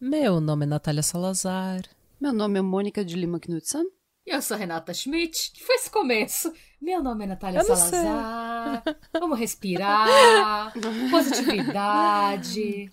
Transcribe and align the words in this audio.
Meu 0.00 0.40
nome 0.40 0.64
é 0.64 0.66
Natália 0.66 1.02
Salazar. 1.02 1.82
Meu 2.18 2.32
nome 2.32 2.58
é 2.58 2.62
Mônica 2.62 3.04
de 3.04 3.14
Lima 3.14 3.38
Knudsen. 3.38 3.86
E 4.26 4.30
eu 4.30 4.40
sou 4.40 4.56
Renata 4.56 4.94
Schmidt. 4.94 5.52
Que 5.52 5.62
foi 5.62 5.74
esse 5.74 5.90
começo? 5.90 6.50
Meu 6.80 7.02
nome 7.02 7.24
é 7.24 7.26
Natália 7.26 7.62
Salazar. 7.62 8.82
Vamos 9.12 9.38
respirar. 9.38 10.72
Positividade. 11.10 12.90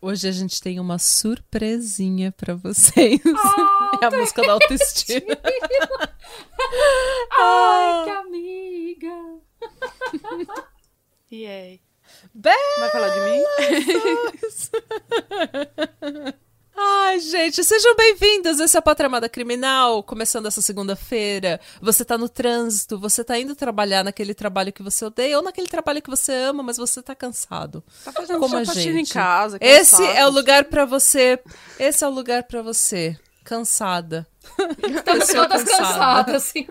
Hoje 0.00 0.26
a 0.26 0.32
gente 0.32 0.60
tem 0.60 0.80
uma 0.80 0.98
surpresinha 0.98 2.32
para 2.32 2.56
vocês. 2.56 3.20
Oh, 3.24 3.98
é 4.02 4.06
a 4.06 4.10
música 4.10 4.42
da 4.42 4.54
autoestima. 4.54 5.38
Ai, 7.30 8.04
que 8.04 8.10
amiga. 8.10 9.40
Yay. 11.30 11.80
Bem... 12.32 12.78
Vai 12.78 12.90
falar 12.90 13.08
de 13.08 13.20
mim? 13.20 13.42
Ai, 16.76 17.20
gente, 17.20 17.62
sejam 17.62 17.94
bem-vindos. 17.94 18.58
Esse 18.58 18.76
é 18.76 18.80
o 18.80 18.82
Patramada 18.82 19.28
Criminal, 19.28 20.02
começando 20.02 20.46
essa 20.46 20.60
segunda-feira. 20.60 21.60
Você 21.80 22.04
tá 22.04 22.18
no 22.18 22.28
trânsito, 22.28 22.98
você 22.98 23.22
tá 23.22 23.38
indo 23.38 23.54
trabalhar 23.54 24.02
naquele 24.02 24.34
trabalho 24.34 24.72
que 24.72 24.82
você 24.82 25.04
odeia 25.04 25.36
ou 25.36 25.44
naquele 25.44 25.68
trabalho 25.68 26.02
que 26.02 26.10
você 26.10 26.32
ama, 26.32 26.62
mas 26.62 26.76
você 26.76 27.00
tá 27.02 27.14
cansado. 27.14 27.82
Tá 28.04 28.12
fazendo 28.12 28.40
Como 28.40 28.56
a 28.56 28.64
gente. 28.64 28.88
em 28.88 29.06
casa. 29.06 29.56
Esse 29.60 29.96
cansado. 29.98 30.16
é 30.18 30.26
o 30.26 30.30
lugar 30.30 30.64
pra 30.64 30.84
você. 30.84 31.38
Esse 31.78 32.04
é 32.04 32.08
o 32.08 32.10
lugar 32.10 32.42
pra 32.42 32.62
você. 32.62 33.16
Cansada. 33.44 34.26
Estamos 34.82 35.26
Pessoa 35.26 35.48
todas 35.48 35.64
cansada. 35.64 35.84
cansadas, 35.84 36.34
assim. 36.36 36.66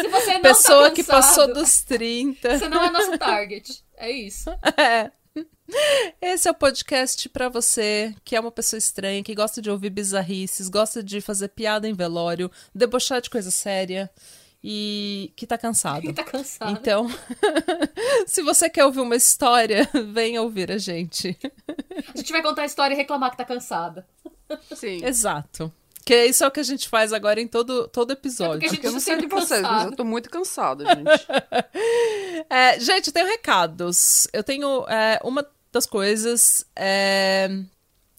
Se 0.00 0.08
você 0.08 0.32
não 0.34 0.40
Pessoa 0.40 0.88
tá 0.88 0.90
que 0.90 1.04
cansado, 1.04 1.22
passou 1.22 1.54
dos 1.54 1.82
30. 1.82 2.58
Você 2.58 2.68
não 2.68 2.82
é 2.82 2.90
nosso 2.90 3.18
target. 3.18 3.84
É 3.96 4.10
isso. 4.10 4.50
É. 4.76 5.10
Esse 6.20 6.48
é 6.48 6.50
o 6.50 6.54
podcast 6.54 7.28
pra 7.28 7.48
você 7.48 8.14
que 8.24 8.36
é 8.36 8.40
uma 8.40 8.50
pessoa 8.50 8.78
estranha, 8.78 9.22
que 9.22 9.34
gosta 9.34 9.60
de 9.60 9.70
ouvir 9.70 9.90
bizarrices, 9.90 10.68
gosta 10.68 11.02
de 11.02 11.20
fazer 11.20 11.48
piada 11.48 11.88
em 11.88 11.94
velório, 11.94 12.50
debochar 12.74 13.20
de 13.20 13.28
coisa 13.30 13.50
séria 13.50 14.10
e 14.62 15.32
que 15.36 15.46
tá 15.46 15.58
cansado. 15.58 16.06
E 16.06 16.12
tá 16.14 16.24
cansado. 16.24 16.70
Então, 16.70 17.06
se 18.26 18.42
você 18.42 18.70
quer 18.70 18.84
ouvir 18.84 19.00
uma 19.00 19.16
história, 19.16 19.88
venha 20.12 20.40
ouvir 20.40 20.70
a 20.70 20.78
gente. 20.78 21.36
A 22.14 22.16
gente 22.16 22.32
vai 22.32 22.42
contar 22.42 22.62
a 22.62 22.66
história 22.66 22.94
e 22.94 22.96
reclamar 22.96 23.30
que 23.30 23.36
tá 23.36 23.44
cansada. 23.44 24.06
Sim. 24.74 25.04
Exato. 25.06 25.72
Que 26.04 26.26
isso 26.26 26.44
é 26.44 26.46
o 26.46 26.50
que 26.50 26.60
a 26.60 26.64
gente 26.64 26.88
faz 26.88 27.12
agora 27.12 27.40
em 27.40 27.48
todo, 27.48 27.88
todo 27.88 28.12
episódio. 28.12 28.66
É 28.66 28.68
porque 28.68 28.68
a 28.68 28.70
Porque 28.76 28.86
eu 28.88 28.92
não 28.92 29.00
sei 29.00 29.16
de 29.16 29.26
vocês, 29.26 29.62
mas 29.62 29.70
cansado. 29.70 29.90
eu 29.92 29.96
tô 29.96 30.04
muito 30.04 30.28
cansada, 30.28 30.84
gente. 30.94 31.26
É, 32.50 32.78
gente, 32.78 33.06
eu 33.06 33.12
tenho 33.12 33.26
recados. 33.26 34.28
Eu 34.32 34.44
tenho 34.44 34.86
é, 34.86 35.18
uma 35.24 35.46
das 35.72 35.86
coisas. 35.86 36.66
é, 36.76 37.48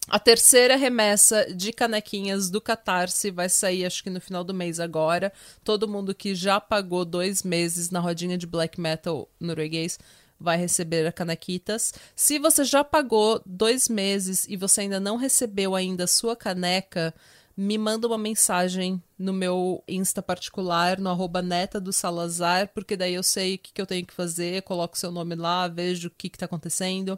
a 0.08 0.20
terceira 0.20 0.76
remessa 0.76 1.52
de 1.54 1.74
canequinhas 1.74 2.50
do 2.50 2.62
Catarse 2.62 3.32
vai 3.32 3.50
sair, 3.50 3.86
acho 3.86 4.04
que 4.04 4.10
no 4.10 4.22
final 4.22 4.44
do 4.44 4.54
mês 4.54 4.80
agora. 4.80 5.34
Todo 5.64 5.88
mundo 5.88 6.14
que 6.14 6.36
já 6.36 6.60
pagou 6.60 7.04
dois 7.04 7.42
meses 7.44 7.90
na 7.90 8.00
rodinha 8.00 8.38
de 8.38 8.46
black 8.46 8.80
metal 8.80 9.28
norueguês 9.40 9.98
vai 10.40 10.58
receber 10.58 11.06
a 11.08 11.12
canequitas. 11.12 11.94
Se 12.16 12.40
você 12.40 12.64
já 12.64 12.84
pagou 12.84 13.42
dois 13.46 13.88
meses 13.90 14.46
e 14.48 14.58
você 14.58 14.82
ainda 14.82 15.00
não 15.00 15.16
recebeu 15.16 15.76
ainda 15.76 16.04
a 16.04 16.08
sua 16.08 16.36
caneca, 16.36 17.14
me 17.58 17.78
manda 17.78 18.06
uma 18.06 18.18
mensagem 18.18 19.02
no 19.18 19.32
meu 19.32 19.84
Insta 19.88 20.22
particular, 20.22 21.00
no 21.00 21.10
arroba 21.10 21.42
neta 21.42 21.80
do 21.80 21.94
Salazar, 21.94 22.70
porque 22.74 22.98
daí 22.98 23.14
eu 23.14 23.24
sei 23.24 23.56
o 23.56 23.60
que, 23.60 23.74
que 23.74 23.82
eu 23.82 23.86
tenho 23.86 24.06
que 24.06 24.14
fazer, 24.14 24.62
coloco 24.64 24.98
seu 24.98 25.12
nome 25.12 25.36
lá, 25.36 25.68
vejo 25.68 26.10
o 26.10 26.12
que, 26.12 26.30
que 26.30 26.38
tá 26.38 26.46
acontecendo. 26.46 27.18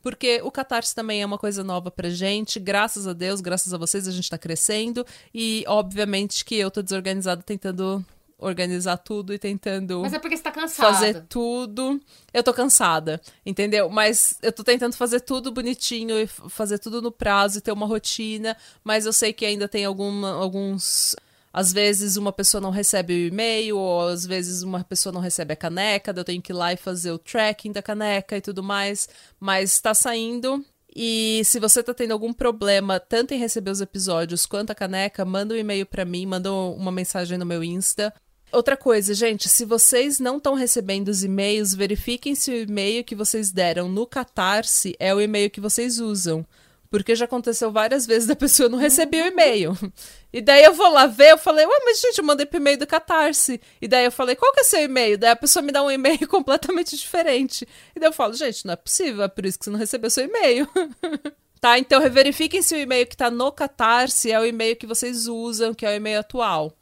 Porque 0.00 0.40
o 0.44 0.50
Catarse 0.50 0.94
também 0.94 1.22
é 1.22 1.26
uma 1.26 1.38
coisa 1.38 1.64
nova 1.64 1.90
pra 1.90 2.10
gente. 2.10 2.60
Graças 2.60 3.06
a 3.06 3.14
Deus, 3.14 3.40
graças 3.40 3.72
a 3.72 3.78
vocês, 3.78 4.06
a 4.06 4.12
gente 4.12 4.28
tá 4.28 4.36
crescendo. 4.36 5.04
E, 5.34 5.64
obviamente, 5.66 6.44
que 6.44 6.56
eu 6.56 6.70
tô 6.70 6.82
desorganizada 6.82 7.42
tentando 7.42 8.04
organizar 8.44 8.96
tudo 8.98 9.32
e 9.32 9.38
tentando 9.38 10.00
Mas 10.00 10.12
é 10.12 10.18
porque 10.18 10.36
você 10.36 10.42
tá 10.42 10.50
cansada. 10.50 10.92
fazer 10.92 11.24
tudo. 11.28 12.00
Eu 12.32 12.42
tô 12.42 12.52
cansada, 12.52 13.20
entendeu? 13.44 13.88
Mas 13.88 14.38
eu 14.42 14.52
tô 14.52 14.62
tentando 14.62 14.94
fazer 14.96 15.20
tudo 15.20 15.50
bonitinho 15.50 16.18
e 16.18 16.26
fazer 16.26 16.78
tudo 16.78 17.00
no 17.00 17.10
prazo 17.10 17.58
e 17.58 17.60
ter 17.60 17.72
uma 17.72 17.86
rotina. 17.86 18.56
Mas 18.82 19.06
eu 19.06 19.12
sei 19.12 19.32
que 19.32 19.44
ainda 19.44 19.66
tem 19.66 19.84
alguma, 19.84 20.32
alguns. 20.32 21.16
Às 21.52 21.72
vezes 21.72 22.16
uma 22.16 22.32
pessoa 22.32 22.60
não 22.60 22.70
recebe 22.70 23.14
o 23.14 23.28
e-mail, 23.28 23.78
ou 23.78 24.08
às 24.08 24.26
vezes 24.26 24.62
uma 24.62 24.82
pessoa 24.82 25.12
não 25.12 25.20
recebe 25.20 25.52
a 25.52 25.56
caneca, 25.56 26.12
eu 26.14 26.24
tenho 26.24 26.42
que 26.42 26.52
ir 26.52 26.54
lá 26.54 26.72
e 26.72 26.76
fazer 26.76 27.12
o 27.12 27.18
tracking 27.18 27.70
da 27.70 27.80
caneca 27.80 28.36
e 28.36 28.40
tudo 28.40 28.62
mais. 28.62 29.08
Mas 29.38 29.80
tá 29.80 29.94
saindo. 29.94 30.64
E 30.96 31.42
se 31.44 31.58
você 31.58 31.82
tá 31.82 31.92
tendo 31.92 32.12
algum 32.12 32.32
problema, 32.32 33.00
tanto 33.00 33.34
em 33.34 33.38
receber 33.38 33.70
os 33.70 33.80
episódios 33.80 34.46
quanto 34.46 34.70
a 34.70 34.74
caneca, 34.74 35.24
manda 35.24 35.52
um 35.52 35.56
e-mail 35.56 35.84
pra 35.84 36.04
mim, 36.04 36.24
manda 36.24 36.52
uma 36.52 36.92
mensagem 36.92 37.36
no 37.36 37.44
meu 37.44 37.64
Insta. 37.64 38.14
Outra 38.54 38.76
coisa, 38.76 39.12
gente, 39.14 39.48
se 39.48 39.64
vocês 39.64 40.20
não 40.20 40.36
estão 40.36 40.54
recebendo 40.54 41.08
os 41.08 41.24
e-mails, 41.24 41.74
verifiquem 41.74 42.36
se 42.36 42.52
o 42.52 42.56
e-mail 42.56 43.02
que 43.02 43.16
vocês 43.16 43.50
deram 43.50 43.88
no 43.88 44.06
Catarse 44.06 44.94
é 45.00 45.12
o 45.12 45.20
e-mail 45.20 45.50
que 45.50 45.60
vocês 45.60 45.98
usam. 45.98 46.46
Porque 46.88 47.16
já 47.16 47.24
aconteceu 47.24 47.72
várias 47.72 48.06
vezes 48.06 48.28
da 48.28 48.36
pessoa 48.36 48.68
não 48.68 48.78
receber 48.78 49.24
o 49.24 49.26
e-mail. 49.26 49.76
E 50.32 50.40
daí 50.40 50.62
eu 50.62 50.72
vou 50.72 50.88
lá 50.88 51.06
ver, 51.06 51.32
eu 51.32 51.38
falei, 51.38 51.66
ué, 51.66 51.80
mas 51.84 52.00
gente, 52.00 52.18
eu 52.18 52.24
mandei 52.24 52.46
pro 52.46 52.58
e-mail 52.58 52.78
do 52.78 52.86
Catarse. 52.86 53.60
E 53.82 53.88
daí 53.88 54.04
eu 54.04 54.12
falei, 54.12 54.36
qual 54.36 54.52
que 54.52 54.60
é 54.60 54.64
seu 54.64 54.84
e-mail? 54.84 55.18
Daí 55.18 55.30
a 55.30 55.36
pessoa 55.36 55.60
me 55.60 55.72
dá 55.72 55.82
um 55.82 55.90
e-mail 55.90 56.26
completamente 56.30 56.96
diferente. 56.96 57.66
E 57.96 57.98
daí 57.98 58.08
eu 58.08 58.12
falo, 58.12 58.34
gente, 58.34 58.64
não 58.64 58.74
é 58.74 58.76
possível, 58.76 59.24
é 59.24 59.28
por 59.28 59.44
isso 59.44 59.58
que 59.58 59.64
você 59.64 59.70
não 59.72 59.78
recebeu 59.80 60.08
seu 60.10 60.26
e-mail. 60.26 60.68
tá, 61.60 61.76
então 61.76 62.00
verifiquem 62.08 62.62
se 62.62 62.76
o 62.76 62.78
e-mail 62.78 63.04
que 63.04 63.16
tá 63.16 63.32
no 63.32 63.50
Catarse 63.50 64.30
é 64.30 64.38
o 64.38 64.46
e-mail 64.46 64.76
que 64.76 64.86
vocês 64.86 65.26
usam, 65.26 65.74
que 65.74 65.84
é 65.84 65.90
o 65.90 65.94
e-mail 65.94 66.20
atual. 66.20 66.72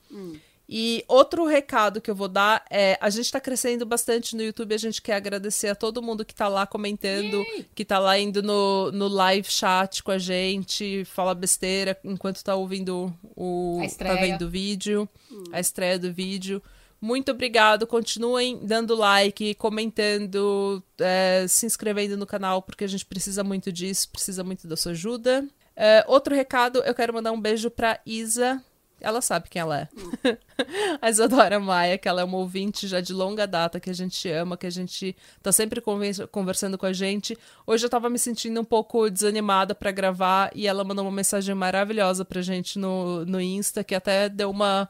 E 0.74 1.04
outro 1.06 1.44
recado 1.44 2.00
que 2.00 2.10
eu 2.10 2.14
vou 2.14 2.28
dar 2.28 2.64
é: 2.70 2.96
a 2.98 3.10
gente 3.10 3.30
tá 3.30 3.38
crescendo 3.38 3.84
bastante 3.84 4.34
no 4.34 4.42
YouTube, 4.42 4.74
a 4.74 4.78
gente 4.78 5.02
quer 5.02 5.16
agradecer 5.16 5.68
a 5.68 5.74
todo 5.74 6.00
mundo 6.00 6.24
que 6.24 6.34
tá 6.34 6.48
lá 6.48 6.66
comentando, 6.66 7.44
que 7.74 7.84
tá 7.84 7.98
lá 7.98 8.18
indo 8.18 8.42
no, 8.42 8.90
no 8.90 9.06
live 9.06 9.46
chat 9.50 10.02
com 10.02 10.10
a 10.10 10.16
gente, 10.16 11.04
fala 11.04 11.34
besteira 11.34 11.98
enquanto 12.02 12.42
tá 12.42 12.54
ouvindo 12.54 13.12
o. 13.36 13.80
A 13.82 13.84
estreia. 13.84 14.14
tá 14.14 14.20
vendo 14.22 14.46
o 14.46 14.48
vídeo, 14.48 15.06
a 15.52 15.60
estreia 15.60 15.98
do 15.98 16.10
vídeo. 16.10 16.62
Muito 16.98 17.32
obrigado, 17.32 17.86
continuem 17.86 18.58
dando 18.62 18.94
like, 18.94 19.54
comentando, 19.56 20.82
é, 20.98 21.44
se 21.48 21.66
inscrevendo 21.66 22.16
no 22.16 22.24
canal, 22.24 22.62
porque 22.62 22.84
a 22.84 22.88
gente 22.88 23.04
precisa 23.04 23.44
muito 23.44 23.70
disso, 23.70 24.08
precisa 24.08 24.42
muito 24.42 24.66
da 24.66 24.76
sua 24.76 24.92
ajuda. 24.92 25.46
É, 25.76 26.02
outro 26.08 26.34
recado, 26.34 26.82
eu 26.82 26.94
quero 26.94 27.12
mandar 27.12 27.32
um 27.32 27.40
beijo 27.40 27.70
pra 27.70 28.00
Isa. 28.06 28.64
Ela 29.02 29.20
sabe 29.20 29.48
quem 29.50 29.60
ela 29.60 29.80
é. 29.80 29.88
a 31.02 31.10
Isadora 31.10 31.58
Maia, 31.58 31.98
que 31.98 32.08
ela 32.08 32.20
é 32.20 32.24
uma 32.24 32.38
ouvinte 32.38 32.86
já 32.86 33.00
de 33.00 33.12
longa 33.12 33.46
data, 33.46 33.80
que 33.80 33.90
a 33.90 33.94
gente 33.94 34.28
ama, 34.30 34.56
que 34.56 34.66
a 34.66 34.70
gente 34.70 35.16
tá 35.42 35.50
sempre 35.52 35.82
conversando 36.30 36.78
com 36.78 36.86
a 36.86 36.92
gente. 36.92 37.36
Hoje 37.66 37.84
eu 37.84 37.90
tava 37.90 38.08
me 38.08 38.18
sentindo 38.18 38.60
um 38.60 38.64
pouco 38.64 39.10
desanimada 39.10 39.74
pra 39.74 39.90
gravar 39.90 40.50
e 40.54 40.66
ela 40.66 40.84
mandou 40.84 41.04
uma 41.04 41.10
mensagem 41.10 41.54
maravilhosa 41.54 42.24
pra 42.24 42.40
gente 42.42 42.78
no, 42.78 43.24
no 43.26 43.40
Insta, 43.40 43.82
que 43.82 43.94
até 43.94 44.28
deu 44.28 44.50
uma. 44.50 44.88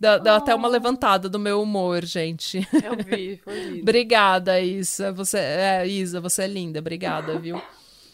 Deu, 0.00 0.18
deu 0.18 0.34
até 0.34 0.52
uma 0.52 0.66
levantada 0.66 1.28
do 1.28 1.38
meu 1.38 1.62
humor, 1.62 2.04
gente. 2.04 2.66
Eu 2.82 2.96
vi, 3.04 3.36
foi 3.36 3.54
lindo. 3.62 3.82
Obrigada, 3.82 4.60
Isa. 4.60 5.12
Você, 5.12 5.38
é, 5.38 5.86
Isa, 5.86 6.20
você 6.20 6.42
é 6.42 6.46
linda. 6.48 6.80
Obrigada, 6.80 7.38
viu? 7.38 7.62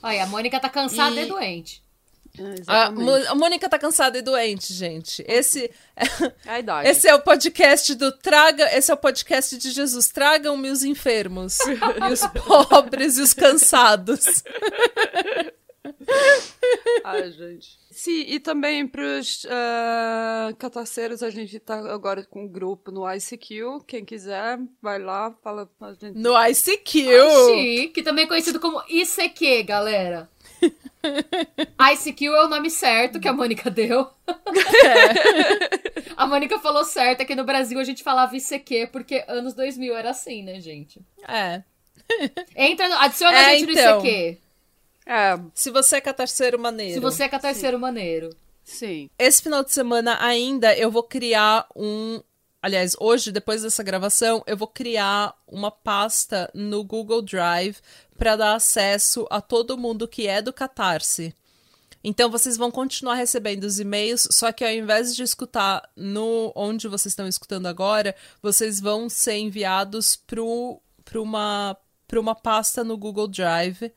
Olha, 0.02 0.24
a 0.24 0.26
Mônica 0.26 0.60
tá 0.60 0.68
cansada 0.68 1.16
E- 1.18 1.24
e, 1.24 1.26
doente. 1.26 1.82
É, 2.38 2.42
A, 2.42 2.54
exatamente. 2.54 3.04
Mo- 3.04 3.30
a 3.30 3.34
Mônica 3.34 3.68
tá 3.68 3.78
cansada 3.78 4.18
e 4.18 4.22
doente, 4.22 4.72
gente. 4.72 5.24
Esse, 5.26 5.70
É 6.46 6.90
esse 6.90 7.08
é 7.08 7.14
o 7.14 7.20
podcast 7.22 7.94
do 7.94 8.12
Traga. 8.12 8.64
Esse 8.76 8.90
é 8.90 8.94
o 8.94 8.98
podcast 8.98 9.56
de 9.58 9.70
Jesus. 9.70 10.08
Tragam-me 10.08 10.70
os 10.70 10.84
enfermos, 10.84 11.58
e 11.66 12.12
os 12.12 12.20
pobres 12.26 13.18
e 13.18 13.22
os 13.22 13.34
cansados. 13.34 14.24
Ai, 17.04 17.30
gente. 17.32 17.78
Sim, 17.90 18.24
e 18.28 18.38
também 18.38 18.86
pros 18.86 19.44
uh, 19.44 20.54
cataceiros, 20.56 21.22
a 21.22 21.30
gente 21.30 21.58
tá 21.58 21.78
agora 21.92 22.24
com 22.24 22.44
um 22.44 22.48
grupo 22.48 22.92
no 22.92 23.04
ICQ. 23.12 23.80
Quem 23.86 24.04
quiser, 24.04 24.58
vai 24.80 25.00
lá, 25.00 25.34
fala 25.42 25.68
com 25.78 25.84
a 25.84 25.94
gente. 25.94 26.16
No 26.16 26.34
ICQ. 26.46 27.08
Chique, 27.54 28.02
também 28.02 28.28
conhecido 28.28 28.60
como 28.60 28.80
ICQ, 28.88 29.64
galera. 29.64 30.30
ICQ 31.92 32.26
é 32.26 32.44
o 32.44 32.48
nome 32.48 32.70
certo 32.70 33.20
que 33.20 33.28
a 33.28 33.32
Mônica 33.32 33.70
deu. 33.70 34.08
A 36.16 36.26
Mônica 36.26 36.58
falou 36.58 36.84
certo, 36.84 37.20
é 37.20 37.24
que 37.24 37.36
no 37.36 37.44
Brasil 37.44 37.78
a 37.78 37.84
gente 37.84 38.02
falava 38.02 38.36
ICQ, 38.36 38.88
porque 38.90 39.24
anos 39.28 39.54
2000 39.54 39.96
era 39.96 40.10
assim, 40.10 40.42
né, 40.42 40.60
gente? 40.60 41.00
É. 41.26 41.62
Entra, 42.56 42.88
no, 42.88 42.96
adiciona 42.96 43.36
É, 43.36 43.44
a 43.44 43.56
gente 43.56 43.70
então. 43.70 44.00
no 44.00 44.06
ICQ. 44.06 44.38
É, 45.06 45.38
Se 45.54 45.70
você 45.70 45.96
é 45.96 46.00
catarceiro 46.00 46.58
maneiro. 46.58 46.94
Se 46.94 47.00
você 47.00 47.22
é 47.24 47.28
catarceiro 47.28 47.78
maneiro. 47.78 48.30
sim. 48.64 49.08
Esse 49.18 49.42
final 49.42 49.62
de 49.62 49.72
semana 49.72 50.18
ainda 50.20 50.76
eu 50.76 50.90
vou 50.90 51.02
criar 51.02 51.66
um. 51.74 52.20
Aliás, 52.60 52.96
hoje, 52.98 53.30
depois 53.30 53.62
dessa 53.62 53.82
gravação, 53.82 54.42
eu 54.46 54.56
vou 54.56 54.66
criar 54.66 55.34
uma 55.46 55.70
pasta 55.70 56.50
no 56.52 56.82
Google 56.82 57.22
Drive 57.22 57.78
para 58.16 58.34
dar 58.34 58.54
acesso 58.54 59.26
a 59.30 59.40
todo 59.40 59.78
mundo 59.78 60.08
que 60.08 60.26
é 60.26 60.42
do 60.42 60.52
Catarse. 60.52 61.34
Então 62.02 62.30
vocês 62.30 62.56
vão 62.56 62.70
continuar 62.70 63.14
recebendo 63.14 63.64
os 63.64 63.78
e-mails, 63.78 64.28
só 64.30 64.52
que 64.52 64.64
ao 64.64 64.70
invés 64.70 65.14
de 65.14 65.22
escutar 65.22 65.88
no 65.96 66.52
onde 66.54 66.88
vocês 66.88 67.12
estão 67.12 67.26
escutando 67.26 67.66
agora, 67.66 68.14
vocês 68.40 68.80
vão 68.80 69.08
ser 69.08 69.36
enviados 69.36 70.16
para 70.16 70.40
uma 71.20 71.76
para 72.06 72.18
uma 72.18 72.34
pasta 72.34 72.82
no 72.82 72.96
Google 72.96 73.28
Drive, 73.28 73.92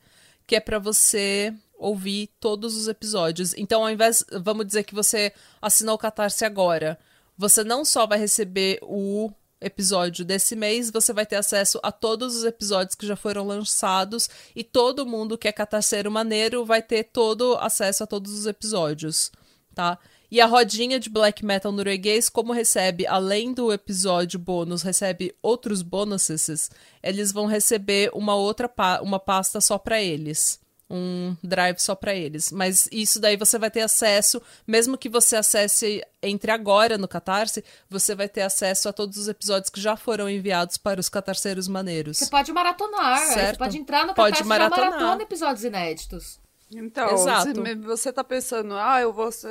que 0.46 0.54
é 0.54 0.60
para 0.60 0.78
você 0.78 1.54
ouvir 1.74 2.28
todos 2.38 2.76
os 2.76 2.86
episódios. 2.86 3.54
Então, 3.56 3.82
ao 3.82 3.90
invés, 3.90 4.22
vamos 4.42 4.66
dizer 4.66 4.84
que 4.84 4.94
você 4.94 5.32
assinou 5.60 5.94
o 5.94 5.98
Catarse 5.98 6.44
agora, 6.44 6.98
você 7.36 7.64
não 7.64 7.84
só 7.84 8.06
vai 8.06 8.18
receber 8.18 8.78
o 8.82 9.30
episódio 9.60 10.24
desse 10.24 10.56
mês, 10.56 10.90
você 10.90 11.12
vai 11.12 11.24
ter 11.24 11.36
acesso 11.36 11.78
a 11.82 11.92
todos 11.92 12.36
os 12.36 12.44
episódios 12.44 12.94
que 12.94 13.06
já 13.06 13.16
foram 13.16 13.46
lançados 13.46 14.28
e 14.54 14.64
todo 14.64 15.06
mundo 15.06 15.38
que 15.38 15.48
é 15.48 15.52
catarceiro 15.52 16.10
maneiro 16.10 16.64
vai 16.64 16.82
ter 16.82 17.04
todo 17.04 17.56
acesso 17.56 18.04
a 18.04 18.06
todos 18.06 18.32
os 18.32 18.46
episódios, 18.46 19.30
tá? 19.74 19.98
E 20.30 20.40
a 20.40 20.46
rodinha 20.46 20.98
de 20.98 21.10
black 21.10 21.44
metal 21.44 21.70
norueguês, 21.70 22.30
como 22.30 22.54
recebe, 22.54 23.06
além 23.06 23.52
do 23.52 23.70
episódio 23.70 24.38
bônus, 24.38 24.82
recebe 24.82 25.36
outros 25.42 25.82
bonuses, 25.82 26.70
eles 27.02 27.30
vão 27.30 27.44
receber 27.44 28.10
uma 28.14 28.34
outra 28.34 28.66
pa 28.66 29.00
uma 29.02 29.20
pasta 29.20 29.60
só 29.60 29.76
para 29.78 30.00
eles 30.00 30.61
um 30.92 31.34
drive 31.42 31.78
só 31.78 31.94
para 31.94 32.14
eles. 32.14 32.52
Mas 32.52 32.86
isso 32.92 33.18
daí 33.18 33.36
você 33.36 33.58
vai 33.58 33.70
ter 33.70 33.80
acesso, 33.80 34.40
mesmo 34.66 34.98
que 34.98 35.08
você 35.08 35.36
acesse 35.36 36.04
entre 36.22 36.50
agora 36.50 36.98
no 36.98 37.08
Catarse, 37.08 37.64
você 37.88 38.14
vai 38.14 38.28
ter 38.28 38.42
acesso 38.42 38.88
a 38.88 38.92
todos 38.92 39.16
os 39.16 39.26
episódios 39.26 39.70
que 39.70 39.80
já 39.80 39.96
foram 39.96 40.28
enviados 40.28 40.76
para 40.76 41.00
os 41.00 41.08
catarceiros 41.08 41.66
maneiros. 41.66 42.18
Você 42.18 42.26
pode 42.26 42.52
maratonar, 42.52 43.18
certo? 43.20 43.54
você 43.54 43.58
pode 43.58 43.78
entrar 43.78 44.06
no 44.06 44.14
Catarse 44.14 44.32
pode 44.32 44.44
maratonar. 44.44 44.86
e 44.86 44.90
maratona 44.90 45.22
episódios 45.22 45.64
inéditos. 45.64 46.42
Então, 46.74 47.10
Exato. 47.10 47.62
você 47.82 48.10
tá 48.10 48.24
pensando, 48.24 48.74
ah, 48.74 49.00
eu 49.00 49.12
vou 49.12 49.30
ser, 49.30 49.50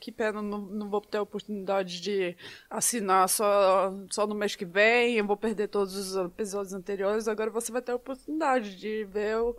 que 0.00 0.10
pena, 0.10 0.40
não, 0.40 0.58
não 0.58 0.88
vou 0.88 1.02
ter 1.02 1.18
a 1.18 1.22
oportunidade 1.22 2.00
de 2.00 2.34
assinar 2.70 3.28
só, 3.28 3.92
só 4.10 4.26
no 4.26 4.34
mês 4.34 4.56
que 4.56 4.64
vem, 4.64 5.16
eu 5.16 5.26
vou 5.26 5.36
perder 5.36 5.68
todos 5.68 5.94
os 5.94 6.16
episódios 6.16 6.72
anteriores, 6.72 7.28
agora 7.28 7.50
você 7.50 7.70
vai 7.70 7.82
ter 7.82 7.92
a 7.92 7.96
oportunidade 7.96 8.76
de 8.76 9.04
ver 9.04 9.36
o 9.36 9.54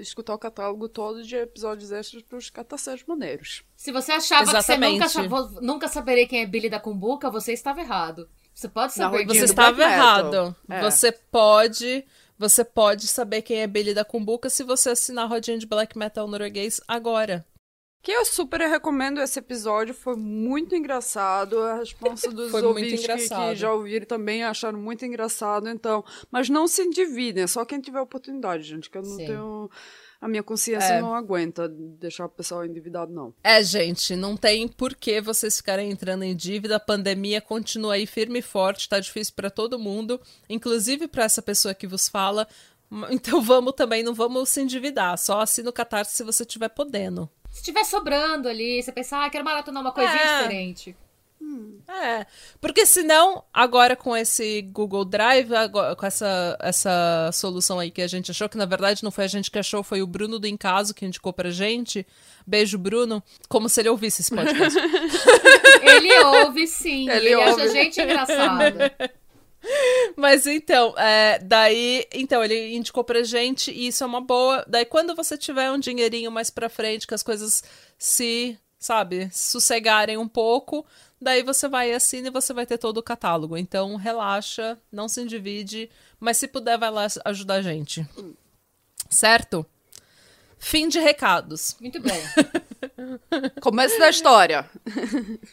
escutar 0.00 0.34
o 0.34 0.38
catálogo 0.38 0.88
todo 0.88 1.22
de 1.22 1.36
episódios 1.36 1.92
extras 1.92 2.22
para 2.22 2.38
os 2.38 2.50
cataceiros 2.50 3.04
maneiros. 3.06 3.62
Se 3.76 3.92
você 3.92 4.12
achava 4.12 4.50
Exatamente. 4.50 5.02
que 5.02 5.08
você 5.08 5.22
nunca, 5.22 5.60
nunca 5.60 5.88
saberia 5.88 6.26
quem 6.26 6.42
é 6.42 6.46
Billy 6.46 6.70
da 6.70 6.80
Cumbuca, 6.80 7.30
você 7.30 7.52
estava 7.52 7.80
errado. 7.80 8.28
Você 8.54 8.68
pode 8.68 8.92
saber 8.92 9.18
quem 9.18 9.38
Você 9.38 9.44
estava 9.44 9.82
errado. 9.82 10.56
É. 10.68 10.82
Você 10.82 11.12
pode. 11.12 12.04
Você 12.36 12.64
pode 12.64 13.06
saber 13.06 13.42
quem 13.42 13.60
é 13.60 13.66
Billy 13.66 13.94
da 13.94 14.04
Cumbuca 14.04 14.50
se 14.50 14.64
você 14.64 14.90
assinar 14.90 15.24
a 15.24 15.28
rodinha 15.28 15.58
de 15.58 15.66
black 15.66 15.96
metal 15.96 16.26
norueguês 16.26 16.80
agora. 16.88 17.44
Que 18.08 18.12
eu 18.12 18.24
super 18.24 18.58
recomendo 18.62 19.20
esse 19.20 19.38
episódio, 19.38 19.92
foi 19.92 20.16
muito 20.16 20.74
engraçado. 20.74 21.60
A 21.60 21.74
resposta 21.74 22.30
dos 22.32 22.54
ouvintes 22.54 23.06
que, 23.06 23.28
que, 23.28 23.54
já 23.54 23.70
ouviram 23.70 24.06
também 24.06 24.42
acharam 24.42 24.78
muito 24.78 25.04
engraçado, 25.04 25.68
então. 25.68 26.02
Mas 26.30 26.48
não 26.48 26.66
se 26.66 26.88
dividem, 26.88 27.44
é 27.44 27.46
só 27.46 27.66
quem 27.66 27.82
tiver 27.82 28.00
oportunidade, 28.00 28.62
gente, 28.62 28.88
que 28.88 28.96
eu 28.96 29.02
não 29.02 29.14
Sim. 29.14 29.26
tenho. 29.26 29.70
A 30.22 30.26
minha 30.26 30.42
consciência 30.42 30.94
é. 30.94 31.00
não 31.02 31.14
aguenta 31.14 31.68
deixar 31.68 32.24
o 32.24 32.30
pessoal 32.30 32.64
endividado, 32.64 33.12
não. 33.12 33.34
É, 33.44 33.62
gente, 33.62 34.16
não 34.16 34.38
tem 34.38 34.66
por 34.66 34.94
que 34.94 35.20
vocês 35.20 35.58
ficarem 35.58 35.90
entrando 35.90 36.22
em 36.22 36.34
dívida. 36.34 36.76
A 36.76 36.80
pandemia 36.80 37.42
continua 37.42 37.92
aí 37.92 38.06
firme 38.06 38.38
e 38.38 38.42
forte, 38.42 38.88
tá 38.88 38.98
difícil 38.98 39.34
para 39.36 39.50
todo 39.50 39.78
mundo, 39.78 40.18
inclusive 40.48 41.08
para 41.08 41.24
essa 41.24 41.42
pessoa 41.42 41.74
que 41.74 41.86
vos 41.86 42.08
fala. 42.08 42.48
Então 43.10 43.42
vamos 43.42 43.74
também, 43.74 44.02
não 44.02 44.14
vamos 44.14 44.48
se 44.48 44.62
endividar. 44.62 45.18
Só 45.18 45.42
assina 45.42 45.68
o 45.68 45.74
Catarse 45.74 46.16
se 46.16 46.24
você 46.24 46.42
estiver 46.42 46.70
podendo. 46.70 47.28
Se 47.58 47.64
tiver 47.64 47.82
sobrando 47.82 48.48
ali, 48.48 48.80
você 48.80 48.92
pensar, 48.92 49.24
ah, 49.24 49.28
quero 49.28 49.44
maratonar 49.44 49.82
uma 49.82 49.90
coisinha 49.90 50.22
é. 50.22 50.36
diferente. 50.36 50.96
Hum, 51.40 51.80
é, 51.88 52.24
porque 52.60 52.86
senão, 52.86 53.42
agora 53.52 53.96
com 53.96 54.16
esse 54.16 54.62
Google 54.62 55.04
Drive, 55.04 55.52
agora, 55.52 55.96
com 55.96 56.06
essa, 56.06 56.56
essa 56.60 57.30
solução 57.32 57.80
aí 57.80 57.90
que 57.90 58.00
a 58.00 58.06
gente 58.06 58.30
achou, 58.30 58.48
que 58.48 58.56
na 58.56 58.64
verdade 58.64 59.02
não 59.02 59.10
foi 59.10 59.24
a 59.24 59.28
gente 59.28 59.50
que 59.50 59.58
achou, 59.58 59.82
foi 59.82 60.02
o 60.02 60.06
Bruno 60.06 60.38
do 60.38 60.46
Encaso 60.46 60.94
que 60.94 61.04
indicou 61.04 61.32
pra 61.32 61.50
gente. 61.50 62.06
Beijo, 62.46 62.78
Bruno. 62.78 63.20
Como 63.48 63.68
se 63.68 63.80
ele 63.80 63.88
ouvisse 63.88 64.20
esse 64.20 64.32
podcast. 64.32 64.78
ele 65.82 66.18
ouve 66.20 66.64
sim, 66.68 67.10
ele, 67.10 67.26
ele 67.26 67.36
ouve. 67.36 67.50
acha 67.50 67.62
a 67.62 67.66
gente 67.66 68.00
engraçada. 68.00 68.94
Mas 70.16 70.46
então, 70.46 70.94
é, 70.98 71.38
daí, 71.38 72.06
então, 72.12 72.42
ele 72.42 72.74
indicou 72.74 73.04
pra 73.04 73.22
gente 73.22 73.70
e 73.70 73.88
isso 73.88 74.04
é 74.04 74.06
uma 74.06 74.20
boa. 74.20 74.64
Daí, 74.66 74.84
quando 74.84 75.14
você 75.14 75.36
tiver 75.36 75.70
um 75.70 75.78
dinheirinho 75.78 76.30
mais 76.30 76.50
pra 76.50 76.68
frente, 76.68 77.06
que 77.06 77.14
as 77.14 77.22
coisas 77.22 77.62
se, 77.98 78.58
sabe, 78.78 79.28
sossegarem 79.32 80.16
um 80.16 80.28
pouco, 80.28 80.86
daí 81.20 81.42
você 81.42 81.68
vai 81.68 81.90
e 81.90 81.94
assina 81.94 82.28
e 82.28 82.32
você 82.32 82.52
vai 82.52 82.66
ter 82.66 82.78
todo 82.78 82.98
o 82.98 83.02
catálogo. 83.02 83.56
Então, 83.56 83.96
relaxa, 83.96 84.78
não 84.90 85.08
se 85.08 85.24
divide, 85.24 85.90
mas 86.18 86.36
se 86.36 86.48
puder, 86.48 86.78
vai 86.78 86.90
lá 86.90 87.06
ajudar 87.24 87.54
a 87.54 87.62
gente. 87.62 88.06
Certo? 89.10 89.66
Fim 90.58 90.88
de 90.88 90.98
recados. 90.98 91.76
Muito 91.80 92.00
bem. 92.00 92.20
Começo 93.62 93.98
da 93.98 94.10
história. 94.10 94.68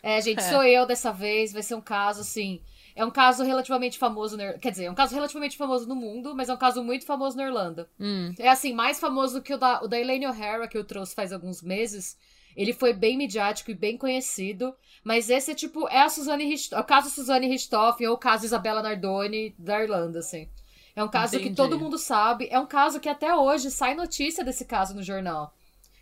É, 0.02 0.19
gente, 0.19 0.40
é. 0.40 0.50
sou 0.50 0.63
eu 0.63 0.86
dessa 0.86 1.12
vez. 1.12 1.54
Vai 1.54 1.62
ser 1.62 1.75
um 1.75 1.81
caso 1.81 2.22
assim. 2.22 2.60
É 2.95 3.03
um 3.03 3.12
caso 3.12 3.44
relativamente 3.44 4.00
famoso, 4.00 4.38
na... 4.38 4.53
quer 4.53 4.71
dizer, 4.71 4.86
é 4.86 4.92
um 4.92 4.95
caso 4.95 5.13
relativamente 5.13 5.57
famoso 5.57 5.86
no 5.86 5.95
mundo, 5.95 6.33
mas 6.33 6.47
é 6.47 6.53
um 6.53 6.57
caso 6.57 6.81
muito 6.81 7.06
famoso 7.06 7.36
na 7.36 7.44
Irlanda. 7.44 7.89
Hum. 8.00 8.33
É 8.39 8.47
assim, 8.47 8.74
mais 8.74 9.00
famoso 9.00 9.42
que 9.42 9.53
o 9.53 9.57
da, 9.57 9.83
o 9.83 9.88
da 9.88 10.00
Elaine 10.00 10.25
O'Hara, 10.25 10.68
que 10.68 10.77
eu 10.77 10.86
trouxe 10.86 11.13
faz 11.13 11.33
alguns 11.33 11.62
meses. 11.62 12.18
Ele 12.56 12.71
foi 12.71 12.94
bem 12.94 13.18
midiático 13.18 13.69
e 13.69 13.75
bem 13.75 13.97
conhecido, 13.97 14.74
mas 15.03 15.30
esse 15.30 15.51
é 15.51 15.56
tipo, 15.56 15.89
é 15.89 16.01
a 16.01 16.09
Suzane 16.09 16.56
é 16.71 16.80
o 16.80 16.83
caso 16.86 17.09
Suzane 17.09 17.47
Richthofen 17.47 18.07
ou 18.07 18.15
o 18.15 18.18
caso 18.18 18.45
Isabella 18.45 18.81
Nardoni 18.81 19.53
da 19.59 19.83
Irlanda, 19.83 20.19
assim. 20.19 20.47
É 20.95 21.03
um 21.03 21.09
caso 21.09 21.36
Entendi. 21.36 21.50
que 21.50 21.56
todo 21.57 21.77
mundo 21.77 21.97
sabe, 21.97 22.47
é 22.50 22.57
um 22.57 22.65
caso 22.65 23.01
que 23.01 23.09
até 23.09 23.36
hoje 23.36 23.69
sai 23.69 23.94
notícia 23.94 24.45
desse 24.45 24.63
caso 24.63 24.95
no 24.95 25.03
jornal. 25.03 25.53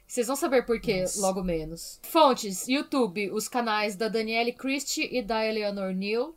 Vocês 0.05 0.27
vão 0.27 0.35
saber 0.35 0.63
por 0.63 0.79
quê, 0.79 1.05
logo 1.17 1.41
menos. 1.41 1.99
Fontes: 2.03 2.67
YouTube, 2.67 3.31
os 3.31 3.47
canais 3.47 3.95
da 3.95 4.07
Danielle 4.07 4.53
Christie 4.53 5.09
e 5.11 5.23
da 5.23 5.43
Eleanor 5.43 5.91
Neal 5.91 6.35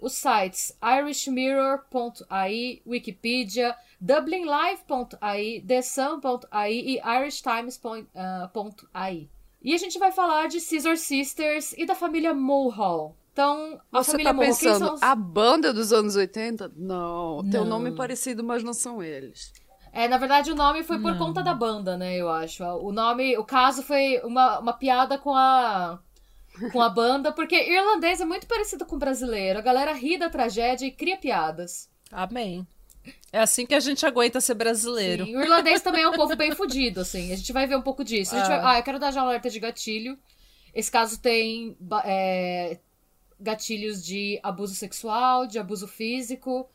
os 0.00 0.12
sites 0.12 0.76
irishmirror.ai, 0.82 2.80
Wikipedia, 2.86 3.74
dublinlive.ai, 4.00 5.64
thesun.ai 5.66 6.72
e 6.72 7.00
irishtimes.ai. 7.00 7.68
E 9.62 9.74
a 9.74 9.78
gente 9.78 9.98
vai 9.98 10.12
falar 10.12 10.46
de 10.48 10.60
Scissor 10.60 10.96
Sisters 10.96 11.72
e 11.72 11.84
da 11.84 11.94
família 11.94 12.32
Mulhall. 12.34 13.16
Então, 13.32 13.80
a 13.92 14.02
Você 14.02 14.12
família 14.12 14.32
tá 14.32 14.36
Mulhall, 14.36 14.56
pensando, 14.56 14.94
os... 14.94 15.02
a 15.02 15.14
banda 15.14 15.72
dos 15.72 15.92
anos 15.92 16.16
80? 16.16 16.72
Não, 16.76 17.42
não, 17.42 17.50
tem 17.50 17.60
um 17.60 17.64
nome 17.64 17.92
parecido, 17.92 18.44
mas 18.44 18.62
não 18.62 18.72
são 18.72 19.02
eles. 19.02 19.52
É, 19.92 20.06
na 20.06 20.18
verdade, 20.18 20.52
o 20.52 20.54
nome 20.54 20.82
foi 20.82 20.98
por 20.98 21.12
não. 21.12 21.18
conta 21.18 21.42
da 21.42 21.54
banda, 21.54 21.96
né, 21.96 22.16
eu 22.16 22.28
acho. 22.30 22.62
O 22.64 22.92
nome, 22.92 23.36
o 23.38 23.44
caso 23.44 23.82
foi 23.82 24.20
uma, 24.22 24.58
uma 24.58 24.72
piada 24.74 25.18
com 25.18 25.34
a 25.34 25.98
com 26.72 26.80
a 26.80 26.88
banda, 26.88 27.32
porque 27.32 27.56
irlandês 27.56 28.20
é 28.20 28.24
muito 28.24 28.46
parecido 28.46 28.84
com 28.84 28.98
brasileiro. 28.98 29.58
A 29.58 29.62
galera 29.62 29.92
ri 29.92 30.18
da 30.18 30.30
tragédia 30.30 30.86
e 30.86 30.90
cria 30.90 31.16
piadas. 31.16 31.88
Amém. 32.10 32.66
É 33.32 33.40
assim 33.40 33.66
que 33.66 33.74
a 33.74 33.80
gente 33.80 34.04
aguenta 34.04 34.40
ser 34.40 34.54
brasileiro. 34.54 35.24
Sim, 35.24 35.36
o 35.36 35.40
irlandês 35.40 35.80
também 35.80 36.02
é 36.02 36.08
um 36.08 36.14
povo 36.14 36.34
bem 36.36 36.52
fudido, 36.52 37.00
assim. 37.00 37.32
A 37.32 37.36
gente 37.36 37.52
vai 37.52 37.66
ver 37.66 37.76
um 37.76 37.82
pouco 37.82 38.02
disso. 38.02 38.34
Vai... 38.34 38.60
Ah, 38.62 38.78
eu 38.78 38.82
quero 38.82 38.98
dar 38.98 39.12
já 39.12 39.22
um 39.22 39.26
alerta 39.26 39.50
de 39.50 39.60
gatilho. 39.60 40.18
Esse 40.74 40.90
caso 40.90 41.20
tem 41.20 41.76
é, 42.04 42.78
gatilhos 43.40 44.04
de 44.04 44.40
abuso 44.42 44.74
sexual, 44.74 45.46
de 45.46 45.58
abuso 45.58 45.86
físico, 45.86 46.68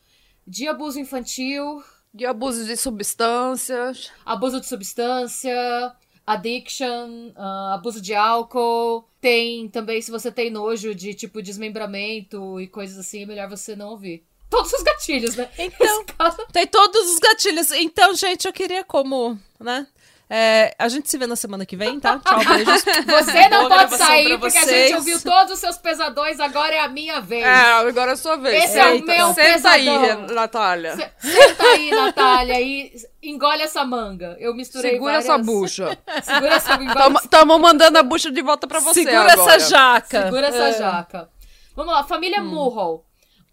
de 0.46 0.66
abuso 0.68 0.98
infantil. 0.98 1.82
De 2.14 2.26
abuso 2.26 2.64
de 2.64 2.76
substâncias. 2.76 4.10
Abuso 4.24 4.60
de 4.60 4.66
substância, 4.66 5.94
addiction, 6.26 7.32
uh, 7.36 7.74
abuso 7.74 8.00
de 8.00 8.14
álcool. 8.14 9.08
Tem 9.20 9.68
também, 9.68 10.00
se 10.02 10.10
você 10.10 10.30
tem 10.30 10.50
nojo 10.50 10.94
de 10.94 11.14
tipo 11.14 11.42
desmembramento 11.42 12.60
e 12.60 12.66
coisas 12.66 12.98
assim, 12.98 13.22
é 13.22 13.26
melhor 13.26 13.48
você 13.48 13.76
não 13.76 13.90
ouvir. 13.90 14.24
Todos 14.50 14.72
os 14.72 14.82
gatilhos, 14.82 15.34
né? 15.34 15.48
Então, 15.58 16.04
tem 16.52 16.66
todos 16.66 17.10
os 17.10 17.18
gatilhos. 17.18 17.70
Então, 17.70 18.14
gente, 18.14 18.46
eu 18.46 18.52
queria 18.52 18.84
como, 18.84 19.38
né? 19.58 19.86
É, 20.34 20.74
a 20.78 20.88
gente 20.88 21.10
se 21.10 21.18
vê 21.18 21.26
na 21.26 21.36
semana 21.36 21.66
que 21.66 21.76
vem, 21.76 22.00
tá? 22.00 22.18
Tchau, 22.24 22.38
beijos. 22.42 22.82
Você 22.82 23.48
não 23.50 23.68
Boa 23.68 23.86
pode 23.86 23.98
sair, 23.98 24.38
porque 24.38 24.56
a 24.56 24.64
gente 24.64 24.94
ouviu 24.94 25.20
todos 25.20 25.52
os 25.52 25.58
seus 25.58 25.76
pesadões, 25.76 26.40
agora 26.40 26.74
é 26.74 26.80
a 26.80 26.88
minha 26.88 27.20
vez. 27.20 27.44
É, 27.44 27.72
agora 27.72 28.12
é 28.12 28.14
a 28.14 28.16
sua 28.16 28.36
vez. 28.36 28.64
Esse 28.64 28.78
é, 28.78 28.80
é 28.80 28.94
o 28.94 29.04
meu 29.04 29.34
Senta 29.34 29.42
pesadão. 29.42 29.70
aí, 29.74 30.32
Natália. 30.32 31.12
Senta 31.18 31.64
aí, 31.64 31.90
Natália, 31.90 32.58
e 32.62 32.94
engole 33.22 33.60
essa 33.60 33.84
manga. 33.84 34.34
Eu 34.40 34.54
misturei 34.54 34.92
Segura 34.92 35.12
várias... 35.12 35.28
essa 35.28 35.36
bucha. 35.36 35.98
Segura 36.24 36.54
essa 36.54 36.78
bucha. 36.78 37.24
Estamos 37.24 37.60
mandando 37.60 37.98
a 37.98 38.02
bucha 38.02 38.30
de 38.30 38.40
volta 38.40 38.66
pra 38.66 38.80
você 38.80 39.04
Segura 39.04 39.34
agora. 39.34 39.54
essa 39.54 39.68
jaca. 39.68 40.22
Segura 40.22 40.46
essa 40.46 40.68
é. 40.68 40.72
jaca. 40.78 41.28
Vamos 41.76 41.92
lá, 41.92 42.04
família 42.04 42.40
hum. 42.40 42.46
Murrow. 42.46 43.04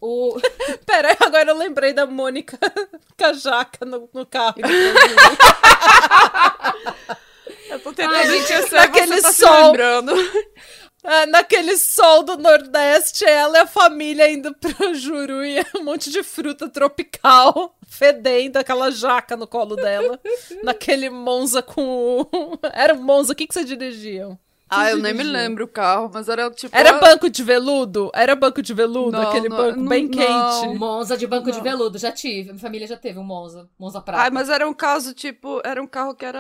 O... 0.02 0.40
Pera, 0.86 1.16
agora 1.20 1.52
eu 1.52 1.58
lembrei 1.58 1.94
da 1.94 2.06
Mônica 2.06 2.58
com 3.18 3.26
a 3.26 3.34
jaca 3.34 3.86
no, 3.86 4.10
no 4.14 4.26
carro. 4.26 4.56
eu 7.70 7.80
tô 7.80 7.92
entendeu? 7.92 8.16
Ai, 8.16 8.28
gente, 8.28 8.72
naquele 8.74 9.22
tá 9.22 9.34
sol. 9.34 9.74
Ah, 11.04 11.26
naquele 11.28 11.78
sol 11.78 12.24
do 12.24 12.38
Nordeste, 12.38 13.24
ela 13.24 13.58
e 13.58 13.62
a 13.62 13.68
família 13.68 14.30
indo 14.30 14.54
pro 14.54 14.94
Juruia, 14.94 15.66
um 15.78 15.84
monte 15.84 16.12
de 16.12 16.22
fruta 16.24 16.68
tropical, 16.68 17.74
fedendo 17.88 18.58
aquela 18.58 18.92
jaca 18.92 19.38
no 19.38 19.48
colo 19.48 19.78
dela. 19.78 20.20
naquele 20.62 21.10
Monza 21.10 21.62
com. 21.62 22.28
Era 22.74 22.94
um 22.94 23.02
Monza, 23.02 23.32
o 23.32 23.36
que, 23.36 23.48
que 23.48 23.54
você 23.54 23.64
dirigiam? 23.64 24.38
Ah, 24.70 24.92
eu 24.92 24.98
nem 24.98 25.14
me 25.14 25.24
lembro 25.24 25.66
o 25.66 25.68
carro, 25.68 26.12
mas 26.14 26.30
era 26.30 26.50
tipo. 26.52 26.76
Era 26.76 27.00
banco 27.00 27.30
de 27.30 27.44
veludo? 27.44 28.12
Era 28.14 28.36
banco 28.36 28.62
de 28.62 28.74
veludo? 28.74 29.12
Não, 29.12 29.30
aquele 29.30 29.50
não, 29.50 29.58
banco 29.58 29.80
não, 29.80 29.88
bem 29.88 30.08
quente. 30.08 30.78
Monza 30.78 31.18
de 31.18 31.26
banco 31.26 31.52
de 31.52 31.60
veludo, 31.60 31.98
já 31.98 32.12
tive. 32.12 32.50
Minha 32.50 32.60
família 32.60 32.88
já 32.88 32.96
teve 32.96 33.18
um 33.18 33.24
Monza. 33.24 33.68
Monza 33.80 34.00
Prata. 34.00 34.24
Ah, 34.24 34.32
mas 34.32 34.50
era 34.50 34.68
um 34.68 34.74
caso, 34.74 35.14
tipo, 35.14 35.60
era 35.66 35.82
um 35.82 35.88
carro 35.88 36.14
que 36.14 36.26
era, 36.26 36.40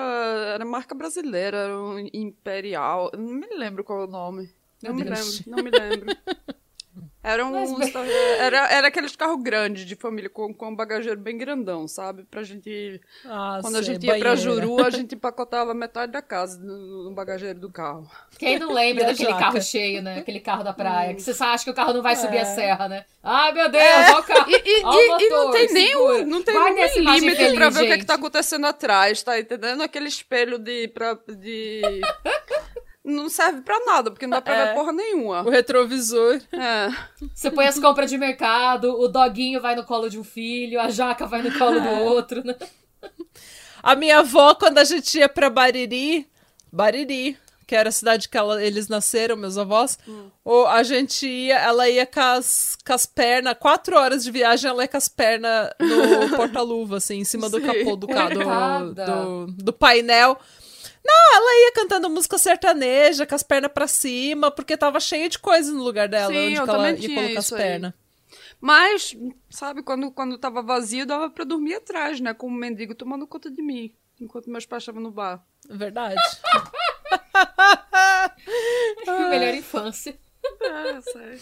era 0.54 0.64
marca 0.64 0.94
brasileira, 0.94 1.58
era 1.58 1.78
um 1.78 2.00
Imperial. 2.14 3.12
Não 3.18 3.34
me 3.34 3.48
lembro 3.58 3.84
qual 3.84 4.02
é 4.02 4.04
o 4.06 4.08
nome. 4.08 4.50
Não 4.82 4.94
me 4.94 5.04
lembro, 5.04 5.44
não 5.48 5.64
me 5.64 5.72
lembro. 5.72 6.16
Era 7.22 7.46
um. 7.46 7.52
Mas... 7.52 7.94
Era, 8.40 8.72
era 8.72 8.88
aqueles 8.88 9.14
carros 9.14 9.44
grandes 9.44 9.86
de 9.86 9.96
família, 9.96 10.30
com, 10.30 10.54
com 10.54 10.70
um 10.70 10.76
bagageiro 10.76 11.20
bem 11.20 11.38
grandão, 11.38 11.86
sabe? 11.86 12.24
Pra 12.24 12.44
gente. 12.44 13.02
Ah, 13.26 13.60
quando 13.62 13.74
sei, 13.74 13.82
a 13.82 13.84
gente 13.84 14.04
ia 14.06 14.12
banheira. 14.12 14.30
pra 14.30 14.36
Juru, 14.38 14.86
a 14.86 14.90
gente 14.90 15.16
empacotava 15.16 15.74
metade 15.74 16.14
da 16.14 16.22
casa 16.22 16.58
no, 16.60 17.10
no 17.10 17.12
bagageiro 17.12 17.60
do 17.60 17.70
carro. 17.70 18.10
Quem 18.38 18.58
não 18.58 18.72
lembra 18.72 19.04
daquele 19.12 19.32
jaca. 19.32 19.40
carro 19.40 19.62
cheio, 19.62 20.02
né? 20.02 20.20
Aquele 20.20 20.40
carro 20.40 20.64
da 20.64 20.72
praia. 20.72 21.12
Hum. 21.12 21.16
Que 21.16 21.22
você 21.22 21.44
acha 21.44 21.66
que 21.66 21.72
o 21.72 21.74
carro 21.74 21.92
não 21.92 22.02
vai 22.02 22.16
subir 22.16 22.38
a 22.38 22.42
é. 22.42 22.46
serra, 22.46 22.88
né? 22.88 23.06
Ai, 23.22 23.52
meu 23.52 23.70
Deus, 23.70 23.84
é. 23.84 24.12
olha 24.12 24.20
o 24.20 24.24
carro. 24.24 24.50
E, 24.50 24.80
e, 24.80 24.82
motor, 24.82 25.22
e 25.22 25.30
não 25.30 25.52
tem 25.52 25.74
nem 25.74 25.96
um, 25.98 26.26
não 26.26 26.42
tem 26.42 26.56
nenhum 26.56 27.14
limite 27.16 27.36
feliz, 27.36 27.54
pra 27.54 27.70
ver 27.70 27.80
gente. 27.80 27.84
o 27.84 27.88
que, 27.88 27.94
é 27.94 27.98
que 27.98 28.06
tá 28.06 28.14
acontecendo 28.14 28.66
atrás, 28.66 29.22
tá 29.22 29.38
entendendo? 29.38 29.84
Aquele 29.84 30.08
espelho 30.08 30.58
de. 30.58 30.88
Pra, 30.88 31.18
de 31.28 31.82
não 33.10 33.30
serve 33.30 33.62
pra 33.62 33.80
nada, 33.86 34.12
porque 34.12 34.26
não 34.26 34.38
dá 34.38 34.42
pra 34.42 34.56
é. 34.56 34.66
ver 34.66 34.74
porra 34.76 34.92
nenhuma. 34.92 35.44
O 35.44 35.50
retrovisor. 35.50 36.40
É. 36.52 36.90
Você 37.34 37.52
põe 37.52 37.68
as 37.68 37.80
compras 37.80 38.10
de 38.10 38.18
mercado, 38.18 39.00
o 39.00 39.08
doguinho 39.08 39.62
vai 39.62 39.76
no 39.76 39.84
colo 39.84 40.10
de 40.10 40.20
um 40.20 40.24
filho, 40.24 40.80
a 40.80 40.90
jaca 40.90 41.26
vai 41.26 41.42
no 41.42 41.58
colo 41.58 41.80
do 41.80 41.88
é. 41.88 42.02
outro, 42.02 42.44
né? 42.46 42.56
A 43.82 43.96
minha 43.96 44.20
avó, 44.20 44.54
quando 44.56 44.78
a 44.78 44.84
gente 44.84 45.18
ia 45.18 45.30
pra 45.30 45.50
Bariri, 45.50 46.28
Bariri, 46.72 47.38
que 47.70 47.76
era 47.76 47.90
a 47.90 47.92
cidade 47.92 48.28
que 48.28 48.36
ela, 48.36 48.64
eles 48.64 48.88
nasceram, 48.88 49.38
meus 49.38 49.56
avós, 49.56 49.98
hum. 50.08 50.30
ou 50.44 50.66
a 50.66 50.82
gente 50.82 51.28
ia, 51.28 51.60
ela 51.60 51.88
ia 51.88 52.04
com 52.04 52.20
as, 52.20 52.76
com 52.84 52.94
as 52.94 53.06
pernas, 53.06 53.56
quatro 53.60 53.96
horas 53.96 54.24
de 54.24 54.32
viagem, 54.32 54.70
ela 54.70 54.82
ia 54.82 54.88
com 54.88 54.98
as 54.98 55.08
pernas 55.08 55.70
no 55.80 56.30
porta-luva, 56.36 56.98
assim, 56.98 57.20
em 57.20 57.24
cima 57.24 57.48
Sim. 57.48 57.52
do 57.52 57.62
capô 57.62 57.96
do, 57.96 58.08
do, 58.08 58.94
do, 58.96 59.48
do 59.52 59.72
painel. 59.72 60.40
Não, 61.04 61.36
ela 61.36 61.66
ia 61.66 61.72
cantando 61.74 62.10
música 62.10 62.38
sertaneja, 62.38 63.26
com 63.26 63.36
as 63.36 63.44
pernas 63.44 63.72
pra 63.72 63.88
cima, 63.88 64.52
porque 64.52 64.78
tava 64.78 65.00
cheio 65.00 65.30
de 65.30 65.40
coisa 65.40 65.72
no 65.72 65.84
lugar 65.84 66.08
dela, 66.08 66.34
Sim, 66.34 66.60
onde 66.60 66.70
ela 66.70 66.92
ia 66.92 67.16
colocar 67.16 67.40
as 67.40 67.50
pernas. 67.50 67.94
Mas, 68.62 69.16
sabe, 69.50 69.82
quando, 69.82 70.12
quando 70.12 70.38
tava 70.38 70.62
vazio, 70.62 71.06
dava 71.06 71.30
pra 71.30 71.46
dormir 71.46 71.76
atrás, 71.76 72.20
né? 72.20 72.34
Com 72.34 72.48
o 72.48 72.50
um 72.50 72.54
mendigo 72.54 72.94
tomando 72.94 73.26
conta 73.26 73.50
de 73.50 73.62
mim, 73.62 73.94
enquanto 74.20 74.50
meus 74.50 74.66
pais 74.66 74.84
estavam 74.84 75.02
no 75.02 75.12
bar. 75.12 75.42
Verdade. 75.70 76.20
Melhor 79.30 79.54
infância. 79.54 80.20
Ah, 80.62 81.00
sei. 81.02 81.40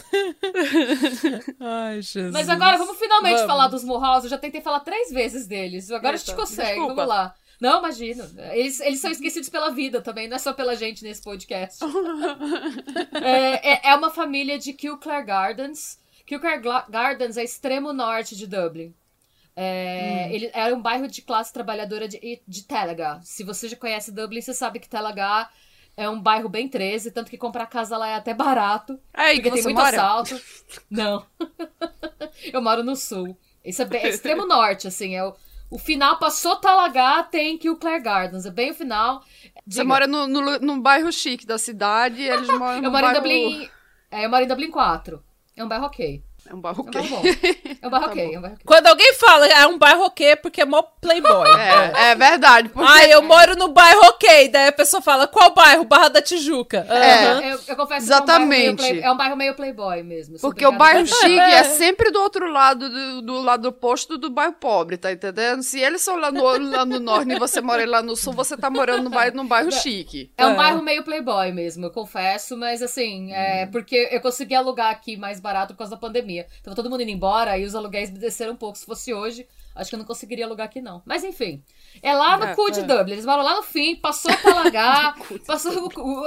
Ai, 1.59 2.01
Jesus. 2.01 2.33
Mas 2.33 2.49
agora 2.49 2.77
vamos 2.77 2.97
finalmente 2.97 3.35
vamos. 3.35 3.47
falar 3.47 3.67
dos 3.67 3.83
Mulhouse. 3.83 4.25
Eu 4.25 4.29
já 4.29 4.37
tentei 4.37 4.61
falar 4.61 4.81
três 4.81 5.11
vezes 5.11 5.47
deles. 5.47 5.91
Agora 5.91 6.15
Eita, 6.15 6.23
a 6.23 6.25
gente 6.25 6.35
consegue. 6.35 6.69
Desculpa. 6.69 6.95
Vamos 6.95 7.09
lá. 7.09 7.35
Não, 7.59 7.79
imagino. 7.79 8.23
Eles, 8.51 8.79
eles 8.79 8.99
são 8.99 9.11
esquecidos 9.11 9.49
pela 9.49 9.71
vida 9.71 10.01
também, 10.01 10.27
não 10.27 10.35
é 10.35 10.39
só 10.39 10.53
pela 10.53 10.75
gente 10.75 11.03
nesse 11.03 11.21
podcast. 11.21 11.83
é, 13.23 13.73
é, 13.73 13.81
é, 13.89 13.95
uma 13.95 14.11
família 14.11 14.59
de 14.59 14.73
Kilclare 14.73 15.25
Gardens. 15.25 15.99
Kilclare 16.25 16.61
Gardens 16.89 17.37
é 17.37 17.43
extremo 17.43 17.93
norte 17.93 18.35
de 18.35 18.45
Dublin. 18.45 18.93
É, 19.55 20.27
hum. 20.27 20.33
ele 20.35 20.51
era 20.53 20.75
um 20.75 20.81
bairro 20.81 21.07
de 21.07 21.23
classe 21.23 21.51
trabalhadora 21.51 22.07
de, 22.07 22.19
de. 22.47 22.65
Se 23.23 23.43
você 23.43 23.67
já 23.67 23.75
conhece 23.75 24.11
Dublin, 24.11 24.39
você 24.39 24.53
sabe 24.53 24.79
que 24.79 24.87
Telega 24.87 25.49
é 25.97 26.07
um 26.07 26.21
bairro 26.21 26.47
bem 26.47 26.69
13, 26.69 27.09
tanto 27.09 27.31
que 27.31 27.39
comprar 27.39 27.65
casa 27.65 27.97
lá 27.97 28.07
é 28.07 28.13
até 28.13 28.35
barato. 28.35 28.99
É, 29.11 29.33
porque 29.33 29.49
tem 29.49 29.63
muito 29.63 29.75
mora? 29.75 29.97
assalto. 29.97 30.39
Não. 30.87 31.25
Eu 32.53 32.61
moro 32.61 32.83
no 32.83 32.95
sul. 32.95 33.35
Isso 33.65 33.81
é, 33.81 33.85
bem, 33.85 34.03
é 34.03 34.09
extremo 34.13 34.45
norte, 34.45 34.87
assim. 34.87 35.15
É 35.15 35.25
o, 35.25 35.35
o 35.69 35.77
final 35.77 36.17
passou 36.17 36.55
Talagá, 36.55 37.23
tem 37.23 37.57
que 37.57 37.69
o 37.69 37.75
Clare 37.75 38.01
Gardens. 38.01 38.45
É 38.45 38.51
bem 38.51 38.71
o 38.71 38.73
final. 38.73 39.23
Diga. 39.65 39.81
Você 39.81 39.83
mora 39.83 40.07
no, 40.07 40.27
no, 40.27 40.59
no, 40.59 40.81
bairro 40.81 41.11
chique 41.11 41.45
da 41.45 41.57
cidade, 41.57 42.21
eles 42.21 42.47
moram 42.57 42.81
no 42.81 42.87
eu 42.87 42.91
moro 42.91 43.03
bairro... 43.03 43.09
em 43.09 43.13
Dublin. 43.13 43.69
É, 44.09 44.25
eu 44.25 44.29
moro 44.29 44.43
em 44.43 44.47
Dublin 44.47 44.71
4. 44.71 45.21
É 45.55 45.63
um 45.63 45.67
bairro 45.67 45.85
ok. 45.85 46.23
É 46.49 46.55
um 46.55 46.61
bairro 46.61 46.81
ok. 46.81 47.01
É 47.01 47.03
um 47.03 47.09
bairro, 47.09 47.27
é 47.81 47.87
um 47.87 47.89
tá 47.89 47.99
ok. 47.99 48.35
É. 48.35 48.51
Quando 48.65 48.87
alguém 48.87 49.13
fala 49.13 49.47
é 49.47 49.67
um 49.67 49.77
bairro 49.77 50.03
ok, 50.03 50.27
é 50.27 50.35
porque 50.35 50.61
é 50.61 50.65
mó 50.65 50.81
playboy. 50.81 51.47
É, 51.59 52.11
é 52.11 52.15
verdade. 52.15 52.69
Porque... 52.69 52.89
Ah, 52.89 53.07
eu 53.07 53.21
moro 53.21 53.55
no 53.55 53.69
bairro 53.69 54.01
ok. 54.07 54.49
Daí 54.49 54.67
a 54.67 54.71
pessoa 54.71 55.01
fala, 55.01 55.27
qual 55.27 55.53
bairro? 55.53 55.83
Barra 55.83 56.09
da 56.09 56.21
Tijuca. 56.21 56.85
Uhum. 56.89 56.95
É, 56.95 57.53
eu, 57.53 57.59
eu 57.67 57.75
confesso 57.75 58.05
Exatamente. 58.05 58.61
que 58.61 58.67
é 58.67 58.71
um, 58.71 58.75
play... 58.75 59.01
é 59.01 59.11
um 59.11 59.17
bairro 59.17 59.35
meio 59.35 59.55
playboy 59.55 60.03
mesmo. 60.03 60.39
Porque 60.39 60.65
o 60.65 60.71
bairro 60.71 61.05
chique 61.05 61.39
é 61.39 61.63
sempre 61.65 62.11
do 62.11 62.19
outro 62.19 62.49
lado, 62.51 62.89
do, 62.89 63.21
do 63.21 63.41
lado 63.41 63.67
oposto 63.67 64.17
do 64.17 64.29
bairro 64.29 64.53
pobre, 64.53 64.97
tá 64.97 65.11
entendendo? 65.11 65.61
Se 65.63 65.79
eles 65.79 66.01
são 66.01 66.17
lá 66.17 66.31
no, 66.31 66.43
lá 66.43 66.85
no 66.85 66.99
norte 66.99 67.33
e 67.33 67.39
você 67.39 67.61
mora 67.61 67.85
lá 67.85 68.01
no 68.01 68.15
sul, 68.15 68.33
você 68.33 68.55
tá 68.55 68.69
morando 68.69 69.03
no 69.03 69.09
bairro, 69.09 69.35
num 69.35 69.47
bairro 69.47 69.71
chique. 69.71 70.31
É 70.37 70.45
um 70.45 70.51
é. 70.51 70.55
bairro 70.55 70.81
meio 70.81 71.03
playboy 71.03 71.51
mesmo, 71.51 71.85
eu 71.85 71.91
confesso, 71.91 72.57
mas 72.57 72.81
assim, 72.81 73.33
é 73.33 73.65
hum. 73.65 73.71
porque 73.71 74.09
eu 74.11 74.21
consegui 74.21 74.55
alugar 74.55 74.91
aqui 74.91 75.17
mais 75.17 75.39
barato 75.39 75.73
por 75.73 75.79
causa 75.79 75.91
da 75.91 75.97
pandemia. 75.97 76.36
Então 76.59 76.75
todo 76.75 76.89
mundo 76.89 77.01
indo 77.01 77.11
embora 77.11 77.57
e 77.57 77.65
os 77.65 77.73
aluguéis 77.73 78.09
desceram 78.09 78.53
um 78.53 78.57
pouco. 78.57 78.77
Se 78.77 78.85
fosse 78.85 79.13
hoje, 79.13 79.47
acho 79.75 79.89
que 79.89 79.95
eu 79.95 79.99
não 79.99 80.05
conseguiria 80.05 80.45
alugar 80.45 80.65
aqui, 80.65 80.81
não. 80.81 81.01
Mas 81.05 81.23
enfim. 81.23 81.63
É 82.01 82.13
lá 82.13 82.37
no 82.37 82.45
é, 82.45 82.55
cu 82.55 82.69
de 82.71 82.81
é. 82.81 82.83
Dublin. 82.83 83.13
Eles 83.13 83.25
moram 83.25 83.43
lá 83.43 83.55
no 83.55 83.63
fim, 83.63 83.95
passou 83.95 84.35
pra 84.37 84.53
lagar. 84.53 85.15
passou, 85.45 85.71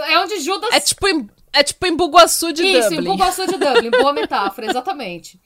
é 0.06 0.18
onde 0.18 0.40
Judas. 0.40 0.72
É 0.72 0.80
tipo 0.80 1.06
em, 1.08 1.28
é 1.52 1.62
tipo 1.62 1.86
em 1.86 1.96
Buguaçu 1.96 2.52
de 2.52 2.62
Isso, 2.62 2.90
Dublin. 2.90 2.98
Isso, 2.98 3.00
em 3.00 3.04
Buguaçu 3.04 3.46
de 3.46 3.56
Dublin. 3.58 3.90
Boa 3.90 4.12
metáfora, 4.12 4.68
exatamente. 4.68 5.40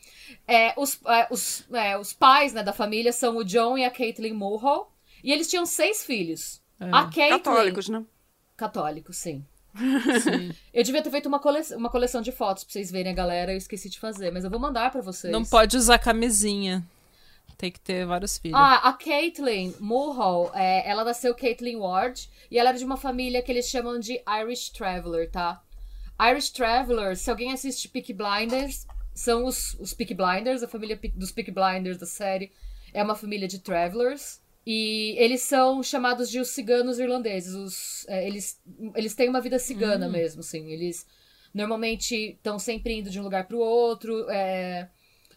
É, 0.46 0.74
os, 0.76 1.00
é, 1.06 1.26
os, 1.30 1.64
é, 1.72 1.98
os 1.98 2.12
pais 2.12 2.52
né, 2.52 2.62
da 2.62 2.72
família 2.72 3.12
são 3.12 3.36
o 3.36 3.44
John 3.44 3.78
e 3.78 3.84
a 3.84 3.90
Caitlin 3.90 4.32
Mulhall. 4.32 4.92
E 5.22 5.32
eles 5.32 5.48
tinham 5.48 5.64
seis 5.64 6.04
filhos. 6.04 6.60
É. 6.78 6.84
A 6.92 7.04
Caitlin, 7.04 7.30
Católicos, 7.30 7.88
né? 7.88 8.04
Católicos, 8.56 9.16
sim. 9.16 9.44
eu 10.72 10.82
devia 10.82 11.02
ter 11.02 11.10
feito 11.10 11.26
uma, 11.26 11.38
cole... 11.38 11.60
uma 11.76 11.90
coleção 11.90 12.22
de 12.22 12.32
fotos 12.32 12.64
pra 12.64 12.72
vocês 12.72 12.90
verem 12.90 13.12
a 13.12 13.14
galera, 13.14 13.52
eu 13.52 13.56
esqueci 13.56 13.88
de 13.88 13.98
fazer, 13.98 14.30
mas 14.30 14.44
eu 14.44 14.50
vou 14.50 14.60
mandar 14.60 14.90
para 14.90 15.00
vocês. 15.00 15.32
Não 15.32 15.44
pode 15.44 15.76
usar 15.76 15.98
camisinha. 15.98 16.84
Tem 17.56 17.70
que 17.70 17.80
ter 17.80 18.04
vários 18.04 18.38
filhos. 18.38 18.58
Ah, 18.58 18.88
a 18.88 18.92
Caitlyn 18.92 19.74
Mulhall, 19.78 20.50
é, 20.54 20.88
ela 20.88 21.04
nasceu 21.04 21.34
Caitlyn 21.34 21.76
Ward 21.76 22.28
e 22.50 22.58
ela 22.58 22.70
era 22.70 22.78
de 22.78 22.84
uma 22.84 22.96
família 22.96 23.42
que 23.42 23.52
eles 23.52 23.68
chamam 23.68 23.98
de 23.98 24.20
Irish 24.42 24.70
Traveler, 24.70 25.30
tá? 25.30 25.62
Irish 26.20 26.50
Traveler, 26.50 27.16
se 27.16 27.30
alguém 27.30 27.52
assiste 27.52 27.88
Peak 27.88 28.12
Blinders, 28.12 28.86
são 29.14 29.44
os, 29.44 29.74
os 29.74 29.94
Peak 29.94 30.14
Blinders, 30.14 30.62
a 30.62 30.68
família 30.68 30.98
dos 31.14 31.30
Peak 31.30 31.50
Blinders 31.50 31.98
da 31.98 32.06
série. 32.06 32.52
É 32.92 33.02
uma 33.02 33.14
família 33.14 33.46
de 33.46 33.58
travelers. 33.60 34.40
E 34.66 35.14
eles 35.18 35.42
são 35.42 35.82
chamados 35.82 36.30
de 36.30 36.40
os 36.40 36.48
ciganos 36.48 36.98
irlandeses. 36.98 37.54
Os, 37.54 38.06
é, 38.08 38.26
eles, 38.26 38.60
eles 38.94 39.14
têm 39.14 39.28
uma 39.28 39.40
vida 39.40 39.58
cigana 39.58 40.08
hum. 40.08 40.12
mesmo, 40.12 40.40
assim. 40.40 40.70
Eles 40.70 41.06
normalmente 41.52 42.14
estão 42.32 42.58
sempre 42.58 42.94
indo 42.94 43.10
de 43.10 43.20
um 43.20 43.22
lugar 43.22 43.46
para 43.46 43.56
o 43.56 43.60
outro. 43.60 44.28
É, 44.30 44.88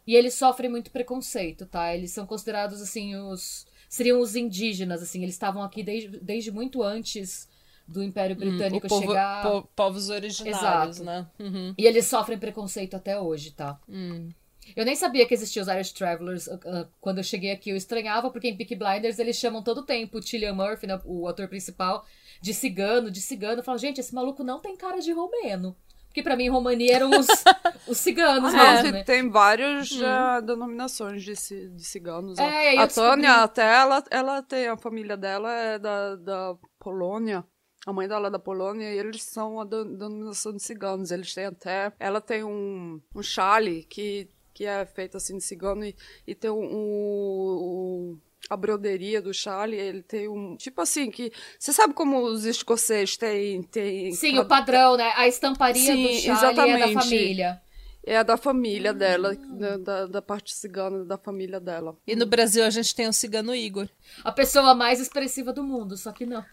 e 0.06 0.16
eles 0.16 0.34
sofrem 0.34 0.70
muito 0.70 0.92
preconceito, 0.92 1.66
tá? 1.66 1.94
Eles 1.94 2.12
são 2.12 2.26
considerados, 2.26 2.82
assim, 2.82 3.16
os... 3.16 3.66
Seriam 3.90 4.20
os 4.20 4.36
indígenas, 4.36 5.02
assim. 5.02 5.22
Eles 5.24 5.36
estavam 5.36 5.62
aqui 5.62 5.84
desde, 5.84 6.20
desde 6.20 6.52
muito 6.52 6.82
antes 6.82 7.48
do 7.88 8.04
Império 8.04 8.36
hum, 8.36 8.40
Britânico 8.40 8.86
hum, 8.86 8.90
povo, 8.90 9.08
chegar... 9.08 9.44
Po, 9.44 9.70
povos 9.76 10.10
originários, 10.10 11.00
Exato. 11.00 11.04
né? 11.04 11.28
Uhum. 11.40 11.74
E 11.78 11.86
eles 11.86 12.06
sofrem 12.06 12.38
preconceito 12.38 12.96
até 12.96 13.20
hoje, 13.20 13.52
tá? 13.52 13.80
Hum. 13.88 14.30
Eu 14.76 14.86
nem 14.86 14.96
sabia 14.96 15.26
que 15.26 15.34
existiam 15.34 15.64
os 15.64 15.68
Irish 15.68 15.92
Travelers. 15.92 16.48
Uh, 16.48 16.56
uh, 16.56 16.88
quando 17.00 17.20
eu 17.20 17.24
cheguei 17.24 17.52
aqui, 17.52 17.70
eu 17.70 17.76
estranhava, 17.76 18.30
porque 18.30 18.48
em 18.48 18.58
Peaky 18.58 18.76
Blinders 18.76 19.20
eles 19.20 19.38
chamam 19.38 19.64
todo 19.64 19.80
o 19.80 19.86
tempo 19.86 20.18
o 20.18 20.22
Cillian 20.22 20.54
Murphy, 20.54 20.88
né, 20.88 21.00
o 21.06 21.28
ator 21.28 21.48
principal, 21.48 22.06
de 22.42 22.54
cigano, 22.54 23.12
de 23.12 23.22
cigano. 23.22 23.60
Eu 23.60 23.64
falo, 23.64 23.78
gente, 23.78 24.00
esse 24.00 24.14
maluco 24.14 24.44
não 24.44 24.60
tem 24.60 24.76
cara 24.76 25.00
de 25.00 25.12
romeno. 25.12 25.76
Porque 26.18 26.24
para 26.24 26.36
mim, 26.36 26.50
Romani 26.50 26.90
eram 26.90 27.12
os, 27.12 27.28
os 27.88 27.98
ciganos 28.00 28.52
ah, 28.52 28.74
mesmo, 28.74 28.92
né? 28.92 29.04
Tem 29.04 29.30
várias 29.30 29.92
hum. 29.92 30.02
uh, 30.02 30.42
denominações 30.42 31.22
de, 31.22 31.34
de 31.34 31.86
ciganos. 31.86 32.40
É, 32.40 32.76
a 32.76 32.88
Tânia, 32.88 33.44
até 33.44 33.62
ela, 33.62 34.04
ela 34.10 34.42
tem, 34.42 34.68
a 34.68 34.76
família 34.76 35.16
dela 35.16 35.54
é 35.54 35.78
da, 35.78 36.16
da 36.16 36.56
Polônia. 36.80 37.46
A 37.86 37.94
mãe 37.94 38.08
dela 38.08 38.30
é 38.30 38.32
da 38.32 38.40
Polônia 38.40 38.92
e 38.92 38.98
eles 38.98 39.22
são 39.22 39.62
a 39.62 39.64
denominação 39.64 40.54
de 40.54 40.64
ciganos. 40.64 41.12
Eles 41.12 41.34
têm 41.36 41.46
até. 41.46 41.94
Ela 42.00 42.20
tem 42.20 42.44
um, 42.44 43.00
um 43.16 43.22
chale 43.22 43.84
que 43.84 44.28
que 44.58 44.66
é 44.66 44.84
feito 44.88 45.16
assim 45.16 45.38
de 45.38 45.44
cigano 45.44 45.86
e, 45.86 45.96
e 46.26 46.34
tem 46.34 46.50
um, 46.50 46.58
um, 46.58 48.20
a 48.50 48.58
broderia 48.58 49.22
do 49.22 49.32
Charlie, 49.32 49.80
ele 49.80 50.02
tem 50.02 50.28
um. 50.28 50.58
Tipo 50.58 50.82
assim, 50.82 51.12
que. 51.12 51.32
Você 51.60 51.72
sabe 51.72 51.94
como 51.94 52.20
os 52.24 52.44
escoceses 52.44 53.16
têm. 53.16 53.62
têm 53.62 54.12
Sim, 54.14 54.32
cada... 54.32 54.42
o 54.42 54.48
padrão, 54.48 54.98
né? 54.98 55.14
A 55.16 55.28
estamparia 55.28 55.94
Sim, 55.94 56.02
do 56.02 56.08
Charlie 56.08 56.30
exatamente. 56.32 56.82
é 56.82 56.94
da 56.94 57.02
família. 57.02 57.62
É 58.04 58.18
a 58.18 58.24
da 58.24 58.38
família 58.38 58.94
hum. 58.94 58.98
dela, 58.98 59.36
da, 59.36 59.78
da, 59.78 60.06
da, 60.08 60.22
parte 60.24 60.56
cigana 60.56 61.06
da 61.06 61.20
família 61.20 61.60
dela. 61.60 61.96
E 62.08 62.16
no 62.16 62.26
Brasil 62.26 62.64
a 62.64 62.72
gente 62.72 62.96
tem 62.96 63.08
o 63.08 63.14
cigano 63.14 63.54
Igor. 63.54 63.88
A 64.24 64.32
pessoa 64.32 64.74
mais 64.74 65.00
expressiva 65.00 65.54
do 65.54 65.62
mundo, 65.62 65.96
só 65.96 66.12
que 66.12 66.26
não. 66.26 66.44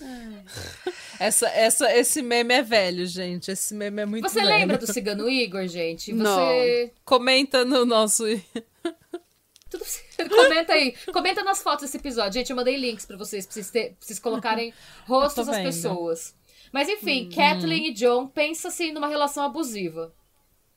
Essa, 1.18 1.48
essa, 1.50 1.94
esse 1.94 2.22
meme 2.22 2.54
é 2.54 2.62
velho, 2.62 3.06
gente. 3.06 3.50
Esse 3.50 3.74
meme 3.74 4.00
é 4.00 4.06
muito 4.06 4.26
Você 4.26 4.40
velho. 4.40 4.48
lembra 4.48 4.78
do 4.78 4.90
Cigano 4.90 5.28
Igor, 5.28 5.66
gente? 5.68 6.12
Você... 6.14 6.14
Não. 6.14 6.90
Comenta 7.04 7.62
no 7.62 7.84
nosso. 7.84 8.24
Tudo... 9.68 9.84
Comenta 10.30 10.72
aí. 10.72 10.94
Comenta 11.12 11.44
nas 11.44 11.62
fotos 11.62 11.82
desse 11.82 11.98
episódio. 11.98 12.32
Gente, 12.32 12.48
eu 12.48 12.56
mandei 12.56 12.76
links 12.76 13.04
para 13.04 13.18
vocês, 13.18 13.44
pra 13.44 13.52
vocês, 13.52 13.70
ter, 13.70 13.90
pra 13.90 13.96
vocês 14.00 14.18
colocarem 14.18 14.72
rostos 15.06 15.46
das 15.46 15.58
pessoas. 15.58 16.34
Mas 16.72 16.88
enfim, 16.88 17.26
hum. 17.26 17.34
Kathleen 17.34 17.88
e 17.88 17.92
John 17.92 18.26
pensa 18.26 18.68
assim 18.68 18.90
numa 18.90 19.08
relação 19.08 19.44
abusiva. 19.44 20.14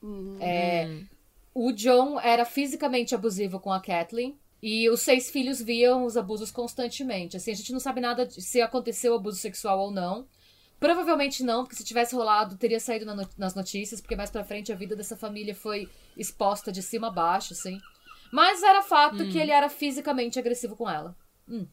Hum. 0.01 0.37
É, 0.41 0.89
o 1.53 1.71
John 1.71 2.19
era 2.19 2.45
fisicamente 2.45 3.15
abusivo 3.15 3.59
com 3.59 3.71
a 3.71 3.79
Kathleen. 3.79 4.37
E 4.65 4.89
os 4.89 5.01
seis 5.01 5.29
filhos 5.29 5.61
viam 5.61 6.05
os 6.05 6.15
abusos 6.15 6.49
constantemente. 6.49 7.35
Assim, 7.35 7.51
a 7.51 7.53
gente 7.53 7.73
não 7.73 7.81
sabe 7.81 7.99
nada 7.99 8.25
de 8.25 8.41
se 8.41 8.61
aconteceu 8.61 9.13
abuso 9.13 9.37
sexual 9.37 9.77
ou 9.77 9.91
não. 9.91 10.25
Provavelmente 10.79 11.43
não, 11.43 11.63
porque 11.63 11.75
se 11.75 11.83
tivesse 11.83 12.15
rolado, 12.15 12.55
teria 12.55 12.79
saído 12.79 13.05
na 13.05 13.27
nas 13.37 13.55
notícias, 13.55 13.99
porque 13.99 14.15
mais 14.15 14.31
pra 14.31 14.45
frente 14.45 14.71
a 14.71 14.75
vida 14.75 14.95
dessa 14.95 15.17
família 15.17 15.53
foi 15.53 15.89
exposta 16.15 16.71
de 16.71 16.81
cima 16.81 17.07
a 17.07 17.11
baixo, 17.11 17.51
assim. 17.51 17.77
Mas 18.31 18.63
era 18.63 18.81
fato 18.81 19.23
hum. 19.23 19.29
que 19.29 19.37
ele 19.37 19.51
era 19.51 19.67
fisicamente 19.67 20.39
agressivo 20.39 20.77
com 20.77 20.89
ela. 20.89 21.13
Hum. 21.45 21.67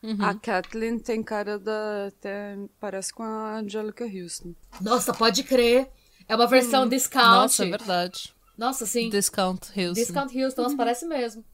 Uhum. 0.00 0.24
A 0.24 0.32
Kathleen 0.32 1.00
tem 1.00 1.24
cara 1.24 1.58
da. 1.58 2.12
Tem, 2.20 2.70
parece 2.78 3.12
com 3.12 3.24
a 3.24 3.56
Angelica 3.56 4.04
Houston. 4.04 4.54
Nossa, 4.80 5.12
pode 5.12 5.42
crer. 5.42 5.90
É 6.28 6.36
uma 6.36 6.46
versão 6.46 6.84
uhum. 6.84 6.88
discount. 6.88 7.24
Nossa, 7.24 7.64
é 7.64 7.70
verdade. 7.70 8.32
Nossa, 8.56 8.86
sim. 8.86 9.08
Discount 9.08 9.68
Houston. 9.76 9.94
Discount 9.94 10.38
Houston, 10.38 10.62
nossa, 10.62 10.74
uhum. 10.74 10.76
parece 10.76 11.06
mesmo. 11.06 11.44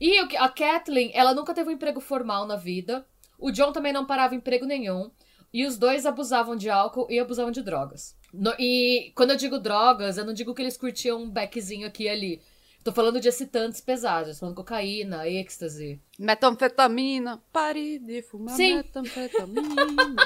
E 0.00 0.18
a 0.18 0.48
Kathleen, 0.48 1.10
ela 1.14 1.34
nunca 1.34 1.54
teve 1.54 1.70
um 1.70 1.72
emprego 1.72 2.00
formal 2.00 2.46
na 2.46 2.56
vida. 2.56 3.06
O 3.38 3.50
John 3.50 3.72
também 3.72 3.92
não 3.92 4.06
parava 4.06 4.34
emprego 4.34 4.64
nenhum. 4.64 5.10
E 5.52 5.66
os 5.66 5.76
dois 5.76 6.06
abusavam 6.06 6.56
de 6.56 6.70
álcool 6.70 7.06
e 7.10 7.18
abusavam 7.18 7.50
de 7.50 7.62
drogas. 7.62 8.16
No, 8.32 8.54
e 8.58 9.12
quando 9.14 9.30
eu 9.30 9.36
digo 9.36 9.58
drogas, 9.58 10.16
eu 10.16 10.24
não 10.24 10.32
digo 10.32 10.54
que 10.54 10.62
eles 10.62 10.76
curtiam 10.76 11.22
um 11.22 11.30
beckzinho 11.30 11.86
aqui 11.86 12.04
e 12.04 12.08
ali. 12.08 12.42
Tô 12.82 12.90
falando 12.90 13.20
de 13.20 13.28
excitantes 13.28 13.80
pesados, 13.80 14.40
falando 14.40 14.56
cocaína, 14.56 15.28
êxtase. 15.28 16.00
Metanfetamina. 16.18 17.40
Pare 17.52 17.98
de 17.98 18.22
fumar 18.22 18.56
Sim. 18.56 18.76
metanfetamina. 18.76 20.16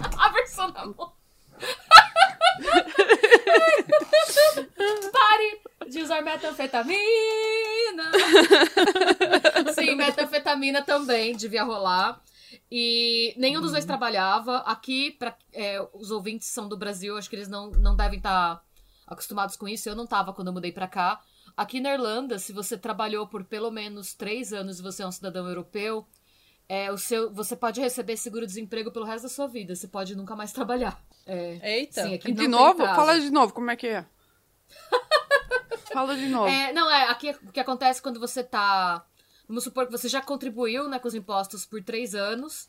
a 0.18 0.28
versão 0.30 0.70
da 0.70 0.86
mão. 0.86 1.12
Pare 5.12 5.60
de 5.90 6.02
usar 6.02 6.22
metanfetamina. 6.22 6.94
Sim, 9.74 9.96
metanfetamina 9.96 10.82
também 10.82 11.36
devia 11.36 11.64
rolar. 11.64 12.22
E 12.70 13.34
nenhum 13.36 13.60
dos 13.60 13.72
dois 13.72 13.84
uhum. 13.84 13.88
trabalhava. 13.88 14.58
Aqui, 14.58 15.10
para 15.12 15.36
é, 15.52 15.84
os 15.92 16.10
ouvintes 16.10 16.48
são 16.48 16.68
do 16.68 16.76
Brasil, 16.76 17.16
acho 17.16 17.28
que 17.28 17.36
eles 17.36 17.48
não, 17.48 17.70
não 17.72 17.96
devem 17.96 18.18
estar 18.18 18.56
tá 18.56 18.62
acostumados 19.06 19.56
com 19.56 19.68
isso. 19.68 19.88
Eu 19.88 19.96
não 19.96 20.04
estava 20.04 20.32
quando 20.32 20.48
eu 20.48 20.54
mudei 20.54 20.72
para 20.72 20.88
cá. 20.88 21.20
Aqui 21.56 21.80
na 21.80 21.92
Irlanda, 21.92 22.38
se 22.38 22.52
você 22.52 22.78
trabalhou 22.78 23.26
por 23.26 23.44
pelo 23.44 23.70
menos 23.70 24.14
três 24.14 24.52
anos 24.52 24.78
e 24.78 24.82
você 24.82 25.02
é 25.02 25.06
um 25.06 25.12
cidadão 25.12 25.48
europeu, 25.48 26.06
é, 26.68 26.92
o 26.92 26.96
seu, 26.96 27.32
você 27.32 27.56
pode 27.56 27.80
receber 27.80 28.16
seguro-desemprego 28.16 28.92
pelo 28.92 29.04
resto 29.04 29.24
da 29.24 29.28
sua 29.28 29.48
vida. 29.48 29.74
Você 29.74 29.88
pode 29.88 30.14
nunca 30.14 30.36
mais 30.36 30.52
trabalhar. 30.52 31.02
É, 31.26 31.78
Eita. 31.78 32.04
Sim, 32.04 32.18
de 32.32 32.46
novo? 32.46 32.78
Fala 32.78 33.18
de 33.18 33.30
novo, 33.30 33.52
como 33.52 33.72
é 33.72 33.76
que 33.76 33.88
é? 33.88 34.06
Fala 35.92 36.16
de 36.16 36.26
novo. 36.26 36.48
É, 36.48 36.72
não, 36.72 36.90
é, 36.90 37.08
aqui 37.08 37.30
o 37.30 37.52
que 37.52 37.60
acontece 37.60 38.00
quando 38.02 38.20
você 38.20 38.42
tá. 38.42 39.04
Vamos 39.48 39.64
supor 39.64 39.86
que 39.86 39.92
você 39.92 40.08
já 40.08 40.20
contribuiu 40.20 40.88
né, 40.88 40.98
com 40.98 41.08
os 41.08 41.14
impostos 41.14 41.66
por 41.66 41.82
três 41.82 42.14
anos. 42.14 42.68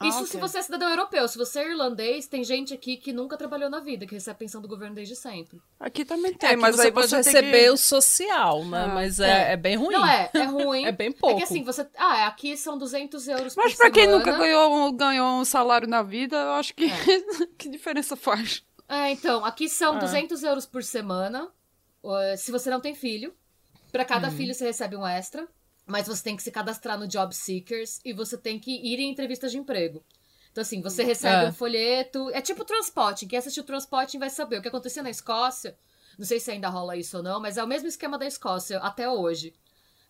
Ah, 0.00 0.08
Isso 0.08 0.20
okay. 0.20 0.30
se 0.30 0.38
você 0.38 0.58
é 0.58 0.62
cidadão 0.62 0.88
europeu. 0.88 1.28
Se 1.28 1.36
você 1.36 1.60
é 1.60 1.68
irlandês, 1.68 2.26
tem 2.26 2.42
gente 2.42 2.72
aqui 2.72 2.96
que 2.96 3.12
nunca 3.12 3.36
trabalhou 3.36 3.68
na 3.68 3.80
vida, 3.80 4.06
que 4.06 4.14
recebe 4.14 4.38
pensão 4.38 4.62
do 4.62 4.66
governo 4.66 4.94
desde 4.94 5.14
sempre. 5.14 5.60
Aqui 5.78 6.06
também 6.06 6.32
tem, 6.32 6.50
é, 6.50 6.56
mas 6.56 6.76
você 6.76 6.86
aí 6.86 6.92
pode 6.92 7.08
você 7.08 7.16
receber 7.16 7.64
que... 7.64 7.70
o 7.70 7.76
social, 7.76 8.64
né? 8.64 8.84
Ah, 8.84 8.88
mas 8.88 9.20
é, 9.20 9.50
é. 9.50 9.52
é, 9.52 9.56
bem 9.58 9.76
ruim. 9.76 9.94
Não, 9.94 10.06
é, 10.06 10.30
é 10.32 10.44
ruim. 10.44 10.84
é 10.88 10.92
bem 10.92 11.12
pouco. 11.12 11.36
É 11.36 11.38
que 11.38 11.44
assim, 11.44 11.62
você. 11.62 11.86
Ah, 11.98 12.26
aqui 12.26 12.56
são 12.56 12.78
200 12.78 13.28
euros 13.28 13.54
mas 13.54 13.54
por 13.54 13.62
Mas 13.64 13.74
pra 13.76 13.90
quem 13.90 14.06
nunca 14.06 14.32
ganhou, 14.32 14.90
ganhou 14.92 15.38
um 15.38 15.44
salário 15.44 15.86
na 15.86 16.02
vida, 16.02 16.34
eu 16.34 16.52
acho 16.52 16.74
que. 16.74 16.86
É. 16.86 17.46
que 17.58 17.68
diferença 17.68 18.16
faz? 18.16 18.64
É, 18.88 19.10
então, 19.10 19.44
aqui 19.44 19.68
são 19.68 19.96
ah. 19.96 19.98
200 19.98 20.42
euros 20.44 20.64
por 20.64 20.82
semana. 20.82 21.46
Se 22.38 22.50
você 22.50 22.70
não 22.70 22.80
tem 22.80 22.94
filho. 22.94 23.34
Para 23.92 24.04
cada 24.04 24.28
hum. 24.28 24.32
filho 24.32 24.54
você 24.54 24.64
recebe 24.64 24.96
um 24.96 25.06
extra. 25.06 25.48
Mas 25.86 26.06
você 26.06 26.22
tem 26.22 26.36
que 26.36 26.42
se 26.42 26.50
cadastrar 26.50 26.98
no 26.98 27.08
Job 27.08 27.34
Seekers 27.34 28.00
e 28.04 28.12
você 28.12 28.38
tem 28.38 28.58
que 28.58 28.70
ir 28.70 29.00
em 29.00 29.10
entrevistas 29.10 29.50
de 29.50 29.58
emprego. 29.58 30.04
Então, 30.52 30.62
assim, 30.62 30.80
você 30.80 31.02
recebe 31.02 31.46
é. 31.46 31.48
um 31.48 31.52
folheto. 31.52 32.30
É 32.30 32.40
tipo 32.40 32.64
transporte. 32.64 33.26
Quem 33.26 33.38
assistiu 33.38 33.64
transporte 33.64 34.18
vai 34.18 34.30
saber. 34.30 34.58
O 34.58 34.62
que 34.62 34.68
acontecia 34.68 35.02
na 35.02 35.10
Escócia, 35.10 35.76
não 36.18 36.24
sei 36.24 36.40
se 36.40 36.50
ainda 36.50 36.68
rola 36.68 36.96
isso 36.96 37.16
ou 37.16 37.22
não, 37.22 37.40
mas 37.40 37.56
é 37.56 37.64
o 37.64 37.66
mesmo 37.66 37.88
esquema 37.88 38.18
da 38.18 38.26
Escócia 38.26 38.78
até 38.78 39.08
hoje. 39.08 39.54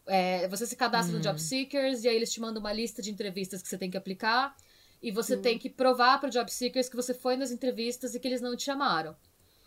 É, 0.06 0.48
você 0.48 0.66
se 0.66 0.76
cadastra 0.76 1.14
hum. 1.14 1.18
no 1.18 1.22
Job 1.22 1.40
Seekers 1.40 2.04
e 2.04 2.08
aí 2.08 2.16
eles 2.16 2.32
te 2.32 2.40
mandam 2.40 2.60
uma 2.60 2.72
lista 2.72 3.00
de 3.00 3.10
entrevistas 3.10 3.62
que 3.62 3.68
você 3.68 3.78
tem 3.78 3.90
que 3.90 3.96
aplicar. 3.96 4.56
E 5.02 5.10
você 5.10 5.36
hum. 5.36 5.42
tem 5.42 5.58
que 5.58 5.70
provar 5.70 6.18
para 6.18 6.28
o 6.28 6.30
Job 6.30 6.50
Seekers 6.50 6.88
que 6.88 6.96
você 6.96 7.14
foi 7.14 7.36
nas 7.36 7.50
entrevistas 7.50 8.14
e 8.14 8.20
que 8.20 8.28
eles 8.28 8.40
não 8.40 8.56
te 8.56 8.64
chamaram. 8.64 9.16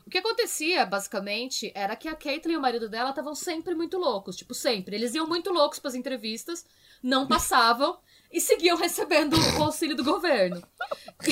O 0.05 0.09
que 0.09 0.17
acontecia, 0.17 0.85
basicamente, 0.85 1.71
era 1.73 1.95
que 1.95 2.07
a 2.07 2.15
Caitlyn 2.15 2.53
e 2.53 2.57
o 2.57 2.61
marido 2.61 2.89
dela 2.89 3.11
estavam 3.11 3.33
sempre 3.33 3.73
muito 3.73 3.97
loucos. 3.97 4.35
Tipo, 4.35 4.53
sempre. 4.53 4.95
Eles 4.95 5.15
iam 5.15 5.27
muito 5.27 5.51
loucos 5.51 5.79
para 5.79 5.89
as 5.89 5.95
entrevistas, 5.95 6.65
não 7.01 7.27
passavam 7.27 7.97
e 8.31 8.41
seguiam 8.41 8.77
recebendo 8.77 9.35
o 9.59 9.63
auxílio 9.63 9.95
do 9.95 10.03
governo. 10.03 10.61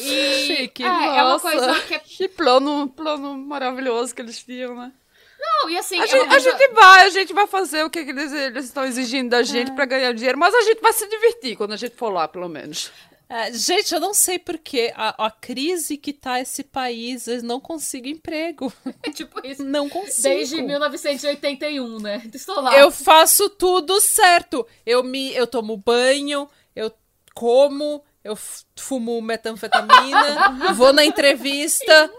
e, 0.00 0.46
Chique, 0.46 0.82
é, 0.82 0.88
nossa. 0.88 1.18
é 1.18 1.22
uma 1.22 1.40
coisa 1.40 1.80
que... 1.82 1.94
É... 1.94 1.98
Que 1.98 2.28
plano, 2.28 2.88
plano 2.88 3.36
maravilhoso 3.36 4.14
que 4.14 4.22
eles 4.22 4.42
tinham, 4.42 4.74
né? 4.74 4.92
Não, 5.38 5.70
e 5.70 5.78
assim. 5.78 5.98
A, 6.00 6.04
é 6.04 6.06
gente, 6.06 6.28
coisa... 6.28 6.36
a 6.36 6.38
gente, 6.38 6.72
vai, 6.72 7.06
a 7.06 7.10
gente 7.10 7.32
vai 7.32 7.46
fazer 7.46 7.84
o 7.84 7.90
que, 7.90 8.04
que 8.04 8.10
eles, 8.10 8.32
eles 8.32 8.64
estão 8.64 8.84
exigindo 8.84 9.30
da 9.30 9.42
gente 9.42 9.70
é. 9.70 9.74
para 9.74 9.84
ganhar 9.84 10.12
dinheiro, 10.12 10.38
mas 10.38 10.54
a 10.54 10.62
gente 10.62 10.80
vai 10.80 10.92
se 10.92 11.08
divertir 11.08 11.56
quando 11.56 11.72
a 11.72 11.76
gente 11.76 11.94
for 11.94 12.10
lá, 12.10 12.26
pelo 12.26 12.48
menos. 12.48 12.90
É, 13.28 13.52
gente, 13.52 13.92
eu 13.92 13.98
não 13.98 14.14
sei 14.14 14.38
porque 14.38 14.92
a, 14.94 15.26
a 15.26 15.30
crise 15.30 15.96
que 15.96 16.12
tá 16.12 16.40
esse 16.40 16.62
país, 16.62 17.26
eles 17.26 17.42
não 17.42 17.60
conseguem 17.60 18.12
emprego. 18.12 18.72
É 19.02 19.10
tipo 19.10 19.44
isso. 19.44 19.64
Não 19.64 19.88
consigo. 19.88 20.28
Desde 20.28 20.62
1981, 20.62 21.98
né? 21.98 22.22
Estou 22.32 22.60
lá. 22.60 22.76
Eu 22.78 22.90
faço 22.90 23.50
tudo 23.50 24.00
certo. 24.00 24.66
Eu 24.84 25.02
me, 25.02 25.34
eu 25.34 25.46
tomo 25.46 25.76
banho, 25.76 26.48
eu 26.74 26.92
como, 27.34 28.02
eu 28.22 28.38
fumo 28.76 29.20
metanfetamina, 29.20 30.72
vou 30.74 30.92
na 30.92 31.04
entrevista, 31.04 32.10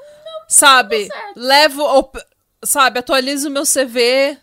sabe? 0.48 1.08
Levo, 1.36 2.12
sabe, 2.64 3.00
atualizo 3.00 3.50
meu 3.50 3.64
CV, 3.64 4.38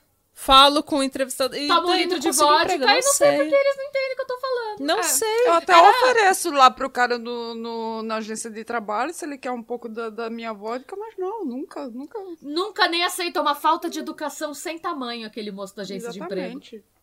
falo 0.45 0.83
com 0.83 0.99
o 0.99 1.03
entrevistador. 1.03 1.59
Toma 1.67 1.89
um 1.89 1.95
litro 1.95 2.21
de 2.21 2.31
vodka 2.31 2.75
e 2.75 2.79
não 2.79 3.03
sei. 3.03 3.03
sei 3.03 3.37
porque 3.39 3.55
eles 3.55 3.77
não 3.77 3.85
entendem 3.85 4.13
o 4.13 4.17
que 4.17 4.23
eu 4.23 4.27
tô 4.27 4.39
falando. 4.39 4.81
Não 4.81 4.99
é. 4.99 5.03
sei. 5.03 5.47
Eu 5.47 5.53
até 5.55 5.73
é. 5.73 5.91
ofereço 5.91 6.51
lá 6.51 6.71
pro 6.71 6.91
cara 6.91 7.19
no, 7.19 7.55
no, 7.55 8.03
na 8.03 8.17
agência 8.17 8.51
de 8.51 8.63
trabalho 8.63 9.15
se 9.15 9.25
ele 9.25 9.39
quer 9.39 9.51
um 9.51 9.63
pouco 9.63 9.89
da, 9.89 10.11
da 10.11 10.29
minha 10.29 10.53
vodka, 10.53 10.95
mas 10.97 11.15
não, 11.17 11.45
nunca, 11.45 11.89
nunca. 11.89 12.19
Nunca 12.43 12.87
nem 12.89 13.05
aceita 13.05 13.41
uma 13.41 13.55
falta 13.55 13.89
de 13.89 13.99
educação 13.99 14.53
sem 14.53 14.79
tamanho 14.79 15.27
aquele 15.27 15.51
moço 15.51 15.75
da 15.75 15.83
agência 15.83 16.09
Exatamente. 16.09 16.71
de 16.71 16.77
emprego. 16.77 16.94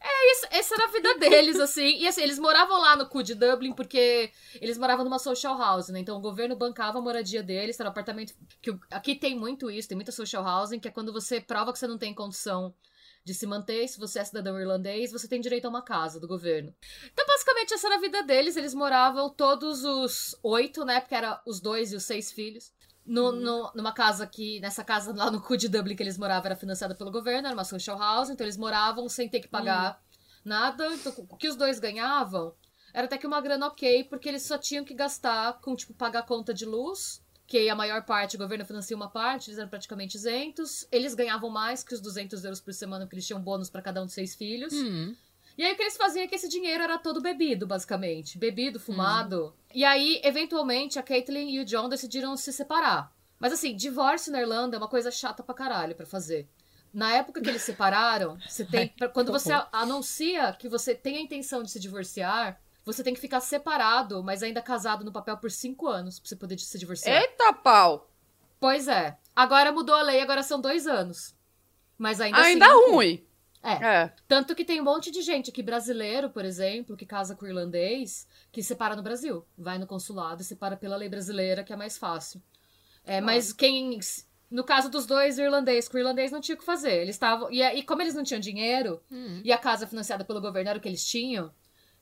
É, 0.00 0.32
isso, 0.32 0.46
essa 0.50 0.74
era 0.74 0.84
a 0.84 0.92
vida 0.92 1.18
deles, 1.18 1.58
assim. 1.60 1.98
E 1.98 2.06
assim, 2.06 2.22
eles 2.22 2.38
moravam 2.38 2.80
lá 2.80 2.96
no 2.96 3.06
cu 3.06 3.22
de 3.22 3.34
Dublin 3.34 3.72
porque 3.72 4.30
eles 4.60 4.78
moravam 4.78 5.04
numa 5.04 5.18
social 5.18 5.56
house, 5.58 5.88
né? 5.88 6.00
Então 6.00 6.16
o 6.16 6.20
governo 6.20 6.56
bancava 6.56 6.98
a 6.98 7.02
moradia 7.02 7.42
deles, 7.42 7.78
era 7.78 7.88
um 7.88 7.92
apartamento. 7.92 8.34
que 8.60 8.76
Aqui 8.90 9.14
tem 9.14 9.36
muito 9.36 9.70
isso, 9.70 9.88
tem 9.88 9.96
muita 9.96 10.12
social 10.12 10.44
housing, 10.44 10.78
que 10.78 10.88
é 10.88 10.90
quando 10.90 11.12
você 11.12 11.40
prova 11.40 11.72
que 11.72 11.78
você 11.78 11.86
não 11.86 11.98
tem 11.98 12.14
condição 12.14 12.74
de 13.24 13.32
se 13.32 13.46
manter, 13.46 13.88
se 13.88 13.98
você 13.98 14.18
é 14.18 14.24
cidadão 14.24 14.60
irlandês, 14.60 15.10
você 15.10 15.26
tem 15.26 15.40
direito 15.40 15.64
a 15.64 15.70
uma 15.70 15.80
casa 15.80 16.20
do 16.20 16.28
governo. 16.28 16.74
Então, 17.10 17.24
basicamente, 17.26 17.72
essa 17.72 17.86
era 17.86 17.96
a 17.96 18.00
vida 18.00 18.22
deles. 18.22 18.54
Eles 18.54 18.74
moravam 18.74 19.30
todos 19.30 19.82
os 19.82 20.36
oito, 20.42 20.84
né? 20.84 21.00
Porque 21.00 21.14
era 21.14 21.40
os 21.46 21.58
dois 21.58 21.92
e 21.92 21.96
os 21.96 22.04
seis 22.04 22.30
filhos. 22.30 22.70
No, 23.06 23.32
no, 23.32 23.70
numa 23.74 23.92
casa 23.92 24.26
que, 24.26 24.58
nessa 24.60 24.82
casa 24.82 25.14
lá 25.14 25.30
no 25.30 25.40
cu 25.40 25.56
de 25.58 25.68
Dublin 25.68 25.94
que 25.94 26.02
eles 26.02 26.16
moravam 26.16 26.46
era 26.46 26.56
financiada 26.56 26.94
pelo 26.94 27.10
governo, 27.10 27.48
era 27.48 27.54
uma 27.54 27.64
social 27.64 27.98
house, 27.98 28.30
então 28.30 28.44
eles 28.44 28.56
moravam 28.56 29.08
sem 29.10 29.28
ter 29.28 29.40
que 29.40 29.48
pagar 29.48 30.00
hum. 30.00 30.18
nada. 30.44 30.86
Então, 30.94 31.12
o 31.28 31.36
que 31.36 31.48
os 31.48 31.54
dois 31.54 31.78
ganhavam 31.78 32.54
era 32.94 33.06
até 33.06 33.18
que 33.18 33.26
uma 33.26 33.40
grana 33.40 33.66
ok, 33.66 34.04
porque 34.04 34.28
eles 34.28 34.42
só 34.42 34.56
tinham 34.56 34.84
que 34.84 34.94
gastar 34.94 35.60
com, 35.60 35.74
tipo, 35.74 35.92
pagar 35.92 36.20
a 36.20 36.22
conta 36.22 36.54
de 36.54 36.64
luz, 36.64 37.20
que 37.46 37.68
a 37.68 37.74
maior 37.74 38.04
parte, 38.04 38.36
o 38.36 38.38
governo 38.38 38.64
financia 38.64 38.96
uma 38.96 39.10
parte, 39.10 39.50
eles 39.50 39.58
eram 39.58 39.68
praticamente 39.68 40.16
isentos. 40.16 40.86
Eles 40.90 41.14
ganhavam 41.14 41.50
mais 41.50 41.82
que 41.82 41.92
os 41.92 42.00
200 42.00 42.44
euros 42.44 42.60
por 42.60 42.72
semana, 42.72 43.04
porque 43.04 43.16
eles 43.16 43.26
tinham 43.26 43.40
bônus 43.40 43.68
para 43.68 43.82
cada 43.82 44.00
um 44.00 44.06
dos 44.06 44.14
seis 44.14 44.34
filhos. 44.34 44.72
Uhum. 44.72 45.14
E 45.56 45.64
aí 45.64 45.72
o 45.72 45.76
que 45.76 45.82
eles 45.82 45.96
faziam 45.96 46.24
é 46.24 46.26
que 46.26 46.34
esse 46.34 46.48
dinheiro 46.48 46.82
era 46.82 46.98
todo 46.98 47.20
bebido, 47.20 47.66
basicamente. 47.66 48.38
Bebido, 48.38 48.80
fumado. 48.80 49.44
Uhum. 49.44 49.52
E 49.74 49.84
aí, 49.84 50.20
eventualmente, 50.24 50.98
a 50.98 51.02
Caitlyn 51.02 51.50
e 51.50 51.60
o 51.60 51.64
John 51.64 51.88
decidiram 51.88 52.36
se 52.36 52.52
separar. 52.52 53.12
Mas 53.38 53.52
assim, 53.52 53.74
divórcio 53.76 54.32
na 54.32 54.40
Irlanda 54.40 54.76
é 54.76 54.78
uma 54.78 54.88
coisa 54.88 55.10
chata 55.10 55.42
pra 55.42 55.54
caralho 55.54 55.94
pra 55.94 56.06
fazer. 56.06 56.48
Na 56.92 57.12
época 57.12 57.40
que 57.40 57.48
eles 57.48 57.62
separaram, 57.62 58.38
você 58.48 58.64
tem. 58.64 58.92
Quando 59.12 59.32
você 59.32 59.52
anuncia 59.72 60.52
que 60.58 60.68
você 60.68 60.94
tem 60.94 61.16
a 61.16 61.20
intenção 61.20 61.62
de 61.62 61.70
se 61.70 61.78
divorciar, 61.78 62.60
você 62.84 63.02
tem 63.02 63.14
que 63.14 63.20
ficar 63.20 63.40
separado, 63.40 64.22
mas 64.22 64.42
ainda 64.42 64.62
casado 64.62 65.04
no 65.04 65.12
papel 65.12 65.36
por 65.36 65.50
cinco 65.50 65.88
anos 65.88 66.18
pra 66.18 66.28
você 66.28 66.36
poder 66.36 66.58
se 66.58 66.78
divorciar. 66.78 67.20
Eita 67.20 67.52
pau! 67.52 68.10
Pois 68.60 68.88
é. 68.88 69.18
Agora 69.34 69.72
mudou 69.72 69.94
a 69.94 70.02
lei, 70.02 70.20
agora 70.20 70.42
são 70.42 70.60
dois 70.60 70.86
anos. 70.86 71.34
Mas 71.98 72.20
ainda 72.20 72.38
Ainda 72.38 72.66
assim, 72.66 72.90
ruim. 72.90 73.26
É. 73.64 73.84
é. 73.84 74.12
Tanto 74.28 74.54
que 74.54 74.64
tem 74.64 74.80
um 74.80 74.84
monte 74.84 75.10
de 75.10 75.22
gente 75.22 75.50
aqui, 75.50 75.62
brasileiro, 75.62 76.28
por 76.28 76.44
exemplo, 76.44 76.96
que 76.96 77.06
casa 77.06 77.34
com 77.34 77.46
irlandês, 77.46 78.28
que 78.52 78.62
separa 78.62 78.94
no 78.94 79.02
Brasil. 79.02 79.44
Vai 79.56 79.78
no 79.78 79.86
consulado 79.86 80.42
e 80.42 80.44
separa 80.44 80.76
pela 80.76 80.96
lei 80.96 81.08
brasileira, 81.08 81.64
que 81.64 81.72
é 81.72 81.76
mais 81.76 81.96
fácil. 81.96 82.42
É, 83.04 83.20
mas 83.20 83.52
quem. 83.52 83.98
No 84.50 84.62
caso 84.62 84.90
dos 84.90 85.06
dois 85.06 85.38
irlandês, 85.38 85.88
com 85.88 85.96
o 85.96 86.00
irlandês 86.00 86.30
não 86.30 86.40
tinha 86.40 86.54
o 86.54 86.58
que 86.58 86.64
fazer. 86.64 86.92
Eles 86.92 87.16
estavam. 87.16 87.50
E, 87.50 87.62
e 87.62 87.82
como 87.82 88.02
eles 88.02 88.14
não 88.14 88.22
tinham 88.22 88.40
dinheiro, 88.40 89.00
hum. 89.10 89.40
e 89.42 89.50
a 89.50 89.58
casa 89.58 89.86
financiada 89.86 90.24
pelo 90.24 90.40
governo 90.40 90.70
era 90.70 90.78
o 90.78 90.82
que 90.82 90.88
eles 90.88 91.04
tinham, 91.04 91.50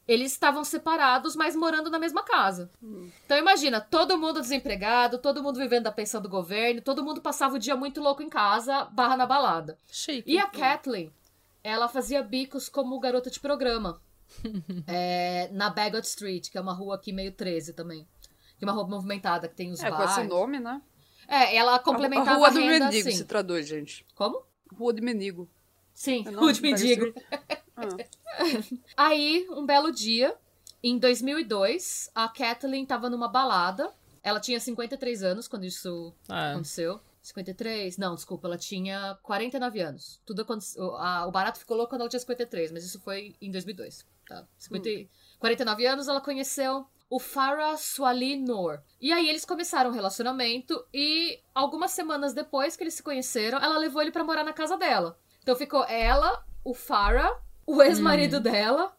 eles 0.07 0.33
estavam 0.33 0.65
separados, 0.65 1.37
mas 1.37 1.55
morando 1.55 1.91
na 1.91 1.99
mesma 1.99 2.23
casa. 2.23 2.71
Hum. 2.83 3.09
Então 3.25 3.39
imagina, 3.39 3.81
todo 3.81 4.19
mundo 4.19 4.41
desempregado, 4.41 5.19
todo 5.19 5.43
mundo 5.43 5.59
vivendo 5.59 5.85
da 5.85 5.93
pensão 5.93 6.21
do 6.21 6.29
governo, 6.29 6.83
todo 6.83 7.05
mundo 7.05 7.21
passava 7.21 7.55
o 7.55 7.59
dia 7.59 7.77
muito 7.77 8.01
louco 8.01 8.23
em 8.23 8.29
casa, 8.29 8.85
barra 8.87 9.17
na 9.17 9.27
balada. 9.27 9.79
Chique. 9.91 10.31
E 10.31 10.39
a 10.39 10.47
Kathleen, 10.47 11.13
ela 11.63 11.89
fazia 11.89 12.23
bicos 12.23 12.69
como 12.69 12.99
garota 13.01 13.31
de 13.31 13.41
programa. 13.41 14.01
é, 14.87 15.49
na 15.53 15.69
Bagot 15.71 16.07
Street, 16.07 16.51
que 16.51 16.57
é 16.57 16.61
uma 16.61 16.73
rua 16.73 16.97
aqui 16.97 17.13
meio 17.13 17.33
13 17.33 17.75
também. 17.75 18.07
Que 18.59 18.65
é 18.65 18.67
uma 18.67 18.73
rua 18.73 18.87
movimentada, 18.89 19.49
que 19.49 19.55
tem 19.55 19.71
os 19.71 19.83
é, 19.83 19.91
bares. 19.91 20.15
com 20.15 20.21
esse 20.21 20.29
nome, 20.29 20.59
né? 20.59 20.81
É, 21.29 21.57
ela 21.57 21.79
complementava 21.79 22.31
a, 22.31 22.35
a 22.35 22.37
rua 22.37 22.51
do 22.51 22.61
renda, 22.61 22.87
mendigo 22.87 23.09
assim. 23.09 23.19
se 23.19 23.25
traduz, 23.25 23.67
gente. 23.67 24.07
Como? 24.15 24.45
Rua 24.75 24.93
de 24.93 25.03
mendigo. 25.03 25.49
Sim, 25.95 26.25
é 26.27 26.31
rua 26.31 26.53
de 26.53 26.63
mendigo. 26.63 27.13
Ah. 27.75 29.09
Aí, 29.09 29.47
um 29.51 29.65
belo 29.65 29.91
dia, 29.91 30.37
em 30.83 30.99
2002, 30.99 32.11
a 32.15 32.29
Kathleen 32.29 32.85
tava 32.85 33.09
numa 33.09 33.27
balada. 33.27 33.91
Ela 34.23 34.39
tinha 34.39 34.61
53 34.61 35.23
anos 35.23 35.49
quando 35.49 35.65
isso 35.65 36.15
ah. 36.29 36.51
aconteceu. 36.51 37.01
53? 37.23 37.97
Não, 37.99 38.15
desculpa, 38.15 38.49
ela 38.49 38.59
tinha 38.59 39.17
49 39.23 39.81
anos. 39.81 40.21
Tudo 40.27 40.43
aconteceu. 40.43 40.97
A, 40.97 41.27
o 41.27 41.31
barato 41.31 41.61
ficou 41.61 41.77
louco 41.77 41.91
quando 41.91 42.01
ela 42.01 42.11
tinha 42.11 42.21
53, 42.21 42.73
mas 42.73 42.85
isso 42.85 43.01
foi 43.01 43.37
em 43.41 43.51
2002. 43.51 44.05
Tá? 44.27 44.47
50, 44.59 44.89
hum. 44.89 45.09
49 45.39 45.87
anos, 45.87 46.09
ela 46.09 46.21
conheceu 46.21 46.87
o 47.09 47.21
Farah 47.21 47.77
Swali 47.77 48.37
Noor. 48.37 48.81
E 49.01 49.13
aí 49.13 49.29
eles 49.29 49.45
começaram 49.45 49.91
um 49.91 49.93
relacionamento 49.93 50.83
e 50.93 51.39
algumas 51.55 51.91
semanas 51.91 52.33
depois 52.33 52.75
que 52.75 52.83
eles 52.83 52.95
se 52.95 53.03
conheceram, 53.03 53.59
ela 53.59 53.77
levou 53.77 54.01
ele 54.01 54.11
para 54.11 54.25
morar 54.25 54.43
na 54.43 54.53
casa 54.53 54.77
dela. 54.77 55.19
Então 55.43 55.55
ficou 55.55 55.85
ela, 55.85 56.45
o 56.65 56.73
Farah, 56.73 57.39
o 57.67 57.83
ex-marido 57.83 58.39
hum. 58.39 58.43
dela 58.43 58.97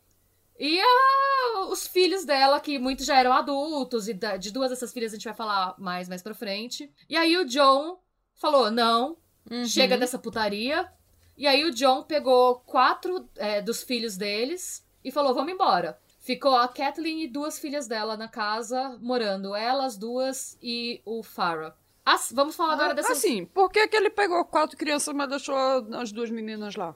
e 0.59 0.79
a, 0.79 1.65
os 1.69 1.87
filhos 1.87 2.23
dela, 2.23 2.59
que 2.59 2.77
muitos 2.77 3.05
já 3.05 3.17
eram 3.17 3.33
adultos, 3.33 4.07
e 4.07 4.13
de 4.13 4.51
duas 4.51 4.69
dessas 4.69 4.93
filhas 4.93 5.11
a 5.11 5.15
gente 5.15 5.25
vai 5.25 5.33
falar 5.33 5.75
mais 5.79 6.07
mais 6.07 6.21
pra 6.21 6.35
frente. 6.35 6.93
E 7.09 7.17
aí 7.17 7.35
o 7.35 7.45
John 7.45 8.02
falou: 8.35 8.71
não, 8.71 9.17
uhum. 9.49 9.65
chega 9.65 9.97
dessa 9.97 10.19
putaria. 10.19 10.89
E 11.35 11.47
aí 11.47 11.65
o 11.65 11.73
John 11.73 12.03
pegou 12.03 12.55
quatro 12.65 13.27
é, 13.35 13.61
dos 13.61 13.83
filhos 13.83 14.17
deles 14.17 14.85
e 15.03 15.11
falou: 15.11 15.33
vamos 15.33 15.53
embora. 15.53 15.99
Ficou 16.19 16.55
a 16.55 16.67
Kathleen 16.67 17.23
e 17.23 17.27
duas 17.27 17.59
filhas 17.59 17.85
dela 17.85 18.15
na 18.15 18.29
casa, 18.29 18.97
morando. 19.01 19.53
Elas 19.53 19.97
duas 19.97 20.57
e 20.61 21.01
o 21.05 21.21
Farah. 21.21 21.75
As, 22.05 22.31
vamos 22.31 22.55
falar 22.55 22.73
agora 22.73 22.91
ah, 22.91 22.95
dessa. 22.95 23.11
Assim, 23.11 23.45
por 23.45 23.69
que, 23.69 23.87
que 23.87 23.95
ele 23.95 24.09
pegou 24.09 24.43
quatro 24.45 24.77
crianças, 24.77 25.13
mas 25.13 25.29
deixou 25.29 25.55
as 25.95 26.11
duas 26.11 26.29
meninas 26.29 26.75
lá? 26.75 26.95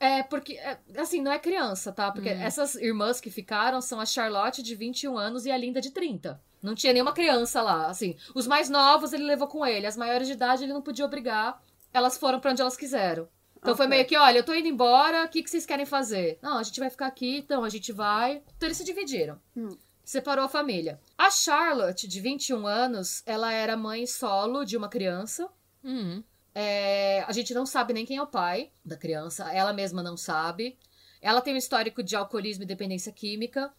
É, 0.00 0.22
porque, 0.22 0.54
é, 0.54 0.78
assim, 0.96 1.20
não 1.20 1.32
é 1.32 1.38
criança, 1.38 1.92
tá? 1.92 2.12
Porque 2.12 2.28
hum. 2.28 2.40
essas 2.40 2.76
irmãs 2.76 3.20
que 3.20 3.30
ficaram 3.30 3.80
são 3.80 3.98
a 4.00 4.06
Charlotte, 4.06 4.62
de 4.62 4.74
21 4.74 5.18
anos, 5.18 5.44
e 5.44 5.50
a 5.50 5.56
Linda, 5.56 5.80
de 5.80 5.90
30. 5.90 6.40
Não 6.62 6.74
tinha 6.74 6.92
nenhuma 6.92 7.12
criança 7.12 7.62
lá, 7.62 7.86
assim. 7.86 8.16
Os 8.34 8.46
mais 8.46 8.68
novos 8.68 9.12
ele 9.12 9.24
levou 9.24 9.48
com 9.48 9.64
ele, 9.64 9.86
as 9.86 9.96
maiores 9.96 10.26
de 10.26 10.34
idade 10.34 10.64
ele 10.64 10.72
não 10.72 10.82
podia 10.82 11.04
obrigar. 11.04 11.62
Elas 11.92 12.18
foram 12.18 12.40
para 12.40 12.50
onde 12.50 12.60
elas 12.60 12.76
quiseram. 12.76 13.28
Então 13.56 13.72
okay. 13.72 13.76
foi 13.76 13.86
meio 13.86 14.06
que, 14.06 14.16
olha, 14.16 14.38
eu 14.38 14.44
tô 14.44 14.54
indo 14.54 14.68
embora, 14.68 15.24
o 15.24 15.28
que, 15.28 15.42
que 15.42 15.50
vocês 15.50 15.66
querem 15.66 15.86
fazer? 15.86 16.38
Não, 16.40 16.58
a 16.58 16.62
gente 16.62 16.78
vai 16.78 16.90
ficar 16.90 17.06
aqui, 17.06 17.38
então 17.38 17.64
a 17.64 17.68
gente 17.68 17.92
vai. 17.92 18.42
Então 18.56 18.68
eles 18.68 18.76
se 18.76 18.84
dividiram. 18.84 19.40
Hum. 19.56 19.76
Separou 20.04 20.44
a 20.44 20.48
família. 20.48 21.00
A 21.16 21.30
Charlotte, 21.30 22.06
de 22.06 22.20
21 22.20 22.66
anos, 22.66 23.22
ela 23.26 23.52
era 23.52 23.76
mãe 23.76 24.06
solo 24.06 24.64
de 24.64 24.76
uma 24.76 24.88
criança. 24.88 25.48
Hum. 25.84 26.22
É, 26.54 27.24
a 27.26 27.32
gente 27.32 27.52
não 27.52 27.66
sabe 27.66 27.92
nem 27.92 28.06
quem 28.06 28.16
é 28.16 28.22
o 28.22 28.26
pai 28.26 28.70
da 28.84 28.96
criança, 28.96 29.52
ela 29.52 29.72
mesma 29.72 30.02
não 30.02 30.16
sabe. 30.16 30.76
Ela 31.20 31.40
tem 31.40 31.54
um 31.54 31.58
histórico 31.58 32.02
de 32.02 32.16
alcoolismo 32.16 32.62
e 32.62 32.66
dependência 32.66 33.12
química. 33.12 33.72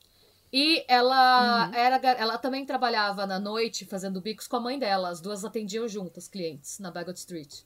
E 0.52 0.84
ela 0.88 1.68
uhum. 1.68 1.74
era 1.76 1.96
ela 2.18 2.38
também 2.38 2.66
trabalhava 2.66 3.28
na 3.28 3.40
noite 3.40 3.86
fazendo 3.86 4.20
bicos 4.20 4.48
com 4.48 4.56
a 4.56 4.60
mãe 4.60 4.80
dela. 4.80 5.10
As 5.10 5.22
duas 5.22 5.46
atendiam 5.46 5.88
juntas 5.88 6.28
clientes 6.28 6.80
na 6.80 6.90
Bagot 6.90 7.18
Street. 7.18 7.62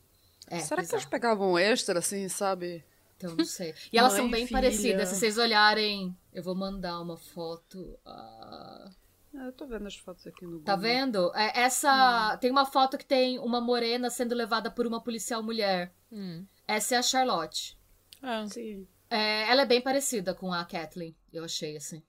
É, 0.47 0.59
Será 0.59 0.81
bizarro. 0.81 0.87
que 0.87 0.95
elas 0.95 1.05
pegavam 1.05 1.57
extra, 1.57 1.99
assim, 1.99 2.27
sabe? 2.27 2.83
Então, 3.15 3.35
não 3.35 3.45
sei. 3.45 3.73
E 3.91 3.97
elas 3.97 4.13
Mãe, 4.13 4.21
são 4.21 4.29
bem 4.29 4.45
filha. 4.45 4.59
parecidas. 4.59 5.09
Se 5.09 5.15
vocês 5.15 5.37
olharem, 5.37 6.15
eu 6.33 6.43
vou 6.43 6.55
mandar 6.55 6.99
uma 6.99 7.15
foto. 7.15 7.97
Uh... 8.05 8.91
eu 9.33 9.51
tô 9.53 9.65
vendo 9.65 9.87
as 9.87 9.95
fotos 9.95 10.27
aqui 10.27 10.45
no 10.45 10.51
tá 10.51 10.57
Google. 10.57 10.65
Tá 10.65 10.75
vendo? 10.75 11.31
É, 11.35 11.61
essa. 11.61 12.33
Hum. 12.33 12.37
Tem 12.39 12.51
uma 12.51 12.65
foto 12.65 12.97
que 12.97 13.05
tem 13.05 13.39
uma 13.39 13.61
morena 13.61 14.09
sendo 14.09 14.35
levada 14.35 14.69
por 14.69 14.85
uma 14.85 15.01
policial 15.01 15.41
mulher. 15.41 15.93
Hum. 16.11 16.45
Essa 16.67 16.95
é 16.95 16.97
a 16.97 17.01
Charlotte. 17.01 17.77
Ah, 18.21 18.45
sim. 18.47 18.85
É, 19.09 19.49
ela 19.49 19.61
é 19.61 19.65
bem 19.65 19.81
parecida 19.81 20.33
com 20.33 20.51
a 20.51 20.65
Kathleen, 20.65 21.15
eu 21.31 21.43
achei, 21.43 21.77
assim. 21.77 22.01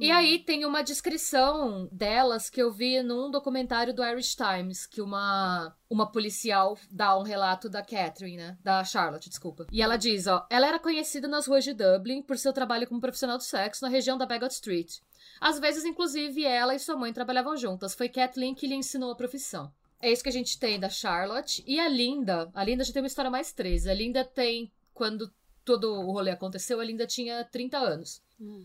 E 0.00 0.10
aí 0.10 0.38
tem 0.38 0.64
uma 0.64 0.82
descrição 0.82 1.88
delas 1.90 2.48
que 2.48 2.62
eu 2.62 2.70
vi 2.70 3.02
num 3.02 3.30
documentário 3.30 3.94
do 3.94 4.04
Irish 4.04 4.36
Times, 4.36 4.86
que 4.86 5.00
uma, 5.00 5.74
uma 5.90 6.10
policial 6.10 6.78
dá 6.90 7.18
um 7.18 7.22
relato 7.22 7.68
da 7.68 7.82
Catherine, 7.82 8.36
né? 8.36 8.58
Da 8.62 8.84
Charlotte, 8.84 9.28
desculpa. 9.28 9.66
E 9.72 9.82
ela 9.82 9.96
diz, 9.96 10.26
ó, 10.26 10.46
ela 10.50 10.68
era 10.68 10.78
conhecida 10.78 11.26
nas 11.26 11.46
ruas 11.46 11.64
de 11.64 11.74
Dublin 11.74 12.22
por 12.22 12.38
seu 12.38 12.52
trabalho 12.52 12.86
como 12.86 13.00
profissional 13.00 13.36
do 13.36 13.42
sexo 13.42 13.84
na 13.84 13.88
região 13.88 14.16
da 14.16 14.26
Bagot 14.26 14.52
Street. 14.52 14.98
Às 15.40 15.58
vezes, 15.58 15.84
inclusive, 15.84 16.44
ela 16.44 16.74
e 16.74 16.78
sua 16.78 16.96
mãe 16.96 17.12
trabalhavam 17.12 17.56
juntas. 17.56 17.94
Foi 17.94 18.08
Kathleen 18.08 18.54
que 18.54 18.66
lhe 18.66 18.74
ensinou 18.74 19.12
a 19.12 19.16
profissão. 19.16 19.72
É 20.00 20.10
isso 20.10 20.22
que 20.22 20.28
a 20.28 20.32
gente 20.32 20.58
tem 20.58 20.78
da 20.78 20.88
Charlotte. 20.88 21.62
E 21.66 21.78
a 21.80 21.88
Linda, 21.88 22.50
a 22.54 22.64
Linda 22.64 22.84
já 22.84 22.92
tem 22.92 23.02
uma 23.02 23.08
história 23.08 23.30
mais 23.30 23.52
13. 23.52 23.90
A 23.90 23.94
Linda 23.94 24.24
tem, 24.24 24.70
quando 24.94 25.32
todo 25.64 25.92
o 25.92 26.12
rolê 26.12 26.30
aconteceu, 26.30 26.80
a 26.80 26.84
Linda 26.84 27.06
tinha 27.06 27.44
30 27.44 27.78
anos. 27.78 28.22
Hum. 28.40 28.64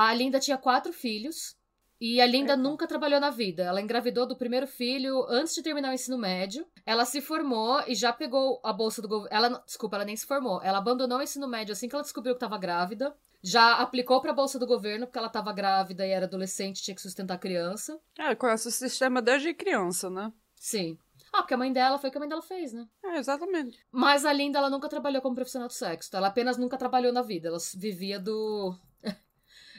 A 0.00 0.14
Linda 0.14 0.40
tinha 0.40 0.56
quatro 0.56 0.94
filhos. 0.94 1.54
E 2.00 2.22
a 2.22 2.26
Linda 2.26 2.56
nunca 2.56 2.86
trabalhou 2.86 3.20
na 3.20 3.28
vida. 3.28 3.64
Ela 3.64 3.82
engravidou 3.82 4.26
do 4.26 4.34
primeiro 4.34 4.66
filho 4.66 5.26
antes 5.28 5.54
de 5.54 5.62
terminar 5.62 5.90
o 5.90 5.92
ensino 5.92 6.16
médio. 6.16 6.66
Ela 6.86 7.04
se 7.04 7.20
formou 7.20 7.82
e 7.86 7.94
já 7.94 8.10
pegou 8.10 8.58
a 8.64 8.72
bolsa 8.72 9.02
do 9.02 9.08
governo. 9.08 9.36
Ela, 9.36 9.62
desculpa, 9.66 9.96
ela 9.96 10.06
nem 10.06 10.16
se 10.16 10.24
formou. 10.24 10.62
Ela 10.62 10.78
abandonou 10.78 11.18
o 11.18 11.22
ensino 11.22 11.46
médio 11.46 11.72
assim 11.72 11.86
que 11.86 11.94
ela 11.94 12.02
descobriu 12.02 12.32
que 12.32 12.38
estava 12.38 12.56
grávida. 12.56 13.14
Já 13.42 13.74
aplicou 13.74 14.22
para 14.22 14.30
a 14.30 14.34
bolsa 14.34 14.58
do 14.58 14.66
governo 14.66 15.06
porque 15.06 15.18
ela 15.18 15.26
estava 15.26 15.52
grávida 15.52 16.06
e 16.06 16.10
era 16.10 16.24
adolescente, 16.24 16.82
tinha 16.82 16.94
que 16.94 17.02
sustentar 17.02 17.34
a 17.34 17.38
criança. 17.38 18.00
É, 18.18 18.34
conhece 18.34 18.68
o 18.68 18.70
sistema 18.70 19.20
desde 19.20 19.52
criança, 19.52 20.08
né? 20.08 20.32
Sim. 20.54 20.96
Ah, 21.30 21.42
porque 21.42 21.54
a 21.54 21.58
mãe 21.58 21.70
dela 21.70 21.98
foi 21.98 22.08
o 22.08 22.10
que 22.10 22.16
a 22.16 22.20
mãe 22.20 22.28
dela 22.28 22.42
fez, 22.42 22.72
né? 22.72 22.88
É, 23.04 23.18
exatamente. 23.18 23.78
Mas 23.92 24.24
a 24.24 24.32
Linda, 24.32 24.58
ela 24.58 24.70
nunca 24.70 24.88
trabalhou 24.88 25.20
como 25.20 25.34
profissional 25.34 25.68
do 25.68 25.74
sexo. 25.74 26.16
Ela 26.16 26.28
apenas 26.28 26.56
nunca 26.56 26.78
trabalhou 26.78 27.12
na 27.12 27.20
vida. 27.20 27.48
Ela 27.48 27.58
vivia 27.76 28.18
do 28.18 28.74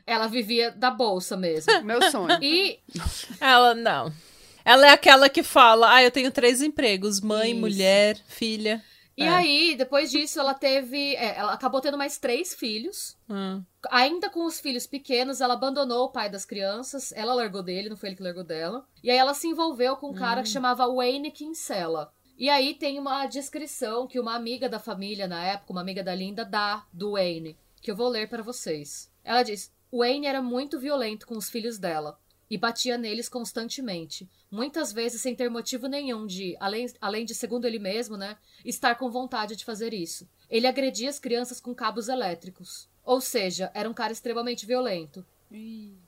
ela 0.05 0.27
vivia 0.27 0.71
da 0.71 0.91
bolsa 0.91 1.35
mesmo. 1.37 1.71
Meu 1.83 2.01
sonho. 2.09 2.37
E. 2.41 2.79
Ela 3.39 3.75
não. 3.75 4.11
Ela 4.63 4.87
é 4.87 4.89
aquela 4.91 5.29
que 5.29 5.43
fala: 5.43 5.93
ah, 5.93 6.03
eu 6.03 6.11
tenho 6.11 6.31
três 6.31 6.61
empregos: 6.61 7.21
mãe, 7.21 7.51
Isso. 7.51 7.59
mulher, 7.59 8.17
filha. 8.27 8.83
E 9.17 9.23
é. 9.23 9.29
aí, 9.29 9.75
depois 9.75 10.09
disso, 10.09 10.39
ela 10.39 10.53
teve. 10.53 11.15
É, 11.15 11.37
ela 11.37 11.53
acabou 11.53 11.81
tendo 11.81 11.97
mais 11.97 12.17
três 12.17 12.53
filhos. 12.53 13.17
Hum. 13.29 13.63
Ainda 13.89 14.29
com 14.29 14.45
os 14.45 14.59
filhos 14.59 14.87
pequenos, 14.87 15.41
ela 15.41 15.53
abandonou 15.53 16.05
o 16.05 16.11
pai 16.11 16.29
das 16.29 16.45
crianças. 16.45 17.11
Ela 17.11 17.33
largou 17.33 17.61
dele, 17.61 17.89
não 17.89 17.97
foi 17.97 18.09
ele 18.09 18.15
que 18.15 18.23
largou 18.23 18.43
dela. 18.43 18.85
E 19.03 19.11
aí 19.11 19.17
ela 19.17 19.33
se 19.33 19.47
envolveu 19.47 19.95
com 19.97 20.09
um 20.09 20.13
cara 20.13 20.39
hum. 20.39 20.43
que 20.43 20.49
chamava 20.49 20.87
Wayne 20.87 21.31
Kinsella. 21.31 22.11
E 22.37 22.49
aí 22.49 22.73
tem 22.73 22.97
uma 22.97 23.27
descrição 23.27 24.07
que 24.07 24.19
uma 24.19 24.33
amiga 24.33 24.67
da 24.67 24.79
família 24.79 25.27
na 25.27 25.43
época, 25.43 25.73
uma 25.73 25.81
amiga 25.81 26.03
da 26.03 26.15
Linda, 26.15 26.43
dá 26.43 26.83
do 26.91 27.11
Wayne, 27.11 27.55
que 27.81 27.91
eu 27.91 27.95
vou 27.95 28.09
ler 28.09 28.27
para 28.27 28.41
vocês. 28.41 29.11
Ela 29.23 29.43
diz: 29.43 29.71
Wayne 29.91 30.27
era 30.27 30.41
muito 30.41 30.79
violento 30.79 31.27
com 31.27 31.37
os 31.37 31.49
filhos 31.49 31.77
dela. 31.77 32.17
e 32.49 32.57
batia 32.57 32.97
neles 32.97 33.29
constantemente, 33.29 34.29
muitas 34.51 34.91
vezes 34.91 35.21
sem 35.21 35.33
ter 35.33 35.49
motivo 35.49 35.87
nenhum 35.87 36.27
de, 36.27 36.57
além, 36.59 36.85
além 36.99 37.23
de, 37.23 37.33
segundo 37.33 37.63
ele 37.63 37.79
mesmo, 37.79 38.17
né, 38.17 38.37
estar 38.65 38.95
com 38.95 39.09
vontade 39.09 39.55
de 39.55 39.63
fazer 39.63 39.93
isso. 39.93 40.27
Ele 40.49 40.67
agredia 40.67 41.09
as 41.09 41.17
crianças 41.17 41.61
com 41.61 41.73
cabos 41.73 42.09
elétricos. 42.09 42.89
Ou 43.05 43.21
seja, 43.21 43.71
era 43.73 43.89
um 43.89 43.93
cara 43.93 44.11
extremamente 44.11 44.65
violento. 44.65 45.25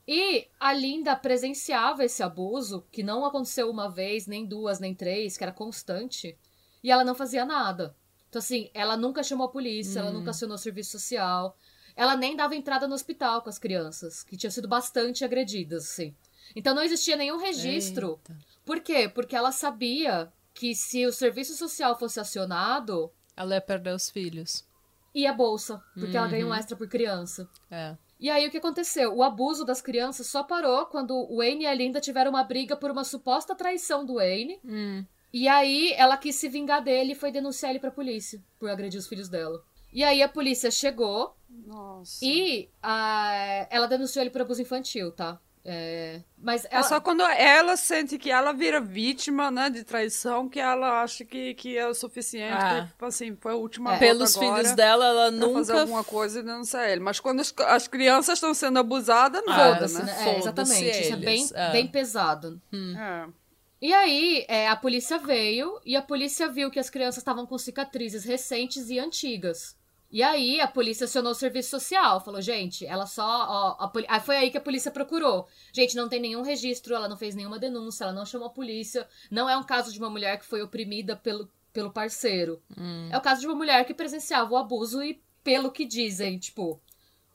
E 0.06 0.48
a 0.60 0.74
Linda 0.74 1.16
presenciava 1.16 2.04
esse 2.04 2.22
abuso, 2.22 2.86
que 2.92 3.04
não 3.04 3.26
aconteceu 3.26 3.70
uma 3.70 3.90
vez, 3.90 4.28
nem 4.28 4.46
duas, 4.46 4.82
nem 4.82 4.94
três, 4.94 5.38
que 5.38 5.44
era 5.46 5.54
constante, 5.54 6.38
e 6.84 6.92
ela 6.92 7.06
não 7.06 7.16
fazia 7.16 7.46
nada. 7.46 7.96
Então, 8.28 8.40
assim, 8.40 8.70
ela 8.74 8.98
nunca 8.98 9.24
chamou 9.24 9.48
a 9.48 9.52
polícia, 9.52 10.02
hum. 10.02 10.08
ela 10.08 10.14
nunca 10.14 10.32
acionou 10.32 10.56
o 10.56 10.60
serviço 10.60 10.92
social, 10.92 11.58
ela 11.96 12.16
nem 12.16 12.36
dava 12.36 12.56
entrada 12.56 12.88
no 12.88 12.96
hospital 12.96 13.42
com 13.42 13.50
as 13.50 13.60
crianças, 13.60 14.24
que 14.24 14.38
tinham 14.38 14.52
sido 14.52 14.68
bastante 14.68 15.24
agredidas, 15.24 15.86
assim. 15.86 16.16
Então 16.56 16.76
não 16.76 16.84
existia 16.84 17.16
nenhum 17.16 17.38
registro. 17.38 18.20
Eita. 18.28 18.40
Por 18.66 18.80
quê? 18.80 19.10
Porque 19.10 19.36
ela 19.36 19.52
sabia 19.52 20.32
que 20.54 20.76
se 20.76 21.06
o 21.06 21.12
serviço 21.12 21.56
social 21.56 21.98
fosse 21.98 22.20
acionado. 22.20 23.12
Ela 23.36 23.56
ia 23.56 23.62
perder 23.62 23.96
os 23.96 24.10
filhos. 24.10 24.66
E 25.14 25.28
a 25.28 25.34
bolsa, 25.34 25.82
porque 25.94 26.12
uhum. 26.12 26.24
ela 26.24 26.28
ganha 26.28 26.48
um 26.48 26.54
extra 26.54 26.76
por 26.76 26.88
criança. 26.88 27.48
É. 27.70 27.96
E 28.20 28.30
aí 28.30 28.48
o 28.48 28.52
que 28.52 28.58
aconteceu? 28.58 29.14
O 29.14 29.22
abuso 29.22 29.66
das 29.66 29.82
crianças 29.82 30.28
só 30.28 30.44
parou 30.44 30.86
quando 30.86 31.14
o 31.14 31.38
Wayne 31.38 31.66
e 31.66 31.68
a 31.68 31.74
Linda 31.74 32.00
tiveram 32.00 32.32
uma 32.32 32.44
briga 32.44 32.76
por 32.76 32.90
uma 32.90 33.04
suposta 33.04 33.56
traição 33.56 34.06
do 34.06 34.16
Wayne. 34.16 34.60
Hum. 34.64 35.06
E 35.32 35.48
aí 35.48 35.92
ela 35.98 36.16
quis 36.16 36.36
se 36.36 36.48
vingar 36.48 36.84
dele 36.84 37.14
e 37.14 37.16
foi 37.16 37.32
denunciar 37.32 37.72
ele 37.72 37.80
pra 37.80 37.92
polícia 37.92 38.42
por 38.60 38.70
agredir 38.70 39.00
os 39.00 39.08
filhos 39.08 39.28
dela. 39.28 39.64
E 39.94 40.04
aí 40.04 40.22
a 40.22 40.28
polícia 40.28 40.72
chegou. 40.72 41.36
Nossa. 41.48 42.26
E 42.26 42.68
a, 42.82 43.68
ela 43.70 43.88
denunciou 43.88 44.24
ele 44.24 44.32
por 44.32 44.42
abuso 44.42 44.62
infantil, 44.62 45.12
tá? 45.12 45.40
É, 45.66 46.20
mas 46.38 46.66
é 46.66 46.70
ela... 46.72 46.80
é 46.80 46.84
só 46.84 47.00
quando 47.00 47.22
ela 47.22 47.78
sente 47.78 48.18
que 48.18 48.30
ela 48.30 48.52
vira 48.52 48.82
vítima, 48.82 49.50
né, 49.50 49.70
de 49.70 49.86
traição, 49.86 50.50
que 50.50 50.60
ela 50.60 51.02
acha 51.02 51.24
que, 51.24 51.54
que 51.54 51.78
é 51.78 51.88
o 51.88 51.94
suficiente. 51.94 52.54
Ah. 52.54 52.82
Que, 52.82 52.92
tipo 52.92 53.06
assim, 53.06 53.38
foi 53.40 53.54
a 53.54 53.56
última 53.56 53.96
é. 53.96 54.00
Pelos 54.00 54.36
filhos 54.36 54.74
dela, 54.74 55.06
ela 55.06 55.32
nunca 55.32 55.60
fazer 55.60 55.80
alguma 55.80 56.04
coisa 56.04 56.40
e 56.40 56.44
denunciar 56.44 56.90
ele. 56.90 57.00
Mas 57.00 57.22
quando 57.22 57.40
as, 57.40 57.54
as 57.60 57.88
crianças 57.88 58.38
estão 58.38 58.54
sendo 58.54 58.78
abusadas, 58.80 59.42
não 59.46 59.54
ah, 59.54 59.76
foda, 59.76 60.04
né? 60.04 60.34
É, 60.34 60.38
exatamente. 60.40 60.84
Eles. 60.84 61.00
Isso 61.00 61.14
é 61.14 61.18
bem, 61.18 61.50
é. 61.54 61.72
bem 61.72 61.88
pesado. 61.88 62.62
Hum. 62.74 62.98
É. 62.98 63.28
E 63.82 63.94
aí, 63.94 64.46
é, 64.50 64.68
a 64.68 64.76
polícia 64.76 65.18
veio 65.18 65.80
e 65.86 65.96
a 65.96 66.02
polícia 66.02 66.50
viu 66.50 66.72
que 66.72 66.80
as 66.80 66.90
crianças 66.90 67.20
estavam 67.20 67.46
com 67.46 67.58
cicatrizes 67.58 68.26
recentes 68.26 68.90
e 68.90 69.00
antigas. 69.00 69.78
E 70.14 70.22
aí 70.22 70.62
a 70.62 70.68
polícia 70.68 71.06
acionou 71.06 71.32
o 71.32 71.36
serviço 71.36 71.72
social, 71.72 72.22
falou, 72.22 72.40
gente, 72.40 72.86
ela 72.86 73.08
só. 73.08 73.78
Ó, 73.80 73.92
a, 74.08 74.20
foi 74.20 74.38
aí 74.38 74.52
que 74.52 74.58
a 74.60 74.62
polícia 74.62 74.92
procurou. 74.92 75.48
Gente, 75.74 75.96
não 75.96 76.08
tem 76.08 76.20
nenhum 76.20 76.44
registro, 76.44 76.94
ela 76.94 77.10
não 77.10 77.18
fez 77.18 77.34
nenhuma 77.34 77.58
denúncia, 77.58 78.04
ela 78.04 78.14
não 78.14 78.24
chamou 78.24 78.46
a 78.46 78.52
polícia. 78.52 79.08
Não 79.32 79.50
é 79.50 79.58
um 79.58 79.64
caso 79.64 79.92
de 79.92 79.98
uma 79.98 80.12
mulher 80.12 80.38
que 80.38 80.46
foi 80.46 80.62
oprimida 80.62 81.16
pelo, 81.16 81.50
pelo 81.74 81.92
parceiro. 81.92 82.62
Hum. 82.78 83.10
É 83.12 83.18
o 83.18 83.22
caso 83.22 83.42
de 83.42 83.48
uma 83.48 83.56
mulher 83.56 83.84
que 83.86 83.94
presenciava 83.94 84.54
o 84.54 84.58
abuso 84.58 85.02
e, 85.02 85.20
pelo 85.44 85.72
que 85.72 85.84
dizem, 85.84 86.38
tipo, 86.38 86.80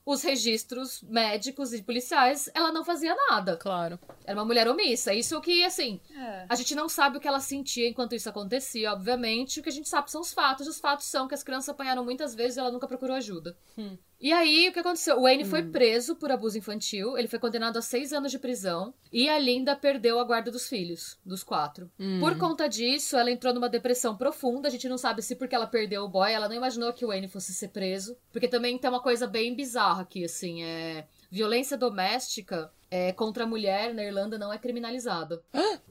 os 0.05 0.23
registros 0.23 1.01
médicos 1.03 1.73
e 1.73 1.83
policiais, 1.83 2.49
ela 2.53 2.71
não 2.71 2.83
fazia 2.83 3.15
nada. 3.29 3.57
Claro. 3.57 3.99
Era 4.25 4.37
uma 4.37 4.45
mulher 4.45 4.67
omissa. 4.67 5.13
Isso 5.13 5.39
que, 5.41 5.63
assim, 5.63 5.99
é. 6.15 6.45
a 6.49 6.55
gente 6.55 6.73
não 6.73 6.89
sabe 6.89 7.17
o 7.17 7.19
que 7.19 7.27
ela 7.27 7.39
sentia 7.39 7.87
enquanto 7.87 8.15
isso 8.15 8.29
acontecia, 8.29 8.91
obviamente. 8.91 9.59
O 9.59 9.63
que 9.63 9.69
a 9.69 9.71
gente 9.71 9.87
sabe 9.87 10.09
são 10.09 10.21
os 10.21 10.33
fatos. 10.33 10.67
Os 10.67 10.79
fatos 10.79 11.05
são 11.05 11.27
que 11.27 11.35
as 11.35 11.43
crianças 11.43 11.69
apanharam 11.69 12.03
muitas 12.03 12.33
vezes 12.33 12.57
e 12.57 12.59
ela 12.59 12.71
nunca 12.71 12.87
procurou 12.87 13.15
ajuda. 13.15 13.55
Hum. 13.77 13.97
E 14.19 14.33
aí, 14.33 14.67
o 14.67 14.73
que 14.73 14.79
aconteceu? 14.79 15.17
O 15.17 15.21
Wayne 15.21 15.43
hum. 15.43 15.49
foi 15.49 15.63
preso 15.63 16.15
por 16.15 16.29
abuso 16.29 16.57
infantil, 16.57 17.17
ele 17.17 17.27
foi 17.27 17.39
condenado 17.39 17.77
a 17.77 17.81
seis 17.81 18.11
anos 18.11 18.31
de 18.31 18.37
prisão, 18.37 18.93
e 19.13 19.29
a 19.29 19.39
Linda 19.39 19.75
perdeu 19.77 20.19
a 20.19 20.23
guarda 20.25 20.51
dos 20.51 20.67
filhos, 20.67 21.17
dos 21.25 21.41
quatro. 21.41 21.89
Hum. 21.97 22.19
Por 22.19 22.37
conta 22.37 22.67
disso, 22.67 23.15
ela 23.15 23.31
entrou 23.31 23.53
numa 23.53 23.69
depressão 23.69 24.17
profunda, 24.17 24.67
a 24.67 24.71
gente 24.71 24.89
não 24.89 24.97
sabe 24.97 25.21
se 25.21 25.37
porque 25.37 25.55
ela 25.55 25.67
perdeu 25.67 26.03
o 26.03 26.09
boy, 26.09 26.31
ela 26.31 26.49
não 26.49 26.55
imaginou 26.55 26.91
que 26.91 27.05
o 27.05 27.07
Wayne 27.07 27.29
fosse 27.29 27.53
ser 27.53 27.69
preso, 27.69 28.17
porque 28.31 28.47
também 28.47 28.77
tem 28.77 28.89
uma 28.89 29.01
coisa 29.01 29.25
bem 29.25 29.55
bizarra 29.55 30.01
aqui, 30.01 30.25
assim, 30.25 30.63
é... 30.63 31.07
Violência 31.31 31.77
doméstica 31.77 32.71
é, 32.89 33.13
contra 33.13 33.43
a 33.43 33.47
mulher 33.47 33.93
na 33.93 34.03
Irlanda 34.03 34.37
não 34.37 34.51
é 34.51 34.57
criminalizada. 34.57 35.41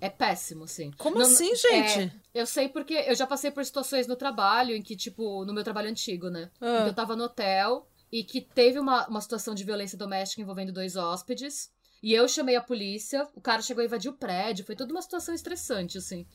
É 0.00 0.10
péssimo, 0.10 0.64
assim. 0.64 0.90
Como 0.98 1.16
não, 1.16 1.22
assim, 1.22 1.54
gente? 1.54 2.00
É, 2.00 2.10
eu 2.34 2.44
sei 2.44 2.68
porque 2.68 2.94
eu 2.94 3.14
já 3.14 3.26
passei 3.26 3.50
por 3.50 3.64
situações 3.64 4.08
no 4.08 4.16
trabalho 4.16 4.74
em 4.74 4.82
que, 4.82 4.96
tipo, 4.96 5.44
no 5.44 5.54
meu 5.54 5.62
trabalho 5.62 5.88
antigo, 5.88 6.28
né? 6.28 6.50
Ah. 6.60 6.86
eu 6.86 6.92
tava 6.92 7.14
no 7.14 7.24
hotel 7.24 7.86
e 8.10 8.24
que 8.24 8.40
teve 8.40 8.78
uma, 8.78 9.06
uma 9.08 9.20
situação 9.20 9.54
de 9.54 9.64
violência 9.64 9.98
doméstica 9.98 10.40
envolvendo 10.42 10.72
dois 10.72 10.96
hóspedes. 10.96 11.70
E 12.02 12.14
eu 12.14 12.28
chamei 12.28 12.56
a 12.56 12.62
polícia, 12.62 13.28
o 13.34 13.40
cara 13.40 13.62
chegou 13.62 13.82
a 13.82 13.84
invadir 13.84 14.10
o 14.10 14.16
prédio, 14.16 14.64
foi 14.64 14.76
toda 14.76 14.92
uma 14.92 15.02
situação 15.02 15.34
estressante, 15.34 15.98
assim. 15.98 16.26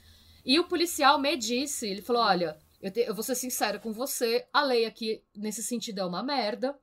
E 0.45 0.59
o 0.59 0.67
policial 0.67 1.19
me 1.19 1.37
disse, 1.37 1.87
ele 1.87 2.01
falou, 2.01 2.21
olha, 2.21 2.57
eu, 2.81 2.91
te, 2.91 2.99
eu 2.99 3.15
vou 3.15 3.23
ser 3.23 3.35
sincero 3.35 3.79
com 3.79 3.93
você, 3.93 4.45
a 4.51 4.61
lei 4.61 4.85
aqui, 4.85 5.23
nesse 5.33 5.63
sentido, 5.63 5.99
é 5.99 6.05
uma 6.05 6.21
merda. 6.21 6.77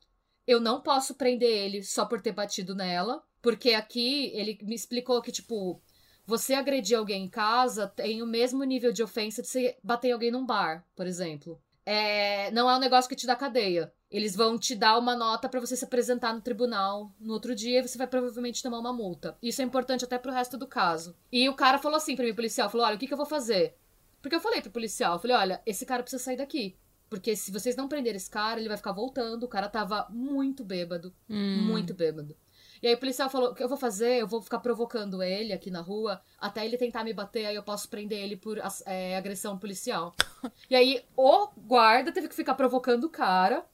Eu 0.46 0.59
não 0.59 0.81
posso 0.81 1.14
prender 1.14 1.50
ele 1.50 1.83
só 1.83 2.07
por 2.07 2.22
ter 2.22 2.33
batido 2.33 2.74
nela, 2.74 3.22
porque 3.42 3.74
aqui 3.74 4.33
ele 4.35 4.59
me 4.62 4.74
explicou 4.74 5.20
que, 5.20 5.31
tipo, 5.31 5.81
você 6.26 6.55
agredir 6.55 6.96
alguém 6.96 7.24
em 7.24 7.29
casa 7.29 7.87
tem 7.87 8.22
o 8.22 8.26
mesmo 8.26 8.64
nível 8.64 8.92
de 8.92 9.03
ofensa 9.03 9.42
de 9.42 9.48
você 9.48 9.76
bater 9.83 10.12
alguém 10.12 10.31
num 10.31 10.46
bar, 10.46 10.87
por 10.96 11.07
exemplo. 11.07 11.61
É, 11.85 12.50
não 12.53 12.70
é 12.70 12.76
um 12.76 12.81
negócio 12.81 13.09
que 13.09 13.16
te 13.16 13.26
dá 13.26 13.37
cadeia. 13.37 13.92
Eles 14.10 14.34
vão 14.34 14.58
te 14.58 14.74
dar 14.74 14.98
uma 14.98 15.14
nota 15.14 15.48
para 15.48 15.60
você 15.60 15.76
se 15.76 15.84
apresentar 15.84 16.34
no 16.34 16.40
tribunal 16.40 17.12
no 17.20 17.32
outro 17.32 17.54
dia 17.54 17.78
e 17.78 17.86
você 17.86 17.96
vai 17.96 18.08
provavelmente 18.08 18.62
tomar 18.62 18.78
uma 18.78 18.92
multa. 18.92 19.36
Isso 19.40 19.62
é 19.62 19.64
importante 19.64 20.04
até 20.04 20.18
pro 20.18 20.32
resto 20.32 20.58
do 20.58 20.66
caso. 20.66 21.16
E 21.30 21.48
o 21.48 21.54
cara 21.54 21.78
falou 21.78 21.96
assim 21.96 22.16
pra 22.16 22.24
mim, 22.24 22.34
policial, 22.34 22.68
falou: 22.68 22.86
"Olha, 22.86 22.96
o 22.96 22.98
que 22.98 23.06
que 23.06 23.12
eu 23.12 23.18
vou 23.18 23.26
fazer?" 23.26 23.76
Porque 24.20 24.34
eu 24.34 24.40
falei 24.40 24.60
pro 24.60 24.70
policial, 24.70 25.14
eu 25.14 25.18
falei: 25.20 25.36
"Olha, 25.36 25.62
esse 25.64 25.86
cara 25.86 26.02
precisa 26.02 26.22
sair 26.22 26.36
daqui. 26.36 26.76
Porque 27.08 27.34
se 27.36 27.52
vocês 27.52 27.76
não 27.76 27.88
prenderem 27.88 28.16
esse 28.16 28.30
cara, 28.30 28.58
ele 28.58 28.68
vai 28.68 28.76
ficar 28.76 28.92
voltando. 28.92 29.44
O 29.44 29.48
cara 29.48 29.68
tava 29.68 30.06
muito 30.10 30.64
bêbado, 30.64 31.14
hum. 31.28 31.62
muito 31.62 31.94
bêbado." 31.94 32.36
E 32.82 32.88
aí 32.88 32.94
o 32.94 32.98
policial 32.98 33.28
falou: 33.28 33.50
o 33.50 33.54
que 33.54 33.62
eu 33.62 33.68
vou 33.68 33.78
fazer? 33.78 34.20
Eu 34.20 34.26
vou 34.26 34.40
ficar 34.40 34.58
provocando 34.58 35.22
ele 35.22 35.52
aqui 35.52 35.70
na 35.70 35.80
rua 35.80 36.20
até 36.38 36.64
ele 36.64 36.76
tentar 36.76 37.04
me 37.04 37.12
bater, 37.12 37.46
aí 37.46 37.54
eu 37.54 37.62
posso 37.62 37.88
prender 37.88 38.18
ele 38.18 38.36
por 38.36 38.58
é, 38.86 39.16
agressão 39.16 39.58
policial. 39.58 40.14
e 40.68 40.74
aí 40.74 41.04
o 41.16 41.48
guarda 41.58 42.10
teve 42.10 42.28
que 42.28 42.34
ficar 42.34 42.54
provocando 42.54 43.04
o 43.04 43.10
cara. 43.10 43.64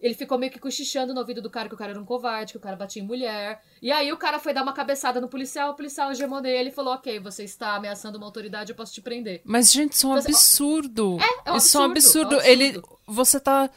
Ele 0.00 0.14
ficou 0.14 0.36
meio 0.38 0.52
que 0.52 0.58
cochichando 0.58 1.14
no 1.14 1.20
ouvido 1.20 1.40
do 1.40 1.48
cara 1.48 1.68
que 1.68 1.74
o 1.74 1.78
cara 1.78 1.92
era 1.92 2.00
um 2.00 2.04
covarde, 2.04 2.52
que 2.52 2.58
o 2.58 2.60
cara 2.60 2.76
batia 2.76 3.02
em 3.02 3.06
mulher. 3.06 3.62
E 3.80 3.90
aí 3.90 4.12
o 4.12 4.16
cara 4.16 4.38
foi 4.38 4.52
dar 4.52 4.62
uma 4.62 4.74
cabeçada 4.74 5.20
no 5.20 5.28
policial, 5.28 5.70
o 5.70 5.74
policial 5.74 6.14
gemou 6.14 6.40
nele 6.40 6.68
e 6.68 6.72
falou: 6.72 6.94
Ok, 6.94 7.18
você 7.18 7.44
está 7.44 7.76
ameaçando 7.76 8.18
uma 8.18 8.26
autoridade, 8.26 8.70
eu 8.70 8.76
posso 8.76 8.92
te 8.92 9.00
prender. 9.00 9.40
Mas, 9.44 9.72
gente, 9.72 9.92
isso 9.92 10.06
é 10.06 10.10
um 10.10 10.18
então, 10.18 10.30
absurdo. 10.30 11.18
É, 11.18 11.50
é 11.50 11.52
um 11.52 11.56
isso 11.56 11.78
absurdo, 11.78 11.78
é 11.78 11.80
um 11.80 11.90
absurdo. 11.90 12.34
É 12.34 12.36
um 12.36 12.40
absurdo. 12.40 12.50
Ele. 12.50 12.82
Você 13.06 13.40
tá. 13.40 13.70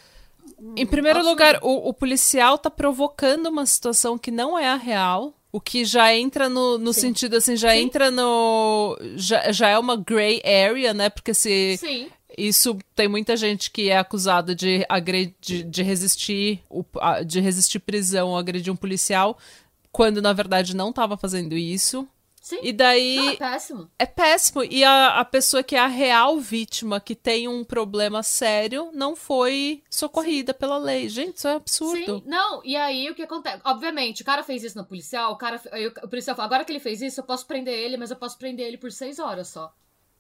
Em 0.76 0.86
primeiro 0.86 1.20
absurdo. 1.20 1.32
lugar, 1.32 1.60
o, 1.62 1.90
o, 1.90 1.94
policial 1.94 2.58
tá 2.58 2.70
provocando 2.70 3.48
uma 3.48 3.66
situação 3.66 4.18
que 4.18 4.32
não 4.32 4.60
é 4.60 4.68
a 4.68 4.76
real. 4.76 5.34
O 5.52 5.60
que 5.60 5.84
já 5.84 6.14
entra 6.14 6.48
no, 6.48 6.78
no 6.78 6.94
sentido 6.94 7.38
assim, 7.38 7.56
já 7.56 7.72
Sim. 7.72 7.80
entra 7.80 8.12
no. 8.12 8.98
Já, 9.16 9.52
já 9.52 9.70
é 9.70 9.80
uma 9.80 9.96
gray 9.96 10.42
area, 10.44 10.94
né? 10.94 11.10
Porque 11.10 11.34
se. 11.34 11.78
Sim. 11.78 12.10
Isso 12.48 12.78
tem 12.96 13.08
muita 13.08 13.36
gente 13.36 13.70
que 13.70 13.90
é 13.90 13.98
acusada 13.98 14.56
de, 14.56 14.86
agredir, 14.88 15.64
de 15.64 15.84
resistir 15.84 16.64
de 17.26 17.40
resistir 17.40 17.80
prisão 17.80 18.30
ou 18.30 18.38
agredir 18.38 18.72
um 18.72 18.76
policial, 18.76 19.38
quando 19.92 20.22
na 20.22 20.34
verdade 20.34 20.76
não 20.76 20.90
estava 20.90 21.18
fazendo 21.18 21.56
isso. 21.56 22.08
Sim. 22.42 22.60
E 22.64 22.74
daí. 22.74 23.16
Não, 23.18 23.30
é 23.30 23.36
péssimo. 23.36 23.92
É 24.00 24.06
péssimo. 24.08 24.64
E 24.64 24.84
a, 24.84 25.20
a 25.20 25.26
pessoa 25.26 25.62
que 25.62 25.76
é 25.76 25.80
a 25.80 25.86
real 25.86 26.40
vítima, 26.40 27.00
que 27.00 27.14
tem 27.14 27.48
um 27.48 27.64
problema 27.64 28.24
sério, 28.24 28.90
não 28.92 29.16
foi 29.16 29.84
socorrida 29.88 30.52
Sim. 30.52 30.58
pela 30.58 30.78
lei. 30.80 31.08
Gente, 31.10 31.38
isso 31.38 31.48
é 31.48 31.54
absurdo. 31.54 32.20
Sim, 32.20 32.24
não. 32.26 32.62
E 32.66 32.76
aí 32.76 33.08
o 33.10 33.14
que 33.14 33.22
acontece? 33.22 33.62
Obviamente, 33.64 34.24
o 34.24 34.26
cara 34.26 34.42
fez 34.42 34.64
isso 34.64 34.78
no 34.78 34.86
policial, 34.86 35.34
o 35.34 35.38
cara. 35.38 35.62
O 36.02 36.08
policial 36.08 36.36
falou: 36.36 36.48
agora 36.48 36.66
que 36.66 36.72
ele 36.72 36.80
fez 36.80 37.02
isso, 37.04 37.20
eu 37.20 37.24
posso 37.24 37.46
prender 37.46 37.78
ele, 37.78 37.98
mas 37.98 38.10
eu 38.10 38.18
posso 38.18 38.38
prender 38.38 38.66
ele 38.66 38.78
por 38.78 38.92
seis 38.92 39.20
horas 39.20 39.50
só. 39.50 39.72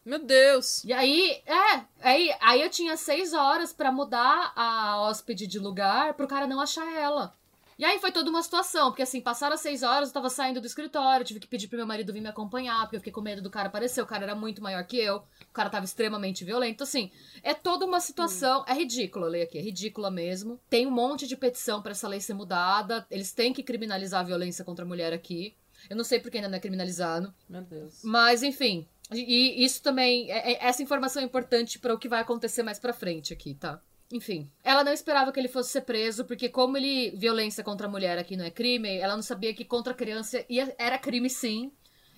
Meu 0.09 0.17
Deus! 0.17 0.83
E 0.83 0.91
aí, 0.91 1.39
é, 1.45 1.85
aí, 2.01 2.35
aí 2.41 2.61
eu 2.63 2.69
tinha 2.71 2.97
seis 2.97 3.31
horas 3.31 3.71
para 3.71 3.91
mudar 3.91 4.51
a 4.55 4.99
hóspede 4.99 5.45
de 5.45 5.59
lugar 5.59 6.15
pro 6.15 6.27
cara 6.27 6.47
não 6.47 6.59
achar 6.59 6.91
ela. 6.91 7.31
E 7.77 7.85
aí 7.85 7.99
foi 7.99 8.11
toda 8.11 8.27
uma 8.27 8.41
situação, 8.41 8.89
porque 8.89 9.03
assim, 9.03 9.21
passaram 9.21 9.53
as 9.53 9.61
seis 9.61 9.83
horas, 9.83 10.09
eu 10.09 10.13
tava 10.13 10.27
saindo 10.31 10.59
do 10.59 10.65
escritório, 10.65 11.23
tive 11.23 11.39
que 11.39 11.47
pedir 11.47 11.67
pro 11.67 11.77
meu 11.77 11.85
marido 11.85 12.11
vir 12.11 12.21
me 12.21 12.27
acompanhar, 12.27 12.81
porque 12.81 12.95
eu 12.95 12.99
fiquei 13.01 13.13
com 13.13 13.21
medo 13.21 13.39
do 13.39 13.51
cara 13.51 13.67
aparecer, 13.67 14.01
o 14.01 14.07
cara 14.07 14.23
era 14.23 14.33
muito 14.33 14.63
maior 14.63 14.83
que 14.83 14.97
eu, 14.97 15.17
o 15.17 15.53
cara 15.53 15.69
tava 15.69 15.85
extremamente 15.85 16.43
violento, 16.43 16.83
assim, 16.83 17.11
é 17.43 17.53
toda 17.53 17.85
uma 17.85 17.99
situação, 17.99 18.61
hum. 18.61 18.65
é 18.67 18.73
ridícula 18.73 19.27
a 19.27 19.29
lei 19.29 19.43
aqui, 19.43 19.59
é 19.59 19.61
ridícula 19.61 20.09
mesmo. 20.09 20.59
Tem 20.71 20.87
um 20.87 20.91
monte 20.91 21.27
de 21.27 21.37
petição 21.37 21.83
para 21.83 21.91
essa 21.91 22.07
lei 22.07 22.19
ser 22.19 22.33
mudada, 22.33 23.05
eles 23.11 23.31
têm 23.31 23.53
que 23.53 23.61
criminalizar 23.61 24.21
a 24.21 24.23
violência 24.23 24.65
contra 24.65 24.83
a 24.83 24.87
mulher 24.87 25.13
aqui. 25.13 25.55
Eu 25.87 25.95
não 25.95 26.03
sei 26.03 26.19
porque 26.19 26.37
ainda 26.37 26.49
não 26.49 26.57
é 26.57 26.59
criminalizado. 26.59 27.31
Meu 27.47 27.61
Deus. 27.61 28.01
Mas, 28.03 28.43
enfim, 28.43 28.85
e 29.11 29.63
isso 29.63 29.81
também, 29.81 30.31
é, 30.31 30.53
é, 30.53 30.67
essa 30.67 30.83
informação 30.83 31.21
é 31.21 31.25
importante 31.25 31.79
para 31.79 31.93
o 31.93 31.97
que 31.97 32.07
vai 32.07 32.21
acontecer 32.21 32.63
mais 32.63 32.79
para 32.79 32.93
frente 32.93 33.33
aqui, 33.33 33.53
tá? 33.55 33.81
enfim, 34.11 34.49
ela 34.63 34.83
não 34.83 34.91
esperava 34.91 35.31
que 35.31 35.39
ele 35.39 35.47
fosse 35.47 35.69
ser 35.69 35.81
preso, 35.81 36.25
porque 36.25 36.49
como 36.49 36.77
ele 36.77 37.11
violência 37.11 37.63
contra 37.63 37.85
a 37.85 37.89
mulher 37.89 38.17
aqui 38.17 38.35
não 38.35 38.43
é 38.43 38.49
crime, 38.49 38.97
ela 38.97 39.15
não 39.15 39.21
sabia 39.21 39.53
que 39.53 39.63
contra 39.63 39.93
a 39.93 39.95
criança 39.95 40.43
ia, 40.49 40.73
era 40.79 40.97
crime 40.97 41.29
sim, 41.29 41.71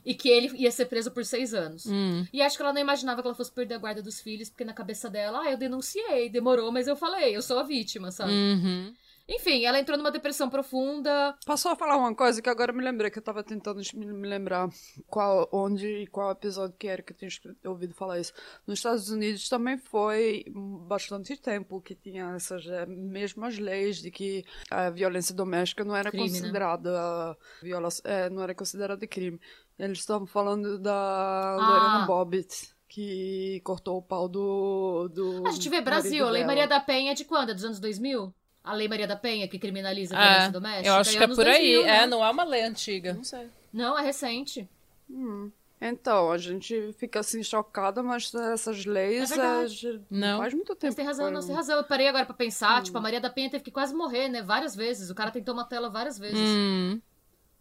e 0.05 0.13
que 0.15 0.29
ele 0.29 0.51
ia 0.57 0.71
ser 0.71 0.85
preso 0.85 1.11
por 1.11 1.25
seis 1.25 1.53
anos. 1.53 1.85
Hum. 1.85 2.25
E 2.31 2.41
acho 2.41 2.55
que 2.55 2.63
ela 2.63 2.73
não 2.73 2.81
imaginava 2.81 3.21
que 3.21 3.27
ela 3.27 3.35
fosse 3.35 3.51
perder 3.51 3.75
a 3.75 3.77
guarda 3.77 4.01
dos 4.01 4.21
filhos, 4.21 4.49
porque 4.49 4.65
na 4.65 4.73
cabeça 4.73 5.09
dela, 5.09 5.41
ah, 5.41 5.51
eu 5.51 5.57
denunciei, 5.57 6.29
demorou, 6.29 6.71
mas 6.71 6.87
eu 6.87 6.95
falei, 6.95 7.35
eu 7.35 7.41
sou 7.41 7.59
a 7.59 7.63
vítima, 7.63 8.09
sabe? 8.09 8.31
Uhum. 8.31 8.93
Enfim, 9.31 9.63
ela 9.63 9.79
entrou 9.79 9.97
numa 9.97 10.11
depressão 10.11 10.49
profunda. 10.49 11.37
Posso 11.45 11.63
só 11.63 11.75
falar 11.75 11.95
uma 11.95 12.13
coisa 12.13 12.41
que 12.41 12.49
agora 12.49 12.73
me 12.73 12.83
lembrei, 12.83 13.09
que 13.09 13.17
eu 13.17 13.23
tava 13.23 13.41
tentando 13.43 13.81
me 13.95 14.27
lembrar 14.27 14.69
qual, 15.07 15.47
onde 15.53 15.87
e 15.87 16.07
qual 16.07 16.31
episódio 16.31 16.75
que 16.77 16.87
era 16.87 17.01
que 17.01 17.13
eu 17.13 17.17
tinha 17.17 17.31
ouvido 17.65 17.93
falar 17.93 18.19
isso. 18.19 18.33
Nos 18.67 18.79
Estados 18.79 19.09
Unidos 19.09 19.47
também 19.47 19.77
foi 19.77 20.43
bastante 20.85 21.37
tempo 21.37 21.79
que 21.79 21.95
tinha 21.95 22.35
essas 22.35 22.65
eh, 22.67 22.85
mesmas 22.85 23.57
leis 23.57 24.01
de 24.01 24.11
que 24.11 24.43
a 24.69 24.89
violência 24.89 25.33
doméstica 25.33 25.85
não 25.85 25.95
era 25.95 26.11
crime, 26.11 26.29
né? 26.29 26.39
considerada 26.39 27.37
né? 27.63 27.89
é, 28.03 28.29
não 28.29 28.43
era 28.43 28.53
considerada 28.53 29.07
crime. 29.07 29.39
Eles 29.79 29.99
estavam 29.99 30.27
falando 30.27 30.77
da 30.77 30.93
ah. 30.93 31.55
Lorena 31.55 32.05
Bobbitt 32.05 32.75
que 32.89 33.61
cortou 33.63 33.99
o 33.99 34.01
pau 34.01 34.27
do. 34.27 35.07
do 35.07 35.47
a 35.47 35.51
gente 35.51 35.69
vê 35.69 35.79
Brasil, 35.79 36.27
a 36.27 36.29
Lei 36.29 36.43
Maria 36.43 36.67
da 36.67 36.81
Penha 36.81 37.13
é 37.13 37.15
de 37.15 37.23
quando? 37.23 37.51
É 37.51 37.53
dos 37.53 37.63
anos 37.63 37.79
2000? 37.79 38.33
A 38.63 38.73
Lei 38.73 38.87
Maria 38.87 39.07
da 39.07 39.15
Penha, 39.15 39.47
que 39.47 39.57
criminaliza 39.57 40.15
a 40.15 40.19
violência 40.19 40.47
é, 40.47 40.51
doméstica? 40.51 40.87
Eu 40.87 40.93
acho 40.95 41.17
que 41.17 41.23
é 41.23 41.27
por 41.27 41.35
2000, 41.35 41.53
aí. 41.53 41.85
Né? 41.85 42.03
É, 42.03 42.07
não 42.07 42.23
é 42.23 42.29
uma 42.29 42.43
lei 42.43 42.63
antiga. 42.63 43.13
Não 43.13 43.23
sei. 43.23 43.49
Não, 43.73 43.97
é 43.97 44.03
recente. 44.03 44.69
Hum. 45.09 45.51
Então, 45.83 46.31
a 46.31 46.37
gente 46.37 46.93
fica 46.93 47.21
assim 47.21 47.41
chocada, 47.41 48.03
mas 48.03 48.31
essas 48.35 48.85
leis 48.85 49.31
é 49.31 49.99
não 50.11 50.37
faz 50.37 50.53
muito 50.53 50.75
tempo. 50.75 50.85
Mas 50.85 50.95
tem 50.95 51.05
razão, 51.05 51.31
não 51.31 51.41
tem 51.41 51.55
razão. 51.55 51.77
Eu 51.77 51.83
parei 51.83 52.07
agora 52.07 52.23
pra 52.23 52.35
pensar, 52.35 52.79
hum. 52.79 52.83
tipo, 52.83 52.97
a 52.99 53.01
Maria 53.01 53.19
da 53.19 53.31
Penha 53.31 53.49
teve 53.49 53.63
que 53.63 53.71
quase 53.71 53.95
morrer, 53.95 54.29
né? 54.29 54.43
Várias 54.43 54.75
vezes. 54.75 55.09
O 55.09 55.15
cara 55.15 55.31
tentou 55.31 55.55
matar 55.55 55.77
ela 55.77 55.89
várias 55.89 56.19
vezes. 56.19 56.37
Hum. 56.39 57.01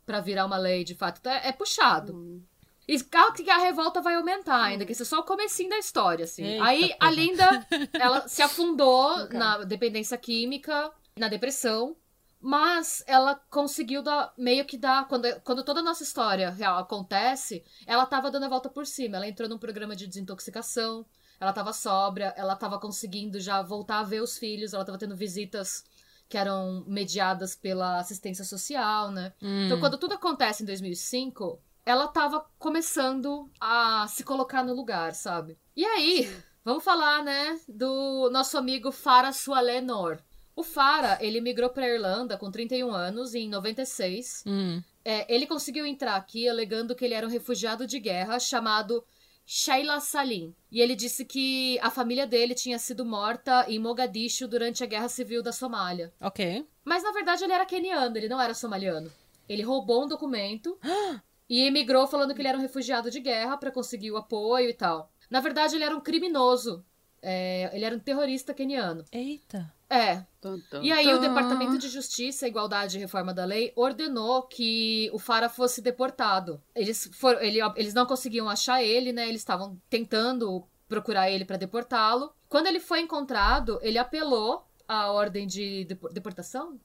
Pra 0.05 0.21
virar 0.21 0.45
uma 0.45 0.59
lei, 0.59 0.85
de 0.85 0.95
fato. 0.95 1.19
Então, 1.19 1.33
é, 1.33 1.49
é 1.49 1.53
puxado. 1.53 2.15
Hum. 2.15 2.43
E 2.89 2.99
claro 3.01 3.33
que 3.33 3.49
a 3.49 3.59
revolta 3.59 4.01
vai 4.01 4.15
aumentar 4.15 4.63
ainda, 4.63 4.85
que 4.85 4.93
isso 4.93 5.03
é 5.03 5.07
só 5.07 5.21
o 5.21 5.25
comecinho 5.25 5.71
da 5.71 5.79
história, 5.79 6.25
assim. 6.25 6.45
Eita, 6.45 6.65
Aí 6.65 6.89
porra. 6.89 6.97
a 7.01 7.11
Linda, 7.11 7.67
ela 7.93 8.27
se 8.29 8.43
afundou 8.43 9.29
na 9.29 9.59
dependência 9.59 10.17
química, 10.19 10.91
na 11.17 11.29
depressão, 11.29 11.97
mas 12.41 13.05
ela 13.07 13.35
conseguiu 13.51 14.03
dar, 14.03 14.33
meio 14.37 14.65
que 14.65 14.79
dar, 14.79 15.07
quando, 15.07 15.29
quando 15.43 15.63
toda 15.63 15.81
a 15.81 15.83
nossa 15.83 16.03
história 16.03 16.51
real 16.51 16.79
acontece, 16.79 17.63
ela 17.87 18.07
tava 18.07 18.31
dando 18.31 18.47
a 18.47 18.49
volta 18.49 18.69
por 18.69 18.87
cima. 18.87 19.17
Ela 19.17 19.29
entrou 19.29 19.49
num 19.49 19.59
programa 19.59 19.95
de 19.95 20.07
desintoxicação, 20.07 21.05
ela 21.39 21.53
tava 21.53 21.73
sóbria, 21.73 22.35
ela 22.37 22.57
tava 22.57 22.79
conseguindo 22.79 23.39
já 23.39 23.61
voltar 23.63 24.01
a 24.01 24.05
ver 24.05 24.23
os 24.23 24.39
filhos, 24.39 24.73
ela 24.73 24.85
tava 24.85 24.99
tendo 24.99 25.15
visitas 25.15 25.85
que 26.31 26.39
eram 26.39 26.85
mediadas 26.87 27.57
pela 27.57 27.99
assistência 27.99 28.45
social, 28.45 29.11
né? 29.11 29.33
Hum. 29.43 29.67
Então, 29.67 29.81
quando 29.81 29.99
tudo 29.99 30.15
acontece 30.15 30.63
em 30.63 30.67
2005, 30.67 31.61
ela 31.85 32.09
tava 32.09 32.45
começando 32.59 33.51
a 33.61 34.07
se 34.09 34.25
colocar 34.25 34.63
no 34.63 34.75
lugar, 34.75 35.15
sabe? 35.15 35.59
E 35.77 35.85
aí, 35.85 36.25
Sim. 36.25 36.43
vamos 36.65 36.85
falar, 36.85 37.23
né, 37.25 37.59
do 37.69 38.31
nosso 38.31 38.57
amigo 38.59 38.93
Farah 38.93 39.33
Sualenor. 39.33 40.19
O 40.55 40.63
Farah, 40.63 41.19
ele 41.21 41.41
migrou 41.41 41.71
pra 41.71 41.89
Irlanda 41.89 42.37
com 42.37 42.51
31 42.51 42.91
anos, 42.91 43.35
em 43.35 43.49
96. 43.49 44.45
Hum. 44.47 44.83
É, 45.05 45.33
ele 45.35 45.47
conseguiu 45.47 45.87
entrar 45.87 46.17
aqui 46.17 46.49
alegando 46.49 46.95
que 46.95 47.05
ele 47.05 47.15
era 47.15 47.27
um 47.27 47.31
refugiado 47.31 47.87
de 47.87 47.99
guerra 47.99 48.39
chamado 48.39 49.03
Sheila 49.47 49.99
Salim. 50.01 50.55
E 50.71 50.81
ele 50.81 50.95
disse 50.95 51.25
que 51.25 51.79
a 51.81 51.91
família 51.91 52.27
dele 52.27 52.55
tinha 52.55 52.79
sido 52.79 53.05
morta 53.05 53.65
em 53.69 53.79
Mogadishu 53.79 54.47
durante 54.47 54.85
a 54.85 54.87
Guerra 54.87 55.09
Civil 55.09 55.43
da 55.43 55.53
Somália. 55.53 56.13
Ok. 56.21 56.67
Mas 56.85 57.03
na 57.03 57.11
verdade 57.13 57.43
ele 57.43 57.53
era 57.53 57.67
keniano, 57.67 58.17
ele 58.17 58.29
não 58.29 58.41
era 58.41 58.55
somaliano. 58.55 59.11
Ele 59.49 59.63
roubou 59.63 60.05
um 60.05 60.09
documento 60.09 60.79
e 61.51 61.67
emigrou 61.67 62.07
falando 62.07 62.33
que 62.33 62.41
ele 62.41 62.49
era 62.49 62.57
um 62.57 62.61
refugiado 62.61 63.11
de 63.11 63.19
guerra 63.19 63.57
para 63.57 63.73
conseguir 63.73 64.13
o 64.13 64.17
apoio 64.17 64.71
e 64.71 64.73
tal. 64.73 65.11
Na 65.29 65.41
verdade, 65.41 65.75
ele 65.75 65.83
era 65.83 65.97
um 65.97 66.01
criminoso. 66.01 66.85
É, 67.21 67.69
ele 67.75 67.85
era 67.85 67.95
um 67.95 67.99
terrorista 67.99 68.55
keniano. 68.55 69.05
Eita. 69.11 69.71
É. 69.91 70.25
Tum, 70.41 70.59
tum, 70.71 70.81
e 70.81 70.93
aí 70.93 71.05
tum. 71.05 71.17
o 71.17 71.19
Departamento 71.19 71.77
de 71.77 71.89
Justiça, 71.89 72.47
Igualdade 72.47 72.97
e 72.97 73.01
Reforma 73.01 73.35
da 73.35 73.45
Lei 73.45 73.73
ordenou 73.75 74.45
que 74.45 75.11
o 75.13 75.19
Fara 75.19 75.49
fosse 75.49 75.83
deportado. 75.83 76.63
Eles, 76.73 77.11
foram, 77.13 77.41
ele, 77.41 77.59
eles 77.75 77.93
não 77.93 78.07
conseguiam 78.07 78.49
achar 78.49 78.83
ele, 78.83 79.13
né? 79.13 79.29
Eles 79.29 79.41
estavam 79.41 79.77
tentando 79.91 80.65
procurar 80.89 81.31
ele 81.31 81.45
para 81.45 81.57
deportá-lo. 81.57 82.33
Quando 82.49 82.69
ele 82.69 82.79
foi 82.79 83.01
encontrado, 83.01 83.81
ele 83.83 83.99
apelou 83.99 84.65
à 84.87 85.11
ordem 85.11 85.47
de 85.49 85.85
deportação? 86.13 86.81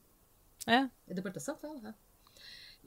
É. 0.66 0.88
É 1.06 1.14
deportação? 1.14 1.56
Fala, 1.56 1.78
é. 1.88 2.05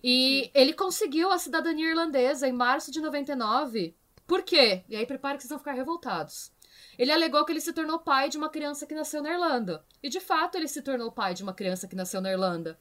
E 0.04 0.44
Sim. 0.46 0.52
ele 0.54 0.74
conseguiu 0.74 1.32
a 1.32 1.38
cidadania 1.38 1.90
irlandesa 1.90 2.48
em 2.48 2.54
março 2.54 2.92
de 2.92 3.02
99. 3.02 3.96
Por 4.26 4.44
quê? 4.44 4.84
E 4.88 4.96
aí 4.96 5.06
prepare 5.06 5.38
que 5.38 5.44
vocês 5.44 5.50
vão 5.50 5.60
ficar 5.60 5.74
revoltados. 5.74 6.52
Ele 6.98 7.12
alegou 7.12 7.44
que 7.46 7.52
ele 7.52 7.62
se 7.62 7.74
tornou 7.74 8.00
pai 8.00 8.30
de 8.30 8.38
uma 8.38 8.50
criança 8.50 8.86
que 8.86 8.94
nasceu 8.94 9.22
na 9.22 9.32
Irlanda. 9.32 9.84
E 10.04 10.10
de 10.10 10.20
fato 10.20 10.56
ele 10.56 10.68
se 10.68 10.82
tornou 10.82 11.12
pai 11.12 11.34
de 11.34 11.44
uma 11.44 11.54
criança 11.54 11.88
que 11.88 11.96
nasceu 11.96 12.22
na 12.22 12.32
Irlanda 12.32 12.80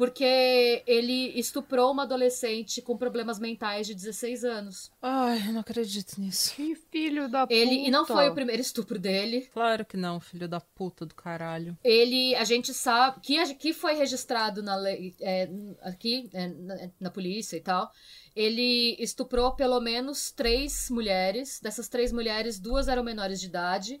porque 0.00 0.82
ele 0.86 1.38
estuprou 1.38 1.92
uma 1.92 2.04
adolescente 2.04 2.80
com 2.80 2.96
problemas 2.96 3.38
mentais 3.38 3.86
de 3.86 3.94
16 3.94 4.44
anos. 4.46 4.90
Ai, 5.02 5.46
eu 5.46 5.52
não 5.52 5.60
acredito 5.60 6.18
nisso. 6.18 6.54
Que 6.54 6.74
filho 6.74 7.28
da 7.28 7.46
puta. 7.46 7.52
Ele, 7.52 7.86
e 7.86 7.90
não 7.90 8.06
foi 8.06 8.30
o 8.30 8.32
primeiro 8.32 8.62
estupro 8.62 8.98
dele. 8.98 9.46
Claro 9.52 9.84
que 9.84 9.98
não, 9.98 10.18
filho 10.18 10.48
da 10.48 10.58
puta 10.58 11.04
do 11.04 11.14
caralho. 11.14 11.76
Ele, 11.84 12.34
a 12.36 12.44
gente 12.44 12.72
sabe, 12.72 13.20
que, 13.20 13.54
que 13.56 13.74
foi 13.74 13.92
registrado 13.92 14.62
na 14.62 14.74
lei, 14.74 15.14
é, 15.20 15.50
aqui, 15.82 16.30
é, 16.32 16.48
na, 16.48 16.90
na 16.98 17.10
polícia 17.10 17.58
e 17.58 17.60
tal, 17.60 17.92
ele 18.34 18.96
estuprou 18.98 19.52
pelo 19.54 19.82
menos 19.82 20.30
três 20.30 20.88
mulheres. 20.88 21.60
Dessas 21.60 21.90
três 21.90 22.10
mulheres, 22.10 22.58
duas 22.58 22.88
eram 22.88 23.04
menores 23.04 23.38
de 23.38 23.48
idade. 23.48 24.00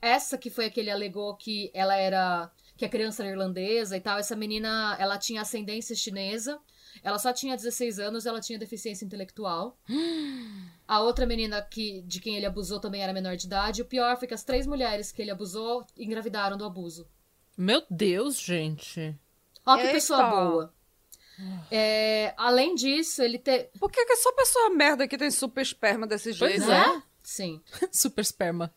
Essa 0.00 0.38
que 0.38 0.48
foi 0.48 0.64
a 0.64 0.70
que 0.70 0.80
ele 0.80 0.90
alegou 0.90 1.36
que 1.36 1.70
ela 1.74 1.94
era 1.94 2.50
que 2.76 2.84
a 2.84 2.88
criança 2.88 3.22
era 3.22 3.32
irlandesa 3.32 3.96
e 3.96 4.00
tal. 4.00 4.18
Essa 4.18 4.36
menina, 4.36 4.96
ela 4.98 5.18
tinha 5.18 5.42
ascendência 5.42 5.94
chinesa. 5.94 6.58
Ela 7.02 7.18
só 7.18 7.32
tinha 7.32 7.56
16 7.56 7.98
anos, 7.98 8.26
ela 8.26 8.40
tinha 8.40 8.58
deficiência 8.58 9.04
intelectual. 9.04 9.78
A 10.86 11.00
outra 11.00 11.24
menina 11.24 11.62
que, 11.62 12.02
de 12.02 12.20
quem 12.20 12.36
ele 12.36 12.44
abusou 12.44 12.78
também 12.78 13.02
era 13.02 13.12
menor 13.12 13.36
de 13.36 13.46
idade. 13.46 13.80
O 13.80 13.86
pior 13.86 14.18
foi 14.18 14.28
que 14.28 14.34
as 14.34 14.44
três 14.44 14.66
mulheres 14.66 15.10
que 15.10 15.22
ele 15.22 15.30
abusou 15.30 15.86
engravidaram 15.96 16.58
do 16.58 16.64
abuso. 16.64 17.08
Meu 17.56 17.82
Deus, 17.88 18.38
gente. 18.38 19.18
Ó, 19.64 19.76
que 19.76 19.80
Eita. 19.80 19.92
pessoa 19.94 20.28
boa. 20.28 20.74
É, 21.70 22.34
além 22.36 22.74
disso, 22.74 23.22
ele 23.22 23.38
tem. 23.38 23.66
Por 23.78 23.90
que, 23.90 24.04
que 24.04 24.12
é 24.12 24.16
só 24.16 24.30
pessoa 24.32 24.70
merda 24.70 25.08
que 25.08 25.16
tem 25.16 25.30
super 25.30 25.62
esperma 25.62 26.06
desse 26.06 26.32
jeito? 26.32 26.64
Pois 26.64 26.68
é? 26.68 27.02
Sim. 27.22 27.62
super 27.90 28.20
esperma. 28.20 28.72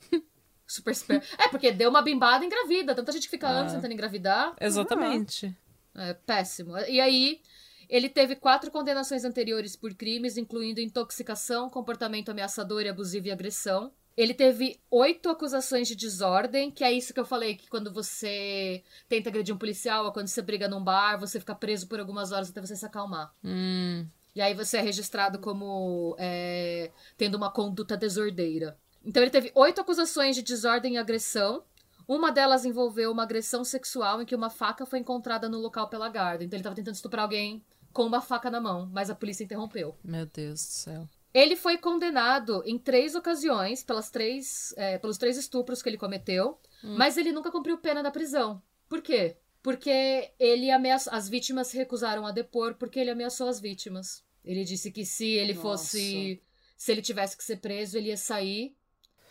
Super, 0.67 0.95
super. 0.95 1.23
É, 1.38 1.47
porque 1.47 1.71
deu 1.71 1.89
uma 1.89 2.01
bimbada 2.01 2.43
engravida. 2.43 2.93
Tanta 2.93 3.12
gente 3.12 3.30
fica 3.30 3.47
anos 3.47 3.71
é. 3.71 3.75
tentando 3.75 3.93
engravidar. 3.93 4.53
Exatamente. 4.60 5.56
É 5.95 6.13
péssimo. 6.13 6.77
E 6.77 6.99
aí, 6.99 7.41
ele 7.89 8.10
teve 8.10 8.36
quatro 8.36 8.69
condenações 8.69 9.23
anteriores 9.23 9.75
por 9.75 9.93
crimes, 9.93 10.38
incluindo 10.38 10.82
intoxicação, 10.82 11.69
comportamento 11.69 12.30
ameaçador 12.30 12.84
e 12.84 12.89
abusivo 12.89 13.27
e 13.27 13.32
agressão. 13.32 13.91
Ele 14.15 14.34
teve 14.34 14.80
oito 14.89 15.30
acusações 15.30 15.88
de 15.88 15.95
desordem, 15.95 16.71
que 16.71 16.84
é 16.84 16.91
isso 16.91 17.13
que 17.13 17.19
eu 17.19 17.25
falei, 17.25 17.56
que 17.56 17.69
quando 17.69 17.93
você 17.93 18.84
tenta 19.08 19.30
agredir 19.30 19.53
um 19.53 19.60
policial 19.60 20.06
ou 20.06 20.12
quando 20.12 20.27
você 20.27 20.41
briga 20.41 20.67
num 20.67 20.84
bar, 20.84 21.19
você 21.19 21.39
fica 21.39 21.53
preso 21.53 21.88
por 21.88 21.99
algumas 21.99 22.32
horas 22.32 22.49
até 22.49 22.60
você 22.60 22.75
se 22.75 22.86
acalmar. 22.86 23.32
Hum. 23.43 24.08
E 24.36 24.41
aí 24.41 24.56
você 24.56 24.77
é 24.77 24.82
registrado 24.82 25.39
como 25.39 26.15
é, 26.17 26.91
tendo 27.15 27.36
uma 27.36 27.51
conduta 27.51 27.95
desordeira. 27.95 28.77
Então 29.05 29.23
ele 29.23 29.31
teve 29.31 29.51
oito 29.55 29.81
acusações 29.81 30.36
de 30.36 30.41
desordem 30.41 30.95
e 30.95 30.97
agressão. 30.97 31.63
Uma 32.07 32.31
delas 32.31 32.65
envolveu 32.65 33.12
uma 33.12 33.23
agressão 33.23 33.63
sexual 33.63 34.21
em 34.21 34.25
que 34.25 34.36
uma 34.36 34.49
faca 34.49 34.86
foi 34.86 34.99
encontrada 34.99 35.49
no 35.49 35.60
local 35.60 35.89
pela 35.89 36.10
guarda. 36.10 36.43
Então 36.43 36.55
ele 36.55 36.62
estava 36.62 36.75
tentando 36.75 36.95
estuprar 36.95 37.23
alguém 37.23 37.63
com 37.91 38.03
uma 38.03 38.21
faca 38.21 38.49
na 38.49 38.62
mão, 38.62 38.89
mas 38.93 39.10
a 39.10 39.15
polícia 39.15 39.43
interrompeu. 39.43 39.97
Meu 40.03 40.25
Deus 40.25 40.62
do 40.62 40.71
céu. 40.71 41.10
Ele 41.33 41.55
foi 41.55 41.77
condenado 41.77 42.63
em 42.65 42.77
três 42.77 43.15
ocasiões 43.15 43.83
pelas 43.83 44.10
três, 44.10 44.73
é, 44.77 44.97
pelos 44.97 45.17
três 45.17 45.38
estupros 45.38 45.81
que 45.81 45.89
ele 45.89 45.97
cometeu, 45.97 46.60
hum. 46.83 46.95
mas 46.97 47.17
ele 47.17 47.31
nunca 47.31 47.51
cumpriu 47.51 47.78
pena 47.78 48.01
da 48.01 48.11
prisão. 48.11 48.61
Por 48.88 49.01
quê? 49.01 49.38
Porque 49.61 50.32
ele 50.39 50.72
ameaçou. 50.72 51.11
As 51.11 51.28
vítimas 51.28 51.72
recusaram 51.72 52.26
a 52.26 52.32
depor 52.32 52.76
porque 52.76 52.99
ele 52.99 53.11
ameaçou 53.11 53.47
as 53.47 53.59
vítimas. 53.59 54.24
Ele 54.43 54.63
disse 54.63 54.91
que 54.91 55.05
se 55.05 55.28
ele 55.28 55.53
Nossa. 55.53 55.61
fosse. 55.61 56.41
Se 56.78 56.91
ele 56.91 57.01
tivesse 57.01 57.36
que 57.36 57.43
ser 57.43 57.57
preso, 57.57 57.97
ele 57.97 58.09
ia 58.09 58.17
sair 58.17 58.76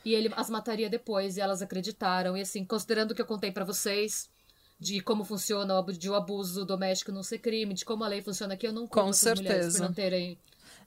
e 0.07 0.15
ele 0.15 0.33
as 0.37 0.49
mataria 0.49 0.89
depois, 0.89 1.37
e 1.37 1.41
elas 1.41 1.61
acreditaram. 1.61 2.37
E 2.37 2.41
assim, 2.41 2.65
considerando 2.65 3.11
o 3.11 3.15
que 3.15 3.21
eu 3.21 3.27
contei 3.27 3.51
para 3.51 3.65
vocês, 3.65 4.31
de 4.79 5.01
como 5.01 5.25
funciona 5.25 5.81
o, 5.81 5.83
de 5.93 6.09
o 6.09 6.15
abuso 6.15 6.65
doméstico 6.65 7.11
não 7.11 7.25
ser 7.25 7.39
crime, 7.39 7.75
de 7.75 7.85
como 7.85 8.05
a 8.05 8.09
lei 8.09 8.23
funciona 8.23 8.55
aqui, 8.55 8.69
eu 8.69 8.73
não 8.73 8.87
Com 8.87 9.13
certeza. 9.13 9.81
por 9.81 9.87
não 9.89 9.93
terem 9.93 10.39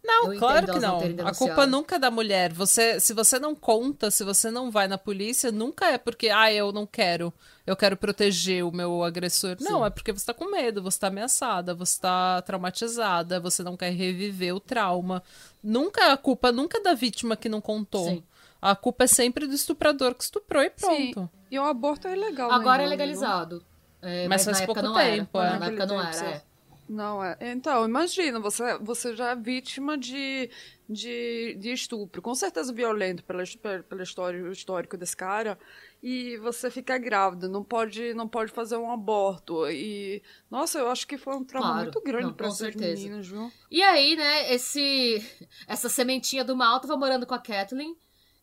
Não, 0.02 0.38
claro 0.38 0.72
que 0.72 0.80
não. 0.80 1.02
não 1.02 1.28
a 1.28 1.36
culpa 1.36 1.68
nunca 1.68 1.98
é 1.98 2.00
da 2.00 2.10
mulher. 2.10 2.54
Você, 2.54 2.98
se 3.02 3.14
você 3.14 3.38
não 3.38 3.54
conta, 3.54 4.10
se 4.10 4.24
você 4.24 4.50
não 4.50 4.72
vai 4.72 4.88
na 4.88 4.98
polícia, 4.98 5.52
nunca 5.52 5.88
é 5.88 5.98
porque, 5.98 6.30
ah, 6.30 6.54
eu 6.54 6.72
não 6.72 6.86
quero, 6.86 7.34
eu 7.68 7.76
quero 7.76 7.98
proteger 7.98 8.64
o 8.64 8.72
meu 8.72 9.04
agressor. 9.04 9.58
Sim. 9.60 9.66
Não, 9.66 9.86
é 9.86 9.90
porque 9.90 10.14
você 10.14 10.28
tá 10.28 10.34
com 10.34 10.50
medo, 10.50 10.82
você 10.82 10.98
tá 10.98 11.08
ameaçada, 11.08 11.76
você 11.76 12.00
tá 12.00 12.42
traumatizada, 12.44 13.38
você 13.38 13.64
não 13.64 13.76
quer 13.76 13.92
reviver 13.92 14.56
o 14.56 14.62
trauma. 14.62 15.22
Nunca 15.62 16.14
a 16.14 16.16
culpa 16.16 16.54
nunca 16.54 16.78
é 16.78 16.82
da 16.82 16.94
vítima 16.94 17.36
que 17.36 17.50
não 17.50 17.60
contou. 17.60 18.08
Sim. 18.08 18.24
A 18.62 18.76
culpa 18.76 19.06
é 19.06 19.08
sempre 19.08 19.48
do 19.48 19.54
estuprador 19.54 20.14
que 20.16 20.24
estuprou 20.24 20.62
e 20.64 20.70
pronto. 20.70 21.20
Sim. 21.22 21.30
E 21.52 21.58
o 21.58 21.64
aborto 21.64 22.08
é 22.08 22.16
ilegal. 22.16 22.52
Agora 22.52 22.84
é 22.84 22.88
legalizado. 22.88 23.66
É, 24.02 24.28
mas, 24.28 24.46
mas 24.46 24.58
faz 24.58 24.66
pouco 24.66 24.94
tempo. 24.94 25.40
Era. 25.40 25.56
É. 25.56 25.60
Na 25.60 25.66
época 25.68 25.86
não 25.86 26.02
era. 26.02 26.26
É. 26.26 26.44
Não 26.90 27.24
é. 27.24 27.38
Então, 27.40 27.86
imagina, 27.86 28.40
você, 28.40 28.76
você 28.80 29.16
já 29.16 29.30
é 29.30 29.36
vítima 29.36 29.96
de, 29.96 30.50
de, 30.90 31.56
de 31.60 31.72
estupro, 31.72 32.20
com 32.20 32.34
certeza 32.34 32.74
violento 32.74 33.24
pela, 33.24 33.44
pela 33.88 34.02
história, 34.02 34.44
o 34.44 34.52
histórico 34.52 34.98
desse 34.98 35.16
cara, 35.16 35.56
e 36.02 36.38
você 36.38 36.72
fica 36.72 36.98
grávida, 36.98 37.48
não 37.48 37.64
pode, 37.64 38.16
não 38.16 38.28
pode 38.28 38.52
fazer 38.52 38.76
um 38.76 38.92
aborto. 38.92 39.70
E, 39.70 40.24
nossa, 40.50 40.80
eu 40.80 40.90
acho 40.90 41.06
que 41.06 41.16
foi 41.16 41.36
um 41.36 41.44
trauma 41.44 41.68
claro, 41.74 41.84
muito 41.84 42.02
grande 42.02 42.34
para 42.34 42.48
essas 42.48 42.58
certeza. 42.58 43.04
meninas, 43.04 43.28
viu? 43.28 43.52
E 43.70 43.84
aí, 43.84 44.16
né, 44.16 44.52
esse, 44.52 45.24
essa 45.68 45.90
sementinha 45.90 46.44
do 46.44 46.56
mal 46.56 46.80
tava 46.80 46.98
morando 46.98 47.28
com 47.28 47.36
a 47.36 47.40
Kathleen, 47.40 47.96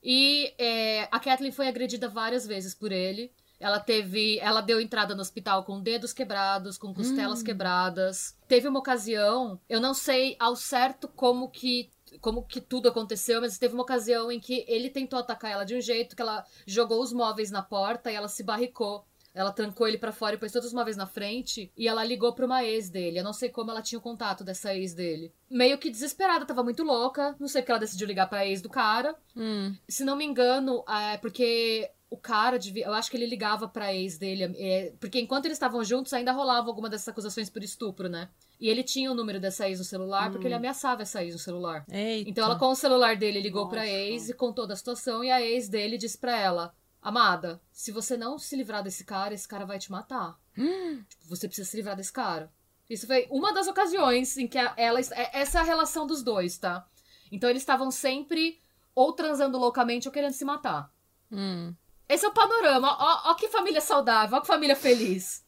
e 0.02 0.54
é, 0.58 1.08
a 1.10 1.18
Kathleen 1.18 1.52
foi 1.52 1.68
agredida 1.68 2.08
várias 2.08 2.46
vezes 2.46 2.74
por 2.74 2.92
ele. 2.92 3.32
Ela 3.58 3.80
teve. 3.80 4.38
Ela 4.38 4.60
deu 4.60 4.80
entrada 4.80 5.14
no 5.14 5.22
hospital 5.22 5.64
com 5.64 5.80
dedos 5.80 6.12
quebrados, 6.12 6.76
com 6.76 6.92
costelas 6.92 7.40
hum. 7.40 7.44
quebradas. 7.44 8.36
Teve 8.46 8.68
uma 8.68 8.78
ocasião, 8.78 9.58
eu 9.68 9.80
não 9.80 9.94
sei 9.94 10.36
ao 10.38 10.54
certo 10.54 11.08
como 11.08 11.48
que. 11.48 11.90
Como 12.20 12.46
que 12.46 12.60
tudo 12.60 12.88
aconteceu, 12.88 13.40
mas 13.40 13.58
teve 13.58 13.74
uma 13.74 13.82
ocasião 13.82 14.30
em 14.30 14.38
que 14.38 14.64
ele 14.68 14.88
tentou 14.88 15.18
atacar 15.18 15.50
ela 15.50 15.64
de 15.64 15.74
um 15.74 15.80
jeito 15.80 16.14
que 16.14 16.22
ela 16.22 16.46
jogou 16.64 17.02
os 17.02 17.12
móveis 17.12 17.50
na 17.50 17.62
porta 17.62 18.10
e 18.10 18.14
ela 18.14 18.28
se 18.28 18.42
barricou. 18.42 19.04
Ela 19.36 19.52
trancou 19.52 19.86
ele 19.86 19.98
para 19.98 20.12
fora 20.12 20.34
e 20.34 20.38
pôs 20.38 20.50
todos 20.50 20.68
os 20.68 20.72
móveis 20.72 20.96
na 20.96 21.06
frente. 21.06 21.70
E 21.76 21.86
ela 21.86 22.02
ligou 22.02 22.32
pra 22.32 22.46
uma 22.46 22.64
ex 22.64 22.88
dele. 22.88 23.18
Eu 23.18 23.24
não 23.24 23.34
sei 23.34 23.50
como 23.50 23.70
ela 23.70 23.82
tinha 23.82 23.98
o 23.98 24.02
contato 24.02 24.42
dessa 24.42 24.74
ex 24.74 24.94
dele. 24.94 25.30
Meio 25.50 25.76
que 25.76 25.90
desesperada, 25.90 26.46
tava 26.46 26.64
muito 26.64 26.82
louca. 26.82 27.36
Não 27.38 27.46
sei 27.46 27.60
porque 27.60 27.70
ela 27.70 27.80
decidiu 27.80 28.06
ligar 28.06 28.30
pra 28.30 28.46
ex 28.46 28.62
do 28.62 28.70
cara. 28.70 29.14
Hum. 29.36 29.76
Se 29.86 30.04
não 30.04 30.16
me 30.16 30.24
engano, 30.24 30.82
é 30.88 31.18
porque 31.18 31.90
o 32.08 32.16
cara 32.16 32.58
devia. 32.58 32.86
Eu 32.86 32.94
acho 32.94 33.10
que 33.10 33.16
ele 33.18 33.26
ligava 33.26 33.68
pra 33.68 33.94
ex 33.94 34.16
dele. 34.16 34.54
É, 34.56 34.94
porque 34.98 35.20
enquanto 35.20 35.44
eles 35.44 35.56
estavam 35.56 35.84
juntos, 35.84 36.14
ainda 36.14 36.32
rolava 36.32 36.68
alguma 36.68 36.88
dessas 36.88 37.08
acusações 37.08 37.50
por 37.50 37.62
estupro, 37.62 38.08
né? 38.08 38.30
E 38.58 38.70
ele 38.70 38.82
tinha 38.82 39.12
o 39.12 39.14
número 39.14 39.38
dessa 39.38 39.68
ex 39.68 39.78
no 39.78 39.84
celular, 39.84 40.28
hum. 40.28 40.32
porque 40.32 40.46
ele 40.46 40.54
hum. 40.54 40.58
ameaçava 40.58 41.02
essa 41.02 41.22
ex 41.22 41.34
no 41.34 41.38
celular. 41.38 41.84
Eita. 41.90 42.30
Então 42.30 42.44
ela, 42.46 42.58
com 42.58 42.68
o 42.68 42.74
celular 42.74 43.16
dele, 43.16 43.42
ligou 43.42 43.64
Nossa. 43.64 43.76
pra 43.76 43.86
ex 43.86 44.30
e 44.30 44.34
contou 44.34 44.66
da 44.66 44.74
situação. 44.74 45.22
E 45.22 45.30
a 45.30 45.42
ex 45.42 45.68
dele 45.68 45.98
disse 45.98 46.16
pra 46.16 46.40
ela: 46.40 46.72
Amada, 47.06 47.62
se 47.70 47.92
você 47.92 48.16
não 48.16 48.36
se 48.36 48.56
livrar 48.56 48.82
desse 48.82 49.04
cara, 49.04 49.32
esse 49.32 49.46
cara 49.46 49.64
vai 49.64 49.78
te 49.78 49.92
matar. 49.92 50.36
Tipo, 50.56 51.28
você 51.28 51.46
precisa 51.46 51.70
se 51.70 51.76
livrar 51.76 51.94
desse 51.94 52.12
cara. 52.12 52.52
Isso 52.90 53.06
foi 53.06 53.28
uma 53.30 53.54
das 53.54 53.68
ocasiões 53.68 54.36
em 54.36 54.48
que 54.48 54.58
ela. 54.58 54.98
É, 54.98 55.40
essa 55.40 55.58
é 55.58 55.60
a 55.60 55.64
relação 55.64 56.04
dos 56.04 56.20
dois, 56.24 56.58
tá? 56.58 56.84
Então 57.30 57.48
eles 57.48 57.62
estavam 57.62 57.92
sempre 57.92 58.60
ou 58.92 59.12
transando 59.12 59.56
loucamente 59.56 60.08
ou 60.08 60.12
querendo 60.12 60.32
se 60.32 60.44
matar. 60.44 60.92
Hum. 61.30 61.72
Esse 62.08 62.26
é 62.26 62.28
o 62.28 62.34
panorama. 62.34 62.96
Ó, 62.98 63.30
ó 63.30 63.34
que 63.34 63.46
família 63.50 63.80
saudável, 63.80 64.38
ó 64.38 64.40
que 64.40 64.48
família 64.48 64.74
feliz. 64.74 65.45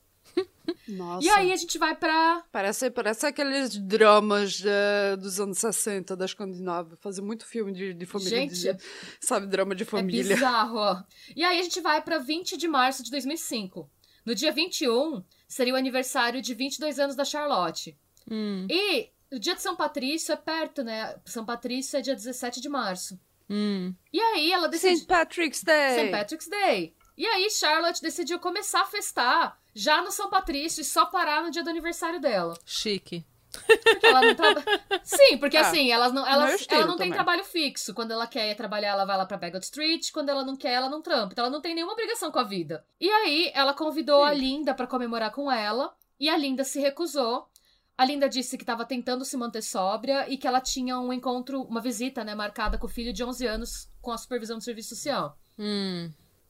Nossa. 0.87 1.27
E 1.27 1.31
aí 1.31 1.53
a 1.53 1.57
gente 1.57 1.79
vai 1.79 1.95
pra. 1.95 2.45
Parece, 2.53 2.91
parece 2.91 3.27
aqueles 3.27 3.77
dramas 3.77 4.61
uh, 4.61 5.17
dos 5.17 5.41
anos 5.41 5.59
60 5.59 6.17
da 6.17 6.25
Escandinávia. 6.25 6.97
Fazer 6.97 7.23
muito 7.23 7.47
filme 7.47 7.73
de, 7.73 7.95
de 7.95 8.07
família. 8.07 8.31
Gente, 8.31 8.55
de, 8.55 8.77
sabe, 9.21 9.47
drama 9.47 9.75
de 9.75 9.85
família. 9.85 10.33
É 10.33 10.37
bizarro, 10.37 10.77
ó. 10.77 11.03
E 11.35 11.43
aí 11.45 11.59
a 11.59 11.63
gente 11.63 11.81
vai 11.81 12.03
pra 12.03 12.19
20 12.19 12.57
de 12.57 12.69
março 12.69 13.03
de 13.03 13.11
2005. 13.11 13.89
No 14.25 14.35
dia 14.35 14.53
21, 14.53 15.23
seria 15.47 15.73
o 15.73 15.77
aniversário 15.77 16.43
de 16.43 16.55
22 16.55 16.99
anos 16.99 17.17
da 17.17 17.25
Charlotte. 17.25 17.97
Hum. 18.31 18.67
E 18.69 19.09
o 19.33 19.39
dia 19.39 19.55
de 19.55 19.63
São 19.63 19.75
Patrício 19.75 20.33
é 20.33 20.37
perto, 20.37 20.83
né? 20.83 21.17
São 21.25 21.45
Patrício 21.45 21.99
é 21.99 22.03
dia 22.03 22.15
17 22.15 22.61
de 22.61 22.69
março. 22.69 23.19
Hum. 23.49 23.95
E 24.13 24.21
aí 24.21 24.53
ela 24.53 24.69
decidiu. 24.69 24.99
St. 24.99 25.07
Patrick's 25.07 25.63
Day. 25.63 25.99
St. 25.99 26.11
Patrick's 26.11 26.49
Day. 26.49 26.95
E 27.19 27.27
aí 27.27 27.51
Charlotte 27.51 28.01
decidiu 28.01 28.39
começar 28.39 28.83
a 28.83 28.87
festar 28.87 29.61
já 29.75 30.01
no 30.01 30.13
São 30.13 30.31
Patrício 30.31 30.83
e 30.83 30.85
só 30.85 31.05
parar 31.05 31.43
no 31.43 31.51
dia 31.51 31.65
do 31.65 31.69
aniversário 31.69 32.21
dela. 32.21 32.57
Chique. 32.65 33.27
Porque 33.67 34.07
ela 34.07 34.23
não 34.23 34.35
traba... 34.37 34.63
Sim, 35.03 35.37
porque 35.39 35.57
ah, 35.57 35.63
assim, 35.63 35.91
ela 35.91 36.11
não, 36.11 36.25
ela, 36.25 36.49
ela 36.69 36.87
não 36.87 36.97
tem 36.97 37.11
trabalho 37.11 37.43
fixo. 37.43 37.93
Quando 37.93 38.13
ela 38.13 38.29
quer 38.29 38.55
trabalhar, 38.55 38.91
ela 38.91 39.05
vai 39.05 39.17
lá 39.17 39.27
pra 39.27 39.37
Bagot 39.37 39.65
Street. 39.65 40.13
Quando 40.13 40.29
ela 40.29 40.45
não 40.45 40.55
quer, 40.55 40.75
ela 40.75 40.89
não 40.89 41.03
trampa. 41.03 41.33
Então 41.33 41.45
ela 41.45 41.53
não 41.53 41.61
tem 41.61 41.75
nenhuma 41.75 41.95
obrigação 41.95 42.31
com 42.31 42.39
a 42.39 42.45
vida. 42.45 42.85
E 43.01 43.11
aí, 43.11 43.51
ela 43.53 43.75
convidou 43.75 44.21
Sim. 44.21 44.31
a 44.31 44.33
Linda 44.33 44.73
para 44.73 44.87
comemorar 44.87 45.33
com 45.33 45.51
ela. 45.51 45.93
E 46.21 46.29
a 46.29 46.37
Linda 46.37 46.63
se 46.63 46.79
recusou. 46.79 47.49
A 47.97 48.05
Linda 48.05 48.29
disse 48.29 48.57
que 48.57 48.63
estava 48.63 48.85
tentando 48.85 49.25
se 49.25 49.37
manter 49.37 49.63
sóbria 49.63 50.31
e 50.31 50.37
que 50.37 50.47
ela 50.47 50.61
tinha 50.61 51.01
um 51.01 51.13
encontro, 51.13 51.63
uma 51.63 51.81
visita, 51.81 52.23
né, 52.23 52.33
marcada 52.33 52.79
com 52.79 52.87
o 52.87 52.89
filho 52.89 53.13
de 53.13 53.25
11 53.25 53.45
anos 53.45 53.91
com 54.01 54.13
a 54.13 54.19
supervisão 54.19 54.59
do 54.59 54.63
serviço 54.63 54.91
social. 54.91 55.37
Hum. 55.59 56.09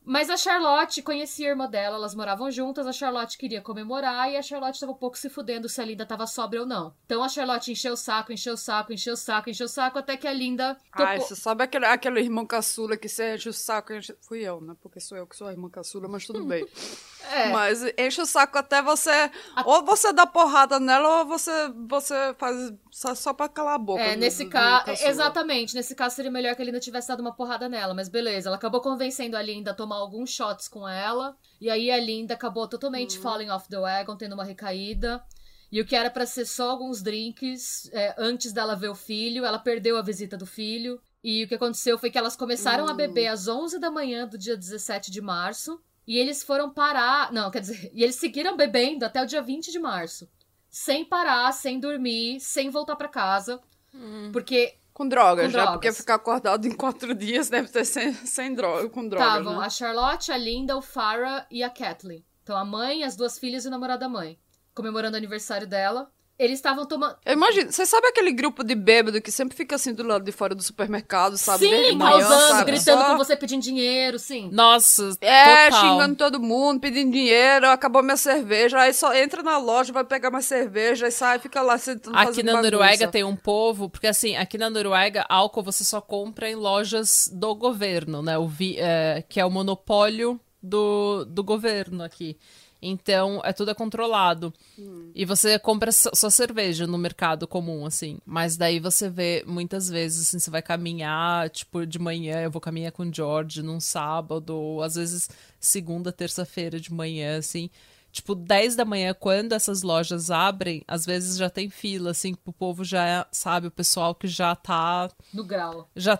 Mas 0.09 0.31
a 0.31 0.39
Charlotte 0.39 1.03
conhecia 1.03 1.49
a 1.49 1.51
irmã 1.51 1.69
dela, 1.69 1.97
elas 1.97 2.15
moravam 2.15 2.51
juntas, 2.51 2.87
a 2.87 2.93
Charlotte 2.95 3.37
queria 3.37 3.61
comemorar 3.61 4.33
e 4.33 4.39
a 4.39 4.43
Charlotte 4.43 4.77
estava 4.77 4.93
um 4.93 4.95
pouco 4.95 5.19
se 5.19 5.29
fudendo 5.29 5.69
se 5.69 5.83
a 5.83 5.85
Linda 5.85 6.05
estava 6.05 6.27
sóbria 6.27 6.63
ou 6.63 6.67
não. 6.67 6.95
Então 7.05 7.23
a 7.23 7.29
Charlotte 7.29 7.71
encheu 7.71 7.93
o 7.93 7.97
saco, 7.97 8.33
encheu 8.33 8.55
o 8.55 8.57
saco, 8.57 8.91
encheu 8.91 9.13
o 9.13 9.17
saco, 9.19 9.51
encheu 9.51 9.67
o 9.67 9.69
saco, 9.69 9.99
até 9.99 10.17
que 10.17 10.27
a 10.27 10.33
Linda. 10.33 10.79
Topou... 10.93 11.05
Ai, 11.05 11.21
você 11.21 11.37
sabe 11.37 11.63
aquele, 11.63 11.85
aquele 11.85 12.21
irmão 12.21 12.47
caçula 12.47 12.97
que 12.97 13.07
você 13.07 13.35
enche 13.35 13.51
o 13.51 13.53
saco, 13.53 13.93
enche... 13.93 14.17
fui 14.23 14.41
eu, 14.41 14.63
né? 14.63 14.75
Porque 14.81 14.99
sou 14.99 15.19
eu 15.19 15.27
que 15.27 15.37
sou 15.37 15.47
a 15.47 15.53
irmã 15.53 15.69
caçula, 15.69 16.09
mas 16.09 16.25
tudo 16.25 16.43
bem. 16.43 16.67
é. 17.31 17.51
Mas 17.51 17.85
enche 17.99 18.23
o 18.23 18.27
saco 18.27 18.57
até 18.57 18.81
você. 18.81 19.11
A... 19.55 19.63
Ou 19.67 19.85
você 19.85 20.11
dá 20.11 20.27
porrada 20.27 20.81
nela, 20.81 21.19
ou 21.19 21.27
você, 21.27 21.53
você 21.87 22.35
faz 22.39 22.73
só, 22.91 23.15
só 23.15 23.35
pra 23.35 23.47
calar 23.47 23.75
a 23.75 23.79
boca. 23.79 24.01
É, 24.01 24.17
nesse 24.17 24.47
caso. 24.47 24.91
Exatamente, 25.05 25.75
nesse 25.75 25.95
caso 25.95 26.17
seria 26.17 26.31
melhor 26.31 26.57
que 26.57 26.63
a 26.63 26.65
Linda 26.65 26.81
tivesse 26.81 27.09
dado 27.09 27.21
uma 27.21 27.35
porrada 27.35 27.69
nela, 27.69 27.93
mas 27.93 28.09
beleza. 28.09 28.49
Ela 28.49 28.57
acabou 28.57 28.81
convencendo 28.81 29.37
a 29.37 29.43
Linda 29.43 29.73
a 29.73 29.75
tomar 29.75 29.98
alguns 29.99 30.31
shots 30.31 30.69
com 30.69 30.89
ela. 30.89 31.37
E 31.61 31.69
aí 31.69 31.91
a 31.91 31.99
Linda 31.99 32.35
acabou 32.35 32.67
totalmente 32.69 33.17
uhum. 33.17 33.23
falling 33.23 33.51
off 33.51 33.69
the 33.69 33.79
wagon, 33.79 34.17
tendo 34.17 34.35
uma 34.35 34.45
recaída. 34.45 35.23
E 35.71 35.81
o 35.81 35.87
que 35.87 35.95
era 35.95 36.11
para 36.11 36.25
ser 36.25 36.47
só 36.47 36.71
alguns 36.71 37.03
drinks 37.03 37.91
é, 37.93 38.15
antes 38.17 38.53
dela 38.53 38.75
ver 38.75 38.89
o 38.89 38.95
filho, 38.95 39.45
ela 39.45 39.59
perdeu 39.59 39.99
a 39.99 40.03
visita 40.03 40.37
do 40.37 40.47
filho. 40.47 41.01
E 41.23 41.45
o 41.45 41.49
que 41.49 41.55
aconteceu 41.55 41.99
foi 41.99 42.11
que 42.11 42.19
elas 42.19 42.37
começaram 42.37 42.85
uhum. 42.85 42.91
a 42.91 42.95
beber 42.95 43.27
às 43.27 43.49
11 43.49 43.79
da 43.79 43.91
manhã 43.91 44.27
do 44.27 44.39
dia 44.39 44.57
17 44.57 45.11
de 45.11 45.21
março. 45.21 45.81
E 46.07 46.17
eles 46.17 46.43
foram 46.43 46.71
parar. 46.71 47.33
Não, 47.33 47.51
quer 47.51 47.61
dizer, 47.61 47.91
e 47.93 48.03
eles 48.03 48.17
seguiram 48.17 48.57
bebendo 48.57 49.05
até 49.05 49.23
o 49.23 49.27
dia 49.27 49.43
20 49.43 49.71
de 49.71 49.79
março 49.79 50.29
sem 50.71 51.05
parar, 51.05 51.53
sem 51.53 51.81
dormir, 51.81 52.41
sem 52.41 52.71
voltar 52.71 52.97
para 52.97 53.09
casa. 53.09 53.61
Hum. 53.95 54.31
Porque. 54.33 54.75
Com 54.99 55.07
drogas, 55.09 55.47
com 55.47 55.53
drogas. 55.53 55.73
Porque 55.75 55.93
ficar 55.93 56.17
acordado 56.17 56.67
em 56.67 56.73
quatro 56.73 57.15
dias 57.15 57.49
deve 57.49 57.69
ter 57.69 57.85
sem, 57.85 58.13
sem 58.13 58.53
droga, 58.53 58.89
com 58.89 59.09
drogas. 59.09 59.29
Estavam 59.29 59.61
né? 59.61 59.65
a 59.65 59.71
Charlotte, 59.71 60.33
a 60.33 60.37
Linda, 60.37 60.77
o 60.77 60.83
Farah 60.83 61.47
e 61.53 61.63
a 61.63 61.71
Kathleen. 61.71 62.27
Então 62.43 62.57
a 62.57 62.65
mãe, 62.65 63.05
as 63.05 63.15
duas 63.15 63.39
filhas 63.39 63.65
e 63.65 63.69
o 63.69 63.71
namorado 63.71 64.01
da 64.01 64.09
mãe. 64.09 64.37
Comemorando 64.75 65.15
o 65.15 65.17
aniversário 65.17 65.69
dela. 65.69 66.11
Eles 66.39 66.59
estavam 66.61 66.87
tomando. 66.87 67.17
Imagina, 67.27 67.73
você 67.73 67.85
sabe 67.85 68.07
aquele 68.07 68.31
grupo 68.31 68.63
de 68.63 68.77
bêbado 68.77 69.21
que 69.21 69.33
sempre 69.33 69.57
fica 69.57 69.75
assim 69.75 69.93
do 69.93 70.05
lado 70.05 70.25
de 70.25 70.31
fora 70.31 70.55
do 70.55 70.63
supermercado, 70.63 71.37
sabe? 71.37 71.67
Sim, 71.69 71.99
causando, 71.99 72.65
gritando 72.65 73.03
Só... 73.03 73.11
com 73.11 73.19
você 73.19 73.35
pedindo 73.37 73.61
dinheiro, 73.61 74.21
sim. 74.21 74.49
Nossa, 74.53 75.17
É, 75.21 75.69
total. 75.69 75.81
xingando 75.81 76.15
todo 76.15 76.39
mundo, 76.39 76.79
pedindo 76.79 77.11
dinheiro, 77.11 77.69
acabou 77.69 78.05
minha 78.05 78.17
cerveja, 78.17 78.79
aí 78.79 78.95
só 78.95 79.13
entra 79.15 79.43
na 79.43 79.59
loja, 79.59 79.93
vai 79.93 80.05
pegar 80.05 80.31
mais 80.31 80.45
cerveja 80.45 81.09
e 81.09 81.11
sai, 81.11 81.41
fica 81.41 81.61
lá 81.61 81.77
sentando 81.77 82.17
Aqui 82.17 82.45
na 82.45 82.53
bagunça. 82.53 82.71
Noruega 82.71 83.09
tem 83.09 83.25
um 83.25 83.35
povo, 83.35 83.91
porque 83.91 84.07
assim, 84.07 84.37
aqui 84.37 84.57
na 84.57 84.71
Noruega, 84.71 85.27
álcool 85.29 85.65
você 85.65 85.83
só 85.83 86.01
compra 86.01 86.49
em 86.49 86.55
lojas 86.55 87.29
do 87.35 87.53
governo, 87.57 88.23
né? 88.23 88.39
O 88.39 88.47
vi, 88.47 88.77
é, 88.79 89.25
que 89.29 89.41
é 89.41 89.45
o 89.45 89.51
monopólio 89.51 90.41
do, 90.63 91.25
do 91.25 91.43
governo 91.43 92.05
aqui. 92.05 92.39
Então, 92.81 93.41
é 93.45 93.53
tudo 93.53 93.71
é 93.71 93.75
controlado. 93.75 94.53
Hum. 94.79 95.11
E 95.15 95.25
você 95.25 95.59
compra 95.59 95.91
só 95.91 96.31
cerveja 96.31 96.87
no 96.87 96.97
mercado 96.97 97.47
comum, 97.47 97.85
assim. 97.85 98.19
Mas 98.25 98.57
daí 98.57 98.79
você 98.79 99.11
vê, 99.11 99.45
muitas 99.47 99.89
vezes, 99.89 100.29
assim, 100.29 100.39
você 100.39 100.51
vai 100.51 100.63
caminhar, 100.63 101.51
tipo, 101.51 101.85
de 101.85 101.99
manhã, 101.99 102.41
eu 102.41 102.51
vou 102.51 102.61
caminhar 102.61 102.93
com 102.93 103.03
o 103.03 103.13
George 103.13 103.63
num 103.63 103.81
sábado, 103.81 104.51
ou 104.57 104.83
às 104.83 104.95
vezes 104.95 105.29
segunda, 105.59 106.13
terça-feira 106.13 106.79
de 106.79 106.93
manhã, 106.93 107.39
assim. 107.39 107.69
Tipo, 108.11 108.35
10 108.35 108.75
da 108.75 108.85
manhã, 108.85 109.13
quando 109.13 109.53
essas 109.53 109.83
lojas 109.83 110.31
abrem, 110.31 110.83
às 110.89 111.05
vezes 111.05 111.37
já 111.37 111.51
tem 111.51 111.69
fila, 111.69 112.11
assim, 112.11 112.35
o 112.47 112.53
povo 112.53 112.83
já 112.85 113.27
sabe, 113.31 113.67
o 113.67 113.71
pessoal 113.71 114.15
que 114.15 114.27
já 114.27 114.57
tá. 114.57 115.11
No 115.33 115.45
grau. 115.45 115.89
Já 115.95 116.19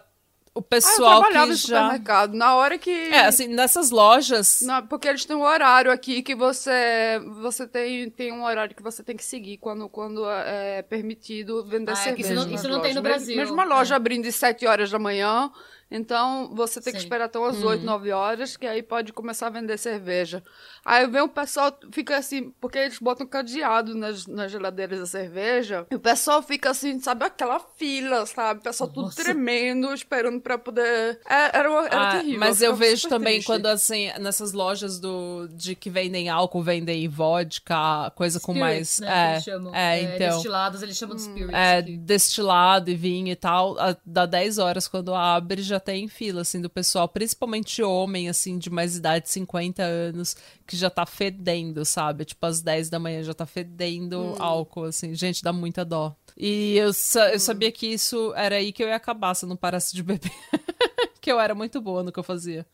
o 0.59 0.63
pessoal 0.63 1.23
ah, 1.23 1.31
eu 1.31 1.47
que 1.47 1.55
já... 1.55 1.57
supermercado. 1.57 2.35
Na 2.35 2.57
hora 2.57 2.77
que... 2.77 2.91
É, 2.91 3.27
assim, 3.27 3.47
nessas 3.47 3.93
lojas... 3.93 4.61
Não, 4.63 4.85
porque 4.85 5.07
eles 5.07 5.25
têm 5.25 5.37
um 5.37 5.45
horário 5.45 5.93
aqui 5.93 6.21
que 6.21 6.35
você... 6.35 7.21
Você 7.41 7.65
tem, 7.65 8.11
tem 8.11 8.33
um 8.33 8.43
horário 8.43 8.75
que 8.75 8.83
você 8.83 9.05
tem 9.05 9.17
que 9.17 9.25
seguir 9.25 9.59
quando, 9.59 9.89
quando 9.89 10.29
é 10.29 10.83
permitido 10.83 11.65
vender 11.65 11.93
ah, 11.93 11.97
cerveja. 11.97 12.31
É 12.31 12.33
isso 12.35 12.45
não, 12.45 12.55
isso 12.55 12.69
não 12.69 12.81
tem 12.81 12.93
no 12.93 13.01
Brasil. 13.01 13.37
Mesmo 13.37 13.55
uma 13.55 13.63
loja 13.63 13.95
é. 13.95 13.97
abrindo 13.97 14.25
de 14.25 14.33
7 14.33 14.67
horas 14.67 14.91
da 14.91 14.99
manhã, 14.99 15.49
então, 15.91 16.51
você 16.55 16.81
tem 16.81 16.93
Sim. 16.93 16.99
que 16.99 17.05
esperar 17.05 17.25
até 17.25 17.39
umas 17.39 17.63
hum. 17.63 17.67
8, 17.67 17.85
9 17.85 18.13
horas, 18.13 18.57
que 18.57 18.67
aí 18.67 18.83
pode 18.83 19.13
começar 19.13 19.47
a 19.47 19.51
vender 19.51 19.79
cerveja. 19.79 20.43
Aí 20.85 21.07
vem 21.07 21.23
o 21.23 21.29
pessoal, 21.29 21.73
fica 21.91 22.17
assim, 22.19 22.51
porque 22.61 22.79
eles 22.79 22.99
botam 22.99 23.27
cadeado 23.27 23.95
nas, 23.95 24.27
nas 24.27 24.53
geladeiras 24.53 25.01
da 25.01 25.07
cerveja, 25.07 25.87
e 25.91 25.95
o 25.95 26.01
pessoal 26.01 26.43
fica 26.43 26.71
assim, 26.71 27.01
sabe, 27.01 27.25
aquela 27.25 27.59
fila, 27.59 28.27
sabe? 28.27 28.61
O 28.61 28.63
pessoal 28.63 28.91
Nossa. 28.95 29.01
tudo 29.01 29.15
tremendo, 29.15 29.93
esperando 29.95 30.41
pra 30.41 30.59
poder... 30.59 31.21
É, 31.27 31.57
era, 31.57 31.71
era 31.87 32.09
ah, 32.09 32.17
terrível. 32.19 32.39
Mas 32.39 32.61
eu 32.61 32.77
vejo 32.77 33.09
também 33.09 33.35
triste. 33.35 33.47
quando, 33.47 33.67
assim, 33.67 34.11
nessas 34.19 34.53
lojas 34.53 35.01
do, 35.01 35.49
de 35.51 35.75
que 35.75 35.89
vendem 35.89 36.29
álcool, 36.29 36.63
vendem 36.63 37.09
vodka, 37.09 38.13
coisa 38.15 38.39
com 38.39 38.53
mais... 38.53 39.01
Né, 39.01 39.37
é, 39.37 39.41
chamam. 39.41 39.75
É, 39.75 40.01
é, 40.01 40.03
então... 40.03 40.37
Destilados, 40.37 40.83
eles 40.83 40.97
chamam 40.99 41.17
de 41.17 41.23
hum. 41.23 41.25
spirits. 41.25 41.55
É, 41.55 41.79
aqui. 41.79 41.97
destilado 41.97 42.91
e 42.91 42.95
vinho 42.95 43.29
e 43.29 43.37
tal, 43.37 43.79
a, 43.79 43.97
dá 44.05 44.27
10 44.27 44.59
horas 44.59 44.87
quando 44.87 45.15
abre, 45.15 45.63
já 45.63 45.78
tem 45.79 46.09
fila, 46.09 46.43
assim, 46.43 46.61
do 46.61 46.71
pessoal, 46.71 47.09
principalmente 47.09 47.83
homem, 47.83 48.29
assim, 48.29 48.59
de 48.59 48.71
mais 48.71 48.97
idade, 48.97 49.29
50 49.29 49.83
anos, 49.83 50.37
que 50.67 50.77
já 50.77 50.91
tá 50.91 51.05
fedendo, 51.07 51.85
sabe? 51.85 52.25
Tipo, 52.25 52.47
às 52.47 52.61
10 52.61 52.91
da 52.91 52.99
manhã 52.99 53.23
já 53.23 53.35
tá 53.35 53.47
fedendo 53.47 54.19
hum. 54.19 54.35
álcool, 54.39 54.85
assim. 54.85 55.15
Gente, 55.15 55.43
dá 55.43 55.53
muita 55.53 55.85
dó. 55.85 56.15
E 56.37 56.77
eu, 56.77 56.93
sa 56.93 57.31
eu 57.31 57.37
hum. 57.37 57.39
sabia 57.39 57.73
que 57.73 57.87
isso 57.87 58.33
era 58.35 58.57
aí 58.57 58.73
que 58.73 58.83
eu 58.83 58.89
ia 58.89 58.97
acabar 58.97 59.35
se 59.35 59.45
eu 59.45 59.49
não 59.49 59.57
parasse 59.57 59.95
de 59.95 60.03
beber. 60.03 60.33
que 61.21 61.31
eu 61.31 61.41
era 61.41 61.55
muito 61.55 61.81
boa 61.81 62.03
no 62.03 62.13
que 62.13 62.19
eu 62.19 62.25
fazia. 62.25 62.67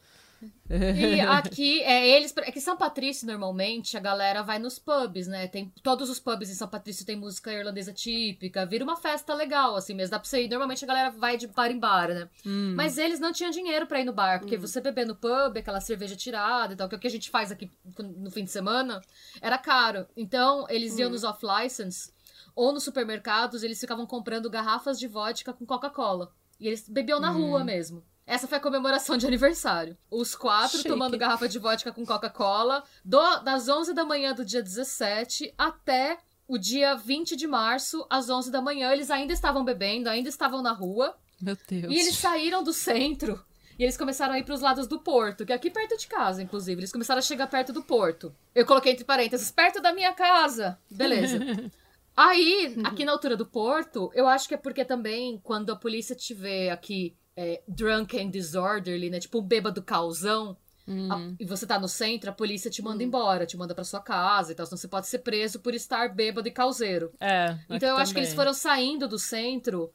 E 0.69 1.21
aqui, 1.21 1.83
é, 1.83 2.09
eles. 2.09 2.35
É 2.39 2.51
que 2.51 2.61
São 2.61 2.77
Patrício, 2.77 3.27
normalmente, 3.27 3.97
a 3.97 4.01
galera 4.01 4.43
vai 4.43 4.59
nos 4.59 4.79
pubs, 4.79 5.27
né? 5.27 5.47
Tem, 5.49 5.73
todos 5.83 6.09
os 6.09 6.19
pubs 6.19 6.51
em 6.51 6.55
São 6.55 6.69
Patrício 6.69 7.05
tem 7.05 7.17
música 7.17 7.53
irlandesa 7.53 7.93
típica, 7.93 8.65
vira 8.65 8.85
uma 8.85 8.97
festa 8.97 9.35
legal, 9.35 9.77
assim 9.77 9.95
mesmo. 9.95 10.13
Dá 10.13 10.19
pra 10.19 10.29
você 10.29 10.45
ir. 10.45 10.49
Normalmente 10.49 10.85
a 10.85 10.89
galera 10.89 11.11
vai 11.11 11.37
de 11.37 11.47
bar 11.47 11.71
em 11.71 11.79
bar, 11.79 12.09
né? 12.09 12.29
Hum. 12.47 12.75
Mas 12.77 12.99
eles 12.99 13.21
não 13.21 13.33
tinham 13.33 13.51
dinheiro 13.51 13.87
para 13.87 14.01
ir 14.01 14.05
no 14.05 14.13
bar, 14.13 14.41
porque 14.41 14.57
hum. 14.57 14.61
você 14.61 14.81
beber 14.81 15.07
no 15.07 15.15
pub, 15.15 15.57
aquela 15.57 15.81
cerveja 15.81 16.17
tirada 16.17 16.73
e 16.73 16.77
tal, 16.77 16.89
que 16.89 16.95
é 16.95 16.99
o 16.99 17.01
que 17.01 17.07
a 17.07 17.11
gente 17.11 17.31
faz 17.31 17.53
aqui 17.53 17.71
no 17.99 18.31
fim 18.31 18.45
de 18.45 18.51
semana, 18.51 19.01
era 19.41 19.59
caro. 19.59 20.07
Então, 20.17 20.67
eles 20.69 20.99
iam 20.99 21.09
hum. 21.09 21.13
nos 21.13 21.25
off-license 21.25 22.13
ou 22.55 22.73
nos 22.73 22.85
supermercados, 22.85 23.63
eles 23.63 23.81
ficavam 23.81 24.07
comprando 24.07 24.49
garrafas 24.49 24.99
de 24.99 25.09
vodka 25.09 25.53
com 25.53 25.67
Coca-Cola. 25.67 26.33
E 26.61 26.69
eles 26.69 26.89
bebiam 26.89 27.19
na 27.19 27.31
rua 27.31 27.61
hum. 27.61 27.65
mesmo. 27.65 28.05
Essa 28.27 28.49
foi 28.49 28.59
a 28.59 28.61
comemoração 28.61 29.17
de 29.17 29.27
aniversário. 29.27 29.97
Os 30.11 30.35
quatro 30.35 30.79
Chique. 30.79 30.89
tomando 30.89 31.19
garrafa 31.19 31.49
de 31.49 31.59
vodka 31.59 31.93
com 31.93 32.07
Coca-Cola, 32.07 32.83
das 33.05 33.69
11 33.69 33.93
da 33.93 34.05
manhã 34.05 34.35
do 34.35 34.45
dia 34.45 34.63
17 34.63 35.53
até 35.59 36.19
o 36.49 36.59
dia 36.59 36.95
20 36.95 37.37
de 37.37 37.47
março, 37.47 38.07
às 38.09 38.31
11 38.31 38.51
da 38.51 38.63
manhã. 38.63 38.91
Eles 38.93 39.11
ainda 39.11 39.33
estavam 39.33 39.65
bebendo, 39.65 40.09
ainda 40.09 40.29
estavam 40.29 40.63
na 40.63 40.73
rua. 40.73 41.17
Meu 41.41 41.57
Deus. 41.69 41.93
E 41.93 41.99
eles 41.99 42.17
saíram 42.17 42.63
do 42.63 42.73
centro 42.73 43.45
e 43.79 43.83
eles 43.83 43.97
começaram 43.97 44.35
a 44.35 44.39
ir 44.39 44.45
para 44.45 44.55
os 44.55 44.61
lados 44.61 44.87
do 44.87 45.01
porto, 45.01 45.45
que 45.45 45.53
é 45.53 45.57
aqui 45.57 45.71
perto 45.71 45.97
de 45.97 46.07
casa, 46.07 46.43
inclusive. 46.43 46.81
Eles 46.81 46.93
começaram 46.93 47.19
a 47.19 47.23
chegar 47.23 47.47
perto 47.47 47.73
do 47.73 47.83
porto. 47.83 48.35
Eu 48.55 48.65
coloquei 48.65 48.93
entre 48.93 49.05
parênteses, 49.05 49.51
perto 49.51 49.81
da 49.81 49.93
minha 49.93 50.13
casa. 50.13 50.79
Beleza. 50.91 51.39
Aí, 52.17 52.77
aqui 52.85 53.05
na 53.05 53.11
altura 53.11 53.37
do 53.37 53.45
porto, 53.45 54.11
eu 54.15 54.29
acho 54.29 54.47
que 54.47 54.55
é 54.55 54.57
porque 54.57 54.85
também, 54.85 55.41
quando 55.43 55.73
a 55.73 55.77
polícia 55.77 56.15
te 56.15 56.33
vê 56.33 56.71
aqui 56.71 57.17
é, 57.37 57.63
drunk 57.67 58.19
and 58.19 58.31
disorderly, 58.31 59.11
né? 59.11 59.21
Tipo 59.21 59.41
um 59.41 59.43
bêbado 59.43 59.83
causão. 59.83 60.57
Uhum. 60.87 61.13
A, 61.13 61.35
e 61.41 61.47
você 61.47 61.67
tá 61.67 61.79
no 61.79 61.89
centro, 61.89 62.29
a 62.29 62.33
polícia 62.33 62.71
te 62.71 62.83
manda 62.83 62.99
uhum. 62.99 63.09
embora, 63.09 63.47
te 63.47 63.57
manda 63.57 63.75
para 63.75 63.85
sua 63.85 64.01
casa 64.01 64.53
e 64.53 64.55
tal. 64.55 64.67
Então 64.67 64.77
você 64.77 64.89
pode 64.89 65.07
ser 65.07 65.21
preso 65.21 65.61
por 65.61 65.75
estar 65.75 66.09
bêbado 66.15 66.47
e 66.47 66.51
causeiro. 66.51 67.13
É. 67.21 67.59
Então 67.65 67.75
eu 67.75 67.81
também. 67.81 68.03
acho 68.03 68.13
que 68.13 68.21
eles 68.21 68.35
foram 68.35 68.53
saindo 68.53 69.09
do 69.09 69.19
centro 69.19 69.93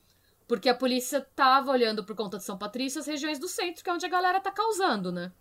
porque 0.49 0.67
a 0.67 0.73
polícia 0.73 1.21
tava 1.35 1.71
olhando 1.71 2.03
por 2.03 2.15
conta 2.15 2.39
de 2.39 2.43
São 2.43 2.57
Patrício 2.57 2.99
as 2.99 3.05
regiões 3.05 3.37
do 3.37 3.47
centro, 3.47 3.83
que 3.83 3.89
é 3.89 3.93
onde 3.93 4.07
a 4.07 4.09
galera 4.09 4.39
tá 4.39 4.51
causando, 4.51 5.11
né? 5.11 5.31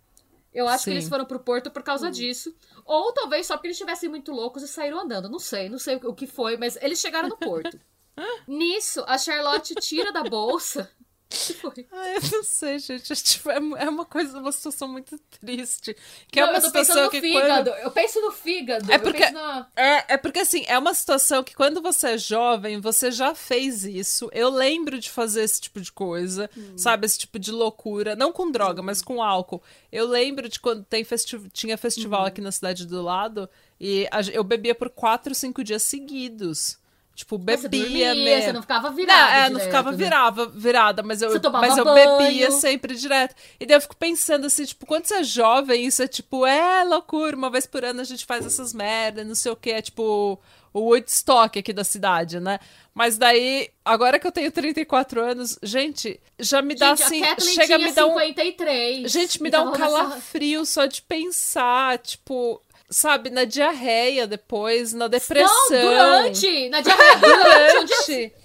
Eu 0.53 0.67
acho 0.67 0.83
Sim. 0.83 0.91
que 0.91 0.97
eles 0.97 1.09
foram 1.09 1.25
pro 1.25 1.39
porto 1.39 1.71
por 1.71 1.81
causa 1.81 2.05
uhum. 2.05 2.11
disso. 2.11 2.55
Ou 2.85 3.11
talvez 3.11 3.47
só 3.47 3.55
porque 3.55 3.67
eles 3.67 3.77
estivessem 3.77 4.07
muito 4.07 4.31
loucos 4.31 4.61
e 4.61 4.67
saíram 4.67 4.99
andando. 4.99 5.27
Não 5.27 5.39
sei, 5.39 5.67
não 5.67 5.79
sei 5.79 5.95
o 5.95 6.13
que 6.13 6.27
foi, 6.27 6.57
mas 6.57 6.77
eles 6.79 6.99
chegaram 6.99 7.27
no 7.27 7.37
porto. 7.37 7.79
Nisso, 8.47 9.03
a 9.07 9.17
Charlotte 9.17 9.73
tira 9.75 10.11
da 10.11 10.23
bolsa 10.23 10.87
que 11.29 11.53
foi? 11.53 11.85
Ah, 11.91 12.09
eu 12.15 12.21
não 12.31 12.43
sei, 12.43 12.79
gente. 12.79 13.13
É, 13.13 13.15
tipo, 13.15 13.49
é, 13.51 13.89
uma 13.89 14.05
coisa, 14.05 14.39
uma 14.39 14.51
situação 14.51 14.87
muito 14.87 15.17
triste. 15.39 15.95
Que 16.31 16.39
é 16.39 16.41
não, 16.41 16.49
é 16.49 16.51
uma 16.51 16.57
eu 16.57 16.61
tô 16.61 16.67
situação 16.67 17.03
no 17.03 17.09
que 17.11 17.21
fígado. 17.21 17.69
Quando... 17.69 17.83
Eu 17.83 17.91
penso 17.91 18.21
no 18.21 18.31
fígado. 18.31 18.91
É 18.91 18.97
porque, 18.97 19.29
na... 19.29 19.67
é, 19.75 20.13
é 20.13 20.17
porque, 20.17 20.39
assim, 20.39 20.63
é 20.67 20.77
uma 20.77 20.93
situação 20.93 21.43
que 21.43 21.55
quando 21.55 21.81
você 21.81 22.09
é 22.09 22.17
jovem, 22.17 22.81
você 22.81 23.11
já 23.11 23.35
fez 23.35 23.83
isso. 23.83 24.29
Eu 24.33 24.49
lembro 24.49 24.99
de 24.99 25.09
fazer 25.09 25.43
esse 25.43 25.61
tipo 25.61 25.79
de 25.79 25.91
coisa, 25.91 26.49
hum. 26.57 26.77
sabe? 26.77 27.05
Esse 27.05 27.19
tipo 27.19 27.37
de 27.37 27.51
loucura. 27.51 28.15
Não 28.15 28.31
com 28.31 28.49
droga, 28.49 28.81
hum. 28.81 28.85
mas 28.85 29.01
com 29.01 29.21
álcool. 29.21 29.61
Eu 29.91 30.07
lembro 30.07 30.49
de 30.49 30.59
quando 30.59 30.83
tem 30.83 31.03
festi 31.03 31.39
tinha 31.53 31.77
festival 31.77 32.23
hum. 32.23 32.25
aqui 32.25 32.41
na 32.41 32.51
cidade 32.51 32.87
do 32.87 33.01
lado 33.01 33.47
e 33.79 34.07
eu 34.33 34.43
bebia 34.43 34.75
por 34.75 34.89
quatro, 34.89 35.33
cinco 35.35 35.63
dias 35.63 35.83
seguidos. 35.83 36.79
Tipo, 37.19 37.37
bebia 37.37 37.57
você 37.57 37.67
dormia, 37.67 38.15
mesmo. 38.15 38.43
Você 38.43 38.53
não 38.53 38.61
ficava 38.61 38.91
virada. 38.91 39.19
Não, 39.19 39.27
é, 39.27 39.35
direto, 39.35 39.51
não 39.51 39.59
ficava 39.59 39.91
né? 39.91 39.97
virava, 39.97 40.45
virada, 40.45 41.03
mas 41.03 41.21
eu, 41.21 41.29
mas 41.51 41.77
eu 41.77 41.83
banho. 41.83 42.17
bebia 42.17 42.49
sempre 42.49 42.95
direto. 42.95 43.35
E 43.59 43.65
daí 43.65 43.75
eu 43.75 43.81
fico 43.81 43.97
pensando 43.97 44.45
assim, 44.45 44.63
tipo, 44.63 44.85
quando 44.85 45.05
você 45.05 45.15
é 45.15 45.23
jovem, 45.23 45.85
isso 45.85 46.01
é 46.01 46.07
tipo, 46.07 46.45
é 46.45 46.81
loucura, 46.85 47.35
uma 47.35 47.49
vez 47.49 47.67
por 47.67 47.83
ano 47.83 47.99
a 47.99 48.05
gente 48.05 48.25
faz 48.25 48.45
essas 48.45 48.73
merdas, 48.73 49.27
não 49.27 49.35
sei 49.35 49.51
o 49.51 49.55
que, 49.57 49.69
é 49.69 49.81
tipo 49.81 50.39
o 50.71 50.79
Woodstock 50.79 51.59
aqui 51.59 51.73
da 51.73 51.83
cidade, 51.83 52.39
né? 52.39 52.57
Mas 52.93 53.17
daí, 53.17 53.69
agora 53.83 54.17
que 54.17 54.25
eu 54.25 54.31
tenho 54.31 54.49
34 54.49 55.21
anos, 55.21 55.59
gente, 55.61 56.21
já 56.39 56.61
me 56.61 56.73
dá 56.73 56.95
gente, 56.95 57.25
assim. 57.25 57.51
chega 57.53 57.75
a 57.75 57.79
me 57.79 57.91
dar 57.91 58.05
um. 58.05 58.17
53, 58.17 59.11
gente, 59.11 59.43
me 59.43 59.49
dá 59.49 59.61
um 59.61 59.73
calafrio 59.73 60.65
só 60.65 60.85
de 60.85 61.01
pensar, 61.01 61.97
tipo 61.97 62.61
sabe, 62.89 63.29
na 63.29 63.43
diarreia 63.43 64.25
depois, 64.25 64.93
na 64.93 65.07
depressão. 65.07 65.53
Não, 65.69 65.81
durante! 65.81 66.69
Na 66.69 66.81
diarreia 66.81 67.17
durante! 67.17 68.33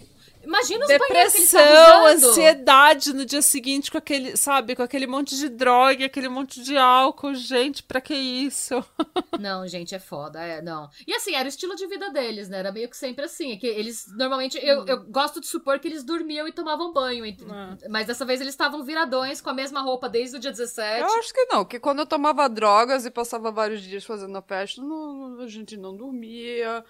Imagina 0.45 0.85
os 0.85 0.89
Depressão, 0.89 2.07
ansiedade 2.07 3.13
no 3.13 3.25
dia 3.25 3.43
seguinte 3.43 3.91
com 3.91 3.99
aquele, 3.99 4.37
sabe, 4.37 4.77
com 4.77 4.83
aquele 4.83 5.07
monte 5.07 5.37
de 5.37 5.49
droga, 5.49 6.07
aquele 6.07 6.29
monte 6.29 6.63
de 6.63 6.77
álcool. 6.77 7.35
Gente, 7.35 7.83
pra 7.83 8.01
que 8.01 8.15
isso? 8.15 8.85
Não, 9.41 9.67
gente, 9.67 9.95
é 9.95 9.99
foda, 9.99 10.41
é, 10.41 10.63
não. 10.63 10.89
E 11.07 11.13
assim, 11.13 11.35
era 11.35 11.45
o 11.45 11.49
estilo 11.49 11.75
de 11.75 11.87
vida 11.87 12.11
deles, 12.11 12.49
né? 12.49 12.59
Era 12.59 12.73
meio 12.73 12.89
que 12.89 12.97
sempre 12.97 13.25
assim. 13.25 13.53
É 13.53 13.57
que 13.57 13.67
eles, 13.67 14.07
normalmente, 14.17 14.57
eu, 14.59 14.87
eu 14.87 15.03
gosto 15.05 15.41
de 15.41 15.47
supor 15.47 15.79
que 15.79 15.89
eles 15.89 16.05
dormiam 16.05 16.47
e 16.47 16.53
tomavam 16.53 16.93
banho. 16.93 17.25
É. 17.25 17.89
Mas 17.89 18.07
dessa 18.07 18.25
vez 18.25 18.41
eles 18.41 18.53
estavam 18.53 18.85
viradões 18.85 19.41
com 19.41 19.51
a 19.51 19.55
mesma 19.55 19.81
roupa 19.83 20.09
desde 20.09 20.37
o 20.37 20.41
dia 20.41 20.51
17. 20.51 21.01
Eu 21.01 21.19
acho 21.19 21.35
que 21.35 21.45
não, 21.47 21.65
que 21.65 21.81
quando 21.81 21.99
eu 22.01 22.07
tomava 22.07 22.49
drogas 22.49 23.05
e 23.05 23.11
passava 23.11 23.51
vários 23.51 23.83
dias 23.83 24.05
fazendo 24.05 24.37
a 24.37 24.43
festa, 24.43 24.81
não, 24.81 25.41
a 25.41 25.49
gente 25.49 25.77
não 25.77 25.97
dormia 25.97 26.85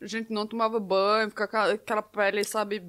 a 0.00 0.06
gente 0.06 0.32
não 0.32 0.46
tomava 0.46 0.80
banho, 0.80 1.28
ficava 1.30 1.72
aquela 1.72 2.02
pele, 2.02 2.42
sabe, 2.44 2.82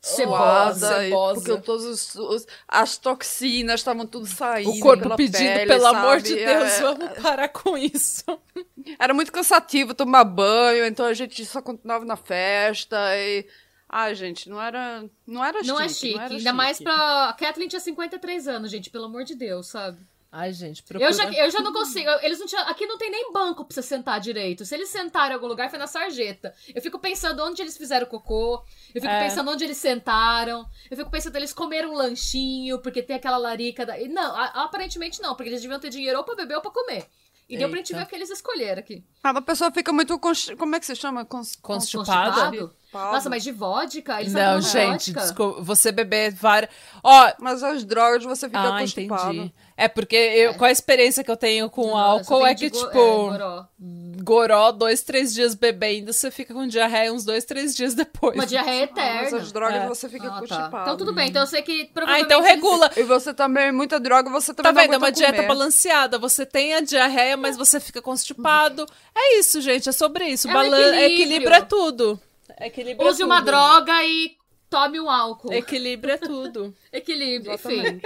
cebosa, 0.00 0.94
porque 1.34 1.58
todas 1.58 2.14
os, 2.14 2.46
as 2.68 2.96
toxinas 2.96 3.80
estavam 3.80 4.06
tudo 4.06 4.26
saindo. 4.26 4.70
O 4.70 4.80
corpo 4.80 5.16
pedindo, 5.16 5.38
pele, 5.38 5.66
pelo 5.66 5.82
sabe? 5.82 5.96
amor 5.96 6.20
de 6.20 6.34
Deus, 6.34 6.72
é, 6.72 6.80
vamos 6.80 7.18
parar 7.18 7.48
com 7.48 7.76
isso. 7.76 8.24
Era 8.98 9.12
muito 9.12 9.32
cansativo 9.32 9.94
tomar 9.94 10.24
banho, 10.24 10.84
então 10.86 11.06
a 11.06 11.14
gente 11.14 11.44
só 11.44 11.60
continuava 11.60 12.04
na 12.04 12.16
festa 12.16 12.96
e. 13.16 13.46
Ai, 13.88 14.14
gente, 14.16 14.48
não 14.50 14.60
era. 14.60 15.04
Não 15.24 15.44
era 15.44 15.62
não 15.62 15.80
é 15.80 15.88
chique. 15.88 16.14
Não 16.16 16.22
é 16.22 16.28
chique. 16.28 16.36
Ainda 16.38 16.50
chique. 16.50 16.52
mais 16.52 16.80
pra. 16.80 17.28
A 17.28 17.32
Kathleen 17.32 17.68
tinha 17.68 17.78
53 17.78 18.48
anos, 18.48 18.70
gente, 18.70 18.90
pelo 18.90 19.04
amor 19.04 19.22
de 19.22 19.36
Deus, 19.36 19.68
sabe? 19.68 19.98
Ai, 20.30 20.52
gente, 20.52 20.82
procura... 20.82 21.08
eu, 21.08 21.12
já, 21.12 21.32
eu 21.32 21.50
já 21.50 21.60
não 21.60 21.72
consigo. 21.72 22.08
Eles 22.22 22.38
não 22.38 22.46
tinham, 22.46 22.62
aqui 22.68 22.86
não 22.86 22.98
tem 22.98 23.10
nem 23.10 23.32
banco 23.32 23.64
pra 23.64 23.74
você 23.74 23.82
sentar 23.82 24.20
direito. 24.20 24.64
Se 24.64 24.74
eles 24.74 24.88
sentarem 24.88 25.32
em 25.32 25.34
algum 25.34 25.46
lugar, 25.46 25.70
foi 25.70 25.78
na 25.78 25.86
sarjeta. 25.86 26.54
Eu 26.74 26.82
fico 26.82 26.98
pensando 26.98 27.42
onde 27.42 27.62
eles 27.62 27.76
fizeram 27.76 28.06
cocô. 28.06 28.62
Eu 28.94 29.00
fico 29.00 29.12
é. 29.12 29.24
pensando 29.24 29.50
onde 29.50 29.64
eles 29.64 29.78
sentaram. 29.78 30.66
Eu 30.90 30.96
fico 30.96 31.10
pensando 31.10 31.36
eles 31.36 31.52
comeram 31.52 31.90
um 31.90 31.94
lanchinho, 31.94 32.78
porque 32.80 33.02
tem 33.02 33.16
aquela 33.16 33.38
larica. 33.38 33.86
Da... 33.86 33.96
Não, 34.08 34.36
aparentemente 34.36 35.22
não, 35.22 35.34
porque 35.34 35.48
eles 35.48 35.62
deviam 35.62 35.80
ter 35.80 35.90
dinheiro 35.90 36.18
ou 36.18 36.24
pra 36.24 36.34
beber 36.34 36.56
ou 36.56 36.62
pra 36.62 36.70
comer. 36.70 37.06
E 37.48 37.54
Eita. 37.54 37.60
deu 37.60 37.68
pra 37.70 37.78
gente 37.78 37.94
ver 37.94 38.02
o 38.02 38.06
que 38.06 38.14
eles 38.14 38.28
escolheram 38.28 38.80
aqui. 38.80 39.04
Ah, 39.22 39.30
a 39.30 39.40
pessoa 39.40 39.70
fica 39.70 39.92
muito. 39.92 40.18
Como 40.18 40.74
é 40.74 40.80
que 40.80 40.86
se 40.86 40.96
chama? 40.96 41.24
Cons... 41.24 41.54
Constipada? 41.54 42.50
Nossa, 42.92 43.30
mas 43.30 43.44
de 43.44 43.52
vodka? 43.52 44.20
Eles 44.20 44.32
não, 44.32 44.60
gente, 44.60 45.12
desculpa, 45.12 45.62
você 45.62 45.92
beber 45.92 46.34
várias. 46.34 46.70
Ó. 47.04 47.32
Mas 47.38 47.62
as 47.62 47.84
drogas 47.84 48.24
você 48.24 48.48
fica 48.48 48.76
ah, 48.76 48.80
constipado. 48.80 49.32
Entendi. 49.32 49.54
É 49.76 49.88
porque 49.88 50.16
eu, 50.16 50.52
é. 50.52 50.54
com 50.54 50.64
a 50.64 50.70
experiência 50.70 51.22
que 51.22 51.30
eu 51.30 51.36
tenho 51.36 51.68
com 51.68 51.88
Não, 51.88 51.98
álcool 51.98 52.46
é 52.46 52.54
que, 52.54 52.70
go 52.70 52.78
tipo, 52.78 52.90
é, 52.90 52.92
goró. 52.94 53.66
goró, 54.22 54.72
dois, 54.72 55.02
três 55.02 55.34
dias 55.34 55.54
bebendo, 55.54 56.14
você 56.14 56.30
fica 56.30 56.54
com 56.54 56.66
diarreia 56.66 57.12
uns 57.12 57.26
dois, 57.26 57.44
três 57.44 57.76
dias 57.76 57.92
depois. 57.94 58.36
Uma 58.36 58.46
diarreia 58.46 58.84
eterna. 58.84 59.20
Ah, 59.20 59.22
mas 59.24 59.34
as 59.34 59.52
drogas 59.52 59.82
é. 59.82 59.86
você 59.86 60.08
fica 60.08 60.28
ah, 60.28 60.40
constipado. 60.40 60.70
Tá. 60.70 60.82
Então 60.82 60.96
tudo 60.96 61.12
bem, 61.12 61.28
então 61.28 61.42
eu 61.42 61.46
sei 61.46 61.60
que 61.60 61.84
provavelmente... 61.92 62.32
Ah, 62.32 62.36
então 62.36 62.40
regula. 62.42 62.90
E 62.96 63.02
você 63.02 63.34
também, 63.34 63.70
muita 63.70 64.00
droga, 64.00 64.30
você 64.30 64.54
também 64.54 64.72
Tá 64.72 64.80
vendo, 64.80 64.94
é 64.94 64.96
uma 64.98 65.12
dieta 65.12 65.34
comer. 65.34 65.48
balanceada. 65.48 66.18
Você 66.18 66.46
tem 66.46 66.74
a 66.74 66.80
diarreia, 66.80 67.36
mas 67.36 67.56
você 67.56 67.78
fica 67.78 68.00
constipado. 68.00 68.86
É 69.14 69.38
isso, 69.38 69.60
gente, 69.60 69.90
é 69.90 69.92
sobre 69.92 70.24
isso. 70.26 70.48
É 70.48 70.52
Balan 70.54 70.78
equilíbrio. 70.78 71.04
equilíbrio 71.04 71.54
é 71.54 71.60
tudo. 71.60 72.20
Equilíbrio 72.60 73.08
Use 73.10 73.20
é 73.20 73.26
uma 73.26 73.42
droga 73.42 73.92
e 74.04 74.36
tome 74.70 74.98
um 74.98 75.10
álcool. 75.10 75.52
Equilíbrio 75.52 76.14
é 76.14 76.16
tudo. 76.16 76.74
Equilíbrio, 76.90 77.52
enfim. 77.52 78.00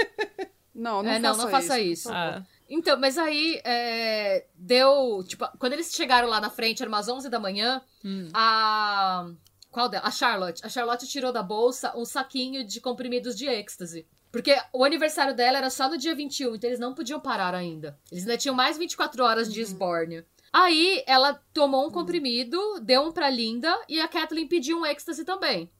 Não, 0.74 1.02
não, 1.02 1.10
é, 1.10 1.18
não, 1.18 1.36
não 1.36 1.50
faça 1.50 1.78
isso. 1.78 2.08
isso. 2.08 2.12
Ah. 2.12 2.44
Então, 2.68 2.98
mas 2.98 3.18
aí 3.18 3.60
é, 3.64 4.46
deu. 4.54 5.24
Tipo, 5.26 5.48
quando 5.58 5.72
eles 5.72 5.92
chegaram 5.92 6.28
lá 6.28 6.40
na 6.40 6.48
frente, 6.48 6.82
eram 6.82 6.92
umas 6.92 7.08
11 7.08 7.28
da 7.28 7.40
manhã, 7.40 7.82
hum. 8.04 8.28
a. 8.32 9.28
Qual 9.70 9.88
dela? 9.88 10.06
A 10.06 10.10
Charlotte. 10.10 10.64
A 10.64 10.68
Charlotte 10.68 11.06
tirou 11.06 11.32
da 11.32 11.42
bolsa 11.42 11.96
um 11.96 12.04
saquinho 12.04 12.64
de 12.64 12.80
comprimidos 12.80 13.36
de 13.36 13.46
êxtase. 13.46 14.06
Porque 14.32 14.56
o 14.72 14.84
aniversário 14.84 15.34
dela 15.34 15.58
era 15.58 15.70
só 15.70 15.88
no 15.88 15.98
dia 15.98 16.14
21, 16.14 16.54
então 16.54 16.70
eles 16.70 16.78
não 16.78 16.94
podiam 16.94 17.18
parar 17.18 17.54
ainda. 17.54 17.98
Eles 18.10 18.24
ainda 18.24 18.38
tinham 18.38 18.54
mais 18.54 18.78
24 18.78 19.22
horas 19.24 19.52
de 19.52 19.60
esbórnio. 19.60 20.20
Uhum. 20.20 20.24
Aí 20.52 21.04
ela 21.06 21.34
tomou 21.52 21.86
um 21.86 21.90
comprimido, 21.90 22.58
deu 22.80 23.02
um 23.02 23.12
pra 23.12 23.30
Linda 23.30 23.76
e 23.88 24.00
a 24.00 24.08
Kathleen 24.08 24.46
pediu 24.46 24.78
um 24.78 24.86
êxtase 24.86 25.24
também. 25.24 25.70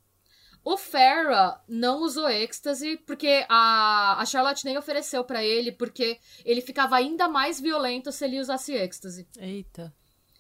O 0.65 0.77
Farrah 0.77 1.61
não 1.67 2.03
usou 2.03 2.29
êxtase 2.29 2.99
porque 3.07 3.47
a, 3.49 4.21
a 4.21 4.27
Charlotte 4.27 4.65
nem 4.65 4.77
ofereceu 4.77 5.25
para 5.25 5.43
ele, 5.43 5.73
porque 5.73 6.19
ele 6.45 6.61
ficava 6.61 6.97
ainda 6.97 7.29
mais 7.29 7.61
violento 7.61 8.13
se 8.13 8.25
ele 8.25 8.39
usasse 8.39 8.75
êxtase. 8.75 9.27
Eita. 9.39 9.93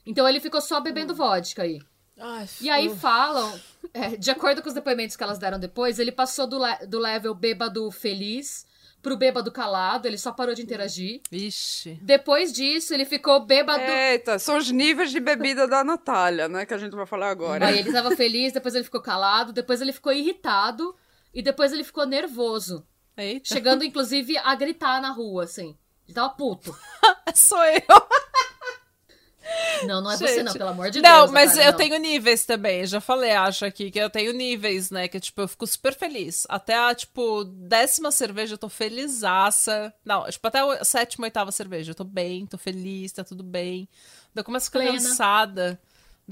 Então 0.04 0.28
ele 0.28 0.40
ficou 0.40 0.60
só 0.60 0.80
bebendo 0.80 1.12
hum. 1.12 1.16
vodka 1.16 1.62
aí. 1.62 1.80
Ai, 2.18 2.46
e 2.60 2.68
aí 2.68 2.94
falam, 2.96 3.58
é, 3.94 4.14
de 4.16 4.30
acordo 4.30 4.60
com 4.62 4.68
os 4.68 4.74
depoimentos 4.74 5.16
que 5.16 5.22
elas 5.22 5.38
deram 5.38 5.58
depois, 5.58 5.98
ele 5.98 6.12
passou 6.12 6.46
do, 6.46 6.58
le 6.58 6.86
do 6.86 6.98
level 6.98 7.34
bêbado 7.34 7.90
feliz 7.90 8.66
pro 9.02 9.16
bêbado 9.16 9.50
calado, 9.50 10.06
ele 10.06 10.18
só 10.18 10.32
parou 10.32 10.54
de 10.54 10.62
interagir. 10.62 11.20
Ixi. 11.30 11.98
Depois 12.02 12.52
disso, 12.52 12.92
ele 12.94 13.04
ficou 13.04 13.40
bêbado. 13.40 13.82
Eita, 13.82 14.38
são 14.38 14.56
os 14.56 14.70
níveis 14.70 15.10
de 15.10 15.20
bebida 15.20 15.66
da 15.66 15.82
Natália, 15.82 16.48
né? 16.48 16.66
Que 16.66 16.74
a 16.74 16.78
gente 16.78 16.94
vai 16.94 17.06
falar 17.06 17.30
agora. 17.30 17.66
Aí 17.66 17.78
ele 17.78 17.92
tava 17.92 18.14
feliz, 18.14 18.52
depois 18.52 18.74
ele 18.74 18.84
ficou 18.84 19.00
calado, 19.00 19.52
depois 19.52 19.80
ele 19.80 19.92
ficou 19.92 20.12
irritado 20.12 20.94
e 21.32 21.42
depois 21.42 21.72
ele 21.72 21.84
ficou 21.84 22.06
nervoso. 22.06 22.86
Eita. 23.16 23.54
Chegando, 23.54 23.84
inclusive, 23.84 24.36
a 24.38 24.54
gritar 24.54 25.00
na 25.00 25.10
rua, 25.10 25.44
assim. 25.44 25.76
Ele 26.06 26.14
tava 26.14 26.30
puto. 26.30 26.76
Sou 27.34 27.62
eu. 27.64 27.80
Não, 29.84 30.00
não 30.00 30.10
é 30.10 30.16
Gente, 30.16 30.30
você 30.30 30.42
não, 30.42 30.52
pelo 30.52 30.68
amor 30.70 30.90
de 30.90 31.00
não, 31.00 31.20
Deus. 31.20 31.30
Mas 31.30 31.50
Natália, 31.50 31.68
eu 31.68 31.72
não. 31.72 31.78
tenho 31.78 31.98
níveis 31.98 32.44
também, 32.44 32.86
já 32.86 33.00
falei, 33.00 33.32
acho 33.32 33.64
aqui, 33.64 33.90
que 33.90 33.98
eu 33.98 34.10
tenho 34.10 34.32
níveis, 34.32 34.90
né, 34.90 35.08
que 35.08 35.18
tipo, 35.18 35.40
eu 35.40 35.48
fico 35.48 35.66
super 35.66 35.94
feliz. 35.94 36.46
Até 36.48 36.74
a, 36.76 36.94
tipo, 36.94 37.44
décima 37.44 38.10
cerveja 38.10 38.54
eu 38.54 38.58
tô 38.58 38.68
felizaça. 38.68 39.92
Não, 40.04 40.28
tipo, 40.28 40.46
até 40.46 40.60
a 40.60 40.84
sétima, 40.84 41.26
oitava 41.26 41.52
cerveja 41.52 41.90
eu 41.92 41.94
tô 41.94 42.04
bem, 42.04 42.46
tô 42.46 42.58
feliz, 42.58 43.12
tá 43.12 43.24
tudo 43.24 43.42
bem. 43.42 43.88
Daí 44.34 44.40
eu 44.40 44.44
começo 44.44 44.68
a 44.68 44.80
ficar 44.80 44.92
cansada. 44.92 45.80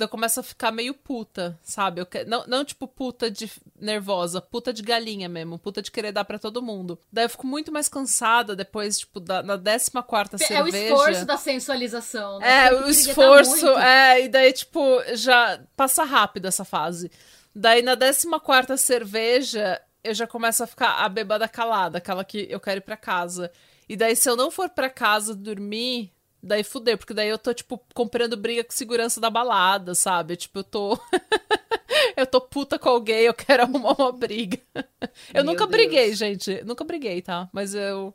Eu 0.05 0.09
começo 0.09 0.41
a 0.41 0.43
ficar 0.43 0.71
meio 0.71 0.95
puta, 0.95 1.59
sabe? 1.63 2.01
Eu 2.01 2.07
que... 2.07 2.25
não, 2.25 2.45
não 2.47 2.65
tipo 2.65 2.87
puta 2.87 3.31
de 3.31 3.51
nervosa, 3.81 4.41
puta 4.41 4.73
de 4.73 4.83
galinha 4.83 5.29
mesmo, 5.29 5.59
puta 5.59 5.83
de 5.83 5.91
querer 5.91 6.13
dar 6.13 6.25
para 6.25 6.39
todo 6.39 6.63
mundo. 6.63 6.99
Daí 7.13 7.25
eu 7.25 7.31
fico 7.31 7.47
muito 7.47 7.73
mais 7.73 7.89
cansada 7.89 8.55
depois, 8.55 8.99
tipo, 8.99 9.21
da, 9.21 9.43
na 9.43 9.59
14 9.59 10.43
é 10.43 10.47
cerveja. 10.47 10.79
É 10.79 10.93
o 10.93 10.95
esforço 10.95 11.27
da 11.27 11.37
sensualização, 11.37 12.39
né? 12.39 12.67
É, 12.67 12.75
o 12.75 12.89
esforço, 12.89 13.69
é, 13.79 14.25
e 14.25 14.29
daí, 14.29 14.53
tipo, 14.53 14.81
já 15.15 15.61
passa 15.77 16.05
rápido 16.05 16.47
essa 16.47 16.65
fase. 16.65 17.11
Daí 17.55 17.83
na 17.83 17.97
14 17.97 18.79
cerveja, 18.83 19.81
eu 20.05 20.15
já 20.15 20.27
começo 20.27 20.63
a 20.63 20.67
ficar 20.67 21.05
a 21.05 21.09
bebada 21.09 21.49
calada, 21.49 21.99
aquela 21.99 22.25
que 22.25 22.47
eu 22.51 22.61
quero 22.61 22.79
ir 22.79 22.83
pra 22.83 22.97
casa. 22.97 23.51
E 23.89 23.97
daí, 23.97 24.15
se 24.15 24.29
eu 24.29 24.37
não 24.37 24.51
for 24.51 24.69
para 24.69 24.91
casa 24.91 25.35
dormir, 25.35 26.13
Daí 26.43 26.63
fudeu, 26.63 26.97
porque 26.97 27.13
daí 27.15 27.29
eu 27.29 27.39
tô, 27.39 27.53
tipo, 27.53 27.81
comprando 27.95 28.37
briga 28.37 28.63
com 28.63 28.71
segurança 28.71 29.21
da 29.21 29.29
balada, 29.29 29.95
sabe? 29.95 30.37
Tipo, 30.37 30.61
eu 30.61 30.65
tô. 30.65 30.99
eu 32.17 32.27
tô 32.27 32.41
puta 32.41 32.79
com 32.79 32.89
alguém, 32.89 33.23
eu 33.23 33.35
quero 33.35 33.65
arrumar 33.65 33.95
uma 33.99 34.13
briga. 34.13 34.59
eu 35.35 35.43
Meu 35.43 35.45
nunca 35.45 35.67
Deus. 35.67 35.71
briguei, 35.71 36.15
gente. 36.15 36.63
Nunca 36.65 36.85
briguei, 36.85 37.21
tá? 37.23 37.49
Mas 37.53 37.75
eu 37.75 38.15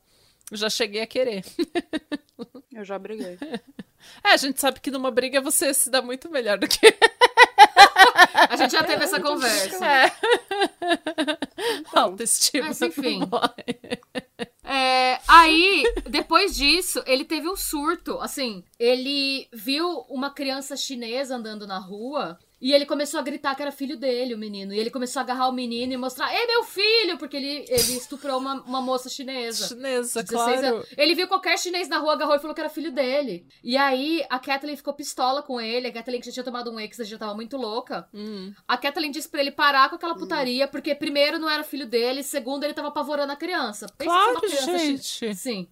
já 0.52 0.70
cheguei 0.70 1.02
a 1.02 1.08
querer. 1.08 1.44
eu 2.72 2.84
já 2.86 2.98
briguei. 2.98 3.38
É, 4.22 4.32
a 4.34 4.38
gente 4.38 4.60
sabe 4.60 4.82
que 4.82 4.92
numa 4.92 5.10
briga 5.10 5.40
você 5.40 5.74
se 5.74 5.90
dá 5.90 6.02
muito 6.02 6.30
melhor 6.30 6.58
do 6.58 6.68
que. 6.68 6.94
A 8.50 8.56
gente 8.56 8.72
já 8.72 8.84
teve 8.84 9.04
essa 9.04 9.20
conversa. 9.20 9.86
É. 9.86 10.12
Autoestima. 11.94 12.68
Mas 12.68 12.82
enfim. 12.82 13.22
É, 14.64 15.20
aí, 15.28 15.84
depois 16.10 16.56
disso, 16.56 17.04
ele 17.06 17.26
teve 17.26 17.50
um 17.50 17.56
surto. 17.56 18.20
Assim, 18.20 18.64
ele 18.80 19.48
viu 19.54 20.06
uma 20.10 20.32
criança 20.32 20.76
chinesa 20.76 21.36
andando 21.36 21.68
na 21.68 21.80
rua 21.80 22.40
e 22.64 22.72
ele 22.72 22.86
começou 22.86 23.20
a 23.20 23.24
gritar 23.24 23.54
que 23.56 23.62
era 23.62 23.74
filho 23.74 23.98
dele, 23.98 24.34
o 24.34 24.38
menino. 24.38 24.74
E 24.74 24.80
ele 24.80 24.90
começou 24.90 25.20
a 25.20 25.24
agarrar 25.24 25.50
o 25.50 25.52
menino 25.52 25.92
e 25.92 25.98
mostrar: 25.98 26.34
É 26.34 26.48
meu 26.48 26.64
filho! 26.64 27.18
Porque 27.18 27.36
ele, 27.36 27.66
ele 27.68 27.98
estuprou 27.98 28.38
uma, 28.38 28.62
uma 28.62 28.80
moça 28.80 29.10
chinesa. 29.10 29.68
Chinesa, 29.68 30.24
claro. 30.24 30.66
Anos. 30.66 30.88
Ele 30.98 31.14
viu 31.14 31.28
qualquer 31.28 31.60
chinês 31.60 31.90
na 31.90 31.98
rua, 31.98 32.14
agarrou 32.14 32.36
e 32.36 32.40
falou 32.40 32.56
que 32.56 32.62
era 32.62 32.70
filho 32.70 32.90
dele. 32.90 33.46
E 33.62 33.76
aí 33.76 34.26
a 34.30 34.40
Kathleen 34.40 34.78
ficou 34.78 34.94
pistola 34.94 35.44
com 35.44 35.60
ele. 35.60 35.88
A 35.88 35.92
Kathleen 35.92 36.22
que 36.22 36.28
já 36.28 36.32
tinha 36.32 36.44
tomado 36.46 36.72
um 36.72 36.80
ex, 36.80 36.96
já 37.00 37.18
tava 37.18 37.36
muito 37.36 37.58
louca. 37.58 38.08
Hum. 38.14 38.54
A 38.66 38.78
Kathleen 38.78 39.12
disse 39.12 39.28
pra 39.28 39.42
ele 39.42 39.52
parar 39.52 39.90
com 39.90 39.98
aquela 39.98 40.16
putaria, 40.16 40.66
porque 40.66 40.96
primeiro 40.96 41.38
não 41.38 41.50
era 41.50 41.66
filho 41.66 41.86
dele, 41.86 42.24
segundo 42.24 42.64
ele 42.64 42.74
tava 42.74 42.88
apavorando 42.88 43.34
a 43.34 43.36
criança. 43.36 43.88
Pensa 43.98 44.10
claro, 44.10 44.40
criança 44.40 44.78
gente. 44.78 45.36
Sim. 45.36 45.68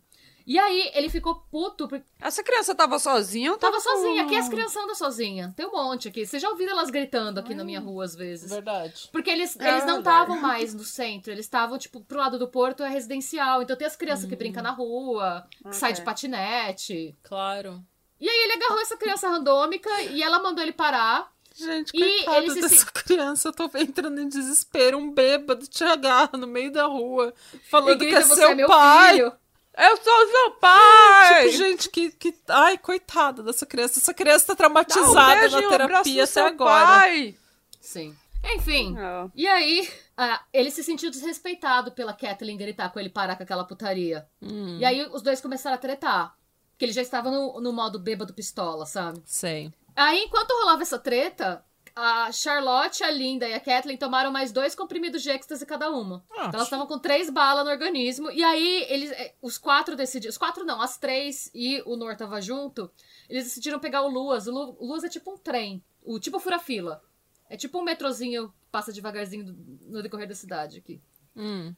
E 0.52 0.60
aí 0.60 0.91
ele 0.93 1.10
ficou 1.10 1.36
puto. 1.49 1.88
Porque... 1.88 2.06
Essa 2.20 2.43
criança 2.43 2.76
tava 2.76 2.99
sozinha 2.99 3.54
ou 3.54 3.58
tava, 3.58 3.80
tava 3.80 3.84
sozinha? 3.84 4.24
Aqui 4.24 4.36
as 4.36 4.49
crianças 4.49 4.76
andam 4.76 4.93
sozinhas. 4.93 5.54
Tem 5.56 5.66
um 5.66 5.72
monte 5.72 6.10
aqui. 6.10 6.26
Você 6.26 6.39
já 6.39 6.49
ouviu 6.49 6.70
elas 6.70 6.89
gritando 6.89 7.39
aqui 7.39 7.56
na 7.56 7.64
minha 7.64 7.80
rua 7.80 8.04
às 8.04 8.14
vezes. 8.14 8.52
Verdade. 8.52 9.08
Porque 9.14 9.30
eles, 9.30 9.58
é 9.58 9.70
eles 9.70 9.86
não 9.86 9.99
estavam 9.99 10.41
mais 10.41 10.74
no 10.74 10.84
centro. 10.84 11.32
Eles 11.32 11.45
estavam, 11.45 11.78
tipo, 11.78 12.02
pro 12.02 12.18
lado 12.18 12.38
do 12.38 12.49
porto 12.49 12.84
é 12.84 12.89
residencial. 12.89 13.62
Então 13.62 13.78
tem 13.78 13.88
as 13.88 13.95
crianças 13.95 14.26
que 14.26 14.36
brincam 14.36 14.62
na 14.62 14.72
rua, 14.72 15.47
que 15.49 15.70
okay. 15.70 15.80
sai 15.80 15.93
de 15.93 16.02
patinete. 16.02 17.18
Claro. 17.24 17.82
E 18.20 18.28
aí 18.28 18.43
ele 18.43 18.54
agarrou 18.62 18.82
essa 18.82 18.97
criança 18.97 19.30
randômica 19.30 20.02
e 20.02 20.22
ela 20.22 20.43
mandou 20.43 20.62
ele 20.62 20.74
parar. 20.74 21.32
Gente, 21.56 21.93
coitada 21.93 22.45
e 22.45 22.56
dessa 22.56 22.70
se... 22.76 22.86
criança, 22.91 23.47
eu 23.47 23.54
tô 23.54 23.70
entrando 23.78 24.20
em 24.20 24.28
desespero. 24.28 24.97
Um 24.97 25.12
bêbado 25.14 25.66
te 25.66 25.84
agarra 25.86 26.38
no 26.38 26.47
meio 26.47 26.72
da 26.72 26.88
rua, 26.88 27.34
falando 27.70 27.99
que 27.99 28.14
é 28.14 28.22
seu 28.22 28.52
é 28.52 28.68
pai. 28.68 29.14
Filho. 29.14 29.41
Eu 29.78 29.98
sou 29.98 30.28
seu 30.28 30.52
pai! 30.60 31.46
Tipo, 31.46 31.58
gente, 31.58 31.90
que, 31.90 32.12
que. 32.12 32.36
Ai, 32.50 32.78
coitada 32.78 33.42
dessa 33.42 33.66
criança. 33.66 34.00
Essa 34.00 34.14
criança 34.14 34.48
tá 34.48 34.56
traumatizada 34.56 35.48
um 35.48 35.62
na 35.62 35.70
terapia 35.70 36.24
até 36.24 36.42
agora. 36.42 36.86
Pai. 36.86 37.36
Sim. 37.80 38.16
Enfim. 38.56 38.96
Oh. 38.98 39.30
E 39.36 39.48
aí, 39.48 39.88
uh, 40.20 40.40
ele 40.52 40.72
se 40.72 40.84
sentiu 40.84 41.10
desrespeitado 41.10 41.92
pela 41.92 42.14
Kathleen 42.14 42.58
gritar 42.58 42.92
com 42.92 43.00
ele 43.00 43.10
parar 43.10 43.36
com 43.36 43.44
aquela 43.44 43.64
putaria. 43.64 44.28
Hum. 44.42 44.78
E 44.80 44.86
aí 44.86 45.06
os 45.08 45.22
dois 45.22 45.40
começaram 45.40 45.76
a 45.76 45.80
tretar. 45.80 46.36
Porque 46.72 46.86
ele 46.86 46.94
já 46.94 47.02
estava 47.02 47.30
no, 47.30 47.62
no 47.62 47.72
modo 47.72 48.00
bêbado 48.00 48.34
pistola, 48.34 48.86
sabe? 48.86 49.22
Sei. 49.26 49.72
Aí, 49.96 50.24
enquanto 50.24 50.52
rolava 50.52 50.82
essa 50.82 50.98
treta, 50.98 51.64
a 51.96 52.32
Charlotte, 52.32 53.04
a 53.04 53.12
Linda 53.12 53.48
e 53.48 53.54
a 53.54 53.60
Kathleen 53.60 53.98
tomaram 53.98 54.32
mais 54.32 54.52
dois 54.52 54.76
comprimidos 54.76 55.22
de 55.22 55.30
êxtase 55.30 55.66
cada 55.66 55.89
uma. 55.89 56.24
Ah, 56.32 56.46
então 56.48 56.54
elas 56.54 56.64
estavam 56.64 56.88
com 56.88 57.00
três 57.00 57.30
balas 57.30 57.66
no 57.66 57.72
organismo. 57.72 58.32
E 58.32 58.44
aí, 58.44 58.86
eles, 58.89 59.12
eh, 59.12 59.34
os 59.42 59.58
quatro 59.58 59.96
decidiram. 59.96 60.30
Os 60.30 60.38
quatro 60.38 60.64
não, 60.66 60.82
as 60.82 60.98
três 60.98 61.52
e 61.54 61.82
o 61.86 61.96
Nor 61.96 62.16
tava 62.16 62.42
junto. 62.42 62.92
Eles 63.30 63.46
decidiram 63.46 63.80
pegar 63.80 64.02
o 64.02 64.10
Luas. 64.10 64.48
O, 64.48 64.52
Lu, 64.52 64.78
o 64.80 64.88
Luas 64.88 65.04
é 65.04 65.10
tipo 65.10 65.32
um 65.32 65.38
trem. 65.38 65.84
O 66.04 66.20
tipo 66.20 66.39
fura-fila. 66.39 67.04
É 67.50 67.58
tipo 67.58 67.80
um 67.80 67.84
metrozinho 67.84 68.50
que 68.50 68.68
passa 68.72 68.94
devagarzinho 68.94 69.56
no 69.82 70.02
decorrer 70.02 70.28
da 70.28 70.36
cidade 70.36 70.78
aqui. 70.78 71.02
Hum. 71.36 71.76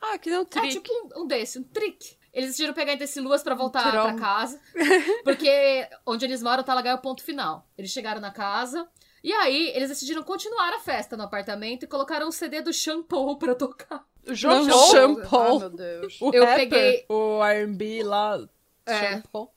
Ah, 0.00 0.18
que 0.18 0.30
não 0.30 0.42
um 0.42 0.44
trick. 0.44 0.66
É 0.66 0.70
tipo 0.70 0.92
um, 0.92 1.22
um 1.22 1.26
desse, 1.26 1.58
um 1.58 1.62
trick. 1.62 2.16
Eles 2.32 2.50
decidiram 2.50 2.72
pegar 2.72 2.94
desse 2.94 3.20
Luas 3.20 3.42
para 3.42 3.54
voltar 3.54 3.90
para 3.90 4.14
casa. 4.14 4.60
Porque 5.22 5.88
onde 6.06 6.24
eles 6.24 6.42
moram, 6.42 6.64
Talagai 6.64 6.92
é 6.92 6.94
o 6.94 6.98
ponto 6.98 7.22
final. 7.22 7.68
Eles 7.76 7.90
chegaram 7.90 8.20
na 8.20 8.30
casa. 8.30 8.88
E 9.22 9.32
aí, 9.32 9.70
eles 9.74 9.88
decidiram 9.88 10.22
continuar 10.22 10.74
a 10.74 10.80
festa 10.80 11.16
no 11.16 11.22
apartamento 11.22 11.84
e 11.84 11.88
colocaram 11.88 12.26
um 12.26 12.32
CD 12.32 12.60
do 12.60 12.72
Shampoo 12.72 13.38
pra 13.38 13.54
tocar. 13.54 14.04
O 14.26 14.34
Jean 14.34 14.66
Paul? 14.68 14.90
Shampoo. 14.90 15.40
Ai, 15.40 15.58
meu 15.58 15.70
Deus. 15.70 16.20
O 16.20 16.30
eu 16.32 16.44
rapper, 16.44 16.68
peguei. 16.68 17.06
O 17.08 17.40
RB 17.42 18.02
lá. 18.02 18.48
É. 18.86 18.98
Shampoo. 18.98 19.50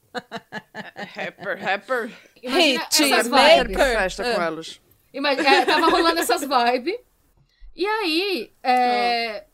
rapper, 1.16 1.57
rapper. 1.59 2.11
Imagina 2.41 2.88
Hit 2.91 3.30
maker. 3.30 3.78
festa 3.78 4.24
com 4.24 4.41
é. 4.41 4.45
elas. 4.45 4.82
Imagina, 5.13 5.49
é, 5.49 5.66
tava 5.66 5.88
rolando 5.88 6.20
essas 6.20 6.41
vibes. 6.41 6.99
E 7.76 7.86
aí, 7.86 8.53
é, 8.63 9.45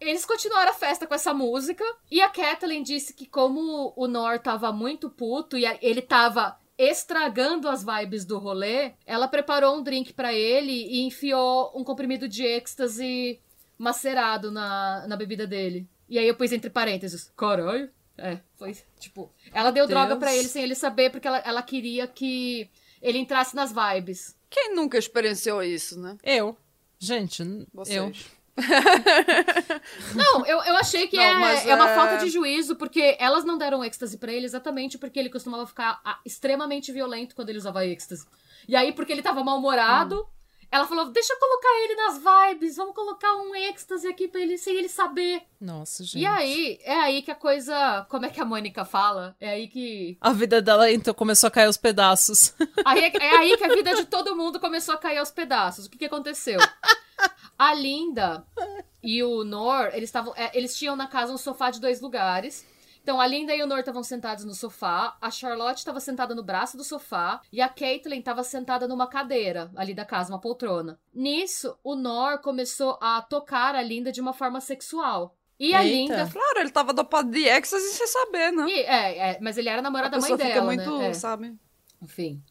eles 0.00 0.24
continuaram 0.24 0.70
a 0.70 0.74
festa 0.74 1.06
com 1.06 1.14
essa 1.14 1.32
música. 1.32 1.84
E 2.10 2.20
a 2.20 2.28
Kathleen 2.28 2.82
disse 2.82 3.14
que, 3.14 3.26
como 3.26 3.92
o 3.96 4.06
Nor 4.06 4.38
tava 4.38 4.72
muito 4.72 5.10
puto 5.10 5.56
e 5.56 5.64
ele 5.80 6.02
tava 6.02 6.58
estragando 6.76 7.68
as 7.68 7.84
vibes 7.84 8.24
do 8.24 8.38
rolê, 8.38 8.92
ela 9.06 9.28
preparou 9.28 9.76
um 9.76 9.82
drink 9.82 10.12
para 10.12 10.32
ele 10.32 10.72
e 10.72 11.02
enfiou 11.06 11.72
um 11.74 11.84
comprimido 11.84 12.28
de 12.28 12.44
êxtase 12.44 13.40
macerado 13.78 14.50
na, 14.50 15.06
na 15.06 15.16
bebida 15.16 15.46
dele. 15.46 15.88
E 16.08 16.18
aí 16.18 16.26
eu 16.26 16.34
pus 16.34 16.52
entre 16.52 16.70
parênteses, 16.70 17.32
caralho. 17.36 17.90
É, 18.16 18.38
foi 18.56 18.76
tipo. 18.98 19.32
Ela 19.52 19.70
deu 19.70 19.86
Deus. 19.86 19.88
droga 19.88 20.16
para 20.16 20.34
ele 20.34 20.46
sem 20.46 20.62
ele 20.62 20.74
saber, 20.74 21.10
porque 21.10 21.26
ela, 21.26 21.38
ela 21.38 21.62
queria 21.62 22.06
que 22.06 22.70
ele 23.02 23.18
entrasse 23.18 23.56
nas 23.56 23.72
vibes. 23.72 24.36
Quem 24.48 24.74
nunca 24.74 24.96
experienciou 24.96 25.62
isso, 25.62 26.00
né? 26.00 26.16
Eu. 26.22 26.56
Gente, 26.98 27.42
Vocês. 27.72 27.96
eu. 27.96 28.12
não, 30.14 30.46
eu, 30.46 30.62
eu 30.62 30.76
achei 30.76 31.08
que 31.08 31.16
não, 31.16 31.44
é, 31.44 31.68
é 31.68 31.74
uma 31.74 31.90
é... 31.90 31.94
falta 31.94 32.18
de 32.18 32.30
juízo, 32.30 32.76
porque 32.76 33.16
elas 33.18 33.44
não 33.44 33.58
deram 33.58 33.84
êxtase 33.84 34.16
para 34.16 34.32
ele 34.32 34.46
exatamente 34.46 34.96
porque 34.96 35.18
ele 35.18 35.28
costumava 35.28 35.66
ficar 35.66 36.00
ah, 36.04 36.18
extremamente 36.24 36.92
violento 36.92 37.34
quando 37.34 37.48
ele 37.48 37.58
usava 37.58 37.84
êxtase. 37.84 38.26
E 38.68 38.76
aí, 38.76 38.92
porque 38.92 39.12
ele 39.12 39.22
tava 39.22 39.42
mal-humorado, 39.42 40.20
hum. 40.20 40.26
ela 40.70 40.86
falou: 40.86 41.10
deixa 41.10 41.32
eu 41.32 41.38
colocar 41.38 41.68
ele 41.82 41.94
nas 41.96 42.22
vibes, 42.22 42.76
vamos 42.76 42.94
colocar 42.94 43.34
um 43.36 43.54
êxtase 43.56 44.06
aqui 44.06 44.28
pra 44.28 44.40
ele 44.40 44.56
sem 44.56 44.76
ele 44.76 44.88
saber. 44.88 45.42
Nossa, 45.60 46.04
gente. 46.04 46.22
E 46.22 46.26
aí, 46.26 46.78
é 46.84 46.94
aí 46.94 47.22
que 47.22 47.32
a 47.32 47.34
coisa. 47.34 48.06
Como 48.08 48.24
é 48.24 48.30
que 48.30 48.40
a 48.40 48.44
Mônica 48.44 48.84
fala? 48.84 49.36
É 49.40 49.50
aí 49.50 49.68
que. 49.68 50.16
A 50.20 50.32
vida 50.32 50.62
dela 50.62 50.90
então 50.90 51.12
começou 51.12 51.48
a 51.48 51.50
cair 51.50 51.66
aos 51.66 51.76
pedaços. 51.76 52.54
Aí, 52.84 53.00
é, 53.00 53.12
é 53.16 53.36
aí 53.36 53.56
que 53.56 53.64
a 53.64 53.74
vida 53.74 53.94
de 53.94 54.06
todo 54.06 54.36
mundo 54.36 54.60
começou 54.60 54.94
a 54.94 54.98
cair 54.98 55.18
aos 55.18 55.30
pedaços. 55.30 55.86
O 55.86 55.90
que, 55.90 55.98
que 55.98 56.04
aconteceu? 56.06 56.58
A 57.58 57.72
Linda 57.72 58.44
e 59.02 59.22
o 59.22 59.44
Nor, 59.44 59.88
eles 59.94 60.08
estavam. 60.08 60.32
É, 60.36 60.50
eles 60.56 60.76
tinham 60.76 60.96
na 60.96 61.06
casa 61.06 61.32
um 61.32 61.38
sofá 61.38 61.70
de 61.70 61.80
dois 61.80 62.00
lugares. 62.00 62.66
Então, 63.04 63.20
a 63.20 63.26
Linda 63.26 63.54
e 63.54 63.62
o 63.62 63.66
Nor 63.66 63.80
estavam 63.80 64.02
sentados 64.02 64.46
no 64.46 64.54
sofá, 64.54 65.14
a 65.20 65.30
Charlotte 65.30 65.76
estava 65.76 66.00
sentada 66.00 66.34
no 66.34 66.42
braço 66.42 66.74
do 66.74 66.82
sofá 66.82 67.42
e 67.52 67.60
a 67.60 67.68
Caitlyn 67.68 68.20
estava 68.20 68.42
sentada 68.42 68.88
numa 68.88 69.06
cadeira 69.06 69.70
ali 69.76 69.92
da 69.92 70.06
casa, 70.06 70.32
uma 70.32 70.40
poltrona. 70.40 70.98
Nisso, 71.12 71.78
o 71.84 71.94
Nor 71.94 72.38
começou 72.38 72.98
a 73.02 73.20
tocar 73.20 73.74
a 73.74 73.82
Linda 73.82 74.10
de 74.10 74.22
uma 74.22 74.32
forma 74.32 74.58
sexual. 74.58 75.36
E 75.60 75.66
Eita. 75.66 75.78
a 75.78 75.82
Linda. 75.82 76.30
Claro, 76.32 76.60
ele 76.60 76.70
tava 76.70 76.94
dopado 76.94 77.30
de 77.30 77.46
êxtase 77.46 77.90
sem 77.90 78.06
saber, 78.06 78.50
né? 78.52 78.66
E, 78.68 78.80
é, 78.80 79.18
é, 79.18 79.38
mas 79.40 79.58
ele 79.58 79.68
era 79.68 79.82
namorado 79.82 80.18
da 80.18 80.20
mãe 80.20 80.36
dela. 80.36 80.50
Fica 80.50 80.62
muito, 80.62 80.98
né? 80.98 81.08
É. 81.08 81.12
sabe? 81.12 81.54
Enfim. 82.00 82.42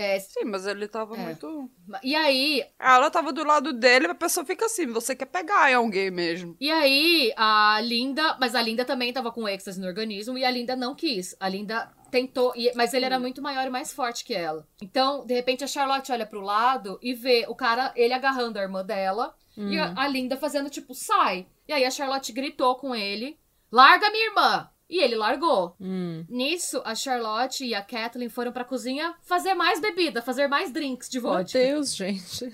É, 0.00 0.18
Sim, 0.18 0.46
mas 0.46 0.66
ele 0.66 0.88
tava 0.88 1.14
é. 1.14 1.18
muito. 1.18 1.70
E 2.02 2.16
aí. 2.16 2.64
Ela 2.78 3.10
tava 3.10 3.34
do 3.34 3.44
lado 3.44 3.70
dele, 3.70 4.06
a 4.06 4.14
pessoa 4.14 4.46
fica 4.46 4.64
assim, 4.64 4.86
você 4.86 5.14
quer 5.14 5.26
pegar 5.26 5.74
alguém 5.76 6.10
mesmo. 6.10 6.56
E 6.58 6.70
aí, 6.70 7.30
a 7.36 7.78
Linda. 7.82 8.34
Mas 8.40 8.54
a 8.54 8.62
Linda 8.62 8.82
também 8.82 9.12
tava 9.12 9.30
com 9.30 9.46
êxtase 9.46 9.78
no 9.78 9.86
organismo 9.86 10.38
e 10.38 10.44
a 10.44 10.50
Linda 10.50 10.74
não 10.74 10.94
quis. 10.94 11.36
A 11.38 11.50
Linda 11.50 11.92
tentou. 12.10 12.54
Mas 12.74 12.94
ele 12.94 13.04
era 13.04 13.20
muito 13.20 13.42
maior 13.42 13.66
e 13.66 13.70
mais 13.70 13.92
forte 13.92 14.24
que 14.24 14.32
ela. 14.32 14.66
Então, 14.80 15.26
de 15.26 15.34
repente, 15.34 15.64
a 15.64 15.66
Charlotte 15.66 16.10
olha 16.10 16.24
pro 16.24 16.40
lado 16.40 16.98
e 17.02 17.12
vê 17.12 17.44
o 17.46 17.54
cara, 17.54 17.92
ele 17.94 18.14
agarrando 18.14 18.58
a 18.58 18.62
irmã 18.62 18.82
dela. 18.82 19.36
Hum. 19.58 19.68
E 19.68 19.78
a, 19.78 19.92
a 19.94 20.08
Linda 20.08 20.38
fazendo 20.38 20.70
tipo, 20.70 20.94
sai. 20.94 21.46
E 21.68 21.74
aí 21.74 21.84
a 21.84 21.90
Charlotte 21.90 22.32
gritou 22.32 22.74
com 22.76 22.94
ele: 22.94 23.38
Larga 23.70 24.10
minha 24.10 24.28
irmã! 24.28 24.70
E 24.90 25.00
ele 25.00 25.14
largou. 25.14 25.76
Hum. 25.80 26.24
Nisso, 26.28 26.82
a 26.84 26.96
Charlotte 26.96 27.64
e 27.64 27.76
a 27.76 27.80
Kathleen 27.80 28.28
foram 28.28 28.50
pra 28.50 28.64
cozinha 28.64 29.14
fazer 29.22 29.54
mais 29.54 29.80
bebida, 29.80 30.20
fazer 30.20 30.48
mais 30.48 30.72
drinks 30.72 31.08
de 31.08 31.20
vodka. 31.20 31.56
Meu 31.56 31.68
Deus, 31.68 31.94
gente. 31.94 32.52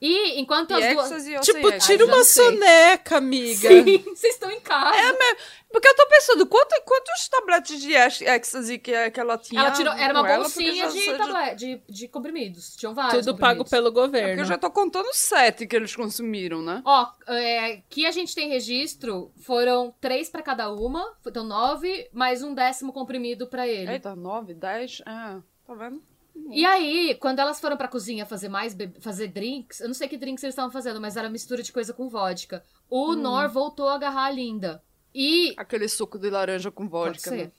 E 0.00 0.40
enquanto 0.40 0.70
e 0.70 0.82
as 0.82 0.94
duas. 0.94 1.44
Tipo, 1.44 1.78
tira 1.78 2.06
uma 2.06 2.24
soneca, 2.24 3.18
amiga. 3.18 3.68
Sim, 3.68 3.98
vocês 4.14 4.34
estão 4.34 4.50
em 4.50 4.60
casa. 4.60 4.96
É 4.96 5.12
mesmo. 5.12 5.38
Porque 5.72 5.86
eu 5.86 5.94
tô 5.94 6.06
pensando, 6.08 6.46
quanto, 6.46 6.82
quantos 6.84 7.28
tabletes 7.28 7.80
de 7.80 7.94
ecstasy 7.94 8.78
que, 8.78 9.10
que 9.10 9.20
ela 9.20 9.38
tinha? 9.38 9.60
Ela 9.60 9.70
tirou, 9.70 9.92
era 9.92 10.12
uma 10.12 10.36
bolsinha 10.36 10.88
de, 10.88 11.16
tablet, 11.16 11.56
de, 11.56 11.82
de 11.88 12.08
comprimidos. 12.08 12.74
Tinham 12.76 12.92
vários. 12.92 13.24
Tudo 13.24 13.38
pago 13.38 13.64
pelo 13.64 13.92
governo. 13.92 14.18
É 14.18 14.30
porque 14.30 14.40
eu 14.40 14.46
já 14.46 14.58
tô 14.58 14.70
contando 14.70 15.08
sete 15.12 15.66
que 15.66 15.76
eles 15.76 15.94
consumiram, 15.94 16.60
né? 16.60 16.82
Ó, 16.84 17.08
é, 17.28 17.82
que 17.88 18.04
a 18.04 18.10
gente 18.10 18.34
tem 18.34 18.48
registro 18.48 19.32
foram 19.40 19.94
três 20.00 20.28
pra 20.28 20.42
cada 20.42 20.72
uma. 20.72 21.14
Então 21.24 21.44
nove, 21.44 22.08
mais 22.12 22.42
um 22.42 22.52
décimo 22.52 22.92
comprimido 22.92 23.46
pra 23.46 23.68
ele. 23.68 23.92
Eita, 23.92 24.16
nove, 24.16 24.54
dez? 24.54 25.00
É, 25.02 25.36
tá 25.66 25.74
vendo? 25.74 26.02
E 26.48 26.64
aí, 26.64 27.16
quando 27.20 27.38
elas 27.38 27.60
foram 27.60 27.76
pra 27.76 27.86
cozinha 27.86 28.24
fazer 28.24 28.48
mais 28.48 28.76
fazer 29.00 29.28
drinks, 29.28 29.80
eu 29.80 29.88
não 29.88 29.94
sei 29.94 30.08
que 30.08 30.16
drinks 30.16 30.42
eles 30.42 30.54
estavam 30.54 30.70
fazendo, 30.70 31.00
mas 31.00 31.16
era 31.16 31.28
mistura 31.28 31.62
de 31.62 31.72
coisa 31.72 31.92
com 31.92 32.08
vodka. 32.08 32.64
O 32.88 33.12
hum. 33.12 33.16
Nor 33.16 33.48
voltou 33.48 33.88
a 33.88 33.94
agarrar 33.94 34.24
a 34.24 34.30
Linda. 34.30 34.82
E. 35.14 35.54
Aquele 35.56 35.88
suco 35.88 36.18
de 36.18 36.30
laranja 36.30 36.70
com 36.70 36.88
vodka, 36.88 37.30
né? 37.30 37.52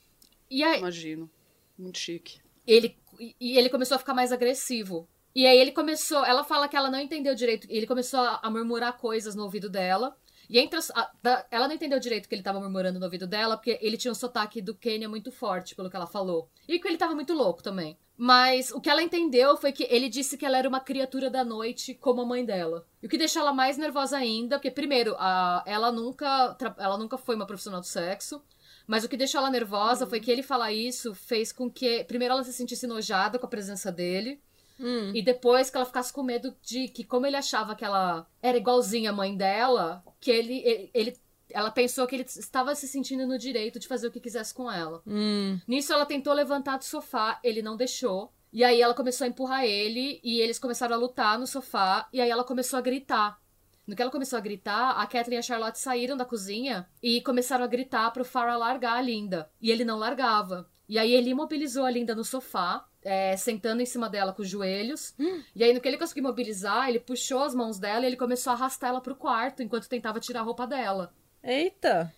E 0.49 0.63
aí... 0.63 0.79
Imagino. 0.79 1.29
Muito 1.77 1.97
chique. 1.97 2.39
Ele, 2.65 2.95
e 3.39 3.57
ele 3.57 3.69
começou 3.69 3.95
a 3.95 3.99
ficar 3.99 4.13
mais 4.13 4.31
agressivo. 4.31 5.07
E 5.33 5.45
aí 5.45 5.57
ele 5.57 5.71
começou. 5.71 6.25
Ela 6.25 6.43
fala 6.43 6.67
que 6.67 6.75
ela 6.75 6.91
não 6.91 6.99
entendeu 6.99 7.33
direito. 7.33 7.67
Ele 7.69 7.87
começou 7.87 8.19
a 8.19 8.49
murmurar 8.49 8.97
coisas 8.97 9.33
no 9.33 9.43
ouvido 9.43 9.69
dela. 9.69 10.15
E 10.51 10.59
entre 10.59 10.77
a, 10.93 11.11
da, 11.23 11.45
ela 11.49 11.65
não 11.65 11.75
entendeu 11.75 11.97
direito 11.97 12.27
que 12.27 12.35
ele 12.35 12.43
tava 12.43 12.59
murmurando 12.59 12.99
no 12.99 13.05
ouvido 13.05 13.25
dela, 13.25 13.55
porque 13.55 13.79
ele 13.81 13.95
tinha 13.95 14.11
um 14.11 14.15
sotaque 14.15 14.61
do 14.61 14.75
Quênia 14.75 15.07
muito 15.07 15.31
forte, 15.31 15.73
pelo 15.73 15.89
que 15.89 15.95
ela 15.95 16.05
falou. 16.05 16.49
E 16.67 16.77
que 16.77 16.85
ele 16.89 16.97
tava 16.97 17.15
muito 17.15 17.33
louco 17.33 17.63
também. 17.63 17.97
Mas 18.17 18.69
o 18.69 18.81
que 18.81 18.89
ela 18.89 19.01
entendeu 19.01 19.55
foi 19.55 19.71
que 19.71 19.87
ele 19.89 20.09
disse 20.09 20.37
que 20.37 20.45
ela 20.45 20.57
era 20.57 20.67
uma 20.67 20.81
criatura 20.81 21.29
da 21.29 21.45
noite 21.45 21.93
como 21.93 22.21
a 22.21 22.25
mãe 22.25 22.43
dela. 22.43 22.85
E 23.01 23.05
o 23.05 23.09
que 23.09 23.17
deixou 23.17 23.41
ela 23.41 23.53
mais 23.53 23.77
nervosa 23.77 24.17
ainda, 24.17 24.57
porque 24.57 24.69
primeiro, 24.69 25.15
a, 25.17 25.63
ela 25.65 25.89
nunca 25.89 26.57
ela 26.77 26.97
nunca 26.97 27.17
foi 27.17 27.35
uma 27.35 27.47
profissional 27.47 27.79
do 27.79 27.87
sexo. 27.87 28.43
Mas 28.85 29.05
o 29.05 29.09
que 29.09 29.15
deixou 29.15 29.39
ela 29.39 29.49
nervosa 29.49 30.05
foi 30.05 30.19
que 30.19 30.29
ele 30.29 30.43
falar 30.43 30.73
isso 30.73 31.15
fez 31.15 31.53
com 31.53 31.71
que 31.71 32.03
primeiro 32.03 32.33
ela 32.33 32.43
se 32.43 32.51
sentisse 32.51 32.85
enojada 32.85 33.39
com 33.39 33.45
a 33.45 33.49
presença 33.49 33.89
dele. 33.89 34.41
Hum. 34.81 35.11
E 35.13 35.21
depois 35.21 35.69
que 35.69 35.77
ela 35.77 35.85
ficasse 35.85 36.11
com 36.11 36.23
medo 36.23 36.55
de 36.61 36.87
que, 36.87 37.03
como 37.03 37.25
ele 37.25 37.35
achava 37.35 37.75
que 37.75 37.85
ela 37.85 38.27
era 38.41 38.57
igualzinha 38.57 39.11
à 39.11 39.13
mãe 39.13 39.37
dela, 39.37 40.03
que 40.19 40.31
ele, 40.31 40.59
ele, 40.65 40.91
ele 40.93 41.17
ela 41.49 41.71
pensou 41.71 42.07
que 42.07 42.15
ele 42.15 42.23
estava 42.23 42.73
se 42.75 42.87
sentindo 42.87 43.27
no 43.27 43.37
direito 43.37 43.79
de 43.79 43.87
fazer 43.87 44.07
o 44.07 44.11
que 44.11 44.19
quisesse 44.19 44.53
com 44.53 44.71
ela. 44.71 45.01
Hum. 45.05 45.59
Nisso, 45.67 45.93
ela 45.93 46.05
tentou 46.05 46.33
levantar 46.33 46.77
do 46.77 46.85
sofá, 46.85 47.39
ele 47.43 47.61
não 47.61 47.77
deixou. 47.77 48.31
E 48.51 48.63
aí 48.63 48.81
ela 48.81 48.93
começou 48.93 49.25
a 49.25 49.27
empurrar 49.29 49.63
ele 49.63 50.19
e 50.23 50.41
eles 50.41 50.59
começaram 50.59 50.95
a 50.95 50.99
lutar 50.99 51.39
no 51.39 51.47
sofá. 51.47 52.07
E 52.11 52.19
aí 52.19 52.29
ela 52.29 52.43
começou 52.43 52.77
a 52.77 52.81
gritar. 52.81 53.39
No 53.87 53.95
que 53.95 54.01
ela 54.01 54.11
começou 54.11 54.37
a 54.37 54.41
gritar, 54.41 54.91
a 54.91 55.07
Kathleen 55.07 55.37
e 55.37 55.39
a 55.39 55.41
Charlotte 55.41 55.79
saíram 55.79 56.17
da 56.17 56.25
cozinha 56.25 56.87
e 57.01 57.21
começaram 57.21 57.63
a 57.63 57.67
gritar 57.67 58.11
pro 58.11 58.25
Farrah 58.25 58.57
largar 58.57 58.97
a 58.97 59.01
Linda. 59.01 59.49
E 59.61 59.71
ele 59.71 59.85
não 59.85 59.97
largava. 59.97 60.69
E 60.87 60.99
aí 60.99 61.13
ele 61.13 61.29
imobilizou 61.29 61.85
a 61.85 61.91
Linda 61.91 62.13
no 62.13 62.23
sofá, 62.23 62.85
é, 63.03 63.35
sentando 63.37 63.81
em 63.81 63.85
cima 63.85 64.09
dela 64.09 64.33
com 64.33 64.41
os 64.41 64.49
joelhos. 64.49 65.13
Hum. 65.19 65.41
E 65.55 65.63
aí, 65.63 65.73
no 65.73 65.81
que 65.81 65.87
ele 65.87 65.97
conseguiu 65.97 66.23
mobilizar, 66.23 66.89
ele 66.89 66.99
puxou 66.99 67.43
as 67.43 67.55
mãos 67.55 67.79
dela 67.79 68.03
e 68.03 68.07
ele 68.07 68.17
começou 68.17 68.51
a 68.51 68.53
arrastar 68.55 68.89
ela 68.89 69.01
pro 69.01 69.15
quarto 69.15 69.63
enquanto 69.63 69.89
tentava 69.89 70.19
tirar 70.19 70.41
a 70.41 70.43
roupa 70.43 70.67
dela. 70.67 71.13
Eita! 71.43 72.13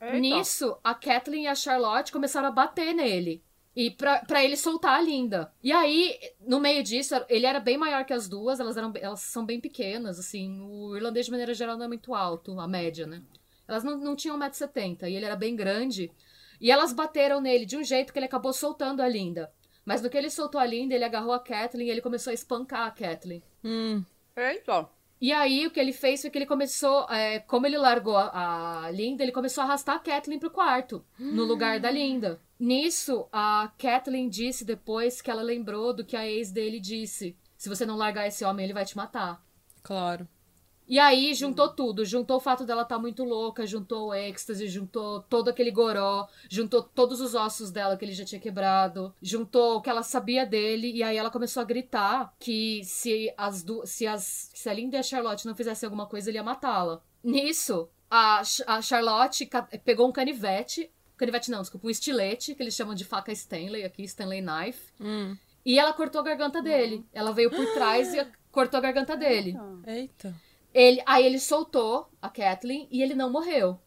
Eita. 0.00 0.18
Nisso, 0.18 0.76
a 0.84 0.94
Kathleen 0.94 1.44
e 1.44 1.48
a 1.48 1.54
Charlotte 1.54 2.12
começaram 2.12 2.48
a 2.48 2.52
bater 2.52 2.94
nele. 2.94 3.42
E 3.74 3.90
pra, 3.90 4.20
pra 4.20 4.42
ele 4.42 4.56
soltar 4.56 4.98
a 4.98 5.02
Linda. 5.02 5.52
E 5.62 5.70
aí, 5.70 6.18
no 6.40 6.58
meio 6.58 6.82
disso, 6.82 7.14
ele 7.28 7.44
era 7.44 7.60
bem 7.60 7.76
maior 7.76 8.06
que 8.06 8.12
as 8.12 8.26
duas, 8.26 8.58
elas, 8.58 8.76
eram, 8.76 8.90
elas 8.98 9.20
são 9.20 9.44
bem 9.44 9.60
pequenas, 9.60 10.18
assim. 10.18 10.62
O 10.62 10.96
irlandês, 10.96 11.26
de 11.26 11.30
maneira 11.30 11.52
geral, 11.52 11.76
não 11.76 11.84
é 11.84 11.88
muito 11.88 12.14
alto, 12.14 12.58
a 12.58 12.66
média, 12.66 13.06
né? 13.06 13.22
Elas 13.68 13.84
não, 13.84 13.98
não 13.98 14.16
tinham 14.16 14.38
1,70m, 14.38 15.02
e 15.02 15.14
ele 15.14 15.26
era 15.26 15.36
bem 15.36 15.54
grande. 15.54 16.10
E 16.58 16.70
elas 16.70 16.92
bateram 16.92 17.38
nele 17.38 17.66
de 17.66 17.76
um 17.76 17.84
jeito 17.84 18.14
que 18.14 18.18
ele 18.18 18.26
acabou 18.26 18.52
soltando 18.52 19.02
a 19.02 19.08
Linda. 19.08 19.52
Mas 19.86 20.02
no 20.02 20.10
que 20.10 20.18
ele 20.18 20.28
soltou 20.28 20.60
a 20.60 20.66
Linda, 20.66 20.94
ele 20.94 21.04
agarrou 21.04 21.32
a 21.32 21.38
Kathleen 21.38 21.86
e 21.86 21.90
ele 21.92 22.00
começou 22.02 22.32
a 22.32 22.34
espancar 22.34 22.88
a 22.88 22.90
Kathleen. 22.90 23.42
Hum. 23.64 24.04
Eita! 24.36 24.88
E 25.18 25.32
aí, 25.32 25.66
o 25.66 25.70
que 25.70 25.80
ele 25.80 25.92
fez 25.92 26.20
foi 26.20 26.28
que 26.28 26.36
ele 26.36 26.44
começou, 26.44 27.08
é, 27.08 27.38
como 27.38 27.66
ele 27.66 27.78
largou 27.78 28.16
a, 28.16 28.84
a, 28.84 28.90
Linda, 28.90 29.22
ele 29.22 29.32
começou 29.32 29.62
a 29.62 29.64
arrastar 29.64 29.96
a 29.96 29.98
Kathleen 29.98 30.38
pro 30.38 30.50
quarto, 30.50 31.02
no 31.18 31.44
lugar 31.44 31.80
da 31.80 31.90
Linda. 31.90 32.38
Nisso, 32.58 33.26
a 33.32 33.72
Kathleen 33.78 34.28
disse 34.28 34.64
depois 34.64 35.22
que 35.22 35.30
ela 35.30 35.40
lembrou 35.40 35.94
do 35.94 36.04
que 36.04 36.16
a 36.16 36.26
ex 36.26 36.50
dele 36.50 36.78
disse: 36.78 37.34
se 37.56 37.68
você 37.68 37.86
não 37.86 37.96
largar 37.96 38.26
esse 38.26 38.44
homem, 38.44 38.64
ele 38.64 38.74
vai 38.74 38.84
te 38.84 38.96
matar. 38.96 39.42
Claro. 39.82 40.28
E 40.88 40.98
aí 40.98 41.34
juntou 41.34 41.68
tudo, 41.68 42.04
juntou 42.04 42.36
o 42.36 42.40
fato 42.40 42.64
dela 42.64 42.82
estar 42.82 42.96
tá 42.96 43.00
muito 43.00 43.24
louca, 43.24 43.66
juntou 43.66 44.08
o 44.08 44.14
êxtase, 44.14 44.68
juntou 44.68 45.20
todo 45.22 45.48
aquele 45.48 45.70
goró, 45.70 46.28
juntou 46.48 46.82
todos 46.82 47.20
os 47.20 47.34
ossos 47.34 47.70
dela 47.70 47.96
que 47.96 48.04
ele 48.04 48.12
já 48.12 48.24
tinha 48.24 48.40
quebrado, 48.40 49.14
juntou 49.20 49.76
o 49.76 49.80
que 49.80 49.90
ela 49.90 50.02
sabia 50.02 50.46
dele, 50.46 50.92
e 50.92 51.02
aí 51.02 51.16
ela 51.16 51.30
começou 51.30 51.60
a 51.60 51.64
gritar 51.64 52.32
que 52.38 52.82
se 52.84 53.32
as 53.36 53.62
duas, 53.62 53.90
se 53.90 54.06
as 54.06 54.50
se 54.54 54.68
a 54.68 54.72
Linda 54.72 54.96
e 54.96 55.00
a 55.00 55.02
Charlotte 55.02 55.46
não 55.46 55.54
fizessem 55.54 55.86
alguma 55.86 56.06
coisa, 56.06 56.30
ele 56.30 56.38
ia 56.38 56.44
matá-la. 56.44 57.02
Nisso, 57.22 57.88
a, 58.10 58.42
a 58.66 58.80
Charlotte 58.80 59.48
pegou 59.84 60.08
um 60.08 60.12
canivete, 60.12 60.90
canivete 61.16 61.50
não, 61.50 61.60
desculpa, 61.60 61.86
um 61.86 61.90
estilete, 61.90 62.54
que 62.54 62.62
eles 62.62 62.74
chamam 62.74 62.94
de 62.94 63.04
faca 63.04 63.32
Stanley 63.32 63.84
aqui, 63.84 64.04
Stanley 64.04 64.40
Knife. 64.40 64.92
Hum. 65.00 65.36
E 65.64 65.80
ela 65.80 65.92
cortou 65.92 66.20
a 66.20 66.24
garganta 66.24 66.62
dele. 66.62 67.04
Ela 67.12 67.32
veio 67.32 67.50
por 67.50 67.66
trás 67.74 68.14
e 68.14 68.24
cortou 68.52 68.78
a 68.78 68.80
garganta 68.80 69.16
dele. 69.16 69.58
Eita. 69.84 70.32
Ele, 70.76 71.02
aí 71.06 71.24
ele 71.24 71.38
soltou 71.38 72.10
a 72.20 72.28
Kathleen 72.28 72.86
e 72.90 73.02
ele 73.02 73.14
não 73.14 73.30
morreu. 73.30 73.80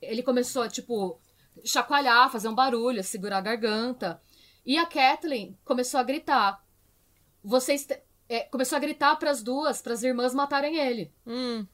Ele 0.00 0.24
começou 0.24 0.62
a, 0.62 0.68
tipo, 0.68 1.20
chacoalhar, 1.64 2.32
fazer 2.32 2.48
um 2.48 2.54
barulho, 2.54 3.04
segurar 3.04 3.38
a 3.38 3.42
garganta. 3.42 4.20
E 4.66 4.76
a 4.76 4.84
Kathleen 4.84 5.56
começou 5.64 6.00
a 6.00 6.02
gritar. 6.02 6.60
Vocês. 7.44 7.86
É, 8.28 8.40
começou 8.40 8.74
a 8.74 8.80
gritar 8.80 9.14
para 9.20 9.30
as 9.30 9.40
duas, 9.40 9.80
para 9.80 9.92
as 9.92 10.02
irmãs 10.02 10.34
matarem 10.34 10.78
ele. 10.78 11.14
Hum. 11.24 11.64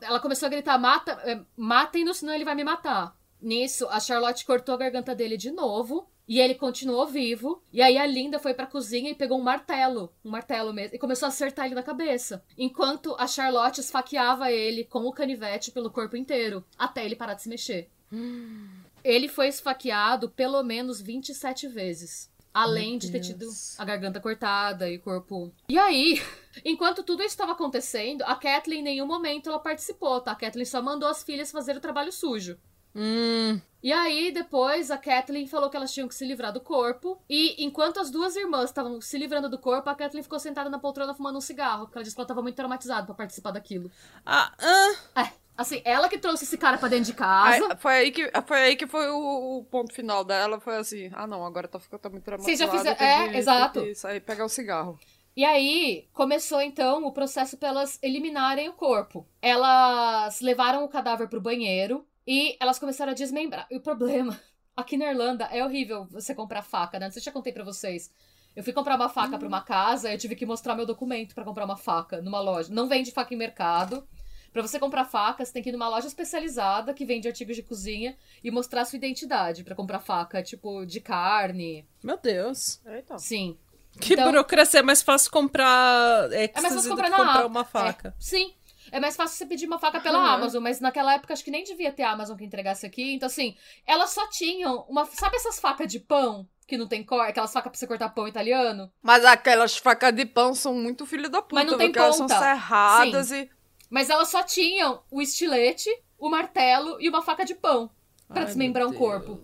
Ela 0.00 0.20
começou 0.20 0.46
a 0.46 0.50
gritar: 0.50 0.78
Mata, 0.78 1.12
é, 1.24 1.44
matem-no, 1.54 2.14
senão 2.14 2.32
ele 2.32 2.46
vai 2.46 2.54
me 2.54 2.64
matar. 2.64 3.14
Nisso, 3.42 3.86
a 3.90 4.00
Charlotte 4.00 4.46
cortou 4.46 4.74
a 4.74 4.78
garganta 4.78 5.14
dele 5.14 5.36
de 5.36 5.50
novo. 5.50 6.10
E 6.26 6.40
ele 6.40 6.54
continuou 6.54 7.06
vivo. 7.06 7.62
E 7.72 7.82
aí 7.82 7.98
a 7.98 8.06
Linda 8.06 8.38
foi 8.38 8.54
pra 8.54 8.66
cozinha 8.66 9.10
e 9.10 9.14
pegou 9.14 9.38
um 9.38 9.42
martelo. 9.42 10.12
Um 10.24 10.30
martelo 10.30 10.72
mesmo. 10.72 10.96
E 10.96 10.98
começou 10.98 11.26
a 11.26 11.28
acertar 11.28 11.66
ele 11.66 11.74
na 11.74 11.82
cabeça. 11.82 12.42
Enquanto 12.56 13.14
a 13.18 13.26
Charlotte 13.26 13.80
esfaqueava 13.80 14.50
ele 14.50 14.84
com 14.84 15.00
o 15.00 15.12
canivete 15.12 15.70
pelo 15.70 15.90
corpo 15.90 16.16
inteiro. 16.16 16.64
Até 16.78 17.04
ele 17.04 17.16
parar 17.16 17.34
de 17.34 17.42
se 17.42 17.48
mexer. 17.48 17.88
Ele 19.04 19.28
foi 19.28 19.48
esfaqueado 19.48 20.30
pelo 20.30 20.62
menos 20.62 20.98
27 20.98 21.68
vezes. 21.68 22.32
Além 22.54 22.92
Meu 22.92 23.00
de 23.00 23.10
ter 23.10 23.20
tido 23.20 23.46
a 23.76 23.84
garganta 23.84 24.18
cortada 24.18 24.88
e 24.88 24.96
o 24.96 25.00
corpo. 25.00 25.52
E 25.68 25.76
aí, 25.76 26.22
enquanto 26.64 27.02
tudo 27.02 27.20
isso 27.20 27.34
estava 27.34 27.52
acontecendo, 27.52 28.22
a 28.22 28.34
Kathleen 28.34 28.80
em 28.80 28.84
nenhum 28.84 29.06
momento 29.06 29.48
ela 29.48 29.58
participou, 29.58 30.20
tá? 30.20 30.32
A 30.32 30.36
Kathleen 30.36 30.64
só 30.64 30.80
mandou 30.80 31.08
as 31.08 31.22
filhas 31.22 31.50
fazer 31.50 31.76
o 31.76 31.80
trabalho 31.80 32.10
sujo. 32.10 32.56
Hum. 32.94 33.60
E 33.82 33.92
aí, 33.92 34.30
depois, 34.30 34.90
a 34.90 34.96
Kathleen 34.96 35.46
falou 35.46 35.68
que 35.68 35.76
elas 35.76 35.92
tinham 35.92 36.08
que 36.08 36.14
se 36.14 36.24
livrar 36.24 36.52
do 36.52 36.60
corpo. 36.60 37.20
E 37.28 37.62
enquanto 37.62 38.00
as 38.00 38.10
duas 38.10 38.34
irmãs 38.34 38.70
estavam 38.70 38.98
se 39.00 39.18
livrando 39.18 39.48
do 39.48 39.58
corpo, 39.58 39.90
a 39.90 39.94
Kathleen 39.94 40.22
ficou 40.22 40.38
sentada 40.38 40.70
na 40.70 40.78
poltrona 40.78 41.12
fumando 41.14 41.36
um 41.36 41.40
cigarro. 41.40 41.84
Porque 41.84 41.98
ela 41.98 42.02
disse 42.04 42.16
que 42.16 42.20
ela 42.20 42.24
estava 42.24 42.40
muito 42.40 42.56
traumatizada 42.56 43.04
para 43.04 43.14
participar 43.14 43.50
daquilo. 43.50 43.90
Ah, 44.24 44.52
ah. 44.58 45.22
É. 45.22 45.32
Assim, 45.56 45.82
ela 45.84 46.08
que 46.08 46.18
trouxe 46.18 46.44
esse 46.44 46.56
cara 46.56 46.78
pra 46.78 46.88
dentro 46.88 47.04
de 47.04 47.14
casa. 47.14 47.72
Aí, 47.72 47.76
foi, 47.76 47.92
aí 47.92 48.10
que, 48.10 48.32
foi 48.46 48.58
aí 48.58 48.76
que 48.76 48.86
foi 48.86 49.08
o, 49.10 49.58
o, 49.58 49.64
ponto 49.64 49.92
final 49.92 50.24
dela. 50.24 50.58
Foi 50.58 50.76
assim: 50.76 51.10
ah, 51.12 51.26
não, 51.26 51.44
agora 51.44 51.68
tá 51.68 51.78
ficando 51.78 52.10
muito 52.10 52.24
traumatizada. 52.24 52.56
Vocês 52.56 52.86
já 52.86 52.94
fizeram. 52.94 53.06
É, 53.06 53.28
que, 53.28 53.36
exato. 53.36 53.94
Sair 53.94 54.20
pegar 54.20 54.46
o 54.46 54.48
cigarro. 54.48 54.98
E 55.36 55.44
aí 55.44 56.08
começou 56.12 56.62
então 56.62 57.04
o 57.04 57.12
processo 57.12 57.56
para 57.56 57.68
elas 57.68 57.98
eliminarem 58.02 58.68
o 58.68 58.72
corpo. 58.72 59.26
Elas 59.42 60.40
levaram 60.40 60.84
o 60.84 60.88
cadáver 60.88 61.28
pro 61.28 61.40
banheiro 61.40 62.06
e 62.26 62.56
elas 62.60 62.78
começaram 62.78 63.12
a 63.12 63.14
desmembrar. 63.14 63.66
E 63.70 63.76
o 63.76 63.80
problema, 63.80 64.38
aqui 64.76 64.96
na 64.96 65.10
Irlanda, 65.10 65.44
é 65.46 65.64
horrível 65.64 66.06
você 66.10 66.34
comprar 66.34 66.62
faca, 66.62 66.98
né? 66.98 67.06
Não 67.06 67.12
sei 67.12 67.22
se 67.22 67.28
eu 67.28 67.32
já 67.32 67.34
contei 67.34 67.52
pra 67.52 67.64
vocês. 67.64 68.10
Eu 68.54 68.62
fui 68.62 68.72
comprar 68.72 68.96
uma 68.96 69.08
faca 69.08 69.32
uhum. 69.32 69.38
pra 69.38 69.48
uma 69.48 69.60
casa, 69.62 70.12
eu 70.12 70.18
tive 70.18 70.36
que 70.36 70.46
mostrar 70.46 70.76
meu 70.76 70.86
documento 70.86 71.34
para 71.34 71.44
comprar 71.44 71.64
uma 71.64 71.76
faca 71.76 72.22
numa 72.22 72.40
loja. 72.40 72.72
Não 72.72 72.88
vende 72.88 73.10
faca 73.10 73.34
em 73.34 73.36
mercado. 73.36 74.06
Para 74.52 74.62
você 74.62 74.78
comprar 74.78 75.04
faca, 75.04 75.44
você 75.44 75.52
tem 75.52 75.60
que 75.60 75.70
ir 75.70 75.72
numa 75.72 75.88
loja 75.88 76.06
especializada 76.06 76.94
que 76.94 77.04
vende 77.04 77.26
artigos 77.26 77.56
de 77.56 77.62
cozinha 77.64 78.16
e 78.42 78.52
mostrar 78.52 78.84
sua 78.84 78.96
identidade 78.96 79.64
para 79.64 79.74
comprar 79.74 79.98
faca, 79.98 80.40
tipo 80.44 80.86
de 80.86 81.00
carne. 81.00 81.84
Meu 82.00 82.16
Deus. 82.16 82.80
Eita. 82.86 83.18
Sim. 83.18 83.58
Que 84.00 84.12
então, 84.12 84.26
burocracia, 84.26 84.78
é 84.78 84.82
mais 84.82 85.02
fácil 85.02 85.30
comprar 85.32 86.32
é 86.32 86.50
mais 86.60 86.74
fácil 86.74 86.90
comprar, 86.90 87.10
na 87.10 87.16
comprar 87.16 87.46
uma 87.46 87.64
faca. 87.64 88.08
É, 88.08 88.14
sim. 88.20 88.54
É 88.94 89.00
mais 89.00 89.16
fácil 89.16 89.36
você 89.36 89.44
pedir 89.44 89.66
uma 89.66 89.76
faca 89.76 89.98
pela 90.00 90.20
uhum. 90.20 90.24
Amazon, 90.24 90.62
mas 90.62 90.78
naquela 90.78 91.14
época 91.14 91.32
acho 91.32 91.42
que 91.42 91.50
nem 91.50 91.64
devia 91.64 91.90
ter 91.90 92.04
a 92.04 92.12
Amazon 92.12 92.36
que 92.36 92.44
entregasse 92.44 92.86
aqui. 92.86 93.12
Então, 93.12 93.26
assim, 93.26 93.56
elas 93.84 94.10
só 94.10 94.30
tinham 94.30 94.86
uma. 94.88 95.04
Sabe 95.06 95.34
essas 95.34 95.58
facas 95.58 95.90
de 95.90 95.98
pão? 95.98 96.48
Que 96.64 96.78
não 96.78 96.86
tem 96.86 97.02
cor, 97.02 97.20
aquelas 97.22 97.52
facas 97.52 97.72
pra 97.72 97.76
você 97.76 97.88
cortar 97.88 98.10
pão 98.10 98.28
italiano? 98.28 98.88
Mas 99.02 99.24
aquelas 99.24 99.76
facas 99.76 100.14
de 100.14 100.24
pão 100.24 100.54
são 100.54 100.74
muito 100.74 101.04
filho 101.06 101.28
da 101.28 101.42
puta, 101.42 101.56
mas 101.56 101.66
não 101.72 101.76
tem 101.76 101.88
porque 101.88 101.98
ponta. 101.98 102.04
elas 102.04 102.16
são 102.16 102.28
serradas 102.28 103.26
Sim. 103.26 103.40
e. 103.40 103.50
Mas 103.90 104.10
elas 104.10 104.28
só 104.28 104.44
tinham 104.44 105.02
o 105.10 105.20
estilete, 105.20 105.90
o 106.16 106.30
martelo 106.30 106.96
e 107.00 107.08
uma 107.08 107.20
faca 107.20 107.44
de 107.44 107.56
pão 107.56 107.90
para 108.28 108.44
desmembrar 108.44 108.86
um 108.86 108.92
corpo. 108.92 109.42